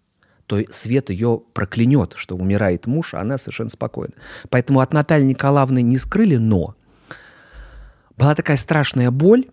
то 0.46 0.62
свет 0.72 1.10
ее 1.10 1.42
проклянет, 1.54 2.14
что 2.16 2.36
умирает 2.36 2.86
муж, 2.86 3.14
а 3.14 3.22
она 3.22 3.38
совершенно 3.38 3.70
спокойна. 3.70 4.14
Поэтому 4.50 4.82
от 4.82 4.94
Натальи 4.94 5.24
Николаевны 5.24 5.82
не 5.82 5.98
скрыли 5.98 6.36
«но». 6.36 6.76
Была 8.18 8.36
такая 8.36 8.58
страшная 8.58 9.10
боль, 9.10 9.48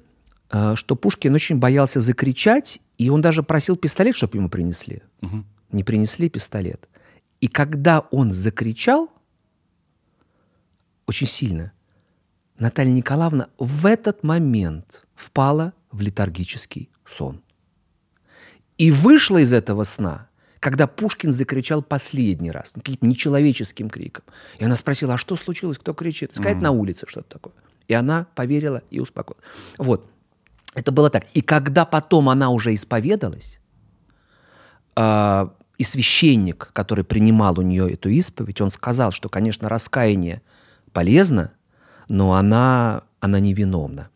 э, 0.51 0.75
что 0.77 0.97
Пушкин 0.97 1.35
очень 1.35 1.59
боялся 1.59 2.01
закричать, 2.01 2.81
и 2.99 3.09
он 3.09 3.23
даже 3.23 3.43
просил 3.43 3.77
пистолет, 3.77 4.17
чтобы 4.17 4.37
ему 4.37 4.51
принесли. 4.51 5.03
Угу. 5.23 5.45
Не 5.73 5.85
принесли 5.85 6.29
пистолет. 6.29 6.89
И 7.41 7.49
когда 7.49 8.01
он 8.11 8.33
закричал, 8.33 9.11
очень 11.07 11.27
сильно, 11.27 11.73
Наталья 12.59 12.93
Николаевна 12.93 13.49
в 13.59 13.87
этот 13.87 14.23
момент 14.23 15.07
впала 15.15 15.73
в 15.91 16.03
летаргический 16.03 16.91
сон. 17.07 17.43
И 18.77 18.91
вышла 18.91 19.39
из 19.39 19.53
этого 19.53 19.85
сна, 19.85 20.29
когда 20.61 20.87
Пушкин 20.87 21.33
закричал 21.33 21.83
последний 21.83 22.51
раз, 22.51 22.73
каким-то 22.75 23.07
нечеловеческим 23.07 23.89
криком. 23.89 24.25
И 24.59 24.65
она 24.65 24.77
спросила, 24.77 25.15
а 25.15 25.17
что 25.17 25.35
случилось, 25.37 25.79
кто 25.79 25.95
кричит? 25.95 26.35
Сказать 26.35 26.59
mm-hmm. 26.59 26.63
на 26.63 26.71
улице 26.71 27.07
что-то 27.09 27.29
такое. 27.31 27.55
И 27.89 27.95
она 27.95 28.27
поверила 28.35 28.83
и 28.91 29.01
успокоилась. 29.01 29.43
Вот. 29.79 30.07
Это 30.75 30.93
было 30.93 31.11
так. 31.11 31.25
И 31.35 31.41
когда 31.41 31.85
потом 31.85 32.29
она 32.29 32.51
уже 32.51 32.75
исповедалась, 32.75 33.61
э, 34.97 35.49
и 35.79 35.83
священник, 35.83 36.71
который 36.75 37.05
принимал 37.05 37.59
у 37.59 37.63
нее 37.63 37.93
эту 37.95 38.11
исповедь, 38.11 38.61
он 38.61 38.69
сказал, 38.69 39.13
что, 39.13 39.31
конечно, 39.31 39.69
раскаяние 39.69 40.43
полезно, 40.93 41.53
но 42.09 42.35
она, 42.35 43.05
она 43.19 43.41
невиновна. 43.41 44.11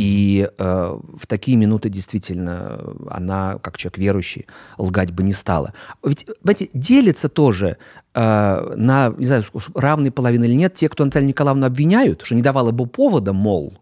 И 0.00 0.48
э, 0.56 0.98
в 1.18 1.26
такие 1.26 1.58
минуты 1.58 1.90
действительно 1.90 2.80
она, 3.10 3.58
как 3.60 3.76
человек 3.76 3.98
верующий, 3.98 4.46
лгать 4.78 5.12
бы 5.12 5.22
не 5.22 5.34
стала. 5.34 5.74
Ведь, 6.02 6.26
понимаете, 6.42 6.70
делится 6.72 7.28
тоже 7.28 7.76
э, 8.14 8.74
на, 8.76 9.12
не 9.18 9.26
знаю, 9.26 9.44
равной 9.74 10.10
половины 10.10 10.46
или 10.46 10.54
нет, 10.54 10.72
те, 10.72 10.88
кто 10.88 11.04
Наталью 11.04 11.28
Николаевну 11.28 11.66
обвиняют, 11.66 12.22
что 12.24 12.34
не 12.34 12.40
давала 12.40 12.70
бы 12.70 12.86
повода, 12.86 13.34
мол, 13.34 13.78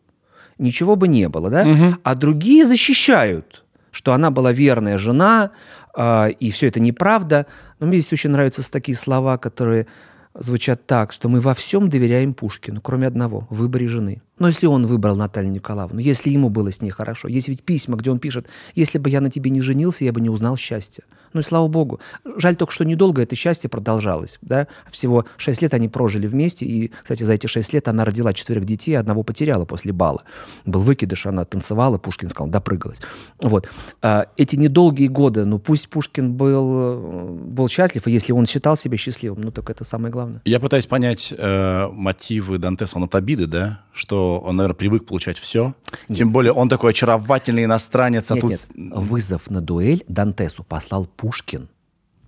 ничего 0.59 0.97
бы 0.97 1.07
не 1.07 1.29
было, 1.29 1.51
да? 1.51 1.63
Угу. 1.63 1.95
А 2.03 2.15
другие 2.17 2.65
защищают, 2.65 3.65
что 3.93 4.13
она 4.13 4.33
была 4.33 4.51
верная 4.51 4.99
жена, 4.99 5.53
э, 5.97 6.33
и 6.33 6.51
все 6.51 6.67
это 6.67 6.81
неправда. 6.81 7.47
Но 7.79 7.87
мне 7.87 7.99
здесь 7.99 8.13
очень 8.13 8.31
нравятся 8.31 8.69
такие 8.73 8.99
слова, 8.99 9.39
которые 9.39 9.87
звучат 10.35 10.85
так, 10.85 11.13
что 11.13 11.29
мы 11.29 11.41
во 11.41 11.55
всем 11.55 11.89
доверяем 11.89 12.35
Пушкину, 12.35 12.81
кроме 12.81 13.07
одного– 13.07 13.47
выборе 13.51 13.87
жены. 13.87 14.21
Но 14.39 14.49
если 14.49 14.67
он 14.67 14.87
выбрал 14.87 15.17
Наталью 15.17 15.51
Николаевну, 15.51 15.99
если 15.99 16.31
ему 16.31 16.49
было 16.49 16.71
с 16.71 16.81
ней 16.83 16.91
хорошо, 16.91 17.29
есть 17.29 17.49
ведь 17.49 17.63
письма, 17.63 17.97
где 17.97 18.11
он 18.11 18.19
пишет, 18.19 18.47
если 18.75 18.99
бы 18.99 19.11
я 19.11 19.21
на 19.21 19.31
тебе 19.31 19.51
не 19.51 19.61
женился, 19.61 20.05
я 20.05 20.13
бы 20.13 20.21
не 20.21 20.31
узнал 20.31 20.57
счастья. 20.57 21.05
Ну 21.33 21.41
и 21.41 21.43
слава 21.43 21.69
богу. 21.69 22.01
Жаль 22.37 22.57
только, 22.57 22.73
что 22.73 22.85
недолго 22.85 23.23
это 23.23 23.37
счастье 23.37 23.69
продолжалось. 23.69 24.39
Да? 24.41 24.67
Всего 24.91 25.27
шесть 25.37 25.63
лет 25.63 25.75
они 25.75 25.89
прожили 25.89 26.27
вместе. 26.27 26.65
И, 26.65 26.91
кстати, 27.03 27.23
за 27.23 27.35
эти 27.35 27.47
шесть 27.47 27.73
лет 27.73 27.89
она 27.89 28.05
родила 28.05 28.33
четверых 28.33 28.65
детей, 28.65 28.95
одного 28.95 29.23
потеряла 29.23 29.65
после 29.65 29.93
бала. 29.93 30.23
Был 30.65 30.81
выкидыш, 30.81 31.27
она 31.27 31.45
танцевала, 31.45 31.99
Пушкин 31.99 32.31
сказал, 32.31 32.51
допрыгалась. 32.51 33.01
Вот. 33.41 33.69
А, 34.01 34.27
эти 34.37 34.57
недолгие 34.57 35.09
годы, 35.09 35.45
ну 35.45 35.59
пусть 35.59 35.89
Пушкин 35.89 36.35
был, 36.35 37.35
был 37.35 37.69
счастлив, 37.69 38.07
и 38.07 38.11
если 38.11 38.33
он 38.33 38.47
считал 38.47 38.77
себя 38.77 38.97
счастливым, 38.97 39.43
ну 39.43 39.51
так 39.51 39.69
это 39.71 39.85
самое 39.85 40.11
главное. 40.13 40.41
Я 40.45 40.61
пытаюсь 40.61 40.87
понять 40.87 41.33
э, 41.37 41.89
мотивы 41.93 42.59
Дантеса, 42.59 42.97
он 42.97 43.05
от 43.05 43.15
обиды, 43.15 43.47
да? 43.47 43.83
Что 43.93 44.28
он, 44.37 44.57
наверное, 44.57 44.77
привык 44.77 45.07
получать 45.07 45.39
все. 45.39 45.75
Нет. 46.09 46.19
Тем 46.19 46.31
более 46.31 46.53
он 46.53 46.69
такой 46.69 46.91
очаровательный 46.91 47.65
иностранец. 47.65 48.31
А 48.31 48.35
нет, 48.35 48.43
тут... 48.43 48.51
нет. 48.51 48.69
Вызов 48.75 49.51
на 49.51 49.61
дуэль 49.61 50.05
Дантесу 50.09 50.63
послал 50.65 51.07
Пушкин. 51.07 51.69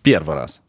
Первый 0.02 0.34
раз. 0.34 0.60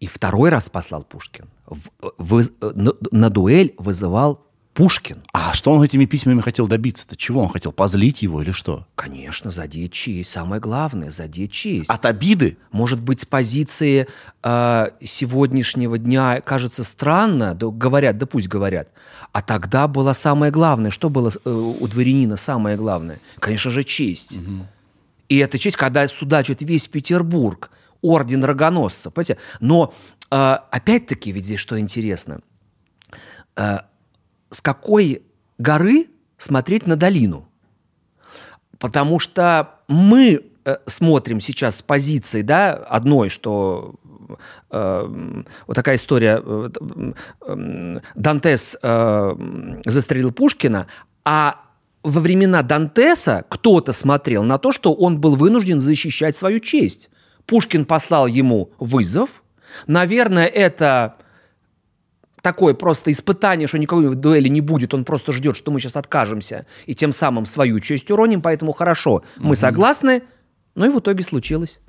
И 0.00 0.06
второй 0.06 0.50
раз 0.50 0.68
послал 0.68 1.02
Пушкин. 1.04 1.46
В, 1.66 1.78
в, 2.18 2.42
на, 2.60 2.92
на 3.10 3.30
дуэль 3.30 3.74
вызывал 3.78 4.44
Пушкин. 4.74 5.22
А 5.32 5.54
что 5.54 5.70
он 5.70 5.82
этими 5.84 6.04
письмами 6.04 6.40
хотел 6.40 6.66
добиться-то? 6.66 7.16
Чего 7.16 7.42
он 7.42 7.48
хотел? 7.48 7.70
Позлить 7.70 8.22
его 8.22 8.42
или 8.42 8.50
что? 8.50 8.86
Конечно, 8.96 9.52
задеть 9.52 9.92
честь. 9.92 10.30
Самое 10.30 10.60
главное, 10.60 11.12
задеть 11.12 11.52
честь. 11.52 11.88
От 11.88 12.04
обиды? 12.04 12.58
Может 12.72 13.00
быть, 13.00 13.20
с 13.20 13.24
позиции 13.24 14.08
э, 14.42 14.86
сегодняшнего 15.00 15.96
дня 15.96 16.40
кажется 16.40 16.82
странно, 16.82 17.54
да, 17.54 17.68
говорят, 17.68 18.18
да 18.18 18.26
пусть 18.26 18.48
говорят. 18.48 18.88
А 19.30 19.42
тогда 19.42 19.86
было 19.86 20.12
самое 20.12 20.50
главное. 20.50 20.90
Что 20.90 21.08
было 21.08 21.30
э, 21.44 21.50
у 21.50 21.86
дворянина 21.86 22.36
самое 22.36 22.76
главное? 22.76 23.20
Конечно 23.38 23.70
же, 23.70 23.84
честь. 23.84 24.38
Угу. 24.38 24.66
И 25.28 25.38
эта 25.38 25.56
честь, 25.56 25.76
когда 25.76 26.06
судачит 26.08 26.62
весь 26.62 26.88
Петербург, 26.88 27.70
орден 28.02 28.42
рогоносца, 28.44 29.10
понимаете? 29.10 29.38
Но 29.60 29.94
э, 30.32 30.36
опять-таки, 30.70 31.30
ведь 31.30 31.44
здесь 31.44 31.60
что 31.60 31.78
интересно, 31.78 32.40
э, 33.56 33.78
с 34.50 34.60
какой 34.60 35.22
горы 35.58 36.08
смотреть 36.38 36.86
на 36.86 36.96
долину? 36.96 37.48
Потому 38.78 39.18
что 39.18 39.80
мы 39.88 40.44
э, 40.64 40.76
смотрим 40.86 41.40
сейчас 41.40 41.76
с 41.76 41.82
позиции, 41.82 42.42
да, 42.42 42.72
одной, 42.72 43.28
что 43.28 43.94
э, 44.70 45.42
вот 45.66 45.74
такая 45.74 45.96
история, 45.96 46.42
э, 46.44 46.70
э, 47.46 48.00
Дантес 48.14 48.76
э, 48.82 49.34
застрелил 49.84 50.32
Пушкина, 50.32 50.86
а 51.24 51.60
во 52.02 52.20
времена 52.20 52.62
Дантеса 52.62 53.44
кто-то 53.48 53.92
смотрел 53.92 54.42
на 54.42 54.58
то, 54.58 54.72
что 54.72 54.92
он 54.92 55.20
был 55.20 55.36
вынужден 55.36 55.80
защищать 55.80 56.36
свою 56.36 56.60
честь. 56.60 57.08
Пушкин 57.46 57.86
послал 57.86 58.26
ему 58.26 58.70
вызов. 58.78 59.42
Наверное, 59.86 60.46
это 60.46 61.16
такое 62.44 62.74
просто 62.74 63.10
испытание, 63.10 63.66
что 63.66 63.78
никакой 63.78 64.14
дуэли 64.14 64.48
не 64.48 64.60
будет, 64.60 64.92
он 64.92 65.04
просто 65.04 65.32
ждет, 65.32 65.56
что 65.56 65.72
мы 65.72 65.80
сейчас 65.80 65.96
откажемся 65.96 66.66
и 66.84 66.94
тем 66.94 67.10
самым 67.10 67.46
свою 67.46 67.80
честь 67.80 68.10
уроним, 68.10 68.42
поэтому 68.42 68.72
хорошо, 68.72 69.24
мы 69.38 69.48
угу. 69.48 69.54
согласны, 69.54 70.22
ну 70.74 70.84
и 70.84 70.90
в 70.90 70.98
итоге 70.98 71.24
случилось. 71.24 71.80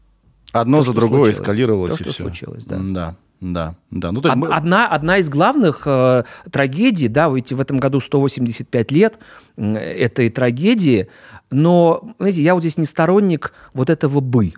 Одно 0.53 0.77
то, 0.77 0.85
за 0.85 0.93
другое 0.93 1.33
случилось. 1.33 1.39
эскалировалось 1.41 1.95
то, 1.95 1.99
и 1.99 2.03
что 2.03 2.13
все. 2.13 2.23
случилось, 2.23 2.63
да. 2.63 2.79
Да. 2.79 3.15
Да, 3.41 3.75
да. 3.91 4.13
Ну, 4.13 4.21
то 4.21 4.29
есть 4.29 4.37
мы... 4.37 4.47
одна, 4.47 4.87
одна 4.87 5.17
из 5.17 5.27
главных 5.27 5.81
э, 5.85 6.23
трагедий, 6.49 7.09
да, 7.09 7.27
ведь 7.27 7.51
в 7.51 7.59
этом 7.59 7.79
году 7.79 7.99
185 7.99 8.91
лет 8.93 9.19
э, 9.57 9.73
этой 9.73 10.29
трагедии, 10.29 11.09
но, 11.51 12.15
знаете, 12.17 12.41
я 12.41 12.53
вот 12.53 12.61
здесь 12.61 12.77
не 12.77 12.85
сторонник 12.85 13.53
вот 13.73 13.89
этого 13.89 14.21
«бы». 14.21 14.53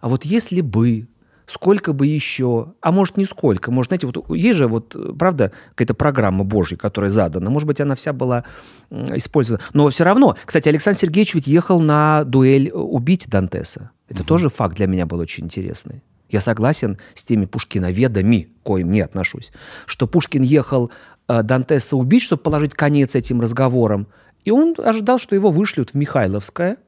А 0.00 0.08
вот 0.08 0.24
если 0.24 0.62
бы, 0.62 1.08
сколько 1.50 1.92
бы 1.92 2.06
еще, 2.06 2.74
а 2.80 2.92
может, 2.92 3.16
нисколько, 3.16 3.70
может, 3.70 3.90
знаете, 3.90 4.06
вот 4.06 4.30
есть 4.30 4.56
же 4.56 4.68
вот, 4.68 4.96
правда, 5.18 5.52
какая-то 5.70 5.94
программа 5.94 6.44
Божья, 6.44 6.76
которая 6.76 7.10
задана, 7.10 7.50
может 7.50 7.66
быть, 7.66 7.80
она 7.80 7.96
вся 7.96 8.12
была 8.12 8.44
использована, 8.90 9.62
но 9.72 9.88
все 9.88 10.04
равно, 10.04 10.36
кстати, 10.44 10.68
Александр 10.68 10.98
Сергеевич 10.98 11.34
ведь 11.34 11.46
ехал 11.48 11.80
на 11.80 12.24
дуэль 12.24 12.68
э, 12.68 12.72
убить 12.72 13.28
Дантеса, 13.28 13.90
это 14.08 14.22
угу. 14.22 14.28
тоже 14.28 14.48
факт 14.48 14.76
для 14.76 14.86
меня 14.86 15.06
был 15.06 15.18
очень 15.18 15.44
интересный. 15.44 16.02
Я 16.28 16.40
согласен 16.40 16.98
с 17.14 17.24
теми 17.24 17.46
пушкиноведами, 17.46 18.48
к 18.62 18.66
коим 18.66 18.92
не 18.92 19.00
отношусь, 19.00 19.50
что 19.86 20.06
Пушкин 20.06 20.42
ехал 20.42 20.92
э, 21.26 21.42
Дантеса 21.42 21.96
убить, 21.96 22.22
чтобы 22.22 22.42
положить 22.42 22.74
конец 22.74 23.16
этим 23.16 23.40
разговорам, 23.40 24.06
и 24.44 24.52
он 24.52 24.76
ожидал, 24.78 25.18
что 25.18 25.34
его 25.34 25.50
вышлют 25.50 25.90
в 25.90 25.94
Михайловское– 25.94 26.76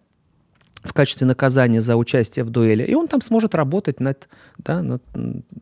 в 0.82 0.92
качестве 0.92 1.26
наказания 1.26 1.80
за 1.80 1.96
участие 1.96 2.44
в 2.44 2.50
дуэли. 2.50 2.84
И 2.84 2.94
он 2.94 3.08
там 3.08 3.20
сможет 3.20 3.54
работать 3.54 4.00
над, 4.00 4.28
да, 4.58 4.82
над 4.82 5.02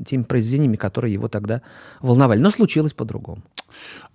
теми 0.07 0.23
произведениями, 0.23 0.77
которые 0.77 1.13
его 1.13 1.29
тогда 1.29 1.63
волновали. 2.01 2.41
Но 2.41 2.51
случилось 2.51 2.93
по-другому. 2.93 3.43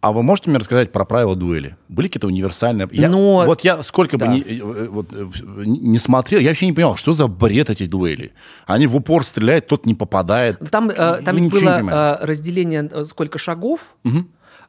А 0.01 0.11
вы 0.11 0.23
можете 0.23 0.49
мне 0.49 0.59
рассказать 0.59 0.91
про 0.91 1.05
правила 1.05 1.35
дуэли? 1.35 1.77
Были 1.87 2.07
какие-то 2.07 2.27
универсальные? 2.27 2.87
Я, 2.91 3.09
Но... 3.09 3.45
Вот 3.45 3.61
я 3.61 3.81
сколько 3.83 4.17
да. 4.17 4.25
бы 4.25 4.33
не, 4.33 4.41
э, 4.41 4.87
вот, 4.89 5.07
э, 5.13 5.25
не 5.65 5.97
смотрел, 5.97 6.39
я 6.39 6.49
вообще 6.49 6.65
не 6.65 6.73
понимал, 6.73 6.97
что 6.97 7.13
за 7.13 7.27
бред 7.27 7.69
эти 7.69 7.85
дуэли. 7.85 8.33
Они 8.65 8.87
в 8.87 8.95
упор 8.95 9.23
стреляют, 9.23 9.67
тот 9.67 9.85
не 9.85 9.95
попадает. 9.95 10.59
Там, 10.69 10.89
э, 10.89 11.21
там 11.23 11.49
было 11.49 12.17
э, 12.19 12.25
разделение, 12.25 13.05
сколько 13.05 13.39
шагов, 13.39 13.95
угу. 14.03 14.25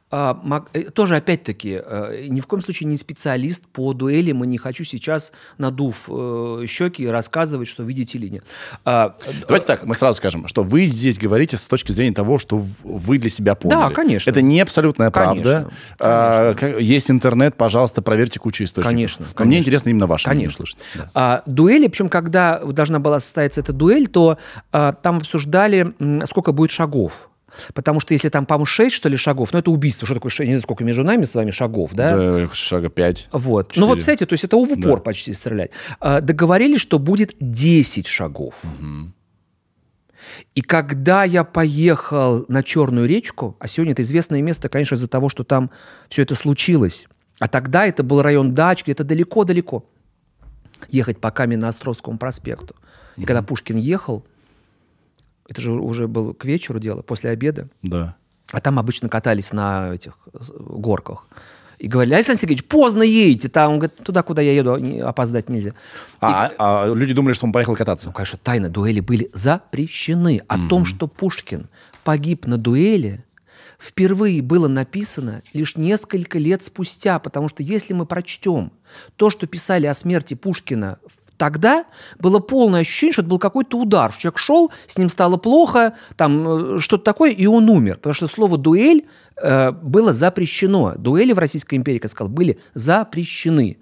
А, 0.09 0.63
э, 0.73 0.83
тоже 0.83 1.17
опять-таки, 1.17 1.81
э, 1.83 2.27
ни 2.29 2.39
в 2.39 2.47
коем 2.47 2.63
случае 2.63 2.87
не 2.87 2.95
специалист 2.95 3.67
по 3.67 3.93
дуэлям, 3.93 4.43
и 4.43 4.47
не 4.47 4.57
хочу 4.57 4.85
сейчас, 4.85 5.33
надув 5.57 6.05
э, 6.07 6.65
щеки, 6.67 7.05
рассказывать, 7.07 7.67
что 7.67 7.83
видите 7.83 8.17
ли 8.17 8.29
нет. 8.29 8.45
А, 8.85 9.17
Давайте 9.47 9.65
так, 9.65 9.85
мы 9.85 9.95
сразу 9.95 10.17
скажем, 10.17 10.47
что 10.47 10.63
вы 10.63 10.85
здесь 10.85 11.17
говорите 11.17 11.57
с 11.57 11.67
точки 11.67 11.91
зрения 11.91 12.13
того, 12.13 12.39
что 12.39 12.63
вы 12.83 13.17
для 13.17 13.29
себя 13.29 13.55
поняли. 13.55 13.79
Да, 13.79 13.89
конечно. 13.89 14.29
Это 14.29 14.41
не 14.41 14.61
абсолютная 14.61 15.11
Конечно, 15.11 15.43
правда. 15.43 15.71
А, 15.99 16.53
как- 16.53 16.79
есть 16.79 17.11
интернет, 17.11 17.55
пожалуйста, 17.55 18.01
проверьте 18.01 18.39
кучу 18.39 18.63
источников. 18.63 18.91
Конечно, 18.91 19.25
Но 19.25 19.29
Мне 19.29 19.35
конечно. 19.35 19.61
интересно 19.61 19.89
именно 19.89 20.07
ваше 20.07 20.29
мнение 20.29 20.47
Конечно. 20.47 20.57
слышать. 20.65 20.77
Да. 20.95 21.11
А, 21.13 21.43
дуэли, 21.45 21.87
причем 21.87 22.07
когда 22.07 22.59
должна 22.59 22.99
была 22.99 23.19
состояться 23.19 23.59
эта 23.59 23.73
дуэль, 23.73 24.07
то 24.07 24.37
а, 24.71 24.93
там 24.93 25.17
обсуждали, 25.17 25.93
сколько 26.25 26.53
будет 26.53 26.71
шагов. 26.71 27.29
Потому 27.73 27.99
что 27.99 28.13
если 28.13 28.29
там, 28.29 28.45
по-моему, 28.45 28.65
6, 28.65 28.93
что 28.95 29.09
ли, 29.09 29.17
шагов, 29.17 29.53
ну 29.53 29.59
это 29.59 29.71
убийство, 29.71 30.05
что 30.05 30.15
такое 30.15 30.29
6, 30.29 30.47
не 30.47 30.53
знаю, 30.53 30.61
сколько 30.61 30.83
между 30.83 31.03
нами 31.03 31.23
с 31.23 31.33
вами 31.33 31.51
шагов, 31.51 31.93
да? 31.93 32.15
Да, 32.15 32.49
шага 32.53 32.89
пять. 32.89 33.27
Вот. 33.31 33.69
Четыре. 33.69 33.81
Ну 33.81 33.87
вот, 33.87 33.99
кстати, 33.99 34.25
то 34.25 34.33
есть 34.33 34.43
это 34.43 34.57
в 34.57 34.61
упор 34.61 34.97
Да. 34.97 35.03
почти 35.03 35.33
стрелять. 35.33 35.71
А, 35.99 36.21
договорились, 36.21 36.81
что 36.81 36.99
будет 36.99 37.35
10 37.39 38.07
шагов. 38.07 38.55
И 40.55 40.61
когда 40.61 41.23
я 41.23 41.43
поехал 41.43 42.45
на 42.47 42.63
Черную 42.63 43.07
речку, 43.07 43.55
а 43.59 43.67
сегодня 43.67 43.93
это 43.93 44.01
известное 44.01 44.41
место, 44.41 44.69
конечно, 44.69 44.95
из-за 44.95 45.07
того, 45.07 45.29
что 45.29 45.43
там 45.43 45.71
все 46.09 46.23
это 46.23 46.35
случилось. 46.35 47.07
А 47.39 47.47
тогда 47.47 47.85
это 47.85 48.03
был 48.03 48.21
район 48.21 48.53
Дачки, 48.53 48.91
это 48.91 49.03
далеко-далеко. 49.03 49.85
Ехать 50.89 51.19
по 51.19 51.31
Каменноостровскому 51.31 52.17
проспекту. 52.17 52.75
И 53.15 53.25
когда 53.25 53.41
Пушкин 53.41 53.77
ехал, 53.77 54.25
это 55.47 55.61
же 55.61 55.71
уже 55.71 56.07
было 56.07 56.33
к 56.33 56.45
вечеру 56.45 56.79
дело, 56.79 57.01
после 57.01 57.29
обеда, 57.31 57.69
Да. 57.81 58.15
а 58.51 58.59
там 58.61 58.79
обычно 58.79 59.09
катались 59.09 59.51
на 59.53 59.93
этих 59.93 60.17
горках. 60.59 61.27
И 61.79 61.87
говорили, 61.87 62.15
Александр 62.15 62.41
Сергеевич, 62.41 62.65
поздно 62.65 63.03
едете. 63.03 63.49
Там, 63.49 63.73
он 63.73 63.79
говорит, 63.79 63.97
туда, 64.03 64.23
куда 64.23 64.41
я 64.41 64.51
еду, 64.53 65.07
опоздать 65.07 65.47
нельзя. 65.47 65.73
А, 66.19 66.51
а 66.57 66.91
люди 66.91 67.13
думали, 67.13 67.33
что 67.33 67.45
он 67.45 67.51
поехал 67.51 67.75
кататься. 67.75 68.07
Ну, 68.07 68.13
конечно, 68.13 68.39
тайно 68.41 68.69
дуэли 68.69 68.99
были 68.99 69.29
запрещены. 69.33 70.41
О 70.47 70.57
том, 70.69 70.85
что 70.85 71.05
Пушкин 71.07 71.69
погиб 72.03 72.47
на 72.47 72.57
дуэли, 72.57 73.23
впервые 73.79 74.41
было 74.41 74.67
написано 74.67 75.43
лишь 75.53 75.75
несколько 75.75 76.39
лет 76.39 76.63
спустя, 76.63 77.19
потому 77.19 77.47
что 77.47 77.61
если 77.61 77.93
мы 77.93 78.07
прочтем 78.07 78.71
то, 79.15 79.29
что 79.29 79.45
писали 79.45 79.85
о 79.85 79.93
смерти 79.93 80.33
Пушкина 80.33 80.97
тогда, 81.37 81.85
было 82.19 82.39
полное 82.39 82.81
ощущение, 82.81 83.13
что 83.13 83.21
это 83.21 83.29
был 83.29 83.39
какой-то 83.39 83.77
удар. 83.77 84.11
что 84.11 84.21
Человек 84.21 84.39
шел, 84.39 84.71
с 84.87 84.97
ним 84.97 85.09
стало 85.09 85.37
плохо, 85.37 85.93
там 86.15 86.75
э, 86.75 86.79
что-то 86.79 87.03
такое, 87.03 87.31
и 87.31 87.45
он 87.45 87.69
умер. 87.69 87.97
Потому 87.97 88.13
что 88.13 88.27
слово 88.27 88.57
«дуэль» 88.57 89.07
э, 89.41 89.71
было 89.71 90.13
запрещено. 90.13 90.95
Дуэли 90.97 91.33
в 91.33 91.39
Российской 91.39 91.75
империи, 91.75 91.99
как 91.99 92.05
я 92.05 92.09
сказал, 92.09 92.29
были 92.29 92.59
запрещены. 92.73 93.77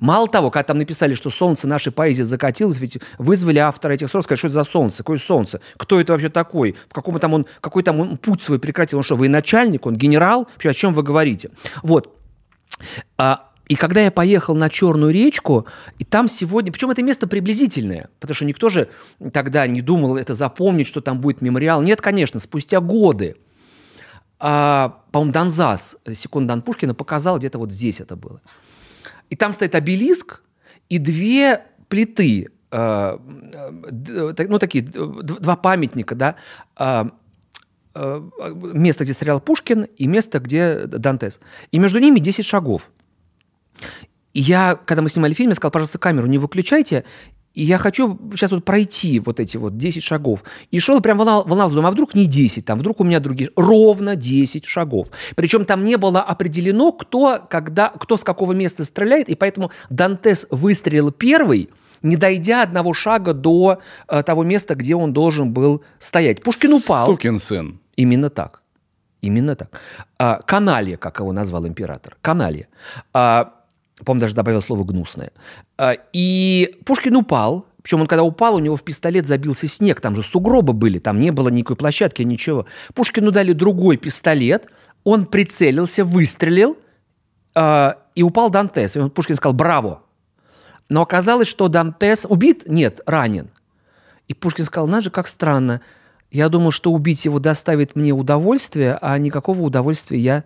Мало 0.00 0.28
того, 0.28 0.50
когда 0.50 0.64
там 0.64 0.78
написали, 0.78 1.14
что 1.14 1.28
солнце 1.28 1.68
нашей 1.68 1.92
поэзии 1.92 2.22
закатилось, 2.22 2.78
ведь 2.78 2.98
вызвали 3.18 3.58
автора 3.58 3.92
этих 3.92 4.08
строк 4.08 4.24
сказать, 4.24 4.38
что 4.38 4.48
это 4.48 4.54
за 4.54 4.64
солнце, 4.64 4.98
какое 4.98 5.18
солнце, 5.18 5.60
кто 5.76 6.00
это 6.00 6.12
вообще 6.12 6.30
такой, 6.30 6.74
в 6.88 6.94
каком 6.94 7.18
там 7.18 7.34
он, 7.34 7.46
какой 7.60 7.82
там 7.82 8.00
он 8.00 8.16
путь 8.16 8.42
свой 8.42 8.58
прекратил, 8.58 8.98
он 8.98 9.04
что, 9.04 9.14
военачальник, 9.14 9.84
он 9.84 9.96
генерал, 9.96 10.48
вообще 10.54 10.70
о 10.70 10.74
чем 10.74 10.94
вы 10.94 11.02
говорите? 11.02 11.50
Вот. 11.82 12.16
А, 13.18 13.51
и 13.68 13.74
когда 13.74 14.00
я 14.00 14.10
поехал 14.10 14.54
на 14.54 14.68
Черную 14.68 15.12
речку, 15.12 15.66
и 15.98 16.04
там 16.04 16.28
сегодня, 16.28 16.72
причем 16.72 16.90
это 16.90 17.02
место 17.02 17.26
приблизительное, 17.26 18.10
потому 18.20 18.34
что 18.34 18.44
никто 18.44 18.68
же 18.68 18.88
тогда 19.32 19.66
не 19.66 19.80
думал 19.82 20.16
это 20.16 20.34
запомнить, 20.34 20.86
что 20.86 21.00
там 21.00 21.20
будет 21.20 21.40
мемориал. 21.40 21.82
Нет, 21.82 22.00
конечно, 22.00 22.40
спустя 22.40 22.80
годы, 22.80 23.36
а, 24.38 25.00
по-моему, 25.12 25.32
Донзас, 25.32 25.96
секундант 26.12 26.64
Пушкина, 26.64 26.94
показал, 26.94 27.38
где-то 27.38 27.58
вот 27.58 27.70
здесь 27.72 28.00
это 28.00 28.16
было. 28.16 28.40
И 29.30 29.36
там 29.36 29.52
стоит 29.52 29.74
обелиск 29.74 30.42
и 30.88 30.98
две 30.98 31.62
плиты, 31.88 32.50
так- 32.70 33.20
ну, 34.48 34.58
такие, 34.58 34.82
два 34.82 35.56
памятника, 35.56 36.14
да, 36.14 36.36
э, 36.78 37.04
э, 37.94 38.22
место, 38.54 39.04
где 39.04 39.12
стрелял 39.12 39.40
Пушкин, 39.40 39.84
и 39.84 40.06
место, 40.06 40.38
где 40.40 40.86
Дантес. 40.86 41.38
И 41.70 41.78
между 41.78 41.98
ними 41.98 42.18
10 42.18 42.46
шагов. 42.46 42.90
И 44.32 44.40
я, 44.40 44.76
когда 44.76 45.02
мы 45.02 45.08
снимали 45.08 45.34
фильм, 45.34 45.50
я 45.50 45.54
сказал, 45.54 45.72
пожалуйста, 45.72 45.98
камеру 45.98 46.26
не 46.26 46.38
выключайте, 46.38 47.04
и 47.54 47.64
я 47.64 47.76
хочу 47.76 48.18
сейчас 48.32 48.50
вот 48.50 48.64
пройти 48.64 49.20
вот 49.20 49.38
эти 49.38 49.58
вот 49.58 49.76
10 49.76 50.02
шагов. 50.02 50.42
И 50.70 50.78
шел, 50.78 51.00
прям 51.00 51.18
волнал- 51.18 51.46
волновался, 51.46 51.74
думаю, 51.74 51.88
а 51.88 51.92
вдруг 51.92 52.14
не 52.14 52.26
10, 52.26 52.64
там, 52.64 52.78
вдруг 52.78 53.00
у 53.00 53.04
меня 53.04 53.20
другие... 53.20 53.50
Ровно 53.56 54.16
10 54.16 54.64
шагов. 54.64 55.08
Причем 55.36 55.64
там 55.66 55.84
не 55.84 55.96
было 55.96 56.22
определено, 56.22 56.92
кто, 56.92 57.40
когда, 57.48 57.90
кто 57.90 58.16
с 58.16 58.24
какого 58.24 58.52
места 58.52 58.84
стреляет, 58.84 59.28
и 59.28 59.34
поэтому 59.34 59.70
Дантес 59.90 60.46
выстрелил 60.50 61.10
первый, 61.10 61.68
не 62.00 62.16
дойдя 62.16 62.62
одного 62.62 62.94
шага 62.94 63.34
до 63.34 63.80
э, 64.08 64.22
того 64.22 64.44
места, 64.44 64.74
где 64.74 64.96
он 64.96 65.12
должен 65.12 65.52
был 65.52 65.84
стоять. 65.98 66.42
Пушкин 66.42 66.72
упал. 66.72 67.06
Сукин 67.06 67.38
сын. 67.38 67.80
Именно 67.96 68.30
так. 68.30 68.62
Именно 69.20 69.54
так. 69.54 69.80
А, 70.18 70.40
каналья, 70.42 70.96
как 70.96 71.20
его 71.20 71.32
назвал 71.32 71.66
император. 71.66 72.16
Каналья. 72.22 72.66
А, 73.12 73.52
по-моему, 74.04 74.20
даже 74.20 74.34
добавил 74.34 74.60
слово 74.60 74.84
«гнусное». 74.84 75.32
А, 75.78 75.96
и 76.12 76.76
Пушкин 76.84 77.16
упал. 77.16 77.66
Причем 77.82 78.02
он, 78.02 78.06
когда 78.06 78.22
упал, 78.22 78.54
у 78.54 78.58
него 78.60 78.76
в 78.76 78.82
пистолет 78.82 79.26
забился 79.26 79.66
снег. 79.66 80.00
Там 80.00 80.14
же 80.14 80.22
сугробы 80.22 80.72
были, 80.72 80.98
там 80.98 81.18
не 81.18 81.32
было 81.32 81.48
никакой 81.48 81.76
площадки, 81.76 82.22
ничего. 82.22 82.66
Пушкину 82.94 83.32
дали 83.32 83.52
другой 83.52 83.96
пистолет. 83.96 84.66
Он 85.04 85.26
прицелился, 85.26 86.04
выстрелил, 86.04 86.76
а, 87.54 87.98
и 88.14 88.22
упал 88.22 88.50
Дантес. 88.50 88.96
И 88.96 89.08
Пушкин 89.08 89.34
сказал 89.34 89.54
«Браво!». 89.54 90.02
Но 90.88 91.02
оказалось, 91.02 91.48
что 91.48 91.68
Дантес 91.68 92.26
убит? 92.28 92.64
Нет, 92.66 93.00
ранен. 93.06 93.48
И 94.28 94.34
Пушкин 94.34 94.64
сказал, 94.64 94.86
надо 94.86 95.04
же, 95.04 95.10
как 95.10 95.26
странно. 95.26 95.80
Я 96.30 96.48
думал, 96.48 96.70
что 96.70 96.92
убить 96.92 97.24
его 97.24 97.38
доставит 97.38 97.96
мне 97.96 98.12
удовольствие, 98.12 98.98
а 99.00 99.16
никакого 99.18 99.62
удовольствия 99.62 100.18
я 100.18 100.44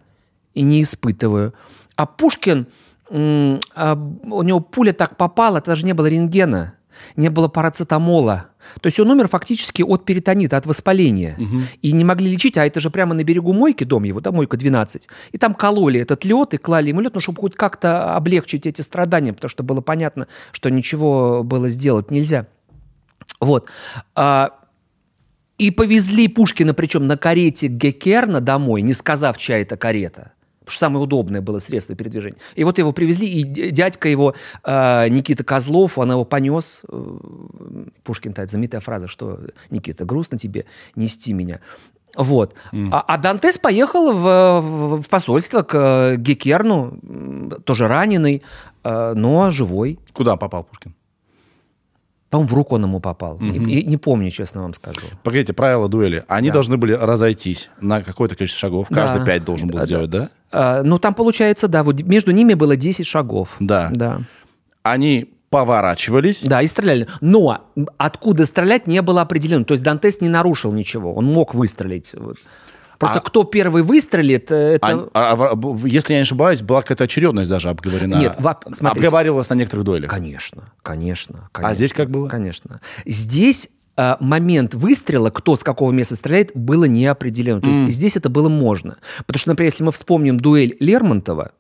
и 0.55 0.63
не 0.63 0.83
испытываю. 0.83 1.53
А 1.97 2.07
Пушкин, 2.07 2.67
у 3.09 4.43
него 4.43 4.61
пуля 4.61 4.93
так 4.93 5.17
попала, 5.17 5.59
это 5.59 5.73
даже 5.73 5.87
не 5.87 5.93
было 5.93 6.07
рентгена, 6.07 6.75
не 7.17 7.29
было 7.29 7.49
парацетамола. 7.49 8.51
То 8.81 8.89
есть 8.89 8.99
он 9.01 9.11
умер 9.11 9.29
фактически 9.29 9.83
от 9.83 10.05
перитонита, 10.05 10.57
от 10.57 10.67
воспаления. 10.67 11.39
И 11.83 11.93
не 11.93 12.05
могли 12.05 12.31
лечить, 12.31 12.59
а 12.59 12.67
это 12.67 12.81
же 12.81 12.91
прямо 12.91 13.15
на 13.15 13.25
берегу 13.25 13.53
мойки, 13.53 13.85
дом 13.85 14.05
его, 14.05 14.21
да, 14.21 14.33
мойка 14.33 14.57
12. 14.57 15.09
И 15.33 15.39
там 15.39 15.55
кололи 15.55 16.01
этот 16.01 16.25
лед 16.25 16.55
и 16.55 16.59
клали 16.59 16.89
ему 16.89 17.01
лед, 17.01 17.15
ну, 17.15 17.21
чтобы 17.21 17.41
хоть 17.41 17.55
как-то 17.55 18.17
облегчить 18.17 18.67
эти 18.67 18.83
страдания, 18.83 19.33
потому 19.33 19.51
что 19.51 19.63
было 19.63 19.81
понятно, 19.81 20.27
что 20.53 20.69
ничего 20.69 21.43
было 21.45 21.69
сделать 21.69 22.11
нельзя. 22.11 22.47
Вот. 23.41 23.69
А, 24.15 24.51
и 25.59 25.71
повезли 25.71 26.29
Пушкина, 26.29 26.75
причем 26.75 27.07
на 27.07 27.17
карете 27.17 27.69
Гекерна 27.69 28.41
домой, 28.41 28.83
не 28.83 28.93
сказав, 28.93 29.39
чья 29.39 29.59
это 29.59 29.77
карета. 29.77 30.33
Потому 30.67 30.73
что 30.75 30.81
самое 30.81 31.05
удобное 31.05 31.41
было 31.41 31.61
средство 31.61 31.95
передвижения. 31.95 32.39
И 32.57 32.65
вот 32.65 32.79
его 32.79 32.91
привезли, 32.93 33.29
и 33.29 33.45
дядька 33.71 34.09
его, 34.09 34.35
э, 34.65 35.09
Никита 35.09 35.45
Козлов, 35.45 35.97
он 35.97 36.11
его 36.11 36.25
понес. 36.25 36.83
Э, 36.89 37.19
Пушкин-то, 38.03 38.43
это 38.43 38.51
знаменитая 38.51 38.81
фраза, 38.81 39.07
что 39.07 39.39
«Никита, 39.71 40.05
грустно 40.05 40.39
тебе 40.39 40.65
нести 40.97 41.33
меня». 41.33 41.61
Вот. 42.17 42.55
А, 42.93 43.01
а 43.07 43.17
Дантес 43.17 43.59
поехал 43.59 44.13
в, 44.13 44.61
в- 44.99 45.09
посольство 45.09 45.63
к 45.63 45.75
э, 45.75 46.17
Гекерну, 46.17 46.99
тоже 47.65 47.87
раненый, 47.87 48.43
но 48.83 49.51
живой. 49.53 50.01
Куда 50.13 50.37
попал 50.37 50.65
Пушкин? 50.65 50.95
По-моему, 52.31 52.49
в 52.49 52.55
руку 52.55 52.75
он 52.75 52.83
ему 52.85 52.99
попал. 53.01 53.39
Не, 53.41 53.59
не- 53.59 53.83
не 53.85 53.97
помню, 53.97 54.31
честно 54.31 54.63
вам 54.63 54.75
скажу. 54.75 55.01
Погодите, 55.23 55.53
правила 55.53 55.89
дуэли. 55.89 56.25
Они 56.27 56.49
Да. 56.49 56.55
должны 56.55 56.77
были 56.77 56.93
разойтись 56.93 57.71
на 57.81 58.03
какое-то 58.03 58.35
количество 58.35 58.67
шагов. 58.67 58.89
Каждый 58.89 59.21
Да. 59.21 59.25
пять 59.25 59.45
должен 59.45 59.69
был 59.69 59.79
Да, 59.79 59.87
сделать, 59.87 60.11
да? 60.11 60.29
А, 60.51 60.83
ну, 60.83 60.99
там 60.99 61.15
получается, 61.15 61.69
да, 61.69 61.85
вот 61.85 62.01
между 62.03 62.33
ними 62.33 62.55
было 62.55 62.77
10 62.77 63.07
шагов. 63.07 63.57
Да. 63.61 63.91
Да. 63.93 64.23
Они 64.83 65.31
поворачивались. 65.51 66.41
Да, 66.43 66.63
и 66.63 66.67
стреляли. 66.67 67.07
Но 67.21 67.65
откуда 67.97 68.45
стрелять 68.47 68.87
не 68.89 69.01
было 69.03 69.23
определено. 69.23 69.65
То 69.65 69.73
есть 69.73 69.85
Дантес 69.85 70.21
не 70.21 70.29
нарушил 70.29 70.73
ничего. 70.73 71.15
Он 71.15 71.27
мог 71.27 71.55
выстрелить. 71.55 72.11
Вот. 72.15 72.37
Просто 72.99 73.19
А- 73.19 73.21
кто 73.23 73.45
первый 73.45 73.83
выстрелит, 73.83 74.51
э, 74.51 74.75
это... 74.77 75.09
А- 75.13 75.33
а- 75.33 75.53
а- 75.53 75.87
если 75.87 76.15
я 76.15 76.21
не 76.21 76.23
ошибаюсь, 76.23 76.63
была 76.63 76.83
какая-то 76.83 77.05
очередность 77.05 77.49
даже 77.49 77.69
обговорена. 77.69 78.15
Нет, 78.17 78.37
во- 78.39 78.59
смотрите. 78.73 79.07
Обговаривалась 79.07 79.51
на 79.51 79.55
некоторых 79.55 79.85
дуэлях. 79.85 80.11
Конечно, 80.11 80.71
конечно, 80.83 81.49
А 81.53 81.57
конечно. 81.57 81.77
здесь 81.77 81.93
как 81.93 82.11
было? 82.11 82.29
Конечно. 82.29 82.81
Здесь 83.05 83.69
э, 83.99 84.17
момент 84.21 84.75
выстрела, 84.75 85.31
кто 85.31 85.57
с 85.57 85.63
какого 85.63 85.91
места 85.91 86.17
стреляет, 86.17 86.51
было 86.55 86.85
не 86.85 87.07
определено. 87.07 87.61
То 87.61 87.69
есть 87.69 87.89
здесь 87.89 88.17
это 88.17 88.29
было 88.29 88.49
можно. 88.49 88.97
Потому 89.27 89.39
что, 89.41 89.49
например, 89.51 89.73
если 89.73 89.85
мы 89.85 89.93
вспомним 89.93 90.39
дуэль 90.39 90.77
Лермонтова, 90.81 91.53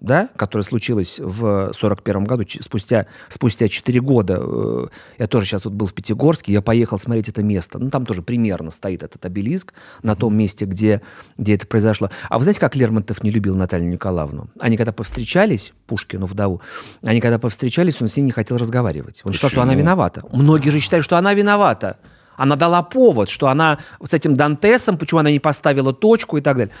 да, 0.00 0.28
которая 0.36 0.64
случилась 0.64 1.18
в 1.18 1.72
41 1.74 2.24
году, 2.24 2.44
спустя, 2.60 3.06
спустя 3.28 3.68
4 3.68 4.00
года. 4.00 4.38
Э, 4.40 4.86
я 5.18 5.26
тоже 5.26 5.46
сейчас 5.46 5.64
вот 5.64 5.74
был 5.74 5.86
в 5.86 5.94
Пятигорске, 5.94 6.52
я 6.52 6.62
поехал 6.62 6.98
смотреть 6.98 7.28
это 7.28 7.42
место. 7.42 7.78
Ну, 7.78 7.90
там 7.90 8.06
тоже 8.06 8.22
примерно 8.22 8.70
стоит 8.70 9.02
этот 9.02 9.24
обелиск 9.26 9.74
на 10.02 10.14
том 10.14 10.36
месте, 10.36 10.66
где, 10.66 11.02
где 11.36 11.56
это 11.56 11.66
произошло. 11.66 12.10
А 12.28 12.38
вы 12.38 12.44
знаете, 12.44 12.60
как 12.60 12.76
Лермонтов 12.76 13.24
не 13.24 13.30
любил 13.30 13.56
Наталью 13.56 13.88
Николаевну? 13.88 14.48
Они 14.60 14.76
когда 14.76 14.92
повстречались, 14.92 15.72
Пушкину 15.86 16.26
вдову, 16.26 16.60
они 17.02 17.20
когда 17.20 17.38
повстречались, 17.38 18.00
он 18.00 18.08
с 18.08 18.16
ней 18.16 18.22
не 18.22 18.32
хотел 18.32 18.56
разговаривать. 18.56 19.22
Он 19.24 19.32
Почему? 19.32 19.32
считал, 19.32 19.50
что 19.50 19.62
она 19.62 19.74
виновата. 19.74 20.22
Многие 20.30 20.70
же 20.70 20.78
считают, 20.78 21.04
что 21.04 21.16
она 21.16 21.34
виновата. 21.34 21.98
Она 22.36 22.54
дала 22.54 22.84
повод, 22.84 23.28
что 23.28 23.48
она 23.48 23.78
с 24.04 24.14
этим 24.14 24.36
Дантесом, 24.36 24.96
почему 24.96 25.18
она 25.18 25.32
не 25.32 25.40
поставила 25.40 25.92
точку 25.92 26.38
и 26.38 26.40
так 26.40 26.56
далее. 26.56 26.74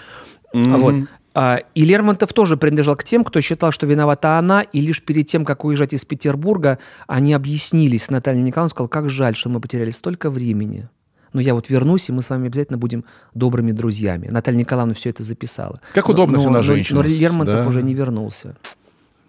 Mm-hmm. 0.54 0.76
Вот. 0.76 0.94
А, 1.40 1.58
и 1.76 1.84
Лермонтов 1.84 2.32
тоже 2.32 2.56
принадлежал 2.56 2.96
к 2.96 3.04
тем, 3.04 3.22
кто 3.22 3.40
считал, 3.40 3.70
что 3.70 3.86
виновата 3.86 4.38
она, 4.38 4.62
и 4.62 4.80
лишь 4.80 5.00
перед 5.00 5.28
тем, 5.28 5.44
как 5.44 5.64
уезжать 5.64 5.92
из 5.92 6.04
Петербурга, 6.04 6.80
они 7.06 7.32
объяснились 7.32 8.06
с 8.06 8.10
Натальей 8.10 8.42
Николаевной, 8.42 8.70
сказал, 8.70 8.88
как 8.88 9.08
жаль, 9.08 9.36
что 9.36 9.48
мы 9.48 9.60
потеряли 9.60 9.90
столько 9.90 10.30
времени. 10.30 10.88
Но 11.32 11.40
я 11.40 11.54
вот 11.54 11.70
вернусь, 11.70 12.08
и 12.08 12.12
мы 12.12 12.22
с 12.22 12.30
вами 12.30 12.48
обязательно 12.48 12.76
будем 12.76 13.04
добрыми 13.34 13.70
друзьями. 13.70 14.26
Наталья 14.26 14.58
Николаевна 14.58 14.94
все 14.94 15.10
это 15.10 15.22
записала. 15.22 15.80
Как 15.94 16.08
удобно 16.08 16.38
но, 16.38 16.40
все 16.40 16.50
на 16.50 16.62
женщину. 16.62 17.02
Но, 17.02 17.08
но 17.08 17.14
Лермонтов 17.14 17.54
да? 17.54 17.68
уже 17.68 17.84
не 17.84 17.94
вернулся. 17.94 18.56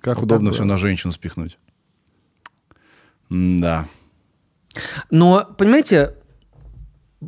Как 0.02 0.16
вот 0.16 0.24
удобно 0.24 0.50
все 0.50 0.64
на 0.64 0.80
женщину 0.80 1.14
спихнуть. 1.14 1.60
да. 3.30 3.86
Но, 5.12 5.48
понимаете, 5.60 6.16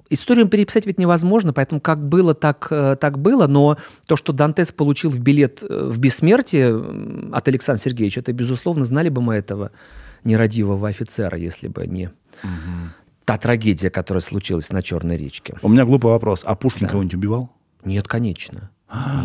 Историю 0.10 0.48
переписать 0.48 0.86
ведь 0.86 0.98
невозможно, 0.98 1.52
поэтому 1.52 1.82
как 1.82 2.08
было, 2.08 2.34
так, 2.34 2.68
э, 2.72 2.96
так 3.00 3.20
было, 3.20 3.48
но 3.48 3.78
то, 4.08 4.16
что 4.16 4.32
Дантес 4.32 4.72
получил 4.72 5.10
в 5.10 5.20
билет 5.20 5.64
э, 5.68 5.90
в 5.90 6.00
бессмертие 6.00 7.30
от 7.34 7.48
Александра 7.50 7.82
Сергеевича, 7.82 8.22
это, 8.22 8.32
безусловно, 8.32 8.86
знали 8.86 9.10
бы 9.10 9.22
мы 9.22 9.36
этого 9.36 9.72
нерадивого 10.24 10.88
офицера, 10.88 11.38
если 11.38 11.68
бы 11.68 11.88
не 11.88 12.06
угу. 12.44 12.90
та 13.26 13.38
трагедия, 13.38 13.90
которая 13.90 14.22
случилась 14.22 14.72
на 14.72 14.82
Черной 14.82 15.18
речке. 15.18 15.56
У 15.62 15.68
меня 15.68 15.84
глупый 15.84 16.12
вопрос. 16.12 16.44
А 16.46 16.56
Пушкин 16.56 16.88
да. 16.88 16.92
кого-нибудь 16.92 17.16
убивал? 17.16 17.50
Нет, 17.84 18.08
конечно. 18.08 18.70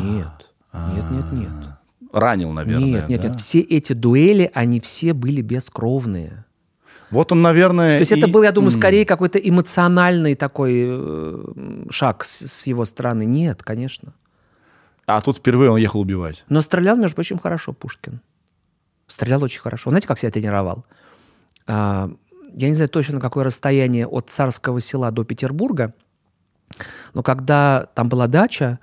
Нет. 0.02 0.28
Нет, 0.72 1.04
нет, 1.12 1.32
нет. 1.32 1.50
Ранил, 2.12 2.50
наверное. 2.50 2.86
Нет, 2.86 3.08
нет, 3.08 3.20
да? 3.20 3.28
нет. 3.28 3.40
Все 3.40 3.60
эти 3.60 3.92
дуэли, 3.92 4.50
они 4.54 4.80
все 4.80 5.12
были 5.12 5.42
бескровные. 5.42 6.45
Вот 7.10 7.32
он, 7.32 7.42
наверное... 7.42 7.98
То 7.98 8.00
есть 8.00 8.12
и... 8.12 8.18
это 8.18 8.28
был, 8.28 8.42
я 8.42 8.52
думаю, 8.52 8.70
скорее 8.70 9.04
какой-то 9.04 9.38
эмоциональный 9.38 10.34
такой 10.34 10.84
э, 10.86 11.44
шаг 11.90 12.24
с, 12.24 12.46
с 12.46 12.66
его 12.66 12.84
стороны. 12.84 13.24
Нет, 13.24 13.62
конечно. 13.62 14.12
А 15.06 15.20
тут 15.20 15.36
впервые 15.36 15.70
он 15.70 15.78
ехал 15.78 16.00
убивать. 16.00 16.44
Но 16.48 16.62
стрелял, 16.62 16.96
между 16.96 17.14
прочим, 17.14 17.38
хорошо 17.38 17.72
Пушкин. 17.72 18.20
Стрелял 19.06 19.42
очень 19.42 19.60
хорошо. 19.60 19.90
Знаете, 19.90 20.08
как 20.08 20.18
себя 20.18 20.32
тренировал? 20.32 20.84
А, 21.66 22.10
я 22.54 22.68
не 22.68 22.74
знаю 22.74 22.88
точно, 22.88 23.14
на 23.16 23.20
какое 23.20 23.44
расстояние 23.44 24.06
от 24.06 24.30
Царского 24.30 24.80
села 24.80 25.10
до 25.12 25.24
Петербурга, 25.24 25.94
но 27.14 27.22
когда 27.22 27.86
там 27.94 28.08
была 28.08 28.26
дача, 28.26 28.80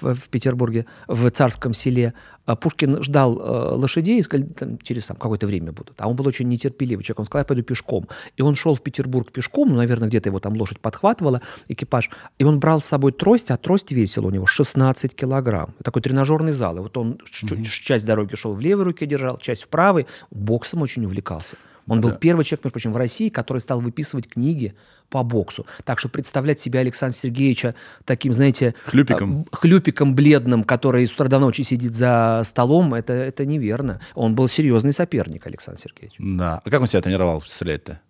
в, 0.00 0.14
в 0.14 0.28
Петербурге, 0.28 0.86
в 1.08 1.30
царском 1.30 1.74
селе, 1.74 2.14
а 2.46 2.54
Пушкин 2.54 3.02
ждал 3.02 3.38
э, 3.38 3.74
лошадей 3.74 4.18
и 4.20 4.22
сказал, 4.22 4.46
там, 4.48 4.78
через 4.78 5.06
там, 5.06 5.16
какое-то 5.16 5.46
время 5.46 5.72
будут. 5.72 6.00
А 6.00 6.08
он 6.08 6.14
был 6.14 6.26
очень 6.28 6.48
нетерпеливый 6.48 7.04
человек. 7.04 7.20
Он 7.20 7.26
сказал, 7.26 7.40
я 7.40 7.44
пойду 7.44 7.62
пешком. 7.62 8.08
И 8.36 8.42
он 8.42 8.54
шел 8.54 8.74
в 8.74 8.82
Петербург 8.82 9.32
пешком, 9.32 9.70
ну, 9.70 9.76
наверное, 9.76 10.08
где-то 10.08 10.28
его 10.28 10.38
там 10.38 10.56
лошадь 10.56 10.78
подхватывала, 10.78 11.42
экипаж. 11.68 12.08
И 12.38 12.44
он 12.44 12.60
брал 12.60 12.80
с 12.80 12.84
собой 12.84 13.12
трость, 13.12 13.50
а 13.50 13.56
трость 13.56 13.90
весила 13.90 14.28
у 14.28 14.30
него 14.30 14.46
16 14.46 15.14
килограмм. 15.14 15.74
Такой 15.82 16.02
тренажерный 16.02 16.52
зал. 16.52 16.76
И 16.76 16.80
вот 16.80 16.96
он 16.96 17.18
mm-hmm. 17.42 17.64
часть 17.64 18.06
дороги 18.06 18.36
шел 18.36 18.54
в 18.54 18.60
левой 18.60 18.84
руке 18.84 19.06
держал, 19.06 19.38
часть 19.38 19.64
в 19.64 19.68
правой. 19.68 20.06
Боксом 20.30 20.82
очень 20.82 21.04
увлекался. 21.04 21.56
Он 21.88 22.00
был 22.00 22.10
да. 22.10 22.16
первый 22.16 22.44
человек, 22.44 22.64
между 22.64 22.72
прочим, 22.72 22.92
в 22.92 22.96
России, 22.96 23.28
который 23.28 23.58
стал 23.58 23.80
выписывать 23.80 24.28
книги 24.28 24.74
по 25.08 25.22
боксу. 25.22 25.66
Так 25.84 25.98
что 25.98 26.08
представлять 26.08 26.58
себя 26.58 26.80
Александра 26.80 27.16
Сергеевича 27.16 27.74
таким, 28.04 28.34
знаете... 28.34 28.74
Хлюпиком. 28.84 29.42
Э, 29.42 29.44
хлюпиком 29.56 30.14
бледным, 30.14 30.64
который 30.64 31.06
с 31.06 31.12
утра 31.12 31.28
до 31.28 31.38
ночи 31.38 31.62
сидит 31.62 31.94
за 31.94 32.42
столом, 32.44 32.94
это, 32.94 33.12
это 33.12 33.46
неверно. 33.46 34.00
Он 34.14 34.34
был 34.34 34.48
серьезный 34.48 34.92
соперник, 34.92 35.46
Александр 35.46 35.80
Сергеевич. 35.80 36.16
Да. 36.18 36.60
А 36.64 36.70
как 36.70 36.80
он 36.80 36.88
себя 36.88 37.02
тренировал, 37.02 37.40
представляете? 37.40 38.00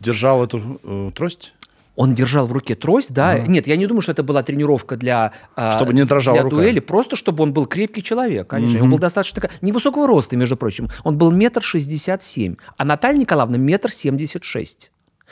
Держал 0.00 0.44
эту 0.44 0.80
э, 0.82 1.10
трость? 1.14 1.54
Он 1.94 2.14
держал 2.14 2.46
в 2.46 2.52
руке 2.52 2.74
трость, 2.74 3.12
да. 3.12 3.32
Ага. 3.32 3.46
Нет, 3.46 3.66
я 3.66 3.76
не 3.76 3.86
думаю, 3.86 4.00
что 4.00 4.12
это 4.12 4.22
была 4.22 4.42
тренировка 4.42 4.96
для, 4.96 5.32
а, 5.54 5.72
чтобы 5.72 5.92
не 5.92 6.04
дрожала 6.04 6.36
для 6.36 6.42
рука. 6.44 6.56
дуэли, 6.56 6.80
просто 6.80 7.16
чтобы 7.16 7.42
он 7.42 7.52
был 7.52 7.66
крепкий 7.66 8.02
человек, 8.02 8.48
конечно. 8.48 8.78
Угу. 8.78 8.84
Он 8.84 8.90
был 8.92 8.98
достаточно 8.98 9.50
невысокого 9.60 10.06
роста, 10.06 10.36
между 10.36 10.56
прочим. 10.56 10.88
Он 11.04 11.18
был 11.18 11.30
метр 11.30 11.62
шестьдесят 11.62 12.22
семь, 12.22 12.56
а 12.78 12.84
Наталья 12.84 13.18
Николаевна 13.18 13.58
метр 13.58 13.90
семьдесят 13.90 14.44
шесть. 14.44 14.90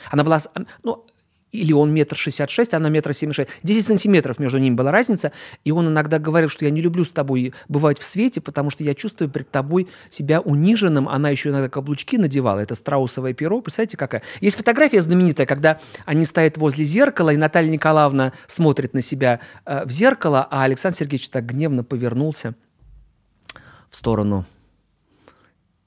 Она 0.09 0.23
была, 0.23 0.39
ну, 0.83 1.05
или 1.51 1.73
он 1.73 1.93
метр 1.93 2.15
шестьдесят 2.15 2.49
шесть, 2.49 2.73
она 2.73 2.89
метр 2.89 3.13
семьдесят 3.13 3.47
шесть. 3.47 3.59
Десять 3.63 3.85
сантиметров 3.85 4.39
между 4.39 4.57
ними 4.57 4.75
была 4.75 4.91
разница. 4.91 5.31
И 5.63 5.71
он 5.71 5.87
иногда 5.87 6.19
говорил, 6.19 6.49
что 6.49 6.65
я 6.65 6.71
не 6.71 6.81
люблю 6.81 7.03
с 7.03 7.09
тобой 7.09 7.53
бывать 7.67 7.99
в 7.99 8.05
свете, 8.05 8.41
потому 8.41 8.69
что 8.69 8.83
я 8.83 8.93
чувствую 8.93 9.29
перед 9.29 9.49
тобой 9.51 9.87
себя 10.09 10.39
униженным. 10.41 11.09
Она 11.09 11.29
еще 11.29 11.49
иногда 11.49 11.69
каблучки 11.69 12.17
надевала. 12.17 12.59
Это 12.59 12.75
страусовое 12.75 13.33
перо. 13.33 13.61
Представляете, 13.61 13.97
какая? 13.97 14.23
Есть 14.39 14.57
фотография 14.57 15.01
знаменитая, 15.01 15.45
когда 15.45 15.79
они 16.05 16.25
стоят 16.25 16.57
возле 16.57 16.85
зеркала, 16.85 17.31
и 17.31 17.37
Наталья 17.37 17.69
Николаевна 17.69 18.33
смотрит 18.47 18.93
на 18.93 19.01
себя 19.01 19.39
э, 19.65 19.85
в 19.85 19.91
зеркало, 19.91 20.47
а 20.49 20.63
Александр 20.63 20.97
Сергеевич 20.97 21.29
так 21.29 21.45
гневно 21.45 21.83
повернулся 21.83 22.55
в 23.89 23.95
сторону 23.95 24.45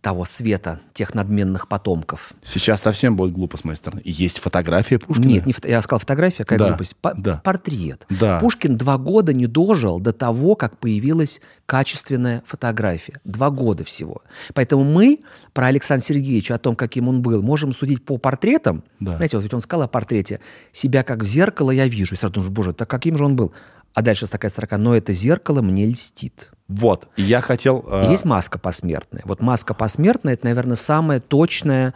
того 0.05 0.27
света, 0.27 0.81
тех 0.93 1.15
надменных 1.15 1.67
потомков. 1.67 2.35
Сейчас 2.43 2.83
совсем 2.83 3.17
будет 3.17 3.33
глупо 3.33 3.57
с 3.57 3.65
моей 3.65 3.77
стороны. 3.77 4.03
Есть 4.05 4.39
фотография 4.39 4.99
Пушкина? 4.99 5.27
Нет, 5.27 5.47
не 5.47 5.55
фото... 5.55 5.67
я 5.67 5.81
сказал 5.81 5.99
фотография, 5.99 6.45
какая 6.45 6.59
да, 6.59 6.69
глупость. 6.69 6.95
По- 6.97 7.15
да. 7.15 7.41
Портрет. 7.43 8.07
Да. 8.11 8.39
Пушкин 8.39 8.77
два 8.77 8.99
года 8.99 9.33
не 9.33 9.47
дожил 9.47 10.01
до 10.01 10.13
того, 10.13 10.57
как 10.57 10.77
появилась 10.77 11.41
качественная 11.65 12.43
фотография. 12.47 13.19
Два 13.25 13.49
года 13.49 13.83
всего. 13.85 14.21
Поэтому 14.53 14.85
мы 14.85 15.21
про 15.55 15.69
Александра 15.69 16.05
Сергеевича, 16.05 16.57
о 16.57 16.59
том, 16.59 16.77
каким 16.77 17.09
он 17.09 17.23
был, 17.23 17.41
можем 17.41 17.73
судить 17.73 18.05
по 18.05 18.19
портретам. 18.19 18.85
Да. 19.01 19.17
Знаете, 19.17 19.39
вот 19.39 19.43
ведь 19.43 19.55
он 19.55 19.63
сказал 19.63 19.85
о 19.85 19.89
портрете. 19.89 20.41
«Себя 20.71 21.03
как 21.03 21.23
в 21.23 21.27
зеркало 21.27 21.71
я 21.71 21.89
вижу». 21.89 22.13
И 22.13 22.19
сразу 22.19 22.35
думаешь, 22.35 22.53
боже, 22.53 22.75
так 22.75 22.91
каким 22.91 23.17
же 23.17 23.25
он 23.25 23.37
был? 23.37 23.55
А 23.95 24.03
дальше 24.03 24.27
такая 24.27 24.51
строка, 24.51 24.77
но 24.77 24.95
это 24.95 25.13
зеркало 25.13 25.63
мне 25.63 25.87
льстит. 25.87 26.51
Вот, 26.67 27.09
я 27.17 27.41
хотел... 27.41 27.85
Э... 27.87 28.11
Есть 28.11 28.25
маска 28.25 28.59
посмертная. 28.59 29.23
Вот 29.25 29.41
маска 29.41 29.73
посмертная, 29.73 30.35
это, 30.35 30.47
наверное, 30.47 30.77
самое 30.77 31.21
точное, 31.21 31.95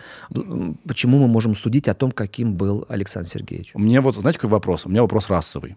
почему 0.86 1.18
мы 1.18 1.26
можем 1.26 1.54
судить 1.54 1.88
о 1.88 1.94
том, 1.94 2.12
каким 2.12 2.54
был 2.54 2.86
Александр 2.88 3.28
Сергеевич. 3.28 3.72
Меня 3.74 4.00
вот, 4.00 4.14
знаете, 4.14 4.38
какой 4.38 4.52
вопрос? 4.52 4.86
У 4.86 4.90
меня 4.90 5.02
вопрос 5.02 5.28
расовый. 5.28 5.76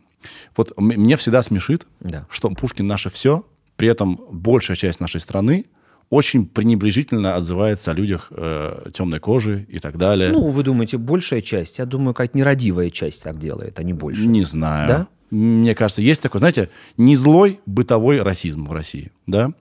Вот 0.56 0.74
мне 0.78 1.18
всегда 1.18 1.42
смешит, 1.42 1.88
да. 2.00 2.28
что 2.30 2.50
Пушкин 2.50 2.86
наше 2.86 3.10
все, 3.10 3.44
при 3.76 3.88
этом 3.88 4.20
большая 4.30 4.78
часть 4.78 5.00
нашей 5.00 5.20
страны 5.22 5.66
очень 6.12 6.46
пренебрежительно 6.46 7.36
отзывается 7.36 7.92
о 7.92 7.94
людях 7.94 8.28
э, 8.32 8.90
темной 8.94 9.20
кожи 9.20 9.66
и 9.70 9.80
так 9.80 9.98
далее. 9.98 10.32
Ну, 10.32 10.50
вы 10.50 10.62
думаете, 10.62 10.98
большая 10.98 11.42
часть? 11.42 11.80
Я 11.80 11.86
думаю, 11.86 12.14
какая-то 12.14 12.38
нерадивая 12.38 12.90
часть 12.90 13.24
так 13.24 13.40
делает, 13.40 13.80
а 13.80 13.84
не 13.84 13.94
больше. 13.94 14.28
Не 14.28 14.44
знаю. 14.44 14.88
Да? 14.88 15.08
Мне 15.32 15.74
кажется, 15.74 16.02
есть 16.02 16.22
такой, 16.22 16.40
знаете, 16.40 16.70
не 16.98 17.16
злой 17.16 17.62
бытовой 17.66 18.22
расизм 18.22 18.68
в 18.68 18.74
России, 18.74 19.12
да? 19.28 19.52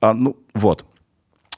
А, 0.00 0.12
ну, 0.12 0.36
вот. 0.52 0.84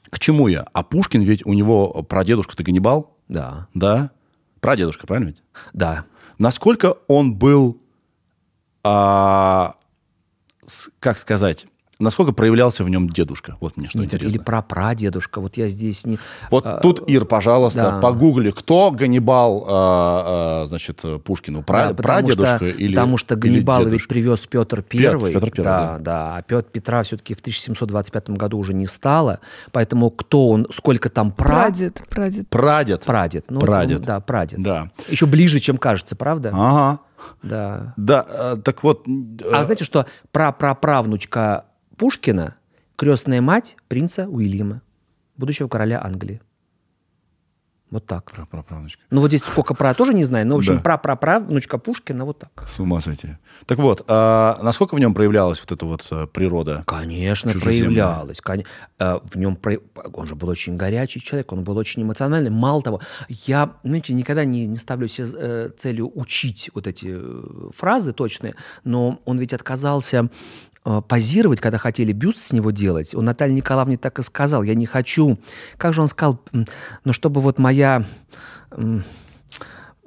К 0.09 0.19
чему 0.19 0.47
я? 0.47 0.61
А 0.73 0.83
Пушкин 0.83 1.21
ведь 1.21 1.45
у 1.45 1.53
него 1.53 2.03
прадедушка-то 2.03 2.63
Ганнибал. 2.63 3.17
Да. 3.27 3.67
Да? 3.73 4.11
Прадедушка, 4.59 5.07
правильно 5.07 5.29
ведь? 5.29 5.43
Да. 5.73 6.05
Насколько 6.37 6.95
он 7.07 7.35
был, 7.35 7.81
а, 8.83 9.75
как 10.99 11.17
сказать, 11.17 11.67
Насколько 12.01 12.31
проявлялся 12.31 12.85
в 12.85 12.89
нем 12.89 13.09
дедушка? 13.09 13.57
Вот 13.59 13.75
мне 13.75 13.89
что 13.89 13.97
Нет, 13.97 14.07
интересно. 14.07 14.29
Или 14.29 14.37
прапрадедушка. 14.37 15.41
Вот 15.41 15.57
я 15.57 15.67
здесь 15.67 16.05
не... 16.05 16.17
Вот 16.49 16.65
а, 16.65 16.79
тут, 16.79 17.03
Ир, 17.09 17.25
пожалуйста, 17.25 17.81
да. 17.81 17.99
погугли, 17.99 18.51
кто 18.51 18.89
Ганнибал, 18.91 19.65
а, 19.67 20.63
а, 20.63 20.67
значит, 20.67 21.03
Пушкину? 21.25 21.61
Пра, 21.61 21.89
да, 21.89 21.93
прадедушка 21.93 22.55
что, 22.55 22.65
или 22.67 22.95
Потому 22.95 23.17
что 23.17 23.35
Ганнибал 23.35 23.83
ведь 23.85 24.07
привез 24.07 24.39
Петр 24.47 24.81
Первый. 24.81 25.33
Петр, 25.33 25.47
Петр 25.47 25.63
да, 25.63 25.81
да, 25.81 25.97
да. 25.99 26.37
А 26.37 26.41
Петр 26.41 26.69
Петра 26.71 27.03
все-таки 27.03 27.35
в 27.35 27.41
1725 27.41 28.29
году 28.29 28.59
уже 28.59 28.73
не 28.73 28.87
стало. 28.87 29.41
Поэтому 29.73 30.09
кто 30.09 30.47
он, 30.47 30.67
сколько 30.73 31.09
там 31.09 31.33
пра... 31.33 31.47
Прадед, 31.47 32.01
прадед. 32.09 32.47
Прадед. 32.47 33.03
Прадед. 33.03 33.51
Ну, 33.51 33.59
прадед. 33.59 34.03
Да, 34.03 34.21
прадед. 34.21 34.63
Да. 34.63 34.89
Еще 35.09 35.25
ближе, 35.25 35.59
чем 35.59 35.77
кажется, 35.77 36.15
правда? 36.15 36.51
Ага. 36.53 36.99
Да. 37.43 37.93
Да, 37.97 38.25
э, 38.27 38.57
так 38.63 38.83
вот... 38.83 39.05
А 39.51 39.65
знаете, 39.65 39.83
что 39.83 40.05
прапраправнучка 40.31 41.65
Пушкина– 42.03 42.55
крестная 42.95 43.41
мать 43.41 43.75
принца 43.89 44.25
Уильяма, 44.29 44.81
будущего 45.35 45.67
короля 45.67 46.01
Англии. 46.01 46.41
Вот 47.91 48.05
так. 48.05 48.31
Прапраправнучка. 48.31 49.01
Ну, 49.09 49.19
вот 49.19 49.29
здесь 49.29 49.41
сколько 49.41 49.73
про 49.73 49.95
тоже 49.95 50.13
не 50.13 50.23
знаю, 50.23 50.45
но, 50.45 50.53
в 50.55 50.57
общем, 50.59 50.75
Да. 50.75 50.81
прапраправнучка 50.83 51.79
Пушкина 51.79 52.23
вот 52.23 52.37
так. 52.37 52.51
С 52.69 52.79
ума 52.79 53.01
сойти. 53.01 53.29
Так 53.65 53.79
вот, 53.79 54.05
а 54.07 54.59
насколько 54.61 54.93
в 54.93 54.99
нем 54.99 55.15
проявлялась 55.15 55.59
вот 55.59 55.71
эта 55.71 55.87
вот 55.87 56.07
э, 56.11 56.27
природа? 56.27 56.83
Конечно, 56.85 57.51
Чужеземная. 57.51 57.79
проявлялось. 57.81 58.41
Коне- 58.41 58.67
э, 58.99 59.19
В 59.23 59.35
нем 59.37 59.55
про- 59.55 59.79
он 60.13 60.27
же 60.27 60.35
был 60.35 60.49
очень 60.49 60.75
горячий 60.75 61.19
человек, 61.19 61.51
он 61.51 61.63
был 61.63 61.75
очень 61.77 62.03
эмоциональный. 62.03 62.51
Мало 62.51 62.83
того, 62.83 63.01
я, 63.27 63.73
знаете, 63.83 64.13
никогда 64.13 64.45
не, 64.45 64.67
не 64.67 64.77
ставлю 64.77 65.07
себе 65.07 65.27
э, 65.35 65.69
целью 65.75 66.11
учить 66.15 66.69
вот 66.75 66.85
эти 66.85 67.17
фразы 67.75 68.13
точные, 68.13 68.53
но 68.83 69.19
он 69.25 69.39
ведь 69.39 69.53
отказался 69.53 70.29
позировать, 71.07 71.59
когда 71.59 71.77
хотели 71.77 72.11
бюст 72.13 72.39
с 72.39 72.53
него 72.53 72.71
делать. 72.71 73.13
Он 73.15 73.25
Наталье 73.25 73.55
Николаевне 73.55 73.97
так 73.97 74.19
и 74.19 74.23
сказал, 74.23 74.63
я 74.63 74.75
не 74.75 74.85
хочу. 74.85 75.37
Как 75.77 75.93
же 75.93 76.01
он 76.01 76.07
сказал, 76.07 76.41
ну, 77.03 77.13
чтобы 77.13 77.41
вот 77.41 77.59
моя... 77.59 78.05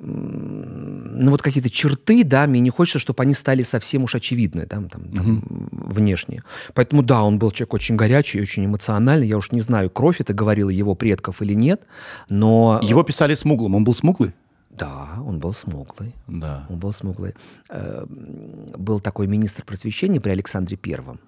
ну, 0.05 1.31
вот 1.31 1.43
какие-то 1.43 1.71
черты, 1.71 2.25
да, 2.25 2.47
мне 2.49 2.59
не 2.61 2.71
хочется, 2.71 2.99
чтобы 2.99 3.23
они 3.23 3.35
стали 3.35 3.63
совсем 3.63 4.03
уж 4.03 4.17
очевидны, 4.17 4.67
там, 4.67 4.89
там, 4.89 5.05
там, 5.13 5.69
внешне. 5.71 6.43
Поэтому, 6.75 7.03
да, 7.03 7.23
он 7.23 7.39
был 7.39 7.53
человек 7.53 7.75
очень 7.75 7.95
горячий, 7.95 8.41
очень 8.41 8.67
эмоциональный. 8.67 9.29
Я 9.29 9.37
уж 9.37 9.53
не 9.53 9.61
знаю, 9.61 9.91
кровь 9.91 10.21
это 10.21 10.35
говорила 10.35 10.71
его 10.71 10.97
предков 10.97 11.41
или 11.41 11.55
нет, 11.55 11.83
но... 12.29 12.81
Его 12.83 13.05
писали 13.05 13.35
смуглым. 13.35 13.77
Он 13.77 13.85
был 13.85 13.95
смуглый? 13.95 14.33
Да, 14.73 15.19
он 15.27 15.39
был 15.39 15.53
смуглый. 15.53 16.15
Да. 16.27 16.67
Он 16.71 16.79
был 16.79 16.93
смуглый. 16.93 17.35
Э, 17.69 18.05
Был 18.09 19.01
такой 19.01 19.27
министр 19.27 19.65
просвещения 19.65 20.21
при 20.21 20.31
Александре 20.31 20.77
Первом. 20.77 21.21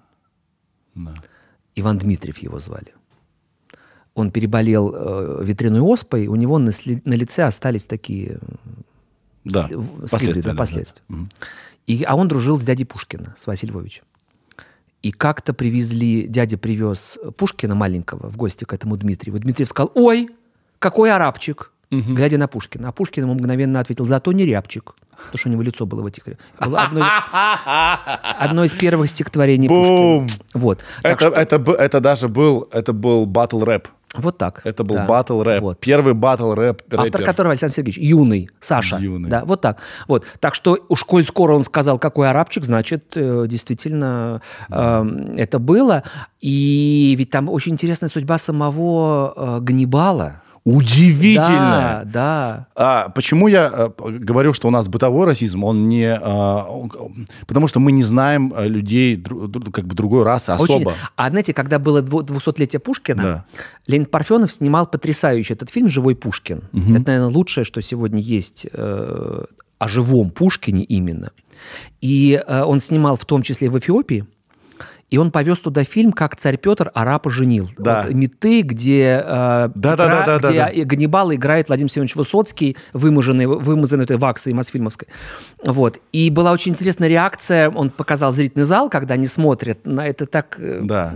да. 0.95 1.13
Иван 1.75 1.97
Дмитриев 1.97 2.37
его 2.39 2.59
звали. 2.59 2.93
Он 4.13 4.31
переболел 4.31 4.93
э, 4.95 5.43
ветряной 5.43 5.81
оспой, 5.81 6.27
у 6.27 6.35
него 6.35 6.57
на, 6.57 6.69
сли- 6.69 7.01
на 7.05 7.13
лице 7.15 7.43
остались 7.43 7.85
такие 7.85 8.39
Да. 9.43 9.67
в- 9.71 10.01
Последствия, 10.01 10.33
следы, 10.33 10.41
да, 10.43 10.51
да, 10.51 10.57
последствия. 10.57 11.03
да. 11.09 11.15
И, 11.85 12.03
а 12.03 12.15
он 12.15 12.27
дружил 12.29 12.59
с 12.59 12.63
дядей 12.63 12.85
Пушкина, 12.85 13.33
с 13.37 13.45
Василием 13.45 13.75
Львовичем. 13.75 14.03
И 15.01 15.11
как-то 15.11 15.53
привезли, 15.53 16.27
дядя 16.27 16.57
привез 16.57 17.19
Пушкина 17.37 17.75
маленького 17.75 18.29
в 18.29 18.37
гости 18.37 18.63
к 18.63 18.73
этому 18.73 18.95
Дмитриеву. 18.97 19.37
Дмитриев 19.37 19.69
сказал, 19.69 19.91
ой, 19.95 20.29
какой 20.79 21.11
арабчик, 21.11 21.71
глядя 22.01 22.37
на 22.37 22.47
Пушкина. 22.47 22.89
А 22.89 22.91
Пушкин 22.91 23.23
ему 23.23 23.33
мгновенно 23.33 23.79
ответил, 23.79 24.05
зато 24.05 24.31
не 24.31 24.45
рябчик. 24.45 24.95
Потому 25.17 25.37
что 25.37 25.49
у 25.49 25.51
него 25.51 25.61
лицо 25.61 25.85
было 25.85 26.01
в 26.01 26.05
этих... 26.05 26.23
Было 26.59 26.81
одно, 26.81 26.99
из- 26.99 27.05
одно 28.39 28.63
из 28.63 28.73
первых 28.73 29.09
стихотворений 29.09 29.67
Бум! 29.67 30.27
Пушкина. 30.27 30.43
Вот. 30.53 30.83
Это, 31.03 31.27
это, 31.27 31.59
б- 31.59 31.73
это 31.73 31.99
даже 31.99 32.27
был, 32.27 32.67
это 32.71 32.93
был 32.93 33.25
батл 33.25 33.63
рэп. 33.63 33.87
Вот 34.17 34.37
так. 34.37 34.61
Это 34.63 34.83
был 34.83 34.95
да. 34.95 35.05
батл 35.05 35.41
рэп. 35.41 35.61
Вот. 35.61 35.79
Первый 35.79 36.13
батл 36.13 36.53
рэп. 36.53 36.81
Автор 36.91 37.23
которого 37.23 37.51
Александр 37.51 37.75
Сергеевич 37.75 37.97
юный, 37.97 38.49
Саша. 38.59 38.97
Юный. 38.97 39.29
Да, 39.29 39.43
вот 39.45 39.61
так. 39.61 39.79
Вот. 40.07 40.25
Так 40.39 40.55
что 40.55 40.77
уж 40.89 41.03
коль 41.03 41.25
скоро 41.25 41.53
он 41.53 41.63
сказал, 41.63 41.99
какой 41.99 42.29
арабчик, 42.29 42.63
значит, 42.63 43.13
э, 43.15 43.45
действительно 43.47 44.41
э, 44.69 45.33
это 45.37 45.59
было. 45.59 46.03
И 46.39 47.15
ведь 47.17 47.29
там 47.29 47.49
очень 47.49 47.73
интересная 47.73 48.09
судьба 48.09 48.37
самого 48.37 49.33
э, 49.35 49.59
Ганнибала. 49.61 50.41
Удивительно. 50.65 52.01
Да, 52.05 52.11
да. 52.13 52.67
А, 52.75 53.09
почему 53.09 53.47
я 53.47 53.69
п- 53.89 54.11
говорю, 54.11 54.53
что 54.53 54.67
у 54.67 54.71
нас 54.71 54.87
бытовой 54.87 55.25
расизм, 55.27 55.63
он 55.63 55.87
не... 55.89 56.11
а, 56.11 56.63
он- 56.63 56.91
потому 57.47 57.67
что 57.67 57.79
мы 57.79 57.91
не 57.91 58.01
знаем 58.03 58.51
э, 58.55 58.67
людей 58.67 59.15
дру- 59.15 59.45
дру- 59.47 59.71
как 59.71 59.85
бы 59.85 59.93
другой 59.95 60.23
расы 60.23 60.53
Очень- 60.53 60.63
особо. 60.75 60.93
А 61.15 61.29
знаете, 61.29 61.53
когда 61.53 61.77
было 61.77 62.01
дво- 62.01 62.25
200-летие 62.25 62.79
Пушкина, 62.79 63.21
Да. 63.23 63.45
Леонид 63.87 64.09
Парфенов 64.09 64.51
снимал 64.51 64.87
потрясающий 64.87 65.53
этот 65.53 65.69
фильм 65.69 65.87
«Живой 65.87 66.15
Пушкин». 66.15 66.63
Это, 66.73 67.07
наверное, 67.11 67.27
лучшее, 67.29 67.63
что 67.63 67.81
сегодня 67.81 68.19
есть 68.19 68.65
э, 68.73 69.45
о 69.77 69.87
живом 69.87 70.31
Пушкине 70.31 70.83
именно. 70.83 71.29
И 72.01 72.41
э, 72.47 72.63
он 72.63 72.79
снимал 72.79 73.15
в 73.17 73.25
том 73.25 73.43
числе 73.43 73.69
в 73.69 73.77
Эфиопии, 73.77 74.25
и 75.09 75.17
он 75.17 75.31
повез 75.31 75.59
туда 75.59 75.83
фильм 75.83 76.11
«Как 76.11 76.35
царь 76.35 76.57
Петр 76.57 76.91
арапа 76.93 77.29
женил». 77.29 77.69
Да. 77.77 78.03
Вот 78.03 78.13
«Меты», 78.13 78.61
где, 78.61 79.21
э, 79.23 79.69
Да, 79.75 79.95
да, 79.95 79.95
Петра- 79.95 80.07
да, 80.07 80.25
да, 80.25 80.39
да, 80.39 80.49
где 80.49 80.57
да. 80.59 80.67
и 80.67 80.83
Ганнибала 80.83 81.35
играет 81.35 81.67
Владимир 81.67 81.91
Семенович 81.91 82.15
Высоцкий, 82.15 82.75
вымазанный, 82.93 83.45
вымазанный 83.45 84.05
этой 84.05 84.17
ваксой 84.17 84.53
Мосфильмовской. 84.53 85.07
Вот. 85.63 85.99
И 86.11 86.29
была 86.29 86.51
очень 86.51 86.71
интересная 86.73 87.07
реакция. 87.07 87.69
Он 87.69 87.89
показал 87.89 88.31
зрительный 88.31 88.65
зал, 88.65 88.89
когда 88.89 89.13
они 89.13 89.27
смотрят 89.27 89.85
на 89.85 90.07
это 90.07 90.25
так 90.25 90.55
э, 90.59 90.81
Да. 90.83 91.15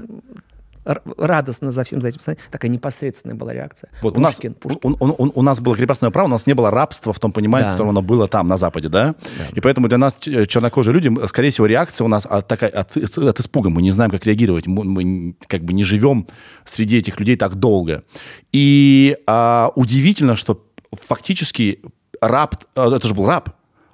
Радостно 1.17 1.71
за 1.71 1.83
всем 1.83 2.01
за 2.01 2.07
этим 2.09 2.19
смотреть. 2.19 2.45
Такая 2.51 2.69
непосредственная 2.71 3.35
была 3.35 3.53
реакция. 3.53 3.89
Вот 4.01 4.17
у, 4.17 4.19
нас, 4.19 4.35
Пушкин, 4.35 4.53
Пушкин. 4.55 4.95
у, 4.99 5.05
у- 5.05 5.31
у- 5.39 5.41
нас 5.41 5.59
было 5.59 5.75
крепостное 5.75 6.09
право, 6.11 6.25
у 6.27 6.29
нас 6.31 6.47
не 6.47 6.53
было 6.53 6.71
рабства 6.71 7.13
в 7.13 7.19
том 7.19 7.31
понимании, 7.31 7.65
Да. 7.65 7.69
в 7.71 7.73
котором 7.73 7.89
оно 7.91 8.01
было 8.01 8.27
там, 8.27 8.47
на 8.47 8.57
Западе, 8.57 8.89
да? 8.89 9.15
И 9.53 9.61
поэтому 9.61 9.87
для 9.87 9.97
нас, 9.97 10.15
ч- 10.19 10.45
чернокожие 10.47 10.93
люди, 10.93 11.11
скорее 11.27 11.49
всего, 11.51 11.67
реакция 11.67 12.05
у 12.05 12.07
нас 12.07 12.25
от, 12.25 12.47
такая, 12.47 12.69
от, 12.71 12.95
от 12.97 13.39
испуга. 13.39 13.69
Мы 13.69 13.81
не 13.81 13.91
знаем, 13.91 14.11
как 14.11 14.25
реагировать. 14.25 14.67
Мы, 14.67 14.83
мы 14.83 15.35
как 15.47 15.63
бы 15.63 15.73
не 15.73 15.83
живем 15.83 16.27
среди 16.65 16.97
этих 16.97 17.19
людей 17.19 17.35
так 17.35 17.55
долго. 17.55 18.03
И 18.51 19.17
а, 19.27 19.71
удивительно, 19.75 20.35
что 20.35 20.65
фактически 20.91 21.81
раб, 22.21 22.55
а, 22.75 22.95
это 22.95 23.07
же 23.07 23.13
был 23.13 23.25
раб, 23.27 23.49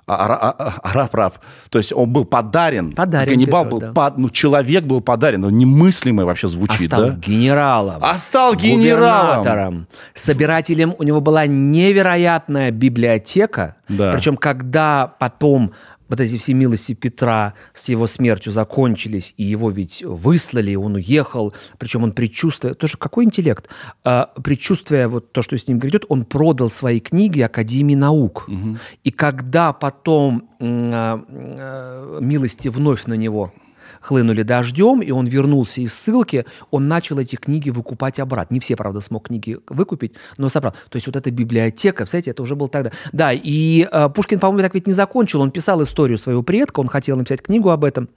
а, 0.08 0.16
а- 0.16 0.56
а- 0.84 1.08
а-. 1.18 1.32
То 1.70 1.78
есть 1.80 1.92
он 1.94 2.12
был 2.14 2.26
подарен. 2.26 2.92
Подарен 2.94 3.34
Ганнибал 3.34 3.64
Петру, 3.66 3.80
был, 3.80 3.88
да. 3.88 3.94
под- 3.94 4.18
ну, 4.18 4.30
человек 4.30 4.84
был 4.84 5.02
подарен. 5.02 5.42
Ну, 5.42 5.50
немыслимое 5.50 6.26
вообще 6.26 6.48
А 6.48 6.50
звучит, 6.50 6.88
стал 6.88 7.02
да? 7.08 7.10
генералом. 7.16 7.98
А 8.02 8.18
стал 8.18 8.56
генералом. 8.56 9.88
Собирателем 10.14 10.96
у 10.98 11.04
него 11.04 11.22
была 11.22 11.48
невероятная 11.48 12.72
библиотека. 12.72 13.76
Да. 13.90 14.14
Причем, 14.14 14.38
когда 14.38 15.14
потом 15.20 15.72
вот 16.08 16.20
эти 16.20 16.38
все 16.38 16.54
милости 16.54 16.94
Петра 16.94 17.54
с 17.74 17.90
его 17.90 18.08
смертью 18.08 18.52
закончились, 18.52 19.34
и 19.38 19.44
его 19.44 19.70
ведь 19.70 20.04
выслали, 20.04 20.76
он 20.76 20.96
уехал, 20.96 21.54
причем 21.78 22.04
он 22.04 22.12
предчувствуя, 22.12 22.74
тоже 22.74 22.98
какой 22.98 23.26
интеллект, 23.26 23.70
А, 24.04 24.32
предчувствуя 24.44 25.08
вот 25.08 25.32
то, 25.32 25.42
что 25.42 25.58
с 25.58 25.68
ним 25.68 25.80
грядет, 25.80 26.06
он 26.10 26.24
продал 26.24 26.70
свои 26.70 27.00
книги 27.00 27.42
Академии 27.42 27.96
наук. 27.96 28.48
И 29.04 29.12
когда 29.12 29.74
потом 29.74 30.50
а, 30.60 31.24
а, 31.28 32.20
милости 32.20 32.68
вновь 32.68 33.06
на 33.06 33.14
него 33.14 33.54
хлынули 34.06 34.44
дождем, 34.44 35.02
и 35.02 35.12
он 35.12 35.26
вернулся 35.26 35.82
из 35.82 35.94
ссылки, 35.94 36.46
он 36.72 36.88
начал 36.88 37.18
эти 37.18 37.36
книги 37.36 37.70
выкупать 37.70 38.20
обратно. 38.20 38.54
Не 38.54 38.60
все, 38.60 38.76
правда, 38.76 39.02
смог 39.02 39.28
книги 39.28 39.58
выкупить, 39.68 40.14
но 40.38 40.50
собрал. 40.50 40.74
То 40.90 40.98
есть 40.98 41.08
вот 41.08 41.16
эта 41.16 41.32
библиотека, 41.32 41.98
представляете, 41.98 42.32
это 42.32 42.44
уже 42.44 42.56
было 42.56 42.70
тогда. 42.70 42.92
Да, 43.12 43.32
и 43.34 43.88
э, 43.92 44.10
Пушкин, 44.10 44.40
по-моему, 44.40 44.62
так 44.62 44.74
ведь 44.76 44.88
не 44.88 44.94
закончил. 44.94 45.42
Он 45.42 45.52
писал 45.52 45.82
историю 45.82 46.18
своего 46.18 46.44
предка, 46.44 46.80
он 46.80 46.88
хотел 46.88 47.18
написать 47.18 47.42
книгу 47.42 47.70
об 47.70 47.84
этом. 47.84 48.10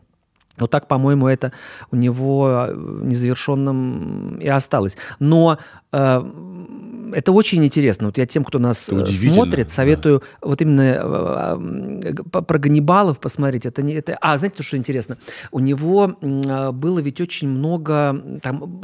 Но 0.59 0.67
так, 0.67 0.89
по-моему, 0.89 1.29
это 1.29 1.53
у 1.91 1.97
него 1.97 2.67
э, 2.69 2.75
незавершенным 3.03 4.39
и 4.39 4.49
осталось. 4.49 4.97
Но 5.19 5.59
э, 5.93 6.23
это 7.13 7.33
очень 7.33 7.65
интересно. 7.65 8.07
Вот 8.07 8.19
я 8.19 8.27
тем, 8.27 8.45
кто 8.45 8.59
нас 8.59 8.89
э, 8.89 9.07
смотрит, 9.07 9.67
да. 9.67 9.73
советую 9.73 10.23
вот 10.43 10.61
именно 10.61 10.83
э, 10.83 12.11
э, 12.11 12.41
про 12.41 12.59
Ганнибалов 12.59 13.19
посмотреть. 13.19 13.67
Это 13.67 13.83
не 13.83 13.95
это. 13.95 14.17
А 14.21 14.37
знаете, 14.37 14.63
что 14.63 14.77
интересно? 14.77 15.19
У 15.51 15.59
него 15.61 16.17
э, 16.21 16.73
было 16.73 16.99
ведь 17.01 17.21
очень 17.21 17.49
много 17.49 18.23
там, 18.43 18.81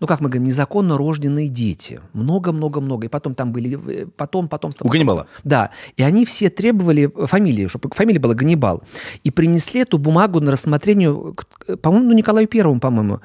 ну 0.00 0.06
как 0.06 0.20
мы 0.20 0.28
говорим, 0.28 0.44
незаконно 0.44 0.96
рожденные 0.96 1.48
дети. 1.48 2.00
Много-много-много. 2.12 3.06
И 3.06 3.08
потом 3.08 3.34
там 3.34 3.52
были 3.52 4.02
э, 4.02 4.06
потом, 4.16 4.48
потом. 4.48 4.72
У 4.80 4.88
Ганнибала? 4.88 5.26
Да. 5.44 5.70
И 5.96 6.02
они 6.02 6.24
все 6.24 6.50
требовали 6.50 7.10
фамилии, 7.26 7.66
чтобы 7.66 7.90
фамилия 7.94 8.20
была 8.20 8.34
Ганнибал. 8.34 8.82
И 9.24 9.30
принесли 9.30 9.82
эту 9.82 9.98
бумагу 9.98 10.40
на 10.40 10.50
рассмотрение, 10.52 11.34
к- 11.34 11.76
по-моему, 11.76 12.08
ну, 12.08 12.14
Николаю 12.14 12.48
Первому, 12.48 12.80
по-моему. 12.80 13.20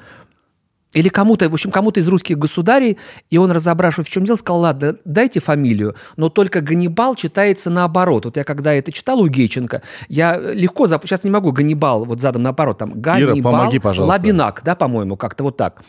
Или 0.94 1.08
кому-то, 1.08 1.50
в 1.50 1.52
общем, 1.52 1.72
кому-то 1.72 1.98
из 1.98 2.06
русских 2.06 2.38
государей, 2.38 2.98
и 3.28 3.36
он, 3.36 3.50
разобравшись, 3.50 4.06
в 4.06 4.10
чем 4.10 4.24
дело, 4.24 4.36
сказал, 4.36 4.60
ладно, 4.60 4.96
дайте 5.04 5.40
фамилию, 5.40 5.96
но 6.16 6.28
только 6.28 6.60
Ганнибал 6.60 7.16
читается 7.16 7.68
наоборот. 7.68 8.26
Вот 8.26 8.36
я 8.36 8.44
когда 8.44 8.72
это 8.72 8.92
читал 8.92 9.18
у 9.20 9.26
Гейченко, 9.26 9.82
я 10.08 10.38
легко, 10.38 10.86
зап... 10.86 11.04
сейчас 11.04 11.24
не 11.24 11.30
могу 11.30 11.50
Ганнибал, 11.50 12.04
вот 12.04 12.20
задом 12.20 12.44
наоборот, 12.44 12.78
там, 12.78 12.92
Ганнибал, 13.00 13.52
помоги, 13.52 13.80
пожалуйста. 13.80 14.08
Лабинак, 14.16 14.62
да, 14.64 14.76
по-моему, 14.76 15.16
как-то 15.16 15.42
вот 15.42 15.56
так. 15.56 15.82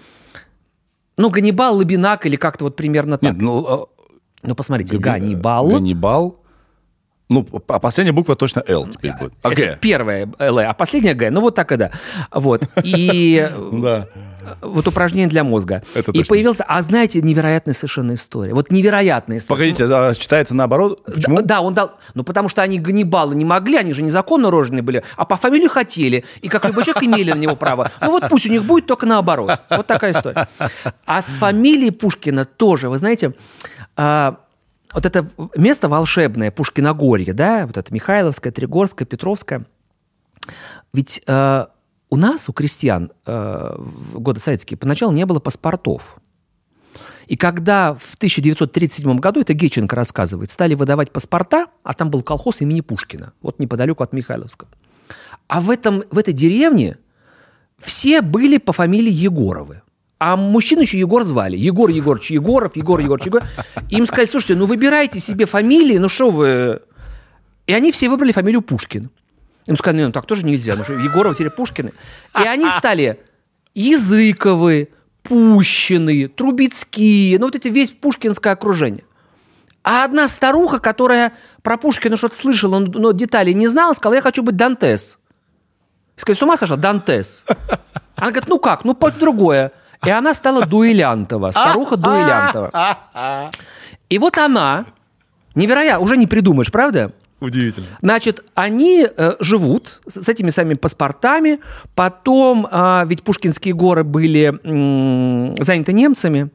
Ну, 1.18 1.30
Ганнибал, 1.30 1.78
Лабинак 1.78 2.26
или 2.26 2.36
как-то 2.36 2.66
вот 2.66 2.76
примерно 2.76 3.18
так. 3.18 3.34
Нет, 3.34 3.41
ну, 3.41 3.88
Ну, 4.43 4.55
посмотрите, 4.55 4.97
Габи- 4.97 5.20
Ганнибал. 5.22 5.70
Ганнибал. 5.70 6.39
Ну, 7.30 7.47
а 7.68 7.80
последняя 7.80 8.11
буква 8.13 8.36
точно 8.36 8.63
Л 8.68 8.86
теперь 8.88 9.13
будет. 9.18 9.34
А, 9.41 9.51
Это 9.51 9.55
Г. 9.61 9.78
первая 9.82 10.30
Л, 10.38 10.59
а 10.59 10.74
последняя 10.74 11.16
Г. 11.16 11.32
Ну, 11.32 11.41
вот 11.41 11.55
так 11.55 11.72
и 11.72 11.78
да. 11.78 11.91
Вот. 12.32 12.61
И 12.84 13.49
Да. 13.74 14.07
Вот 14.62 14.88
упражнение 14.88 15.28
для 15.28 15.43
мозга. 15.43 15.84
Это 15.93 16.12
и 16.12 16.20
точно. 16.20 16.30
появился, 16.30 16.64
а 16.68 16.82
знаете, 16.82 17.22
невероятная 17.22 17.74
совершенно 17.74 18.14
история. 18.14 18.54
Вот 18.54 18.72
невероятная 18.72 19.38
история. 19.38 19.74
Погодите, 19.74 19.86
а 19.86 20.14
читается 20.16 20.56
наоборот? 20.56 21.04
Почему? 21.06 21.38
Да, 21.38 21.41
да, 21.41 21.62
он 21.62 21.74
дал. 21.74 21.93
Ну, 22.14 22.24
потому 22.24 22.50
что 22.50 22.62
они 22.62 22.80
Ганнибалы 22.80 23.36
не 23.36 23.46
могли, 23.46 23.78
они 23.78 23.93
же 23.93 24.02
незаконно 24.02 24.52
рождены 24.52 24.82
были, 24.82 25.04
а 25.16 25.26
по 25.26 25.38
фамилию 25.38 25.70
хотели. 25.70 26.24
И 26.41 26.48
как 26.48 26.66
любой 26.66 26.84
человек 26.84 27.04
имели 27.04 27.32
на 27.32 27.38
него 27.38 27.56
право. 27.56 27.91
Ну, 28.02 28.12
вот 28.12 28.30
пусть 28.30 28.46
у 28.48 28.52
них 28.52 28.64
будет 28.66 28.86
только 28.86 29.06
наоборот. 29.06 29.60
Вот 29.70 29.88
такая 29.88 30.12
история. 30.12 30.48
А 31.06 31.22
с 31.22 31.38
фамилией 31.38 31.91
Пушкина 31.91 32.46
тоже, 32.46 32.89
вы 32.89 32.98
знаете, 32.98 33.34
а, 33.96 34.38
вот 34.93 35.06
это 35.06 35.30
место 35.56 35.89
волшебное, 35.89 36.52
Пушкиногорье, 36.52 37.34
да, 37.34 37.68
вот 37.68 37.78
это 37.78 37.93
Михайловское, 37.93 38.52
Тригорское, 38.52 39.06
Петровское. 39.06 39.66
Ведь 40.93 41.22
э, 41.28 41.66
у 42.10 42.18
нас, 42.18 42.49
у 42.49 42.53
крестьян, 42.53 43.12
э, 43.26 43.76
в 43.78 44.20
годы 44.20 44.39
советские, 44.39 44.78
поначалу 44.78 45.12
не 45.12 45.26
было 45.26 45.39
паспортов. 45.39 46.18
И 47.28 47.38
когда 47.38 47.95
в 47.95 48.16
1937 48.16 49.20
году, 49.20 49.41
это 49.41 49.53
Геченко 49.53 49.95
рассказывает, 49.95 50.51
стали 50.51 50.76
выдавать 50.76 51.12
паспорта, 51.12 51.68
а 51.84 51.93
там 51.93 52.12
был 52.12 52.22
колхоз 52.22 52.62
имени 52.62 52.82
Пушкина, 52.82 53.34
вот 53.41 53.60
неподалеку 53.60 54.03
от 54.03 54.14
Михайловского. 54.14 54.70
А 55.47 55.62
в, 55.62 55.70
этом, 55.70 56.03
в 56.12 56.18
этой 56.18 56.34
деревне 56.34 56.97
все 57.80 58.22
были 58.22 58.58
по 58.58 58.74
фамилии 58.74 59.12
Егоровы. 59.12 59.82
А 60.18 60.38
мужчину 60.38 60.82
еще 60.82 60.97
Егор 60.97 61.24
звали. 61.24 61.58
Егор 61.58 61.89
Егорович 61.89 62.32
Егоров, 62.32 62.76
Егор 62.76 62.99
Егорович 62.99 63.26
Егоров. 63.26 63.47
Им 63.89 64.06
сказали, 64.06 64.28
слушайте, 64.28 64.56
ну 64.56 64.66
выбирайте 64.66 65.20
себе 65.20 65.45
фамилии, 65.45 65.97
ну 65.97 66.10
что 66.10 66.30
вы... 66.30 66.82
И 67.68 67.74
они 67.74 67.91
все 67.91 68.10
выбрали 68.10 68.32
фамилию 68.32 68.62
Пушкин. 68.62 69.10
Им 69.68 69.76
сказали, 69.78 70.03
ну 70.03 70.11
так 70.11 70.26
тоже 70.26 70.45
нельзя, 70.45 70.76
ну 70.76 70.84
что, 70.84 70.93
Егоров 70.93 71.36
теперь 71.36 71.51
Пушкины. 71.51 71.91
И 72.39 72.47
они 72.47 72.70
стали 72.70 73.20
Языковы, 73.74 74.89
Пущины, 75.24 76.28
Трубецкие, 76.28 77.39
ну 77.39 77.47
вот 77.47 77.55
эти 77.55 77.68
весь 77.68 77.91
пушкинское 77.91 78.53
окружение. 78.53 79.03
А 79.84 80.03
одна 80.03 80.28
старуха, 80.28 80.80
которая 80.80 81.34
про 81.61 81.78
Пушкина 81.78 82.18
что-то 82.18 82.36
слышала, 82.36 82.80
но 82.80 83.11
деталей 83.11 83.53
не 83.53 83.68
знала, 83.68 83.93
сказала, 83.93 84.16
я 84.16 84.22
хочу 84.22 84.43
быть 84.43 84.55
Дантес. 84.55 85.18
Сказали, 86.16 86.39
с 86.39 86.43
ума 86.43 86.57
сошла? 86.57 86.78
Дантес. 86.78 87.43
Она 88.16 88.30
говорит, 88.30 88.47
ну 88.47 88.59
как, 88.59 88.86
ну 88.86 88.93
под 88.93 89.18
другое. 89.18 89.72
И 90.05 90.09
она 90.09 90.34
стала 90.34 90.66
Дуэлянтова, 90.66 91.51
старуха 91.51 91.97
Дуэлянтова. 91.97 93.51
И 94.09 94.20
вот 94.20 94.38
она, 94.38 94.86
невероятно, 95.55 96.03
уже 96.03 96.18
не 96.18 96.28
придумаешь, 96.28 96.72
правда? 96.72 97.11
Удивительно. 97.39 97.88
Значит, 98.01 98.43
они 98.55 99.05
э, 99.05 99.33
живут 99.39 100.01
с, 100.07 100.21
с 100.21 100.29
этими 100.29 100.49
самыми 100.49 100.75
паспортами. 100.75 101.59
Потом, 101.93 102.67
э, 102.69 103.03
ведь 103.07 103.23
Пушкинские 103.23 103.73
горы 103.73 104.03
были 104.03 104.57
м, 104.63 105.55
заняты 105.61 105.93
немцами. 105.93 106.49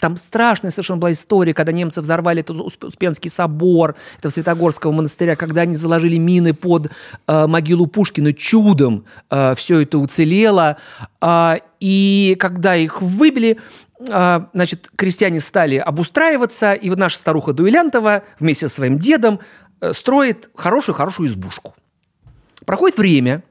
Там 0.00 0.16
страшная 0.16 0.70
совершенно 0.70 0.98
была 0.98 1.12
история, 1.12 1.54
когда 1.54 1.72
немцы 1.72 2.00
взорвали 2.00 2.40
этот 2.40 2.56
Усп- 2.58 2.86
Успенский 2.86 3.30
собор 3.30 3.94
этого 4.18 4.30
Святогорского 4.30 4.90
монастыря, 4.90 5.36
когда 5.36 5.62
они 5.62 5.76
заложили 5.76 6.18
мины 6.18 6.52
под 6.52 6.90
э, 7.26 7.46
могилу 7.46 7.86
Пушкина. 7.86 8.32
Чудом 8.34 9.04
э, 9.30 9.54
все 9.54 9.80
это 9.80 9.98
уцелело. 9.98 10.76
А, 11.20 11.58
и 11.80 12.36
когда 12.40 12.74
их 12.74 13.00
выбили, 13.00 13.58
а, 14.10 14.48
значит, 14.52 14.90
крестьяне 14.96 15.40
стали 15.40 15.76
обустраиваться, 15.76 16.72
и 16.74 16.90
вот 16.90 16.98
наша 16.98 17.16
старуха 17.16 17.52
Дуэлянтова 17.52 18.24
вместе 18.38 18.68
со 18.68 18.74
своим 18.74 18.98
дедом 18.98 19.38
э, 19.38 19.63
строит 19.92 20.50
хорошую-хорошую 20.54 21.28
избушку. 21.28 21.74
Проходит 22.64 22.98
время, 22.98 23.42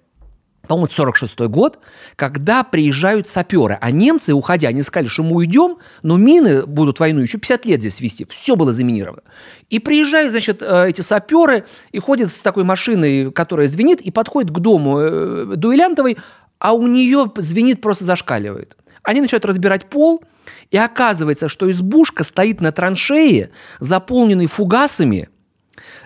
по-моему, 0.68 0.86
это 0.86 0.96
46 0.96 1.40
год, 1.42 1.80
когда 2.16 2.64
приезжают 2.64 3.28
саперы. 3.28 3.78
А 3.82 3.92
немцы, 3.92 4.34
уходя, 4.34 4.70
они 4.70 4.82
сказали, 4.82 5.10
что 5.10 5.24
мы 5.24 5.36
уйдем, 5.36 5.78
но 6.04 6.16
мины 6.16 6.66
будут 6.66 7.02
войну 7.02 7.20
еще 7.20 7.38
50 7.38 7.66
лет 7.66 7.82
здесь 7.82 8.00
вести. 8.00 8.26
Все 8.30 8.56
было 8.56 8.72
заминировано. 8.72 9.24
И 9.70 9.80
приезжают, 9.80 10.32
значит, 10.32 10.62
э, 10.62 10.88
эти 10.88 11.02
саперы 11.02 11.66
и 11.92 12.00
ходят 12.00 12.30
с 12.30 12.40
такой 12.40 12.64
машиной, 12.64 13.30
которая 13.34 13.68
звенит, 13.68 14.00
и 14.00 14.10
подходит 14.10 14.52
к 14.52 14.60
дому 14.60 15.00
э, 15.00 15.54
Дуэлянтовой, 15.58 16.18
а 16.60 16.72
у 16.72 16.88
нее 16.88 17.30
звенит, 17.36 17.82
просто 17.82 18.06
зашкаливает. 18.06 18.78
Они 19.04 19.20
начинают 19.20 19.44
разбирать 19.44 19.88
пол, 19.88 20.24
и 20.72 20.78
оказывается, 20.78 21.50
что 21.50 21.70
избушка 21.70 22.24
стоит 22.24 22.62
на 22.62 22.72
траншее, 22.72 23.52
заполненной 23.80 24.48
фугасами, 24.48 25.28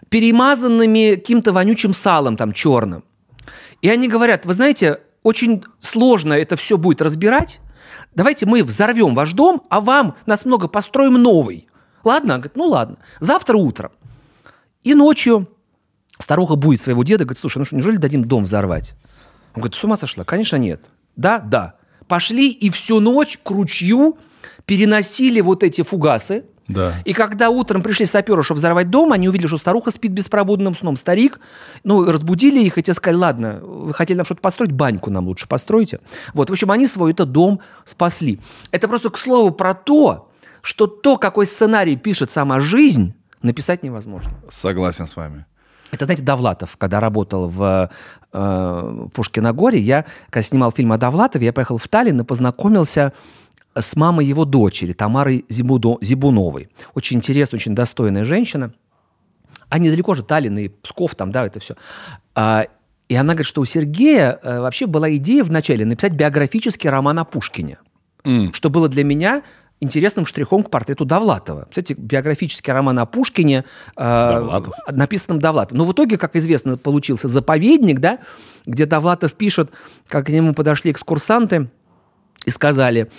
перемазанными 0.10 1.16
каким-то 1.16 1.54
вонючим 1.54 1.94
салом 1.94 2.38
там 2.38 2.54
черным. 2.54 3.04
И 3.82 3.90
они 3.90 4.08
говорят, 4.08 4.46
вы 4.46 4.54
знаете, 4.54 5.02
очень 5.24 5.64
сложно 5.80 6.34
это 6.34 6.56
все 6.56 6.78
будет 6.78 7.02
разбирать. 7.02 7.60
Давайте 8.16 8.46
мы 8.46 8.64
взорвем 8.64 9.14
ваш 9.14 9.34
дом, 9.34 9.64
а 9.70 9.82
вам 9.82 10.16
нас 10.26 10.46
много 10.46 10.68
построим 10.68 11.14
новый. 11.22 11.68
Ладно? 12.04 12.36
Говорит, 12.36 12.56
ну 12.56 12.66
ладно. 12.66 12.98
Завтра 13.20 13.58
утром. 13.58 13.92
И 14.84 14.94
ночью 14.94 15.48
старуха 16.20 16.56
будет 16.56 16.82
своего 16.82 17.04
деда, 17.04 17.26
говорит, 17.26 17.40
слушай, 17.40 17.60
ну 17.60 17.66
что, 17.66 17.76
неужели 17.76 17.98
дадим 17.98 18.26
дом 18.26 18.46
взорвать? 18.46 18.96
Он 19.54 19.62
говорит, 19.62 19.76
с 19.76 19.84
ума 19.84 19.98
сошла? 19.98 20.24
Конечно, 20.24 20.56
нет. 20.56 20.82
Да, 21.16 21.40
да. 21.40 21.76
Пошли 22.08 22.50
и 22.50 22.70
всю 22.70 23.00
ночь 23.00 23.38
к 23.44 23.52
ручью 23.52 24.18
переносили 24.66 25.42
вот 25.42 25.64
эти 25.64 25.82
фугасы, 25.82 26.46
Да. 26.68 26.96
и 27.06 27.14
когда 27.14 27.50
утром 27.50 27.82
пришли 27.82 28.06
саперы, 28.06 28.44
чтобы 28.44 28.58
взорвать 28.58 28.90
дом, 28.90 29.14
они 29.14 29.30
увидели, 29.30 29.48
что 29.48 29.58
старуха 29.58 29.90
спит 29.92 30.12
беспробудным 30.12 30.76
сном. 30.76 30.98
Старик, 30.98 31.40
ну, 31.84 32.04
разбудили 32.12 32.60
их, 32.60 32.78
и 32.78 32.84
те 32.84 32.94
сказали, 32.94 33.18
ладно, 33.18 33.60
вы 33.62 33.94
хотели 33.94 34.18
нам 34.18 34.26
что-то 34.26 34.42
построить, 34.42 34.72
баньку 34.72 35.10
нам 35.10 35.28
лучше 35.28 35.48
постройте. 35.48 36.00
Вот, 36.34 36.50
в 36.50 36.52
общем, 36.52 36.72
они 36.72 36.88
свой 36.88 37.12
этот 37.12 37.32
дом 37.32 37.62
спасли. 37.86 38.40
Это 38.72 38.88
просто 38.88 39.10
к 39.10 39.18
слову 39.18 39.52
про 39.52 39.74
то, 39.74 40.30
что 40.62 40.88
то, 40.88 41.18
какой 41.18 41.46
сценарий 41.46 41.96
пишет 41.96 42.32
сама 42.32 42.60
жизнь, 42.60 43.14
написать 43.42 43.84
невозможно. 43.84 44.32
Согласен 44.50 45.08
с 45.08 45.16
вами. 45.16 45.46
Это, 45.92 46.06
знаете, 46.06 46.24
Довлатов, 46.24 46.76
когда 46.78 47.00
работал 47.00 47.48
в 47.48 47.90
э, 48.34 49.08
Пушкиногоре, 49.14 49.80
я, 49.80 50.06
когда 50.30 50.44
снимал 50.44 50.72
фильм 50.72 50.92
о 50.92 50.98
Довлатове, 50.98 51.46
я 51.46 51.54
поехал 51.54 51.78
в 51.78 51.88
Таллин 51.88 52.20
и 52.20 52.24
познакомился 52.26 53.14
с 53.47 53.47
мамой 53.96 54.26
его 54.26 54.46
дочери, 54.46 54.94
Тамарой 54.94 55.46
Зибудо- 55.50 55.98
Зибуновой. 56.02 56.70
Очень 56.94 57.18
интересная, 57.18 57.58
очень 57.60 57.76
достойная 57.76 58.24
женщина. 58.24 58.74
А 59.70 59.80
недалеко 59.80 60.14
же 60.16 60.24
Таллин 60.24 60.58
и 60.58 60.68
Псков, 60.70 61.16
там, 61.16 61.32
да, 61.32 61.46
это 61.46 61.60
все. 61.60 61.76
А, 62.36 62.66
и 63.10 63.16
она 63.16 63.34
говорит, 63.34 63.48
что 63.48 63.62
у 63.62 63.66
Сергея 63.66 64.40
э, 64.42 64.60
вообще 64.60 64.86
была 64.86 65.14
идея 65.18 65.44
вначале 65.44 65.86
написать 65.86 66.14
биографический 66.14 66.90
роман 66.90 67.20
о 67.20 67.26
Пушкине, 67.26 67.78
М. 68.24 68.54
что 68.54 68.70
было 68.70 68.88
для 68.88 69.04
меня 69.04 69.44
интересным 69.80 70.26
штрихом 70.26 70.64
к 70.64 70.72
портрету 70.72 71.06
Довлатова. 71.06 71.68
Кстати, 71.70 71.94
биографический 71.94 72.74
роман 72.74 72.98
о 73.00 73.06
Пушкине, 73.06 73.64
э, 73.96 74.30
Довлатов. 74.34 74.74
написанном 74.92 75.40
Довлатовым. 75.40 75.80
Но 75.80 75.86
в 75.86 75.92
итоге, 75.92 76.18
как 76.18 76.36
известно, 76.36 76.78
получился 76.78 77.28
заповедник, 77.28 78.00
да, 78.00 78.20
где 78.66 78.86
Довлатов 78.86 79.34
пишет, 79.36 79.70
как 80.08 80.26
к 80.26 80.30
нему 80.30 80.54
подошли 80.54 80.92
экскурсанты 80.92 81.70
и 82.48 82.50
сказали, 82.50 83.12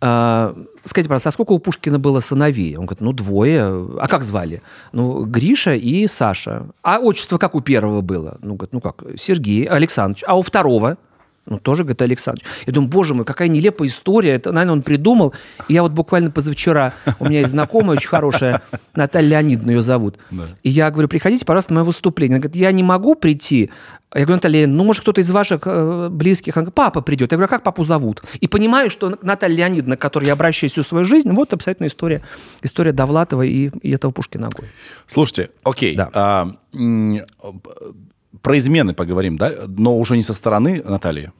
«А, 0.00 0.54
скажите, 0.84 1.08
пожалуйста, 1.08 1.28
а 1.28 1.32
сколько 1.32 1.52
у 1.52 1.58
Пушкина 1.60 2.00
было 2.00 2.20
сыновей? 2.20 2.76
Он 2.76 2.86
говорит, 2.86 3.00
ну, 3.00 3.12
двое. 3.12 3.88
А 4.00 4.08
как 4.08 4.24
звали? 4.24 4.62
Ну, 4.90 5.24
Гриша 5.24 5.74
и 5.74 6.08
Саша. 6.08 6.66
А 6.82 6.98
отчество 6.98 7.38
как 7.38 7.54
у 7.54 7.60
первого 7.60 8.00
было? 8.00 8.38
Ну, 8.42 8.54
говорит, 8.54 8.72
ну 8.72 8.80
как, 8.80 9.04
Сергей 9.16 9.64
Александрович. 9.64 10.24
А 10.26 10.36
у 10.36 10.42
второго? 10.42 10.98
Ну, 11.44 11.58
тоже, 11.58 11.82
говорит, 11.82 12.00
Александрович. 12.02 12.46
Я 12.66 12.72
думаю, 12.72 12.88
боже 12.88 13.14
мой, 13.14 13.24
какая 13.24 13.48
нелепая 13.48 13.88
история. 13.88 14.34
Это, 14.34 14.52
наверное, 14.52 14.74
он 14.74 14.82
придумал. 14.82 15.34
И 15.66 15.74
я 15.74 15.82
вот 15.82 15.90
буквально 15.90 16.30
позавчера, 16.30 16.94
у 17.18 17.24
меня 17.24 17.40
есть 17.40 17.50
знакомая 17.50 17.96
очень 17.96 18.08
хорошая, 18.08 18.62
Наталья 18.94 19.30
Леонидовна 19.30 19.72
ее 19.72 19.82
зовут. 19.82 20.18
Да. 20.30 20.44
И 20.62 20.70
я 20.70 20.90
говорю, 20.92 21.08
приходите, 21.08 21.44
пожалуйста, 21.44 21.72
на 21.74 21.80
мое 21.80 21.86
выступление. 21.86 22.36
Она 22.36 22.42
говорит, 22.42 22.56
я 22.56 22.70
не 22.70 22.84
могу 22.84 23.16
прийти. 23.16 23.70
Я 24.14 24.20
говорю, 24.20 24.36
Наталья 24.36 24.60
Леонидовна, 24.60 24.76
ну, 24.78 24.84
может, 24.84 25.02
кто-то 25.02 25.20
из 25.20 25.30
ваших 25.32 25.62
э, 25.64 26.08
близких. 26.10 26.56
Она 26.56 26.62
говорит, 26.62 26.74
папа 26.74 27.00
придет. 27.00 27.32
Я 27.32 27.38
говорю, 27.38 27.46
а 27.46 27.50
как 27.50 27.64
папу 27.64 27.82
зовут? 27.82 28.22
И 28.40 28.46
понимаю, 28.46 28.88
что 28.88 29.18
Наталья 29.22 29.56
Леонидовна, 29.56 29.96
к 29.96 30.00
которой 30.00 30.26
я 30.26 30.34
обращаюсь 30.34 30.72
всю 30.72 30.84
свою 30.84 31.04
жизнь, 31.04 31.30
вот 31.32 31.52
абсолютно 31.52 31.86
история, 31.86 32.22
история 32.62 32.92
Довлатова 32.92 33.42
и, 33.42 33.70
и 33.82 33.90
этого 33.90 34.12
Пушкина. 34.12 34.48
Слушайте, 35.08 35.50
окей. 35.64 35.96
Да. 35.96 36.10
а, 36.12 36.50
про 38.40 38.58
измены 38.58 38.94
поговорим, 38.94 39.36
да? 39.36 39.52
Но 39.66 39.98
уже 39.98 40.16
не 40.16 40.22
со 40.22 40.34
стороны 40.34 40.82
Натальи, 40.82 41.32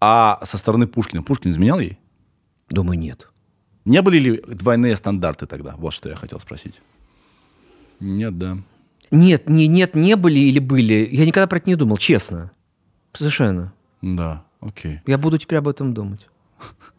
а 0.00 0.40
со 0.44 0.58
стороны 0.58 0.86
Пушкина. 0.86 1.22
Пушкин 1.22 1.52
изменял 1.52 1.80
ей? 1.80 1.98
Думаю, 2.68 2.98
нет. 2.98 3.28
Не 3.84 4.02
были 4.02 4.18
ли 4.18 4.42
двойные 4.46 4.96
стандарты 4.96 5.46
тогда? 5.46 5.74
Вот 5.76 5.92
что 5.92 6.08
я 6.08 6.16
хотел 6.16 6.40
спросить. 6.40 6.80
Нет, 8.00 8.38
да. 8.38 8.58
Нет, 9.10 9.48
не, 9.48 9.66
нет, 9.66 9.94
не 9.94 10.16
были 10.16 10.38
или 10.38 10.58
были. 10.58 11.08
Я 11.10 11.26
никогда 11.26 11.46
про 11.46 11.58
это 11.58 11.70
не 11.70 11.76
думал, 11.76 11.98
честно. 11.98 12.50
Совершенно. 13.12 13.72
Да, 14.02 14.44
окей. 14.60 15.00
Я 15.06 15.18
буду 15.18 15.38
теперь 15.38 15.58
об 15.58 15.68
этом 15.68 15.94
думать. 15.94 16.26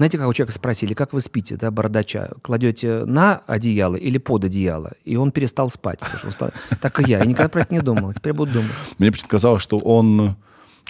Знаете, 0.00 0.16
как 0.16 0.28
у 0.28 0.32
человека 0.32 0.54
спросили, 0.54 0.94
как 0.94 1.12
вы 1.12 1.20
спите, 1.20 1.56
да, 1.56 1.70
бардача? 1.70 2.30
Кладете 2.40 3.04
на 3.04 3.42
одеяло 3.46 3.96
или 3.96 4.16
под 4.16 4.46
одеяло? 4.46 4.92
И 5.04 5.16
он 5.16 5.30
перестал 5.30 5.68
спать. 5.68 5.98
устал. 6.26 6.52
Так 6.80 7.00
и 7.00 7.10
я. 7.10 7.18
Я 7.18 7.26
никогда 7.26 7.50
про 7.50 7.60
это 7.60 7.74
не 7.74 7.82
думал. 7.82 8.14
Теперь 8.14 8.32
буду 8.32 8.50
думать. 8.50 8.70
Мне 8.96 9.12
почему-то 9.12 9.30
казалось, 9.30 9.62
что 9.62 9.76
он 9.76 10.20
Он 10.20 10.36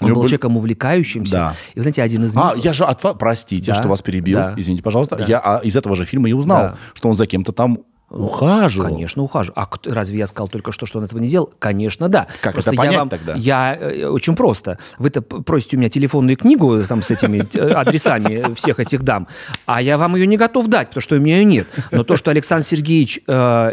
него 0.07 0.15
был 0.15 0.23
человеком 0.29 0.57
увлекающимся. 0.57 1.33
Да. 1.33 1.55
И, 1.75 1.81
знаете, 1.81 2.05
один 2.05 2.25
из 2.25 2.37
А, 2.37 2.55
я 2.57 2.73
же 2.73 2.85
от 2.85 3.03
вас, 3.03 3.17
простите, 3.19 3.73
Да, 3.73 3.79
что 3.81 3.89
вас 3.89 4.01
перебил, 4.01 4.39
да. 4.39 4.55
извините, 4.57 4.85
пожалуйста. 4.85 5.17
Да. 5.17 5.25
Я 5.25 5.41
а, 5.41 5.59
из 5.59 5.75
этого 5.75 5.97
же 5.97 6.05
фильма 6.05 6.29
и 6.29 6.33
узнал, 6.33 6.61
Да. 6.61 6.77
что 6.95 7.09
он 7.09 7.17
за 7.17 7.27
кем-то 7.27 7.51
там 7.51 7.81
ухаживал. 8.11 8.89
Конечно, 8.91 9.23
ухаживаю. 9.23 9.59
А 9.59 9.69
разве 9.87 10.19
я 10.19 10.27
сказал 10.27 10.49
только 10.49 10.73
что, 10.73 10.85
что 10.87 10.99
он 10.99 11.05
этого 11.05 11.21
не 11.21 11.29
делал? 11.29 11.53
Конечно, 11.59 12.09
да. 12.09 12.27
Как 12.43 12.53
Просто 12.55 12.71
это 12.71 12.75
я 12.75 12.79
понять 12.83 12.99
вам- 12.99 13.09
тогда? 13.09 13.35
Я 13.37 13.77
э, 13.81 14.07
очень 14.07 14.35
просто. 14.37 14.79
Вы-то 14.99 15.23
просите 15.23 15.77
у 15.77 15.81
меня 15.81 15.89
телефонную 15.91 16.37
книгу 16.37 16.75
э, 16.77 16.83
там 16.85 17.03
с 17.03 17.11
этими 17.11 17.43
э, 17.57 17.73
адресами 17.73 18.53
всех 18.55 18.81
этих 18.81 19.03
дам, 19.03 19.29
а 19.67 19.81
я 19.81 19.97
вам 19.97 20.17
ее 20.17 20.27
не 20.27 20.37
готов 20.37 20.67
дать, 20.67 20.89
потому 20.89 21.03
что 21.03 21.17
у 21.17 21.19
меня 21.21 21.39
ее 21.39 21.45
нет. 21.45 21.67
Но 21.93 22.03
то, 22.05 22.17
что 22.17 22.31
Александр 22.31 22.65
Сергеевич 22.67 23.21
э, 23.27 23.73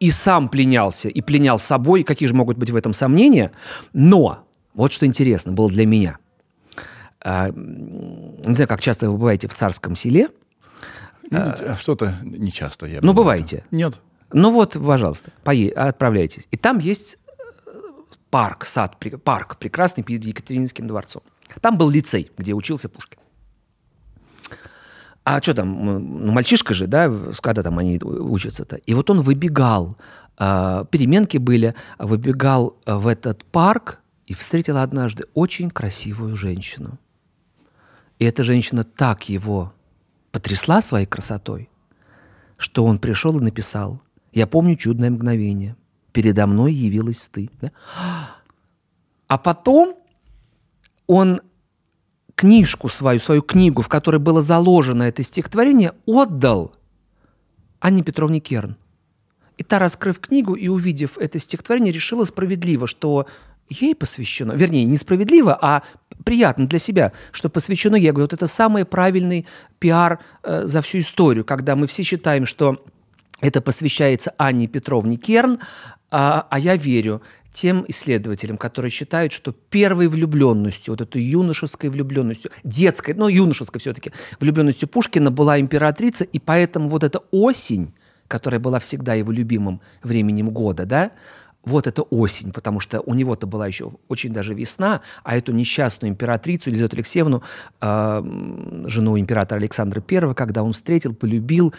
и 0.00 0.10
сам 0.10 0.48
пленялся, 0.48 1.08
и 1.08 1.20
пленял 1.22 1.58
собой, 1.58 2.02
какие 2.04 2.28
же 2.28 2.34
могут 2.34 2.56
быть 2.58 2.70
в 2.70 2.76
этом 2.76 2.92
сомнения? 2.92 3.50
Но 3.92 4.44
вот 4.74 4.92
что 4.92 5.06
интересно 5.06 5.52
было 5.52 5.68
для 5.70 5.86
меня. 5.86 6.18
М, 7.24 8.36
не 8.46 8.54
знаю, 8.54 8.68
как 8.68 8.80
часто 8.80 9.10
вы 9.10 9.16
бываете 9.18 9.48
в 9.48 9.54
царском 9.54 9.96
селе. 9.96 10.28
Ну, 11.30 11.54
Что-то 11.78 12.14
нечасто. 12.22 12.86
Я 12.86 13.00
Ну, 13.02 13.12
бы- 13.12 13.18
бываете. 13.18 13.64
Нет. 13.70 14.00
Ну 14.32 14.52
вот, 14.52 14.72
пожалуйста, 14.84 15.30
пое- 15.44 15.70
отправляйтесь. 15.72 16.46
И 16.50 16.56
там 16.56 16.78
есть 16.78 17.18
э, 17.66 17.70
парк, 18.30 18.64
сад, 18.66 18.96
парк 19.24 19.56
прекрасный 19.58 20.04
перед 20.04 20.24
Екатерининским 20.24 20.86
дворцом. 20.86 21.22
Там 21.62 21.78
был 21.78 21.88
лицей, 21.90 22.30
где 22.36 22.52
учился 22.52 22.88
Пушкин. 22.88 23.18
А 25.24 25.42
что 25.42 25.54
там, 25.54 25.84
ну, 25.84 26.32
мальчишка 26.32 26.72
же, 26.74 26.86
да, 26.86 27.12
когда 27.42 27.62
там 27.62 27.78
они 27.78 27.98
учатся-то? 28.02 28.76
И 28.76 28.94
вот 28.94 29.10
он 29.10 29.20
выбегал, 29.20 29.96
а, 30.38 30.84
переменки 30.86 31.36
были, 31.36 31.74
а 31.98 32.06
выбегал 32.06 32.76
а, 32.86 32.98
в 32.98 33.06
этот 33.06 33.44
парк 33.44 33.98
и 34.24 34.32
встретил 34.34 34.78
однажды 34.78 35.24
очень 35.34 35.70
красивую 35.70 36.34
женщину. 36.36 36.98
И 38.18 38.24
эта 38.24 38.42
женщина 38.42 38.84
так 38.84 39.28
его 39.28 39.72
потрясла 40.38 40.80
своей 40.82 41.04
красотой, 41.04 41.68
что 42.58 42.84
он 42.84 42.98
пришел 42.98 43.36
и 43.40 43.42
написал 43.42 44.00
«Я 44.32 44.46
помню 44.46 44.76
чудное 44.76 45.10
мгновение. 45.10 45.74
Передо 46.12 46.46
мной 46.46 46.72
явилась 46.72 47.26
ты». 47.26 47.50
А 49.26 49.36
потом 49.36 49.96
он 51.08 51.40
книжку 52.36 52.88
свою, 52.88 53.18
свою 53.18 53.42
книгу, 53.42 53.82
в 53.82 53.88
которой 53.88 54.18
было 54.18 54.40
заложено 54.40 55.02
это 55.02 55.24
стихотворение, 55.24 55.94
отдал 56.06 56.72
Анне 57.80 58.04
Петровне 58.04 58.38
Керн. 58.38 58.76
И 59.56 59.64
та, 59.64 59.80
раскрыв 59.80 60.20
книгу 60.20 60.54
и 60.54 60.68
увидев 60.68 61.18
это 61.18 61.40
стихотворение, 61.40 61.92
решила 61.92 62.24
справедливо, 62.24 62.86
что 62.86 63.26
ей 63.68 63.94
посвящено, 63.94 64.52
вернее, 64.52 64.84
несправедливо, 64.84 65.58
а 65.60 65.82
приятно 66.24 66.66
для 66.66 66.78
себя, 66.78 67.12
что 67.32 67.48
посвящено 67.48 67.96
ей. 67.96 68.06
Я 68.06 68.12
говорю, 68.12 68.24
вот 68.24 68.32
это 68.32 68.46
самый 68.46 68.84
правильный 68.84 69.46
пиар 69.78 70.20
э, 70.42 70.62
за 70.64 70.82
всю 70.82 70.98
историю, 70.98 71.44
когда 71.44 71.76
мы 71.76 71.86
все 71.86 72.02
считаем, 72.02 72.46
что 72.46 72.84
это 73.40 73.60
посвящается 73.60 74.34
Анне 74.36 74.66
Петровне 74.66 75.16
Керн, 75.16 75.58
а, 76.10 76.46
а 76.50 76.58
я 76.58 76.76
верю 76.76 77.22
тем 77.52 77.84
исследователям, 77.88 78.56
которые 78.56 78.90
считают, 78.90 79.32
что 79.32 79.52
первой 79.52 80.08
влюбленностью, 80.08 80.92
вот 80.92 81.00
этой 81.00 81.22
юношеской 81.22 81.90
влюбленностью, 81.90 82.50
детской, 82.62 83.14
но 83.14 83.28
юношеской 83.28 83.80
все-таки 83.80 84.12
влюбленностью 84.38 84.88
Пушкина 84.88 85.30
была 85.30 85.58
императрица, 85.58 86.24
и 86.24 86.38
поэтому 86.38 86.88
вот 86.88 87.04
эта 87.04 87.20
осень, 87.30 87.94
которая 88.28 88.60
была 88.60 88.78
всегда 88.78 89.14
его 89.14 89.32
любимым 89.32 89.80
временем 90.02 90.50
года, 90.50 90.84
да, 90.86 91.10
вот 91.64 91.86
это 91.86 92.02
осень, 92.02 92.52
потому 92.52 92.80
что 92.80 93.00
у 93.00 93.14
него-то 93.14 93.46
была 93.46 93.66
еще 93.66 93.90
очень 94.08 94.32
даже 94.32 94.54
весна, 94.54 95.02
а 95.22 95.36
эту 95.36 95.52
несчастную 95.52 96.10
императрицу 96.12 96.70
Елизавету 96.70 96.96
Алексеевну, 96.96 97.42
э, 97.80 98.22
жену 98.86 99.18
императора 99.18 99.58
Александра 99.58 100.02
I, 100.08 100.34
когда 100.34 100.62
он 100.62 100.72
встретил, 100.72 101.14
полюбил, 101.14 101.74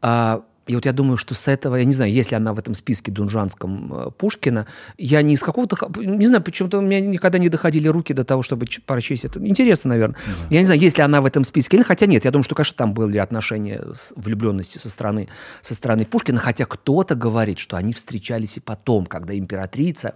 а, 0.00 0.42
и 0.66 0.74
вот 0.74 0.86
я 0.86 0.92
думаю, 0.92 1.16
что 1.16 1.34
с 1.34 1.48
этого, 1.48 1.76
я 1.76 1.84
не 1.84 1.92
знаю, 1.94 2.12
если 2.12 2.36
она 2.36 2.52
в 2.52 2.58
этом 2.58 2.74
списке 2.74 3.10
дунжанском 3.10 3.92
э, 3.92 4.10
Пушкина, 4.16 4.66
я 4.96 5.22
не 5.22 5.34
из 5.34 5.42
какого-то, 5.42 5.76
не 6.00 6.26
знаю, 6.26 6.42
почему-то 6.42 6.78
у 6.78 6.80
меня 6.80 7.00
никогда 7.00 7.38
не 7.38 7.48
доходили 7.48 7.88
руки 7.88 8.14
до 8.14 8.24
того, 8.24 8.42
чтобы 8.42 8.66
прочесть 8.86 9.24
это. 9.24 9.44
Интересно, 9.44 9.90
наверное. 9.90 10.16
Я 10.50 10.60
не 10.60 10.66
знаю, 10.66 10.80
если 10.80 11.02
она 11.02 11.20
в 11.20 11.26
этом 11.26 11.44
списке, 11.44 11.76
или 11.76 11.84
хотя 11.84 12.06
нет, 12.06 12.24
я 12.24 12.30
думаю, 12.30 12.44
что, 12.44 12.54
конечно, 12.54 12.76
там 12.76 12.94
были 12.94 13.18
отношения 13.18 13.82
с- 13.94 14.12
влюбленности 14.16 14.78
со 14.78 14.88
стороны, 14.88 15.28
со 15.62 15.74
стороны 15.74 16.04
Пушкина, 16.04 16.38
хотя 16.38 16.64
кто-то 16.64 17.14
говорит, 17.14 17.58
что 17.58 17.76
они 17.76 17.92
встречались 17.92 18.56
и 18.56 18.60
потом, 18.60 19.06
когда 19.06 19.36
императрица 19.36 20.14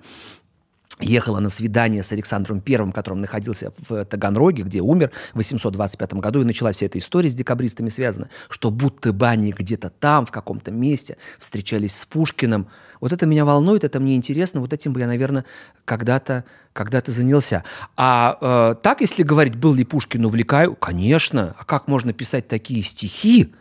ехала 1.00 1.40
на 1.40 1.50
свидание 1.50 2.02
с 2.02 2.12
Александром 2.12 2.60
Первым, 2.60 2.92
которым 2.92 3.20
находился 3.20 3.72
в 3.88 4.04
Таганроге, 4.04 4.62
где 4.62 4.80
умер 4.80 5.10
в 5.32 5.36
825 5.36 6.14
году, 6.14 6.40
и 6.40 6.44
началась 6.44 6.76
вся 6.76 6.86
эта 6.86 6.98
история 6.98 7.28
с 7.28 7.34
декабристами 7.34 7.88
связана, 7.88 8.28
что 8.48 8.70
будто 8.70 9.12
бы 9.12 9.26
они 9.26 9.52
где-то 9.52 9.90
там, 9.90 10.26
в 10.26 10.30
каком-то 10.30 10.70
месте, 10.70 11.16
встречались 11.38 11.96
с 11.96 12.06
Пушкиным. 12.06 12.68
Вот 13.00 13.12
это 13.12 13.26
меня 13.26 13.44
волнует, 13.44 13.84
это 13.84 14.00
мне 14.00 14.16
интересно, 14.16 14.60
вот 14.60 14.72
этим 14.72 14.92
бы 14.92 15.00
я, 15.00 15.06
наверное, 15.06 15.44
когда-то 15.84 16.44
когда 16.76 17.02
занялся. 17.06 17.64
А 17.96 18.36
э, 18.38 18.74
так, 18.82 19.00
если 19.00 19.22
говорить, 19.22 19.56
был 19.56 19.72
ли 19.72 19.82
Пушкин 19.82 20.26
увлекаю, 20.26 20.76
конечно. 20.76 21.56
А 21.58 21.64
как 21.64 21.88
можно 21.88 22.12
писать 22.12 22.48
такие 22.48 22.82
стихи 22.82 23.54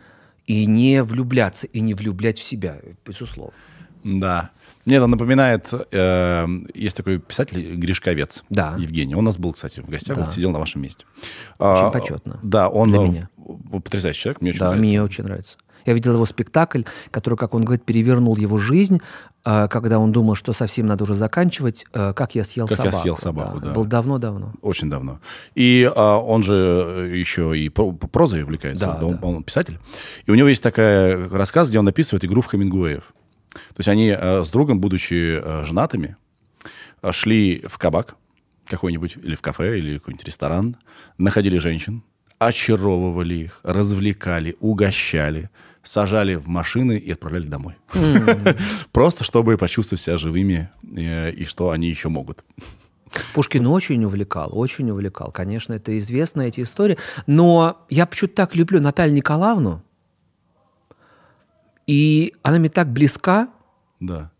и 0.46 0.66
не 0.66 1.02
влюбляться, 1.02 1.66
и 1.66 1.80
не 1.80 1.94
влюблять 1.94 2.38
в 2.38 2.44
себя, 2.44 2.76
безусловно. 3.06 3.54
Да. 4.04 4.50
Мне 4.86 4.96
это 4.96 5.06
напоминает, 5.08 5.68
э, 5.92 6.46
есть 6.72 6.96
такой 6.96 7.18
писатель 7.18 7.74
Гришковец 7.74 8.44
Да. 8.48 8.76
Евгений. 8.78 9.14
Он 9.14 9.20
у 9.20 9.24
нас 9.26 9.36
был, 9.36 9.52
кстати, 9.52 9.80
в 9.80 9.88
гостях, 9.90 10.16
Да. 10.16 10.24
вот 10.24 10.32
сидел 10.32 10.52
на 10.52 10.58
вашем 10.60 10.80
месте. 10.80 11.04
Очень 11.58 11.86
А, 11.86 11.90
почетно 11.90 12.38
Да, 12.42 12.68
он 12.68 12.88
для 12.90 13.00
э, 13.00 13.04
меня. 13.08 13.28
потрясающий 13.82 14.22
человек, 14.22 14.40
мне 14.42 14.50
очень 14.50 14.60
Да, 14.60 14.66
нравится. 14.66 14.88
мне 14.88 15.02
очень 15.02 15.24
нравится. 15.24 15.58
Я 15.86 15.92
видел 15.92 16.14
его 16.14 16.26
спектакль, 16.26 16.82
который, 17.12 17.36
как 17.36 17.54
он 17.54 17.64
говорит, 17.64 17.84
перевернул 17.84 18.36
его 18.36 18.58
жизнь, 18.58 19.00
э, 19.44 19.68
когда 19.68 19.98
он 19.98 20.10
думал, 20.12 20.34
что 20.36 20.52
совсем 20.52 20.86
надо 20.86 21.02
уже 21.04 21.14
заканчивать. 21.14 21.84
э, 21.92 22.12
Как 22.12 22.34
я 22.36 22.44
съел 22.44 22.66
«Как 22.68 22.78
я 22.78 22.84
собаку. 22.84 22.98
съел 23.02 23.16
собаку», 23.16 23.60
да. 23.60 23.72
Был 23.72 23.84
давно-давно. 23.86 24.52
Очень 24.62 24.88
давно. 24.90 25.20
И 25.56 25.88
а, 25.96 26.18
он 26.18 26.42
же 26.44 27.10
еще 27.12 27.58
и 27.58 27.68
про- 27.70 27.92
прозой 27.92 28.42
увлекается. 28.44 28.86
Да, 28.86 29.04
он, 29.06 29.16
да. 29.16 29.26
он 29.26 29.42
писатель. 29.42 29.78
И 30.26 30.30
у 30.30 30.34
него 30.36 30.46
есть 30.48 30.62
такая 30.62 31.28
рассказ, 31.28 31.68
где 31.70 31.78
он 31.80 31.86
описывает 31.88 32.24
игру 32.24 32.40
в 32.42 32.48
Хемингуэев. 32.50 33.12
То 33.76 33.80
есть 33.80 33.88
они 33.88 34.08
э, 34.08 34.42
с 34.42 34.48
другом, 34.48 34.80
будучи 34.80 35.38
э, 35.38 35.64
женатыми, 35.64 36.16
э, 37.02 37.12
шли 37.12 37.62
в 37.68 37.76
кабак 37.76 38.16
какой-нибудь, 38.66 39.18
или 39.22 39.34
в 39.34 39.42
кафе, 39.42 39.78
или 39.78 39.98
какой-нибудь 39.98 40.26
ресторан, 40.26 40.78
находили 41.18 41.58
женщин, 41.58 42.02
очаровывали 42.38 43.34
их, 43.34 43.60
развлекали, 43.64 44.56
угощали, 44.60 45.50
сажали 45.82 46.36
в 46.36 46.48
машины 46.48 46.96
и 46.96 47.12
отправляли 47.12 47.48
домой. 47.48 47.74
Просто 48.92 49.24
чтобы 49.24 49.58
почувствовать 49.58 50.00
себя 50.00 50.16
живыми 50.16 50.70
и 50.82 51.44
что 51.46 51.70
они 51.70 51.90
еще 51.90 52.08
могут. 52.08 52.44
Пушкин 53.34 53.66
очень 53.66 54.02
увлекал, 54.04 54.58
очень 54.58 54.90
увлекал. 54.90 55.30
Конечно, 55.32 55.74
это 55.74 55.98
известно, 55.98 56.40
эти 56.40 56.62
истории. 56.62 56.96
Но 57.26 57.84
я 57.90 58.06
почему-то 58.06 58.36
так 58.36 58.56
люблю 58.56 58.80
Наталью 58.80 59.14
Николаевну. 59.14 59.82
И 61.86 62.34
она 62.42 62.58
мне 62.58 62.70
так 62.70 62.90
близка. 62.90 63.50
Да. 64.00 64.30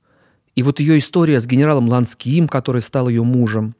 И 0.55 0.63
вот 0.63 0.81
ее 0.81 0.99
история 0.99 1.39
с 1.41 1.47
генералом 1.47 1.89
Ланским, 1.89 2.49
который 2.49 2.83
стал 2.83 3.09
ее 3.09 3.23
мужем, 3.23 3.75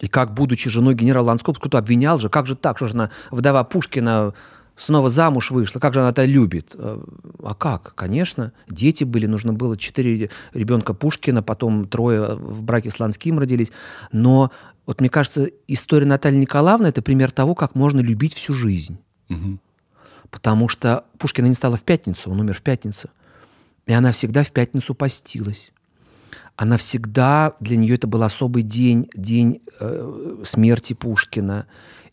и 0.00 0.08
как, 0.08 0.34
будучи 0.34 0.68
женой 0.68 0.94
генерала 0.94 1.28
Ланского, 1.28 1.54
кто-то 1.54 1.78
обвинял 1.78 2.18
же, 2.18 2.28
как 2.28 2.46
же 2.46 2.54
так, 2.54 2.76
что 2.76 2.86
же 2.86 2.92
она, 2.92 3.10
вдова 3.30 3.64
Пушкина, 3.64 4.34
снова 4.76 5.08
замуж 5.08 5.50
вышла, 5.50 5.80
как 5.80 5.94
же 5.94 6.00
она 6.00 6.10
это 6.10 6.24
любит? 6.24 6.72
Э, 6.74 7.02
А 7.42 7.54
как? 7.54 7.94
Конечно, 7.94 8.52
дети 8.68 9.04
были, 9.04 9.26
нужно 9.26 9.54
было 9.54 9.76
четыре 9.76 10.30
ребенка 10.52 10.92
Пушкина, 10.92 11.42
потом 11.42 11.88
трое 11.88 12.34
в 12.34 12.62
браке 12.62 12.90
с 12.90 13.00
Ланским 13.00 13.38
родились. 13.38 13.72
Но 14.12 14.50
вот 14.84 15.00
мне 15.00 15.08
кажется, 15.08 15.48
история 15.66 16.06
Натальи 16.06 16.36
Николаевны– 16.36 16.86
это 16.88 17.00
пример 17.00 17.30
того, 17.30 17.54
как 17.54 17.74
можно 17.74 18.00
любить 18.00 18.34
всю 18.34 18.52
жизнь. 18.52 18.98
Мгм. 19.28 19.60
Потому 20.30 20.68
что 20.68 21.04
Пушкина 21.18 21.46
не 21.46 21.54
стало 21.54 21.76
в 21.76 21.82
пятницу, 21.82 22.30
он 22.30 22.40
умер 22.40 22.54
в 22.54 22.62
пятницу. 22.62 23.08
И 23.86 23.92
она 23.92 24.12
всегда 24.12 24.42
в 24.42 24.50
пятницу 24.50 24.94
постилась. 24.94 25.72
Она 26.56 26.76
всегда, 26.76 27.54
для 27.60 27.76
нее 27.76 27.94
это 27.94 28.06
был 28.06 28.22
особый 28.22 28.62
день, 28.62 29.10
день 29.14 29.62
э, 29.78 30.42
смерти 30.44 30.94
Пушкина. 30.94 31.66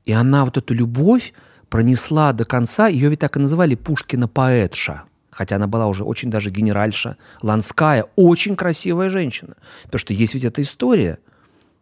И 0.06 0.12
она 0.12 0.46
вот 0.46 0.58
эту 0.58 0.74
любовь 0.74 1.34
пронесла 1.70 2.34
до 2.34 2.46
конца. 2.46 2.88
Ее 2.88 3.10
ведь 3.10 3.20
так 3.20 3.38
и 3.38 3.40
называли 3.40 3.76
Пушкина-поэтша. 3.76 5.04
Хотя 5.32 5.56
она 5.56 5.66
была 5.66 5.88
уже 5.88 6.04
очень 6.04 6.30
даже 6.30 6.52
генеральша, 6.52 7.18
Ланская, 7.42 8.06
очень 8.16 8.56
красивая 8.56 9.10
женщина. 9.10 9.56
Потому 9.86 10.00
что 10.00 10.14
есть 10.14 10.36
ведь 10.36 10.44
эта 10.44 10.62
история, 10.62 11.18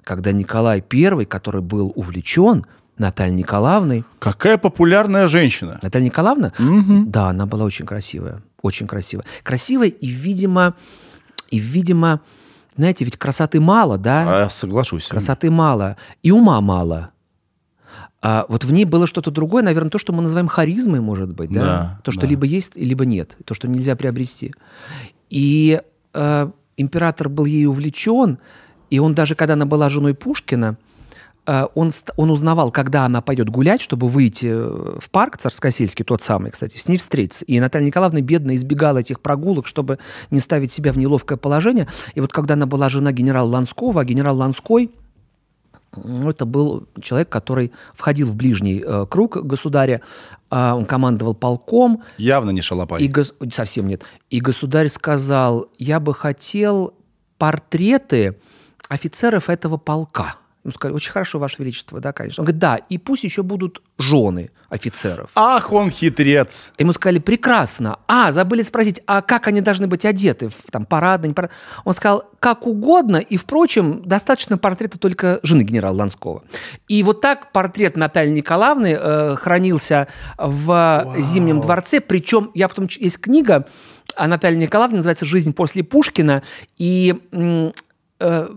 когда 0.04 0.32
Николай 0.32 0.82
I, 0.90 1.26
который 1.26 1.62
был 1.62 1.92
увлечен 1.96 2.66
Натальей 3.02 3.36
Николаевной, 3.36 4.06
Какая 4.20 4.58
популярная 4.58 5.28
женщина. 5.28 5.80
Наталья 5.82 6.06
Николаевна? 6.06 6.54
Да, 7.08 7.30
она 7.30 7.46
была 7.46 7.66
очень 7.66 7.86
красивая. 7.86 8.42
Очень 8.62 8.88
красивая. 8.88 9.26
Красивая 9.44 9.88
и, 9.88 10.08
видимо, 10.08 10.76
и, 11.50 11.58
видимо, 11.58 12.22
Знаете, 12.78 13.04
ведь 13.04 13.18
красоты 13.18 13.60
мало, 13.60 13.98
да? 13.98 14.46
А, 14.46 14.50
соглашусь. 14.50 15.08
Красоты 15.08 15.52
мало. 15.52 15.98
И 16.24 16.32
ума 16.32 16.62
мало. 16.62 17.10
А 18.22 18.46
вот 18.48 18.64
в 18.64 18.72
ней 18.72 18.86
было 18.86 19.08
что-то 19.08 19.32
другое, 19.32 19.64
наверное, 19.64 19.90
то, 19.90 19.98
что 19.98 20.14
мы 20.14 20.22
называем 20.22 20.48
харизмой, 20.48 21.00
может 21.00 21.34
быть, 21.34 21.52
да? 21.52 21.62
Да, 21.62 22.00
то, 22.04 22.12
что 22.12 22.22
да. 22.22 22.28
либо 22.28 22.46
есть, 22.46 22.76
либо 22.76 23.04
нет. 23.06 23.36
То, 23.46 23.56
что 23.56 23.68
нельзя 23.68 23.96
приобрести. 23.96 24.54
И 25.30 25.82
э, 26.14 26.52
император 26.78 27.30
был 27.30 27.46
ей 27.46 27.66
увлечен, 27.66 28.38
и 28.92 29.00
он 29.00 29.16
даже, 29.16 29.36
когда 29.36 29.56
она 29.56 29.66
была 29.66 29.90
женой 29.90 30.14
Пушкина, 30.14 30.78
он, 31.76 31.92
ст- 31.92 32.12
он 32.18 32.30
узнавал, 32.30 32.72
когда 32.72 33.06
она 33.06 33.22
пойдет 33.22 33.50
гулять, 33.50 33.82
чтобы 33.82 34.10
выйти 34.10 34.48
э, 34.48 35.00
в 35.00 35.10
парк 35.10 35.38
Царскосельский, 35.38 36.06
тот 36.06 36.22
самый, 36.22 36.52
кстати, 36.52 36.78
с 36.78 36.88
ней 36.88 36.98
встретиться. 36.98 37.44
И 37.46 37.60
Наталья 37.60 37.86
Николаевна 37.86 38.22
бедно 38.22 38.56
избегала 38.56 39.00
этих 39.00 39.20
прогулок, 39.22 39.66
чтобы 39.68 39.98
не 40.30 40.40
ставить 40.40 40.72
себя 40.72 40.94
в 40.94 40.98
неловкое 40.98 41.38
положение. 41.38 41.88
И 42.14 42.22
вот 42.22 42.32
когда 42.32 42.54
она 42.54 42.66
была 42.68 42.90
жена 42.90 43.12
генерала 43.12 43.50
Ланского, 43.50 44.02
а 44.02 44.06
генерал 44.06 44.38
Ланской 44.38 44.92
это 46.26 46.46
был 46.46 46.88
человек, 47.02 47.28
который 47.30 47.74
входил 47.94 48.28
в 48.28 48.36
ближний 48.36 48.82
э, 48.86 49.06
круг 49.10 49.36
государя. 49.46 50.00
А, 50.50 50.76
он 50.76 50.86
командовал 50.86 51.34
полком. 51.36 52.04
Явно 52.18 52.52
не 52.52 52.62
шалопай. 52.62 53.04
И 53.04 53.10
гос- 53.10 53.34
Совсем 53.54 53.88
нет. 53.88 54.04
И 54.30 54.40
государь 54.40 54.88
сказал, 54.88 55.68
я 55.78 56.00
бы 56.00 56.14
хотел 56.14 56.94
портреты 57.38 58.38
офицеров 58.88 59.50
этого 59.50 59.76
полка. 59.78 60.36
Ну, 60.64 60.72
сказали, 60.72 60.96
очень 60.96 61.12
хорошо, 61.12 61.40
Ваше 61.40 61.56
Величество, 61.60 62.00
да, 62.00 62.14
конечно. 62.14 62.42
Он 62.42 62.46
говорит, 62.46 62.60
да, 62.60 62.76
и 62.76 63.00
пусть 63.00 63.24
еще 63.24 63.42
будут 63.42 63.82
жены 63.98 64.52
офицеров. 64.70 65.32
Ах, 65.34 65.72
он 65.72 65.90
хитрец. 65.90 66.72
Ему 66.78 66.94
сказали, 66.94 67.18
прекрасно. 67.18 67.98
А, 68.08 68.32
забыли 68.32 68.62
спросить, 68.62 69.02
а 69.08 69.24
как 69.24 69.48
они 69.48 69.62
должны 69.62 69.88
быть 69.88 70.06
одеты? 70.06 70.50
В, 70.50 70.72
Там, 70.72 70.86
парадно, 70.86 71.26
не 71.26 71.34
парадно? 71.34 71.56
Он 71.84 71.94
сказал, 71.94 72.30
как 72.40 72.68
угодно, 72.68 73.18
и, 73.18 73.38
впрочем, 73.38 74.04
достаточно 74.06 74.60
портрета 74.60 75.00
только 75.00 75.40
жены 75.42 75.64
генерала 75.64 75.98
Ланского. 75.98 76.44
И 76.88 77.02
вот 77.02 77.22
так 77.22 77.52
портрет 77.52 77.98
Натальи 77.98 78.30
Николаевны 78.32 78.96
э, 79.00 79.36
хранился 79.38 80.08
в 80.38 81.16
Зимнем 81.18 81.60
дворце. 81.62 82.02
Причем, 82.02 82.52
я 82.54 82.70
потом, 82.70 82.88
есть 83.00 83.20
книга 83.20 83.68
о 84.16 84.28
Наталье 84.28 84.60
Николаевне, 84.60 84.98
называется 84.98 85.26
«Жизнь 85.26 85.54
после 85.54 85.84
Пушкина», 85.84 86.44
и 86.78 87.16
э, 88.20 88.50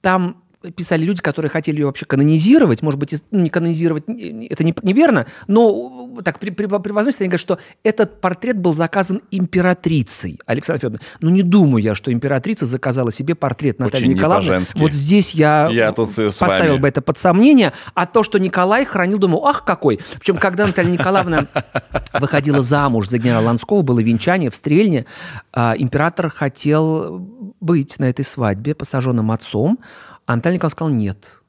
там 0.00 0.42
писали 0.76 1.04
люди, 1.04 1.20
которые 1.22 1.50
хотели 1.50 1.78
ее 1.78 1.86
вообще 1.86 2.04
канонизировать, 2.04 2.82
может 2.82 2.98
быть, 2.98 3.14
ну, 3.30 3.40
не 3.40 3.48
канонизировать, 3.50 4.04
это 4.08 4.64
не- 4.64 4.74
неверно, 4.82 5.26
но 5.46 6.16
э, 6.18 6.22
так 6.22 6.38
при- 6.40 6.50
при- 6.50 6.66
превозносится, 6.66 7.22
они 7.24 7.28
говорят, 7.28 7.40
что 7.40 7.58
этот 7.84 8.20
портрет 8.20 8.58
был 8.58 8.74
заказан 8.74 9.22
императрицей 9.30 10.40
Александрой 10.46 10.80
Федоровной. 10.80 11.00
Ну, 11.20 11.30
не 11.30 11.42
думаю 11.42 11.82
я, 11.82 11.94
что 11.94 12.12
императрица 12.12 12.66
заказала 12.66 13.12
себе 13.12 13.34
портрет 13.34 13.78
Натальи 13.78 14.06
Очень 14.06 14.16
Николаевны. 14.16 14.64
Вот 14.74 14.92
здесь 14.92 15.32
я, 15.34 15.68
Я 15.70 15.92
тут 15.92 16.18
с 16.18 16.38
поставил 16.38 16.72
вами. 16.72 16.80
бы 16.82 16.88
это 16.88 17.02
под 17.02 17.18
сомнение. 17.18 17.72
А 17.94 18.06
то, 18.06 18.22
что 18.22 18.38
Николай 18.38 18.84
хранил, 18.84 19.18
думаю, 19.18 19.44
ах, 19.44 19.64
какой. 19.64 20.00
Причем, 20.18 20.36
когда 20.36 20.66
Наталья 20.66 20.90
Николаевна 20.90 21.46
выходила 22.14 22.62
замуж 22.62 23.08
за 23.08 23.18
генерала 23.18 23.46
Ланского, 23.46 23.82
было 23.82 24.00
венчание 24.00 24.50
в 24.50 24.54
Стрельне, 24.54 25.06
а, 25.52 25.74
император 25.76 26.30
хотел 26.30 27.18
быть 27.60 27.98
на 27.98 28.06
этой 28.06 28.24
свадьбе 28.24 28.74
посаженным 28.74 29.30
отцом, 29.30 29.78
а 30.28 30.36
Наталья 30.36 30.56
Николаевна 30.56 30.70
сказала 30.72 30.92
нет. 30.94 31.40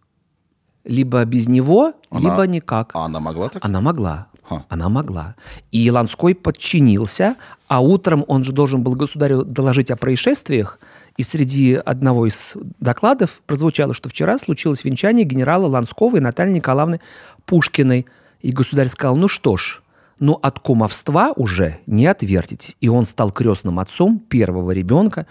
Либо 0.86 1.26
без 1.26 1.50
него, 1.50 1.96
Она- 2.10 2.22
либо 2.22 2.48
никак. 2.48 2.92
А 2.94 3.04
она 3.06 3.20
могла 3.20 3.50
так? 3.50 3.66
Она 3.66 3.82
могла. 3.82 4.28
Ха. 4.42 4.64
Она 4.70 4.88
могла. 4.88 5.36
И 5.70 5.92
Ланской 5.92 6.34
подчинился, 6.34 7.36
а 7.68 7.82
утром 7.82 8.24
он 8.30 8.46
же 8.46 8.54
должен 8.54 8.82
был 8.82 8.96
государю 8.96 9.44
доложить 9.44 9.92
о 9.92 9.98
происшествиях. 9.98 10.80
И 11.18 11.24
среди 11.24 11.74
одного 11.74 12.26
из 12.26 12.54
докладов 12.80 13.42
прозвучало, 13.46 13.94
что 13.94 14.08
вчера 14.08 14.40
случилось 14.40 14.86
венчание 14.86 15.26
генерала 15.26 15.68
Ланского 15.68 16.16
и 16.16 16.22
Натальи 16.22 16.54
Николаевны 16.54 17.02
Пушкиной. 17.46 18.06
И 18.40 18.52
государь 18.54 18.88
сказал, 18.88 19.18
ну 19.18 19.28
что 19.28 19.58
ж, 19.58 19.82
ну 20.20 20.40
от 20.42 20.62
кумовства 20.62 21.34
уже 21.36 21.80
не 21.86 22.08
отвертитесь. 22.08 22.78
И 22.80 22.88
он 22.88 23.04
стал 23.06 23.32
крестным 23.32 23.78
отцом 23.78 24.20
первого 24.20 24.72
ребенка 24.72 25.28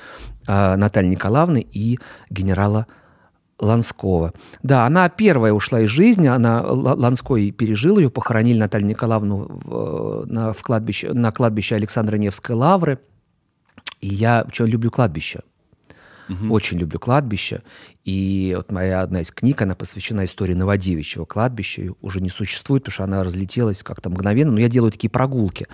э, 0.47 0.77
Натальи 0.77 1.09
Николаевны 1.09 1.67
и 1.73 1.99
генерала 2.29 2.81
Ланского. 2.81 2.99
Да, 4.63 4.87
она 4.87 5.09
первая 5.09 5.53
ушла 5.53 5.81
из 5.81 5.89
жизни, 5.89 6.29
она, 6.29 6.63
Ланской 6.63 7.51
пережил 7.51 7.99
ее, 7.99 8.11
похоронили 8.11 8.59
Наталью 8.59 8.89
Николаевну 8.89 9.47
в, 9.49 10.23
э, 10.23 10.27
на, 10.27 10.53
в 10.53 10.63
кладбище, 10.63 11.13
на 11.13 11.33
кладбище 11.33 11.75
Александра 11.75 12.17
Невской 12.17 12.55
лавры. 12.55 13.01
И 14.01 14.09
я 14.09 14.47
что, 14.53 14.65
люблю 14.65 14.91
кладбище. 14.91 15.41
Очень 16.51 16.79
люблю 16.79 16.99
кладбище. 16.99 17.63
И 18.09 18.55
вот 18.57 18.73
моя 18.73 19.03
одна 19.03 19.21
из 19.21 19.31
книг, 19.31 19.61
она 19.61 19.75
посвящена 19.75 20.25
истории 20.25 20.55
Новодевичьего 20.55 21.27
кладбища. 21.27 21.83
Её 21.83 21.93
Уже 22.01 22.23
не 22.23 22.31
существует, 22.31 22.83
потому 22.85 22.95
что 22.95 23.05
она 23.05 23.23
разлетелась 23.23 23.83
как-то 23.83 24.09
мгновенно. 24.09 24.51
Но 24.51 24.61
я 24.61 24.69
делаю 24.69 24.91
такие 24.91 25.11
прогулки 25.11 25.67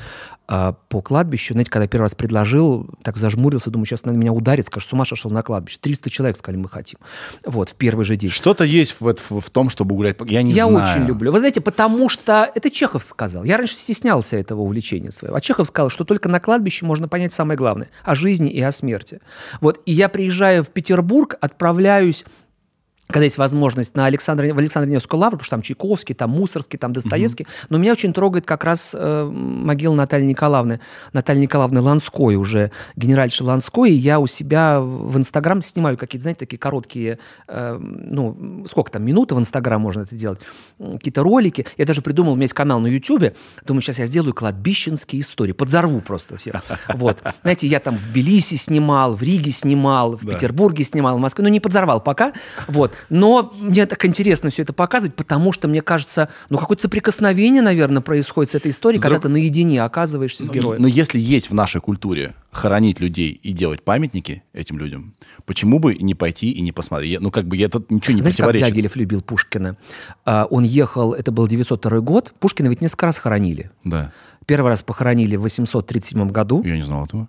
а, 0.49 0.73
по 0.89 1.01
кладбищу. 1.01 1.55
Знаете, 1.55 1.71
когда 1.71 1.85
я 1.85 1.89
первый 1.89 2.07
раз 2.07 2.17
предложил, 2.17 2.91
так 3.05 3.19
зажмурился, 3.19 3.71
думаю, 3.71 3.87
сейчас 3.87 4.05
на 4.05 4.11
меня 4.11 4.33
ударит, 4.33 4.67
скажет, 4.67 4.89
с 4.89 4.93
ума 4.93 5.05
сошел 5.05 5.31
на 5.31 5.45
кладбище. 5.45 5.79
300 5.81 6.11
человек 6.11 6.37
сказали, 6.37 6.61
мы 6.61 6.69
хотим. 6.69 6.99
Вот, 7.45 7.69
в 7.69 7.75
первый 7.77 8.05
же 8.05 8.17
день. 8.17 8.31
Что-то 8.31 8.65
есть 8.65 8.97
в, 8.99 9.15
в- 9.15 9.41
в 9.41 9.51
том, 9.51 9.71
чтобы 9.71 9.95
гулять. 9.95 10.17
Я 10.27 10.43
не 10.43 10.53
я 10.55 10.67
знаю. 10.67 10.91
очень 10.99 11.07
люблю. 11.07 11.31
Вы 11.31 11.39
знаете, 11.39 11.61
потому 11.61 12.09
что 12.09 12.51
это 12.53 12.69
Чехов 12.69 13.05
сказал. 13.05 13.45
Я 13.45 13.59
раньше 13.59 13.77
стеснялся 13.77 14.37
этого 14.37 14.63
увлечения 14.63 15.13
своего. 15.13 15.37
А 15.37 15.41
Чехов 15.41 15.69
сказал, 15.69 15.89
что 15.89 16.03
только 16.03 16.29
на 16.29 16.41
кладбище 16.41 16.85
можно 16.85 17.07
понять 17.07 17.33
самое 17.33 17.57
главное 17.57 17.91
о 18.03 18.17
жизни 18.17 18.51
и 18.51 18.61
о 18.61 18.73
смерти. 18.73 19.21
Вот. 19.61 19.81
И 19.87 19.93
я 19.93 20.09
приезжаю 20.09 20.65
в 20.65 20.69
Петербург, 20.71 21.37
отправляюсь 21.41 22.24
когда 23.09 23.25
есть 23.25 23.39
возможность 23.39 23.95
на 23.97 24.07
Александра, 24.07 24.53
в 24.53 24.59
Александре 24.59 24.93
Невскую 24.93 25.21
лавру, 25.21 25.37
потому 25.37 25.45
что 25.45 25.57
там 25.57 25.63
Чайковский, 25.63 26.15
там 26.15 26.31
Мусорский, 26.31 26.79
там 26.79 26.93
Достоевский. 26.93 27.47
Но 27.69 27.79
меня 27.79 27.93
очень 27.93 28.13
трогает 28.13 28.47
как 28.47 28.65
раз 28.65 28.95
э, 28.99 29.25
могила 29.25 29.95
Натальи 29.95 30.25
Николаевны. 30.25 30.81
Натальи 31.13 31.41
Николаевны 31.41 31.81
Ланской 31.81 32.37
уже, 32.37 32.71
генеральши 32.97 33.45
Ланской. 33.45 33.93
И 33.93 33.95
я 33.95 34.21
у 34.21 34.27
себя 34.27 34.81
в 34.81 35.17
Инстаграм 35.19 35.61
снимаю 35.61 35.99
какие-то, 35.99 36.23
знаете, 36.23 36.41
такие 36.41 36.59
короткие, 36.59 37.19
э, 37.47 37.79
ну, 37.79 38.65
сколько 38.71 38.91
там, 38.91 39.05
минуты 39.05 39.35
в 39.35 39.39
Инстаграм 39.39 39.81
можно 39.81 40.01
это 40.01 40.15
делать, 40.17 40.41
какие-то 40.79 41.23
ролики. 41.23 41.67
Я 41.77 41.85
даже 41.85 42.01
придумал, 42.01 42.33
у 42.33 42.37
меня 42.37 42.45
есть 42.45 42.55
канал 42.55 42.81
на 42.81 42.87
Ютубе. 42.87 43.35
Думаю, 43.67 43.83
сейчас 43.83 43.99
я 43.99 44.07
сделаю 44.07 44.33
кладбищенские 44.33 45.21
истории. 45.21 45.53
Подзорву 45.53 46.01
просто 46.01 46.37
все. 46.37 46.53
Вот. 46.95 47.23
Знаете, 47.43 47.67
я 47.67 47.81
там 47.81 47.97
в 47.97 48.11
Тбилиси 48.11 48.55
снимал, 48.55 49.15
в 49.15 49.23
Риге 49.23 49.53
снимал, 49.53 50.17
в. 50.17 50.27
Петербурге 50.27 50.85
снимал, 50.85 51.17
в 51.17 51.21
Москве. 51.21 51.45
Ну, 51.45 51.51
не 51.51 51.61
подзорвал 51.61 52.01
пока. 52.01 52.33
Вот. 52.67 52.94
Но 53.11 53.53
мне 53.59 53.87
так 53.87 54.05
интересно 54.05 54.51
все 54.51 54.63
это 54.63 54.73
показывать, 54.73 55.15
потому 55.15 55.53
что, 55.53 55.69
мне 55.69 55.83
кажется, 55.83 56.29
ну, 56.51 56.59
какое-то 56.59 56.83
соприкосновение, 56.83 57.63
наверное, 57.63 58.03
происходит 58.03 58.51
с 58.51 58.55
этой 58.55 58.71
историей, 58.71 58.99
С 58.99 59.03
когда 59.03 59.19
ты 59.21 59.29
наедине 59.29 59.83
оказываешься 59.83 60.45
с 60.45 60.49
Но, 60.49 60.53
героем. 60.53 60.83
но 60.83 60.89
если 60.89 61.19
есть 61.19 61.51
в 61.51 61.55
нашей 61.55 61.81
культуре 61.81 62.35
хоронить 62.51 63.01
людей 63.01 63.31
и 63.43 63.53
делать 63.53 63.83
памятники 63.83 64.43
этим 64.53 64.79
людям, 64.79 65.15
почему 65.47 65.79
бы 65.79 65.95
не 65.97 66.15
пойти 66.15 66.51
и 66.51 66.61
не 66.61 66.73
посмотреть? 66.73 67.13
Я- 67.13 67.21
ну, 67.21 67.31
как 67.31 67.47
бы 67.47 67.57
я 67.57 67.69
тут 67.69 67.91
ничего 67.91 68.15
не 68.15 68.21
Знаете, 68.21 68.39
как 68.39 68.47
противоречит. 68.47 68.75
Дягилев 68.75 68.97
любил 68.97 69.23
Пушкина? 69.23 69.77
А, 70.25 70.47
Он 70.51 70.63
ехал, 70.65 71.13
это 71.15 71.33
был 71.33 71.47
902 71.49 72.01
год, 72.01 72.33
Пушкина 72.39 72.69
ведь 72.69 72.81
несколько 72.81 73.07
раз 73.07 73.19
хоронили. 73.19 73.71
Да, 73.85 74.13
Первый 74.47 74.69
раз 74.69 74.83
похоронили 74.83 75.37
в 75.37 75.43
837 75.43 76.29
году. 76.31 76.63
я 76.65 76.77
не 76.77 76.83
знал 76.83 77.07
этого. 77.07 77.29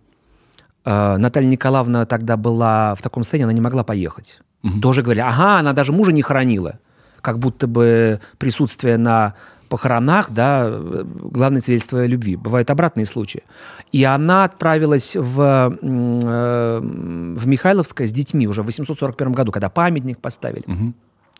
А, 0.84 1.18
Наталья 1.18 1.48
Николаевна 1.48 2.06
тогда 2.06 2.38
была 2.38 2.94
в 2.96 3.02
таком 3.02 3.24
состоянии, 3.24 3.46
она 3.46 3.54
не 3.54 3.62
могла 3.62 3.84
поехать. 3.84 4.40
Тоже 4.82 5.02
говорили, 5.02 5.24
ага, 5.24 5.60
она 5.60 5.74
даже 5.74 5.92
мужа 5.92 6.12
не 6.12 6.22
хоронила. 6.22 6.80
Как 7.22 7.40
будто 7.40 7.68
бы 7.68 8.20
присутствие 8.38 8.98
на 8.98 9.36
похоронах, 9.70 10.30
да, 10.32 10.70
главное 10.70 11.62
свидетельство 11.62 12.06
любви. 12.06 12.36
Бывают 12.36 12.70
обратные 12.70 13.06
случаи. 13.06 13.44
И 13.92 14.04
она 14.04 14.44
отправилась 14.44 15.16
в, 15.16 15.78
э, 15.82 16.80
в 16.82 17.48
Михайловское 17.48 18.08
с 18.08 18.12
детьми 18.12 18.48
уже 18.48 18.62
в 18.62 18.66
841 18.66 19.34
году, 19.34 19.52
когда 19.52 19.70
памятник 19.70 20.20
поставили. 20.20 20.66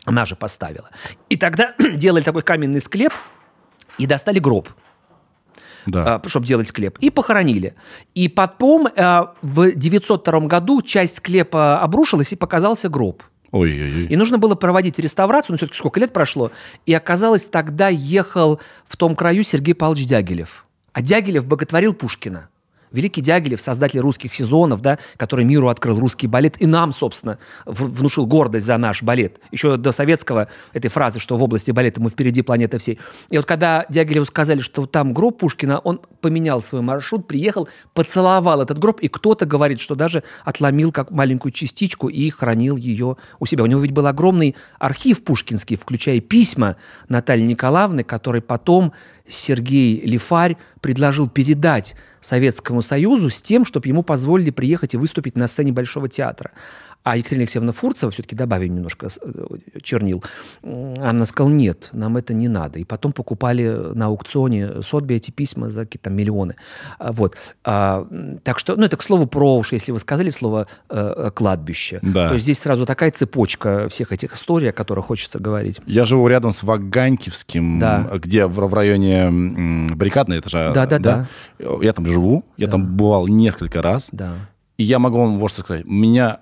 Она 0.04 0.24
же 0.24 0.36
поставила. 0.36 0.90
И 1.28 1.36
тогда 1.36 1.74
делали 1.94 2.22
такой 2.22 2.42
каменный 2.42 2.80
склеп 2.80 3.12
и 3.98 4.06
достали 4.06 4.38
гроб 4.38 4.68
Да. 5.86 6.20
чтобы 6.26 6.46
делать 6.46 6.68
склеп, 6.68 6.98
и 6.98 7.10
похоронили. 7.10 7.74
И 8.14 8.28
потом 8.28 8.86
э, 8.86 9.26
в 9.42 9.72
902 9.72 10.40
году 10.40 10.82
часть 10.82 11.16
склепа 11.16 11.80
обрушилась, 11.80 12.32
и 12.32 12.36
показался 12.36 12.88
гроб. 12.88 13.22
Ой-ой-ой. 13.52 14.06
И 14.06 14.16
нужно 14.16 14.38
было 14.38 14.54
проводить 14.54 14.98
реставрацию, 14.98 15.54
ну, 15.54 15.56
все-таки 15.56 15.78
сколько 15.78 16.00
лет 16.00 16.12
прошло. 16.12 16.50
И 16.84 16.92
оказалось, 16.92 17.44
тогда 17.44 17.88
ехал 17.88 18.60
в 18.86 18.96
том 18.96 19.14
краю 19.14 19.44
Сергей 19.44 19.74
Павлович 19.74 20.06
Дягилев. 20.06 20.66
А 20.92 21.02
Дягилев 21.02 21.46
боготворил 21.46 21.94
Пушкина. 21.94 22.48
Великий 22.96 23.20
Дягилев, 23.20 23.60
создатель 23.60 24.00
русских 24.00 24.32
сезонов, 24.32 24.80
да, 24.80 24.98
который 25.16 25.44
миру 25.44 25.68
открыл 25.68 26.00
русский 26.00 26.26
балет, 26.26 26.60
и 26.60 26.66
нам, 26.66 26.92
собственно, 26.92 27.38
внушил 27.66 28.26
гордость 28.26 28.66
за 28.66 28.76
наш 28.78 29.02
балет. 29.02 29.38
Еще 29.52 29.76
до 29.76 29.92
советского 29.92 30.48
этой 30.72 30.88
фразы, 30.88 31.20
что 31.20 31.36
в 31.36 31.42
области 31.42 31.70
балета 31.70 32.00
мы 32.00 32.10
впереди 32.10 32.42
планеты 32.42 32.78
всей. 32.78 32.98
И 33.30 33.36
вот 33.36 33.46
когда 33.46 33.84
Дягилеву 33.88 34.24
сказали, 34.24 34.60
что 34.60 34.86
там 34.86 35.12
гроб 35.12 35.38
Пушкина, 35.38 35.78
он 35.78 36.00
поменял 36.20 36.62
свой 36.62 36.80
маршрут, 36.80 37.26
приехал, 37.26 37.68
поцеловал 37.92 38.62
этот 38.62 38.78
гроб, 38.78 39.00
и 39.00 39.08
кто-то 39.08 39.44
говорит, 39.46 39.80
что 39.80 39.94
даже 39.94 40.22
отломил 40.44 40.90
как 40.90 41.10
маленькую 41.10 41.52
частичку 41.52 42.08
и 42.08 42.30
хранил 42.30 42.76
ее 42.76 43.16
у 43.38 43.46
себя. 43.46 43.64
У 43.64 43.66
него 43.66 43.80
ведь 43.80 43.92
был 43.92 44.06
огромный 44.06 44.56
архив 44.78 45.22
пушкинский, 45.22 45.76
включая 45.76 46.20
письма 46.20 46.76
Натальи 47.08 47.42
Николаевны, 47.42 48.04
который 48.04 48.40
потом 48.40 48.92
Сергей 49.28 50.00
Лифарь 50.00 50.56
предложил 50.80 51.28
передать 51.28 51.94
Советскому 52.20 52.82
Союзу 52.82 53.30
с 53.30 53.40
тем, 53.40 53.64
чтобы 53.64 53.88
ему 53.88 54.02
позволили 54.02 54.50
приехать 54.50 54.94
и 54.94 54.96
выступить 54.96 55.36
на 55.36 55.48
сцене 55.48 55.72
Большого 55.72 56.08
театра. 56.08 56.52
А 57.06 57.16
Екатерина 57.16 57.42
Алексеевна 57.42 57.70
Фурцева, 57.70 58.10
все-таки 58.10 58.34
добавим 58.34 58.74
немножко 58.74 59.06
э, 59.06 59.80
чернил, 59.80 60.24
она 60.64 61.24
сказала, 61.24 61.52
нет, 61.52 61.90
нам 61.92 62.16
это 62.16 62.34
не 62.34 62.48
надо. 62.48 62.80
И 62.80 62.84
потом 62.84 63.12
покупали 63.12 63.94
на 63.94 64.06
аукционе 64.06 64.82
Сотби 64.82 65.14
эти 65.14 65.30
письма 65.30 65.70
за 65.70 65.84
какие-то 65.84 66.10
миллионы. 66.10 66.56
А, 66.98 67.12
вот. 67.12 67.36
А, 67.62 68.04
так 68.42 68.58
что, 68.58 68.74
ну, 68.74 68.86
это 68.86 68.96
к 68.96 69.04
слову 69.04 69.28
про, 69.28 69.56
уж 69.56 69.70
если 69.70 69.92
вы 69.92 70.00
сказали 70.00 70.30
слово 70.30 70.66
э, 70.88 71.30
«кладбище», 71.32 72.00
да. 72.02 72.28
то 72.28 72.38
здесь 72.38 72.58
сразу 72.58 72.86
такая 72.86 73.12
цепочка 73.12 73.88
всех 73.88 74.10
этих 74.10 74.34
историй, 74.34 74.70
о 74.70 74.72
которых 74.72 75.06
хочется 75.06 75.38
говорить. 75.38 75.78
Я 75.86 76.06
живу 76.06 76.26
рядом 76.26 76.50
с 76.50 76.64
Ваганькивским, 76.64 77.78
да. 77.78 78.10
где 78.14 78.46
в, 78.46 78.54
в 78.54 78.74
районе 78.74 79.86
Баррикадной, 79.94 80.38
это 80.38 80.50
же... 80.50 80.72
Да, 80.74 80.86
да, 80.86 80.98
да. 80.98 81.28
Я 81.60 81.92
там 81.92 82.04
живу, 82.04 82.44
я 82.56 82.66
да. 82.66 82.72
там 82.72 82.96
бывал 82.96 83.28
несколько 83.28 83.80
раз. 83.80 84.08
Да. 84.10 84.32
И 84.76 84.82
я 84.82 84.98
могу 84.98 85.18
вам 85.18 85.38
вот 85.38 85.52
что 85.52 85.60
сказать. 85.60 85.84
Меня 85.86 86.40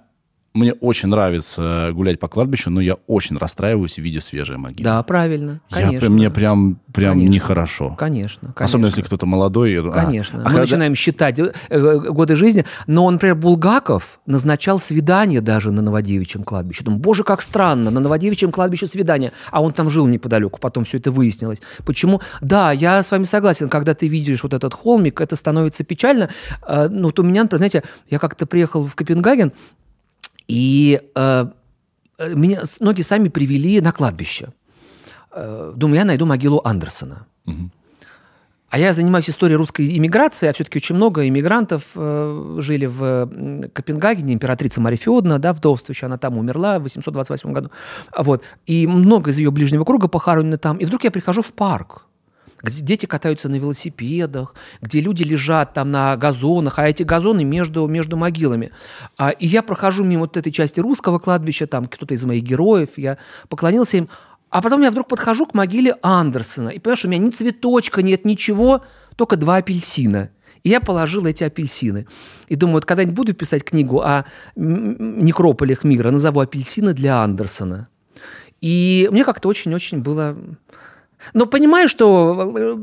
мне 0.55 0.72
очень 0.72 1.09
нравится 1.09 1.90
гулять 1.93 2.20
по 2.20 2.28
кладбищу, 2.28 2.70
но 2.70 2.81
я 2.81 2.94
очень 3.09 3.36
расстраиваюсь, 3.36 3.98
видя 3.98 4.20
свежие 4.20 4.56
могилы. 4.56 4.85
Да, 4.85 5.02
правильно, 5.02 5.60
конечно. 5.68 6.05
Я, 6.05 6.10
мне 6.10 6.31
прям, 6.31 6.78
прям 6.93 7.14
конечно. 7.14 7.32
нехорошо. 7.32 7.97
Конечно, 7.98 8.52
конечно. 8.52 8.64
Особенно, 8.64 8.86
если 8.86 9.02
кто-то 9.02 9.26
молодой. 9.26 9.76
А, 9.81 9.90
конечно. 9.90 10.39
А, 10.39 10.43
Мы 10.43 10.44
когда... 10.44 10.60
начинаем 10.60 10.94
считать 10.94 11.40
э, 11.40 11.52
э, 11.70 11.98
годы 11.98 12.36
жизни. 12.36 12.64
Но, 12.86 13.10
например, 13.10 13.35
Булгаков 13.35 14.20
назначал 14.26 14.78
свидание 14.78 15.40
даже 15.40 15.72
на 15.72 15.82
Новодевичьем 15.82 16.44
кладбище. 16.44 16.85
Думаю, 16.85 17.01
боже, 17.01 17.24
как 17.24 17.43
странно, 17.43 17.90
на 17.90 17.98
Новодевичьем 17.98 18.52
кладбище 18.52 18.86
свидание. 18.86 19.32
А 19.51 19.60
он 19.60 19.72
там 19.72 19.90
жил 19.90 20.06
неподалеку, 20.06 20.60
потом 20.60 20.85
все 20.85 20.98
это 20.98 21.10
выяснилось. 21.10 21.60
Почему? 21.85 22.20
Да, 22.40 22.70
я 22.70 23.02
с 23.02 23.10
вами 23.10 23.24
согласен, 23.24 23.68
когда 23.68 23.94
ты 23.94 24.06
видишь 24.06 24.44
вот 24.44 24.55
этот 24.55 24.72
холмик, 24.72 25.20
это 25.20 25.35
становится 25.35 25.82
печально. 25.82 26.31
Э, 26.64 26.86
ну, 26.89 27.06
вот 27.06 27.18
у 27.18 27.24
меня, 27.24 27.43
например, 27.43 27.59
знаете, 27.59 27.82
я 28.09 28.20
как-то 28.20 28.47
приехал 28.47 28.86
в 28.86 28.94
Копенгаген, 28.94 29.52
и 30.48 31.00
э, 31.14 31.46
э, 32.18 32.34
меня 32.34 32.62
ноги 32.80 33.02
сами 33.02 33.28
привели 33.28 33.80
на 33.80 33.92
кладбище. 33.92 34.48
Э, 35.32 35.72
думаю, 35.74 35.98
я 35.98 36.04
найду 36.04 36.26
могилу 36.26 36.60
Андерсона. 36.64 37.26
Угу. 37.46 37.70
А 38.70 38.78
я 38.78 38.92
занимаюсь 38.92 39.30
историей 39.30 39.56
русской 39.56 39.96
иммиграции, 39.96 40.48
а 40.48 40.52
все-таки 40.52 40.78
очень 40.78 40.96
много 40.96 41.28
иммигрантов 41.28 41.84
э, 41.94 42.56
жили 42.58 42.86
в 42.86 43.70
Копенгагене, 43.72 44.34
императрица 44.34 44.80
Мария 44.80 44.98
Феодна, 44.98 45.38
да, 45.38 45.52
вдовствующая, 45.52 46.08
она 46.08 46.18
там 46.18 46.36
умерла 46.38 46.80
в 46.80 46.82
828 46.82 47.52
году. 47.52 47.70
Вот. 48.16 48.42
И 48.66 48.88
много 48.88 49.30
из 49.30 49.38
ее 49.38 49.52
ближнего 49.52 49.84
круга 49.84 50.08
похоронены 50.08 50.56
там. 50.56 50.78
И 50.78 50.84
вдруг 50.86 51.04
я 51.04 51.12
прихожу 51.12 51.42
в 51.42 51.52
парк 51.52 52.06
где 52.65 52.82
дети 52.82 53.07
катаются 53.07 53.49
на 53.49 53.57
велосипедах, 53.57 54.55
где 54.81 55.01
люди 55.01 55.23
лежат 55.23 55.74
там 55.74 55.91
на 55.91 56.16
газонах, 56.16 56.78
а 56.78 56.89
эти 56.89 57.03
газоны 57.03 57.45
между, 57.45 57.86
между 57.86 58.16
могилами. 58.16 58.73
А, 59.16 59.31
и 59.31 59.47
я 59.47 59.62
прохожу 59.62 60.03
мимо 60.03 60.23
вот 60.23 60.36
этой 60.36 60.51
части 60.51 60.81
русского 60.81 61.19
кладбища, 61.19 61.66
там 61.66 61.86
кто-то 61.86 62.15
из 62.15 62.24
моих 62.24 62.43
героев, 62.43 62.91
я 62.97 63.19
поклонился 63.49 63.99
им, 63.99 64.09
а 64.51 64.62
потом 64.62 64.82
я 64.82 64.91
вдруг 64.91 65.09
подхожу 65.09 65.47
к 65.47 65.55
могиле 65.55 65.97
Андерсона, 66.03 66.70
и 66.70 66.78
понимаешь, 66.78 67.05
у 67.05 67.09
меня 67.09 67.19
ни 67.19 67.31
цветочка 67.31 68.03
нет, 68.03 68.24
ничего, 68.24 68.82
только 69.16 69.36
два 69.36 69.57
апельсина. 69.57 70.31
И 70.62 70.70
я 70.70 70.81
положил 70.81 71.27
эти 71.27 71.45
апельсины. 71.45 72.07
И 72.49 72.57
думаю, 72.57 72.77
вот 72.77 72.86
когда-нибудь 72.86 73.15
буду 73.15 73.35
писать 73.35 73.65
книгу 73.65 74.01
о 74.01 74.24
некрополях 74.57 75.85
мира, 75.85 76.11
назову 76.11 76.41
«Апельсины 76.41 76.95
для 76.95 77.23
Андерсона». 77.23 77.89
И 78.62 79.11
мне 79.12 79.27
как-то 79.27 79.49
очень-очень 79.49 79.99
было 79.99 80.39
но 81.32 81.46
понимаю, 81.46 81.88
что 81.88 82.52
э, 82.56 82.76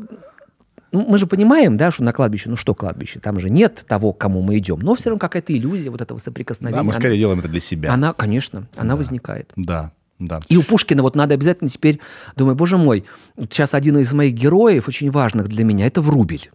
мы 0.92 1.18
же 1.18 1.28
понимаем, 1.28 1.78
да, 1.78 1.92
что 1.92 2.04
на 2.04 2.14
кладбище, 2.14 2.50
ну 2.50 2.56
что 2.56 2.76
кладбище, 2.76 3.20
там 3.20 3.40
же 3.40 3.50
нет 3.50 3.86
того, 3.88 4.14
к 4.14 4.18
кому 4.18 4.42
мы 4.42 4.58
идем, 4.58 4.80
но 4.80 4.96
все 4.96 5.10
равно 5.10 5.20
какая-то 5.20 5.56
иллюзия 5.56 5.90
вот 5.90 6.02
этого 6.02 6.18
соприкосновения. 6.18 6.80
Да, 6.80 6.84
мы 6.84 6.94
скорее 6.94 7.14
она, 7.14 7.18
делаем 7.18 7.40
это 7.40 7.48
для 7.48 7.62
себя. 7.62 7.94
Она, 7.94 8.14
конечно, 8.14 8.68
она 8.76 8.94
да. 8.94 8.96
возникает. 8.96 9.52
Да, 9.56 9.92
да. 10.20 10.40
И 10.50 10.58
у 10.58 10.64
Пушкина 10.64 11.02
вот 11.02 11.16
надо 11.16 11.34
обязательно 11.34 11.70
теперь, 11.70 12.00
думаю, 12.36 12.56
боже 12.56 12.78
мой, 12.78 13.06
сейчас 13.38 13.74
один 13.74 13.98
из 13.98 14.12
моих 14.14 14.34
героев, 14.34 14.88
очень 14.88 15.12
важных 15.12 15.48
для 15.48 15.64
меня, 15.64 15.88
это 15.88 16.02
Врубель. 16.02 16.52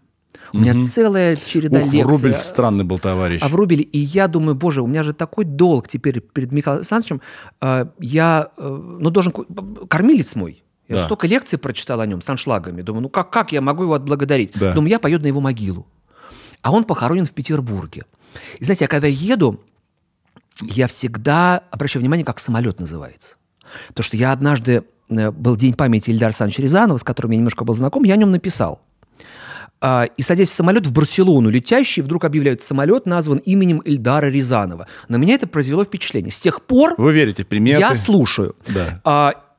У 0.53 0.59
меня 0.59 0.73
угу. 0.73 0.87
целая 0.87 1.37
череда 1.37 1.81
Ух, 1.81 1.87
лекций. 1.87 2.05
Врубель 2.05 2.35
странный 2.35 2.85
был 2.85 2.99
товарищ. 2.99 3.41
А 3.43 3.49
Врубель, 3.49 3.89
и 3.91 3.99
я 3.99 4.29
думаю, 4.29 4.55
боже, 4.55 4.83
у 4.83 4.87
меня 4.87 5.03
же 5.03 5.13
такой 5.13 5.45
долг 5.45 5.89
теперь 5.89 6.21
перед 6.21 6.53
Михаилом 6.53 6.79
Александровичем. 6.79 7.21
Э, 7.61 7.87
я, 7.99 8.51
э, 8.57 8.69
ну, 9.01 9.11
должен... 9.11 9.33
Кормилец 9.89 10.37
мой. 10.37 10.63
Я 10.89 10.97
да. 10.97 11.05
столько 11.05 11.27
лекций 11.27 11.59
прочитал 11.59 12.01
о 12.01 12.07
нем 12.07 12.21
с 12.21 12.29
аншлагами. 12.29 12.83
Думаю, 12.83 13.03
ну 13.03 13.09
как, 13.09 13.31
как 13.31 13.53
я 13.53 13.61
могу 13.61 13.83
его 13.83 13.95
отблагодарить? 13.95 14.53
Да. 14.55 14.73
Думаю, 14.73 14.91
я 14.91 14.99
поеду 14.99 15.25
на 15.25 15.29
его 15.29 15.41
могилу. 15.41 15.87
А 16.63 16.73
он 16.73 16.85
похоронен 16.85 17.27
в 17.27 17.33
Петербурге. 17.33 18.05
И 18.59 18.65
знаете, 18.65 18.85
я 18.85 18.89
когда 18.89 19.07
еду, 19.07 19.61
я 20.63 20.87
всегда 20.87 21.63
обращаю 21.71 22.03
внимание, 22.03 22.25
как 22.25 22.39
самолет 22.39 22.81
называется. 22.81 23.37
Потому 23.89 24.05
что 24.05 24.17
я 24.17 24.33
однажды, 24.33 24.85
э, 25.09 25.31
был 25.31 25.57
день 25.57 25.75
памяти 25.75 26.11
Ильдара 26.11 26.29
Александровича 26.29 26.63
Рязанова, 26.63 26.99
с 26.99 27.05
которым 27.05 27.33
я 27.33 27.39
немножко 27.39 27.65
был 27.65 27.75
знаком, 27.75 28.05
я 28.05 28.15
о 28.15 28.17
нем 28.17 28.31
написал. 28.31 28.81
А, 29.81 30.05
и 30.05 30.23
садясь 30.23 30.49
в 30.49 30.55
самолет 30.55 30.87
в 30.87 30.93
Барселону, 30.93 31.51
летящий, 31.51 32.03
вдруг 32.03 32.25
объявляют, 32.25 32.63
самолет 32.63 33.07
назван 33.07 33.39
именем 33.39 33.79
Ильдара 33.81 34.27
Рязанова. 34.27 34.87
На 35.09 35.17
меня 35.17 35.35
это 35.35 35.47
произвело 35.47 35.85
впечатление. 35.85 36.33
С 36.33 36.41
тех 36.41 36.63
пор... 36.63 36.95
Вы 36.97 37.13
верите 37.13 37.45
в 37.45 37.47
приметы? 37.47 37.81
Я 37.81 37.95
слушаю. 37.95 38.57
Да. 38.67 39.01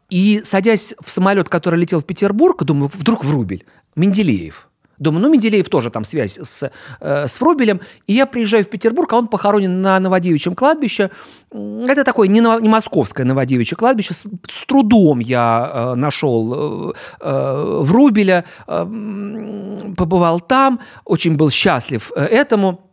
И 0.10 0.42
садясь 0.44 0.96
в 1.04 1.12
самолет, 1.12 1.50
который 1.50 1.80
летел 1.80 2.00
в 2.00 2.06
Петербург, 2.06 2.64
думаю, 2.64 2.90
вдруг 2.94 3.26
Врубель, 3.26 3.66
Менделеев. 3.96 4.68
Думаю, 5.00 5.22
ну, 5.22 5.30
Менделеев 5.30 5.70
тоже 5.70 5.92
там 5.92 6.04
связь 6.04 6.40
с, 6.42 6.72
э, 7.00 7.28
с 7.28 7.40
Врубелем. 7.40 7.82
И 8.08 8.14
я 8.14 8.26
приезжаю 8.26 8.64
в 8.64 8.70
Петербург, 8.70 9.12
а 9.14 9.18
он 9.18 9.28
похоронен 9.28 9.82
на 9.82 10.00
Новодевичьем 10.00 10.56
кладбище. 10.56 11.12
Это 11.52 12.04
такое 12.04 12.28
не, 12.28 12.40
не 12.40 12.70
московское 12.70 13.26
Новодевичье 13.26 13.78
кладбище. 13.78 14.14
С, 14.14 14.28
с 14.50 14.66
трудом 14.66 15.20
я 15.20 15.72
э, 15.72 15.96
нашел 15.96 16.92
э, 16.92 16.94
э, 17.22 17.80
Врубеля, 17.82 18.46
э, 18.68 19.94
побывал 19.96 20.40
там, 20.40 20.80
очень 21.06 21.36
был 21.36 21.52
счастлив 21.52 22.12
э, 22.16 22.24
этому. 22.24 22.87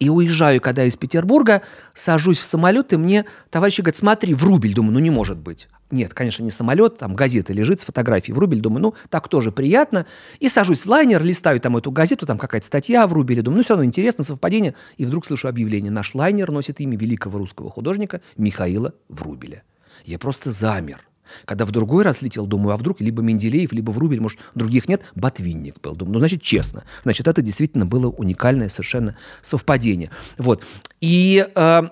И 0.00 0.08
уезжаю, 0.08 0.60
когда 0.60 0.84
из 0.84 0.96
Петербурга, 0.96 1.62
сажусь 1.94 2.38
в 2.38 2.44
самолет, 2.44 2.92
и 2.92 2.96
мне 2.96 3.26
товарищи 3.50 3.82
говорят, 3.82 3.96
смотри, 3.96 4.34
Врубель. 4.34 4.74
Думаю, 4.74 4.94
ну 4.94 4.98
не 4.98 5.10
может 5.10 5.38
быть. 5.38 5.68
Нет, 5.90 6.14
конечно, 6.14 6.42
не 6.42 6.50
самолет, 6.50 6.98
там 6.98 7.14
газета 7.14 7.52
лежит 7.52 7.80
с 7.80 7.84
фотографией 7.84 8.34
в 8.34 8.38
рубль. 8.38 8.60
Думаю, 8.60 8.80
ну, 8.80 8.94
так 9.08 9.28
тоже 9.28 9.50
приятно. 9.50 10.06
И 10.38 10.48
сажусь 10.48 10.86
в 10.86 10.88
лайнер, 10.88 11.22
листаю 11.22 11.58
там 11.60 11.76
эту 11.76 11.90
газету, 11.90 12.26
там 12.26 12.38
какая-то 12.38 12.66
статья 12.66 13.06
в 13.06 13.12
рубле. 13.12 13.42
Думаю, 13.42 13.58
ну, 13.58 13.64
все 13.64 13.74
равно 13.74 13.84
интересно, 13.84 14.22
совпадение. 14.22 14.74
И 14.96 15.04
вдруг 15.04 15.26
слышу 15.26 15.48
объявление. 15.48 15.90
Наш 15.90 16.14
лайнер 16.14 16.50
носит 16.52 16.80
имя 16.80 16.96
великого 16.96 17.38
русского 17.38 17.70
художника 17.70 18.20
Михаила 18.36 18.94
Врубеля. 19.08 19.64
Я 20.04 20.18
просто 20.18 20.50
замер. 20.50 21.09
Когда 21.44 21.64
в 21.64 21.70
другой 21.70 22.04
раз 22.04 22.22
летел, 22.22 22.46
думаю, 22.46 22.74
а 22.74 22.76
вдруг 22.76 23.00
либо 23.00 23.22
Менделеев, 23.22 23.72
либо 23.72 23.90
Врубель, 23.90 24.20
может, 24.20 24.38
других 24.54 24.88
нет, 24.88 25.02
Ботвинник 25.14 25.80
был. 25.80 25.94
Думаю, 25.94 26.14
ну, 26.14 26.18
значит, 26.20 26.42
честно. 26.42 26.84
Значит, 27.02 27.28
это 27.28 27.42
действительно 27.42 27.86
было 27.86 28.08
уникальное 28.08 28.68
совершенно 28.68 29.16
совпадение. 29.42 30.10
Вот. 30.38 30.64
И 31.00 31.46
э, 31.54 31.82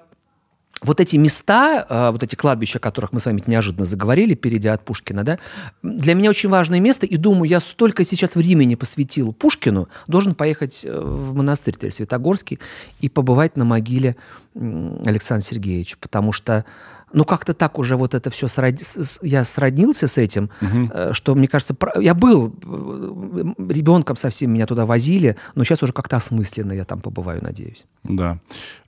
вот 0.81 1.01
эти 1.01 1.17
места, 1.17 1.85
а, 1.89 2.13
вот 2.13 2.23
эти 2.23 2.35
кладбища, 2.37 2.79
о 2.79 2.81
которых 2.81 3.13
мы 3.13 3.21
с 3.21 3.27
вами 3.27 3.43
неожиданно 3.47 3.85
заговорили, 3.85 4.35
перейдя 4.35 4.73
от 4.73 4.85
Пушкина, 4.85 5.25
да, 5.25 5.39
для 5.83 6.15
меня 6.15 6.31
очень 6.31 6.49
важное 6.49 6.81
место, 6.81 7.07
и 7.07 7.17
думаю, 7.17 7.51
я 7.51 7.61
столько 7.61 8.05
сейчас 8.05 8.37
времени 8.37 8.75
посвятил 8.75 9.33
Пушкину, 9.33 9.89
должен 10.07 10.35
поехать 10.35 10.85
э, 10.85 11.01
в 11.01 11.35
монастырь 11.35 11.75
Светогорский 11.91 12.59
и 13.01 13.09
побывать 13.09 13.57
на 13.57 13.65
могиле 13.65 14.17
Александра 14.55 15.45
Сергеевича, 15.45 15.97
потому 16.01 16.33
что 16.33 16.65
ну 17.13 17.25
как-то 17.25 17.55
так 17.55 17.79
уже 17.79 17.97
вот 17.97 18.15
это 18.15 18.31
все 18.31 18.49
срод... 18.49 18.75
я 19.23 19.45
сроднился 19.45 20.07
с 20.07 20.19
этим, 20.19 20.51
угу. 20.61 21.13
что 21.13 21.35
мне 21.35 21.49
кажется, 21.49 21.77
я 22.01 22.15
был 22.15 22.49
э, 22.49 23.45
ребенком 23.69 24.17
совсем 24.17 24.53
меня 24.53 24.67
туда 24.67 24.87
возили, 24.87 25.37
но 25.55 25.65
сейчас 25.65 25.83
уже 25.83 25.93
как-то 25.93 26.17
осмысленно 26.17 26.73
я 26.73 26.85
там 26.85 27.01
побываю, 27.01 27.43
надеюсь. 27.43 27.85
Да, 28.05 28.39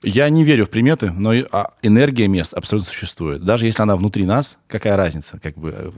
я 0.03 0.29
не 0.29 0.43
верю 0.43 0.65
в 0.65 0.69
приметы, 0.69 1.11
но 1.11 1.31
а, 1.51 1.71
энергия 1.81 2.27
мест 2.27 2.53
абсолютно 2.53 2.89
существует, 2.89 3.43
даже 3.43 3.65
если 3.65 3.81
она 3.81 3.95
внутри 3.95 4.25
нас, 4.25 4.57
какая 4.67 4.95
разница, 4.95 5.39
как 5.39 5.57
бы 5.57 5.73
э, 5.75 5.91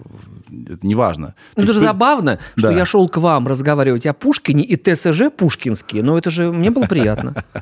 это 0.74 0.86
неважно. 0.86 1.36
Ну 1.56 1.64
это 1.64 1.74
же 1.74 1.80
забавно, 1.80 2.40
что 2.56 2.70
да. 2.70 2.74
я 2.74 2.86
шел 2.86 3.08
к 3.10 3.18
вам 3.18 3.48
разговаривать 3.48 4.06
о 4.06 4.14
Пушкине 4.14 4.64
и 4.64 4.76
ТСЖ 4.76 5.30
пушкинские, 5.36 6.04
но 6.04 6.18
это 6.18 6.32
же 6.32 6.52
мне 6.52 6.70
было 6.70 6.86
приятно. 6.86 7.44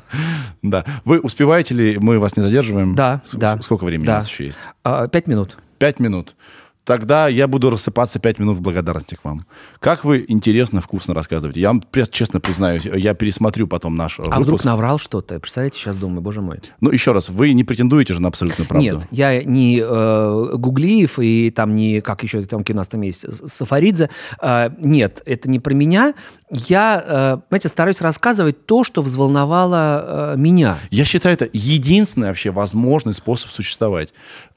Да, 0.62 0.84
вы 1.04 1.18
успеваете 1.18 1.74
ли? 1.74 1.98
Мы 1.98 2.18
вас 2.20 2.36
не 2.36 2.42
задерживаем. 2.42 2.94
Да, 2.94 3.22
да. 3.32 3.60
Сколько 3.62 3.84
времени 3.84 4.06
у 4.06 4.10
нас 4.10 4.28
еще 4.28 4.46
есть? 4.46 4.51
Есть? 4.56 4.68
А, 4.84 5.08
пять 5.08 5.26
минут. 5.26 5.58
Пять 5.78 6.00
минут. 6.00 6.34
Тогда 6.84 7.28
я 7.28 7.46
буду 7.46 7.70
рассыпаться 7.70 8.18
пять 8.18 8.38
минут 8.40 8.56
в 8.56 8.60
благодарности 8.60 9.14
к 9.14 9.24
вам. 9.24 9.46
Как 9.78 10.04
вы 10.04 10.24
интересно, 10.26 10.80
вкусно 10.80 11.14
рассказываете. 11.14 11.60
Я 11.60 11.68
вам 11.68 11.82
честно 12.10 12.40
признаюсь, 12.40 12.84
я 12.84 13.14
пересмотрю 13.14 13.68
потом 13.68 13.94
наш 13.94 14.18
А 14.18 14.22
выпуск. 14.22 14.40
вдруг 14.40 14.64
наврал 14.64 14.98
что-то? 14.98 15.38
Представляете, 15.38 15.78
сейчас 15.78 15.96
думаю, 15.96 16.22
боже 16.22 16.40
мой. 16.40 16.58
Ну, 16.80 16.90
еще 16.90 17.12
раз, 17.12 17.28
вы 17.28 17.52
не 17.52 17.62
претендуете 17.62 18.14
же 18.14 18.20
на 18.20 18.28
абсолютную 18.28 18.66
правду? 18.66 18.84
Нет, 18.84 19.06
я 19.12 19.44
не 19.44 19.80
э, 19.80 20.56
Гуглиев 20.56 21.18
и 21.20 21.50
там 21.50 21.76
не, 21.76 22.00
как 22.00 22.24
еще 22.24 22.42
там 22.46 22.64
у 22.68 22.74
нас 22.74 22.88
там 22.88 23.02
есть, 23.02 23.26
Сафаридзе. 23.48 24.10
Э, 24.40 24.70
нет, 24.78 25.22
это 25.24 25.48
не 25.48 25.60
про 25.60 25.74
меня. 25.74 26.14
Я, 26.50 27.02
э, 27.06 27.38
знаете, 27.48 27.68
стараюсь 27.68 28.00
рассказывать 28.00 28.66
то, 28.66 28.84
что 28.84 29.02
взволновало 29.02 30.34
э, 30.34 30.36
меня. 30.36 30.78
Я 30.90 31.04
считаю, 31.04 31.34
это 31.34 31.48
единственный 31.52 32.28
вообще 32.28 32.50
возможный 32.50 33.14
способ 33.14 33.50
существовать. 33.50 34.12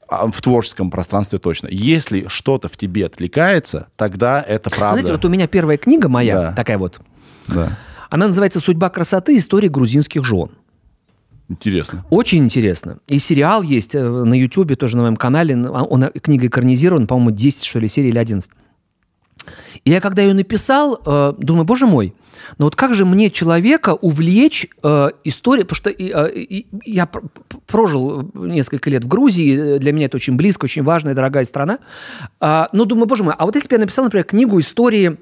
А, 0.08 0.30
в 0.30 0.40
творческом 0.40 0.90
пространстве 0.90 1.38
точно. 1.38 1.68
Если 1.70 2.26
что-то 2.28 2.68
в 2.68 2.76
тебе 2.76 3.06
отвлекается, 3.06 3.88
тогда 3.96 4.40
это 4.40 4.70
правда. 4.70 5.00
Знаете, 5.00 5.12
вот 5.12 5.24
у 5.24 5.28
меня 5.28 5.46
первая 5.48 5.78
книга 5.78 6.08
моя, 6.08 6.34
да. 6.34 6.52
такая 6.52 6.78
вот, 6.78 7.00
да. 7.48 7.76
она 8.10 8.26
называется 8.26 8.60
«Судьба 8.60 8.88
красоты. 8.90 9.36
История 9.36 9.68
грузинских 9.68 10.24
жен». 10.24 10.50
Интересно. 11.48 12.04
Очень 12.10 12.38
интересно. 12.38 12.98
И 13.06 13.18
сериал 13.18 13.62
есть 13.62 13.94
э, 13.94 14.02
на 14.02 14.34
Ютубе, 14.34 14.74
тоже 14.74 14.96
на 14.96 15.02
моем 15.02 15.16
канале. 15.16 15.56
Он, 15.56 16.04
э, 16.04 16.10
книга 16.10 16.48
экранизирован, 16.48 17.06
по-моему, 17.06 17.30
10, 17.30 17.64
что 17.64 17.78
ли, 17.78 17.88
серий 17.88 18.08
или 18.08 18.18
11. 18.18 18.50
И 19.86 19.90
я 19.90 20.00
когда 20.00 20.20
ее 20.20 20.34
написал, 20.34 21.00
э, 21.06 21.34
думаю, 21.38 21.64
боже 21.64 21.86
мой, 21.86 22.12
но 22.58 22.64
вот 22.64 22.74
как 22.74 22.92
же 22.92 23.04
мне 23.04 23.30
человека 23.30 23.94
увлечь 23.94 24.66
э, 24.82 25.10
историей, 25.22 25.64
потому 25.64 25.76
что 25.76 25.90
э, 25.90 26.64
я 26.84 27.08
прожил 27.68 28.28
несколько 28.34 28.90
лет 28.90 29.04
в 29.04 29.08
Грузии, 29.08 29.78
для 29.78 29.92
меня 29.92 30.06
это 30.06 30.16
очень 30.16 30.34
близко, 30.34 30.64
очень 30.64 30.82
важная, 30.82 31.14
дорогая 31.14 31.44
страна. 31.44 31.78
Э, 32.40 32.64
но 32.72 32.84
думаю, 32.84 33.06
боже 33.06 33.22
мой, 33.22 33.34
а 33.38 33.46
вот 33.46 33.54
если 33.54 33.68
бы 33.68 33.76
я 33.76 33.80
написал, 33.80 34.04
например, 34.04 34.24
книгу 34.24 34.58
истории 34.58 35.18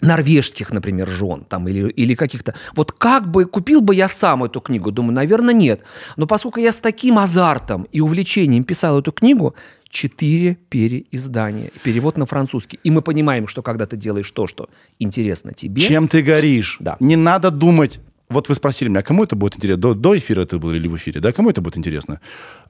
норвежских, 0.00 0.70
например, 0.70 1.08
жен 1.08 1.44
там, 1.48 1.68
или, 1.68 1.90
или 1.90 2.14
каких-то. 2.14 2.54
Вот 2.74 2.92
как 2.92 3.28
бы 3.28 3.44
купил 3.44 3.80
бы 3.80 3.94
я 3.94 4.06
сам 4.08 4.44
эту 4.44 4.60
книгу? 4.60 4.92
Думаю, 4.92 5.14
наверное, 5.14 5.52
нет. 5.52 5.82
Но 6.16 6.26
поскольку 6.26 6.60
я 6.60 6.72
с 6.72 6.76
таким 6.76 7.18
азартом 7.18 7.88
и 7.92 8.00
увлечением 8.00 8.64
писал 8.64 9.00
эту 9.00 9.12
книгу, 9.12 9.54
четыре 9.90 10.56
переиздания, 10.68 11.70
перевод 11.82 12.16
на 12.16 12.26
французский. 12.26 12.78
И 12.84 12.90
мы 12.90 13.02
понимаем, 13.02 13.48
что 13.48 13.62
когда 13.62 13.84
ты 13.84 13.96
делаешь 13.96 14.30
то, 14.30 14.46
что 14.46 14.68
интересно 14.98 15.52
тебе... 15.52 15.82
Чем 15.82 16.08
ты 16.08 16.22
горишь? 16.22 16.78
Да. 16.80 16.96
Не 17.00 17.16
надо 17.16 17.50
думать... 17.50 18.00
Вот 18.28 18.48
вы 18.48 18.54
спросили 18.54 18.88
меня, 18.88 19.00
а 19.00 19.02
кому 19.02 19.24
это 19.24 19.34
будет 19.34 19.56
интересно? 19.56 19.82
До, 19.82 19.94
до 19.94 20.16
эфира 20.16 20.42
это 20.42 20.58
было 20.58 20.72
или 20.72 20.86
в 20.86 20.96
эфире? 20.96 21.20
Да, 21.20 21.32
кому 21.32 21.50
это 21.50 21.60
будет 21.60 21.76
интересно? 21.76 22.20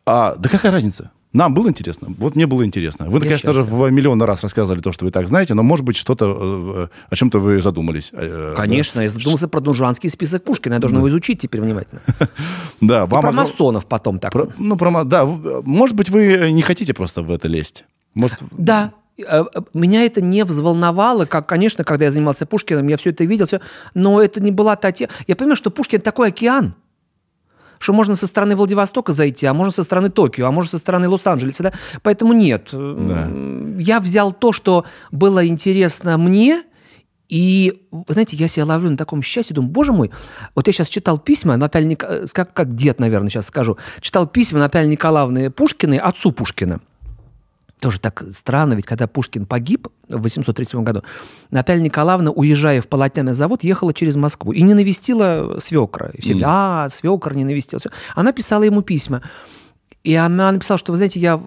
А, 0.07 0.35
да 0.37 0.49
какая 0.49 0.73
разница? 0.73 1.11
Нам 1.33 1.55
было 1.55 1.69
интересно. 1.69 2.09
Вот 2.19 2.35
мне 2.35 2.47
было 2.47 2.65
интересно. 2.65 3.09
Вы, 3.09 3.19
Я 3.19 3.25
конечно, 3.25 3.47
даже 3.53 3.63
в 3.63 3.89
миллион 3.91 4.21
раз 4.23 4.43
рассказывали 4.43 4.81
то, 4.81 4.93
что 4.93 5.05
вы 5.05 5.13
так 5.13 5.29
знаете, 5.29 5.55
но, 5.55 5.63
может 5.63 5.85
быть, 5.85 5.97
что-то, 5.97 6.89
э, 6.91 7.09
о 7.09 7.17
чем-то 7.17 7.39
вы 7.39 7.63
задумались. 7.63 8.11
Э, 8.13 8.55
конечно, 8.57 8.99
да? 8.99 9.03
я 9.05 9.09
задумался 9.09 9.47
про 9.47 9.61
Дунжанский 9.61 10.11
список 10.11 10.43
Пушкина. 10.43 10.75
Я 10.75 10.81
должен 10.81 10.97
да. 10.97 11.01
его 11.01 11.09
изучить 11.09 11.41
теперь 11.41 11.61
внимательно. 11.61 12.01
Да, 12.81 13.07
вам... 13.07 13.21
про 13.21 13.33
масонов 13.33 13.87
потом 13.87 14.19
так. 14.19 14.35
Ну, 14.59 14.77
про... 14.77 15.05
Да, 15.05 15.25
может 15.27 15.95
быть, 15.95 16.09
вы 16.09 16.51
не 16.51 16.63
хотите 16.63 16.95
просто 16.95 17.23
в 17.23 17.31
это 17.31 17.47
лезть. 17.47 17.85
Может... 18.15 18.39
Да, 18.51 18.93
э, 19.19 19.45
меня 19.75 20.05
это 20.05 20.21
не 20.21 20.45
взволновало, 20.45 21.27
как, 21.27 21.47
конечно, 21.47 21.85
когда 21.85 22.07
я 22.07 22.11
занимался 22.11 22.47
Пушкиным, 22.47 22.89
я 22.89 22.97
все 22.97 23.11
это 23.11 23.25
видел, 23.25 23.47
все, 23.47 23.61
но 23.95 24.21
это 24.21 24.43
не 24.43 24.51
была 24.51 24.77
та 24.77 24.93
тема. 24.93 25.13
Я 25.27 25.37
понимаю, 25.37 25.57
что 25.57 25.71
Пушкин 25.71 26.01
такой 26.01 26.29
океан, 26.29 26.75
что 27.81 27.95
можно 27.95 28.15
со 28.15 28.27
стороны 28.27 28.55
Владивостока 28.55 29.13
зайти, 29.13 29.47
а 29.47 29.55
можно 29.55 29.73
со 29.73 29.83
стороны 29.83 30.11
Токио, 30.11 30.47
а 30.47 30.53
можно 30.53 30.71
со 30.71 30.79
стороны 30.79 31.09
Лос-Анджелеса. 31.09 31.63
Да? 31.65 31.73
Поэтому 32.03 32.35
нет. 32.35 32.69
Да. 32.73 33.29
Я 33.79 34.01
взял 34.01 34.33
то, 34.33 34.53
что 34.53 34.85
было 35.11 35.47
интересно 35.47 36.19
мне, 36.19 36.63
и, 37.31 37.87
знаете, 38.09 38.37
я 38.37 38.49
себя 38.49 38.67
ловлю 38.67 38.91
на 38.91 38.97
таком 38.97 39.23
счастье, 39.23 39.55
думаю, 39.55 39.71
боже 39.71 39.93
мой, 39.93 40.11
вот 40.55 40.67
я 40.67 40.73
сейчас 40.73 40.89
читал 40.89 41.19
письма 41.19 41.57
Натальи 41.57 41.87
Ник... 41.87 42.05
как, 42.33 42.53
как 42.53 42.75
дед, 42.75 43.01
наверное, 43.01 43.31
сейчас 43.31 43.47
скажу, 43.47 43.79
читал 44.01 44.27
письма 44.27 44.59
Натальи 44.59 44.89
Николаевны 44.89 45.51
Пушкиной, 45.51 45.99
отцу 45.99 46.33
Пушкина. 46.33 46.81
Тоже 47.81 47.99
так 47.99 48.25
странно, 48.31 48.75
ведь 48.75 48.85
когда 48.85 49.07
Пушкин 49.07 49.47
погиб 49.47 49.89
в 50.09 50.21
837 50.21 50.83
году, 50.85 51.03
Наталья 51.51 51.81
Николаевна, 51.81 52.31
уезжая 52.31 52.83
в 52.83 52.89
полотняный 52.89 53.33
завод, 53.33 53.65
ехала 53.65 53.95
через 53.95 54.17
Москву 54.17 54.53
и 54.53 54.61
не 54.61 54.75
навестила 54.75 55.59
свекра. 55.61 56.11
И 56.13 56.21
все 56.21 56.35
mm. 56.35 56.43
а, 56.45 56.89
свекр 56.91 57.35
не 57.35 57.45
навестил. 57.45 57.81
Она 58.15 58.33
писала 58.33 58.65
ему 58.65 58.83
письма. 58.83 59.23
И 60.05 60.15
она 60.15 60.53
написала, 60.53 60.79
что, 60.79 60.93
вы 60.93 60.97
знаете, 60.97 61.21
я 61.21 61.39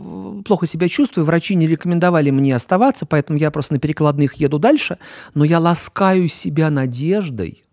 плохо 0.46 0.66
себя 0.66 0.88
чувствую, 0.88 1.26
врачи 1.26 1.56
не 1.56 1.68
рекомендовали 1.68 2.30
мне 2.30 2.56
оставаться, 2.56 3.06
поэтому 3.06 3.38
я 3.38 3.52
просто 3.52 3.74
на 3.74 3.80
перекладных 3.80 4.36
еду 4.36 4.60
дальше, 4.60 4.98
но 5.34 5.44
я 5.44 5.60
ласкаю 5.60 6.28
себя 6.28 6.70
надеждой, 6.70 7.64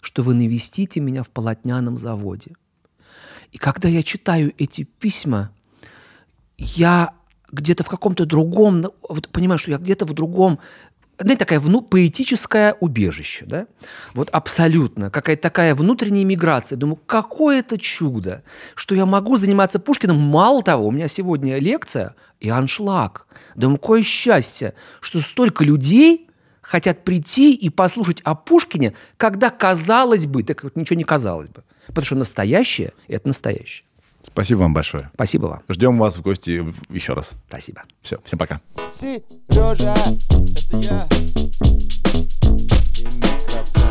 что 0.00 0.22
вы 0.22 0.34
навестите 0.34 1.00
меня 1.00 1.22
в 1.22 1.28
полотняном 1.30 1.98
заводе. 1.98 2.52
И 3.52 3.58
когда 3.58 3.88
я 3.88 4.02
читаю 4.02 4.52
эти 4.56 4.84
письма, 4.84 5.50
я 6.56 7.12
где-то 7.52 7.84
в 7.84 7.88
каком-то 7.88 8.26
другом, 8.26 8.86
вот 9.08 9.28
понимаю, 9.28 9.58
что 9.58 9.70
я 9.70 9.78
где-то 9.78 10.06
в 10.06 10.12
другом 10.12 10.58
знаете, 11.18 11.38
такая 11.38 11.60
вну, 11.60 11.82
поэтическое 11.82 12.74
убежище, 12.80 13.44
да? 13.46 13.66
Вот 14.14 14.28
абсолютно. 14.30 15.10
Какая-то 15.10 15.42
такая 15.42 15.74
внутренняя 15.74 16.24
миграция. 16.24 16.76
Думаю, 16.76 16.98
какое 17.06 17.60
это 17.60 17.78
чудо, 17.78 18.42
что 18.74 18.94
я 18.94 19.06
могу 19.06 19.36
заниматься 19.36 19.78
Пушкиным. 19.78 20.18
Мало 20.18 20.62
того, 20.62 20.86
у 20.86 20.90
меня 20.90 21.08
сегодня 21.08 21.58
лекция 21.58 22.14
и 22.40 22.48
аншлаг. 22.48 23.26
Думаю, 23.54 23.78
какое 23.78 24.02
счастье, 24.02 24.74
что 25.00 25.20
столько 25.20 25.64
людей 25.64 26.28
хотят 26.60 27.04
прийти 27.04 27.54
и 27.54 27.68
послушать 27.68 28.20
о 28.22 28.34
Пушкине, 28.34 28.94
когда 29.16 29.50
казалось 29.50 30.26
бы, 30.26 30.42
так 30.42 30.64
вот 30.64 30.76
ничего 30.76 30.96
не 30.96 31.04
казалось 31.04 31.48
бы. 31.48 31.62
Потому 31.88 32.04
что 32.04 32.16
настоящее– 32.16 32.92
это 33.08 33.28
настоящее. 33.28 33.84
Спасибо 34.22 34.60
вам 34.60 34.74
большое. 34.74 35.10
Спасибо 35.14 35.46
вам. 35.46 35.62
Ждем 35.68 35.98
вас 35.98 36.16
в 36.16 36.22
гости 36.22 36.64
еще 36.88 37.12
раз. 37.14 37.32
Спасибо. 37.48 37.82
Все, 38.02 38.18
всем 38.24 38.38
пока. 38.38 38.60
Сережа, 38.92 39.94
это 39.94 40.76
я. 40.76 41.06
И 42.98 43.04
микрофон. 43.06 43.81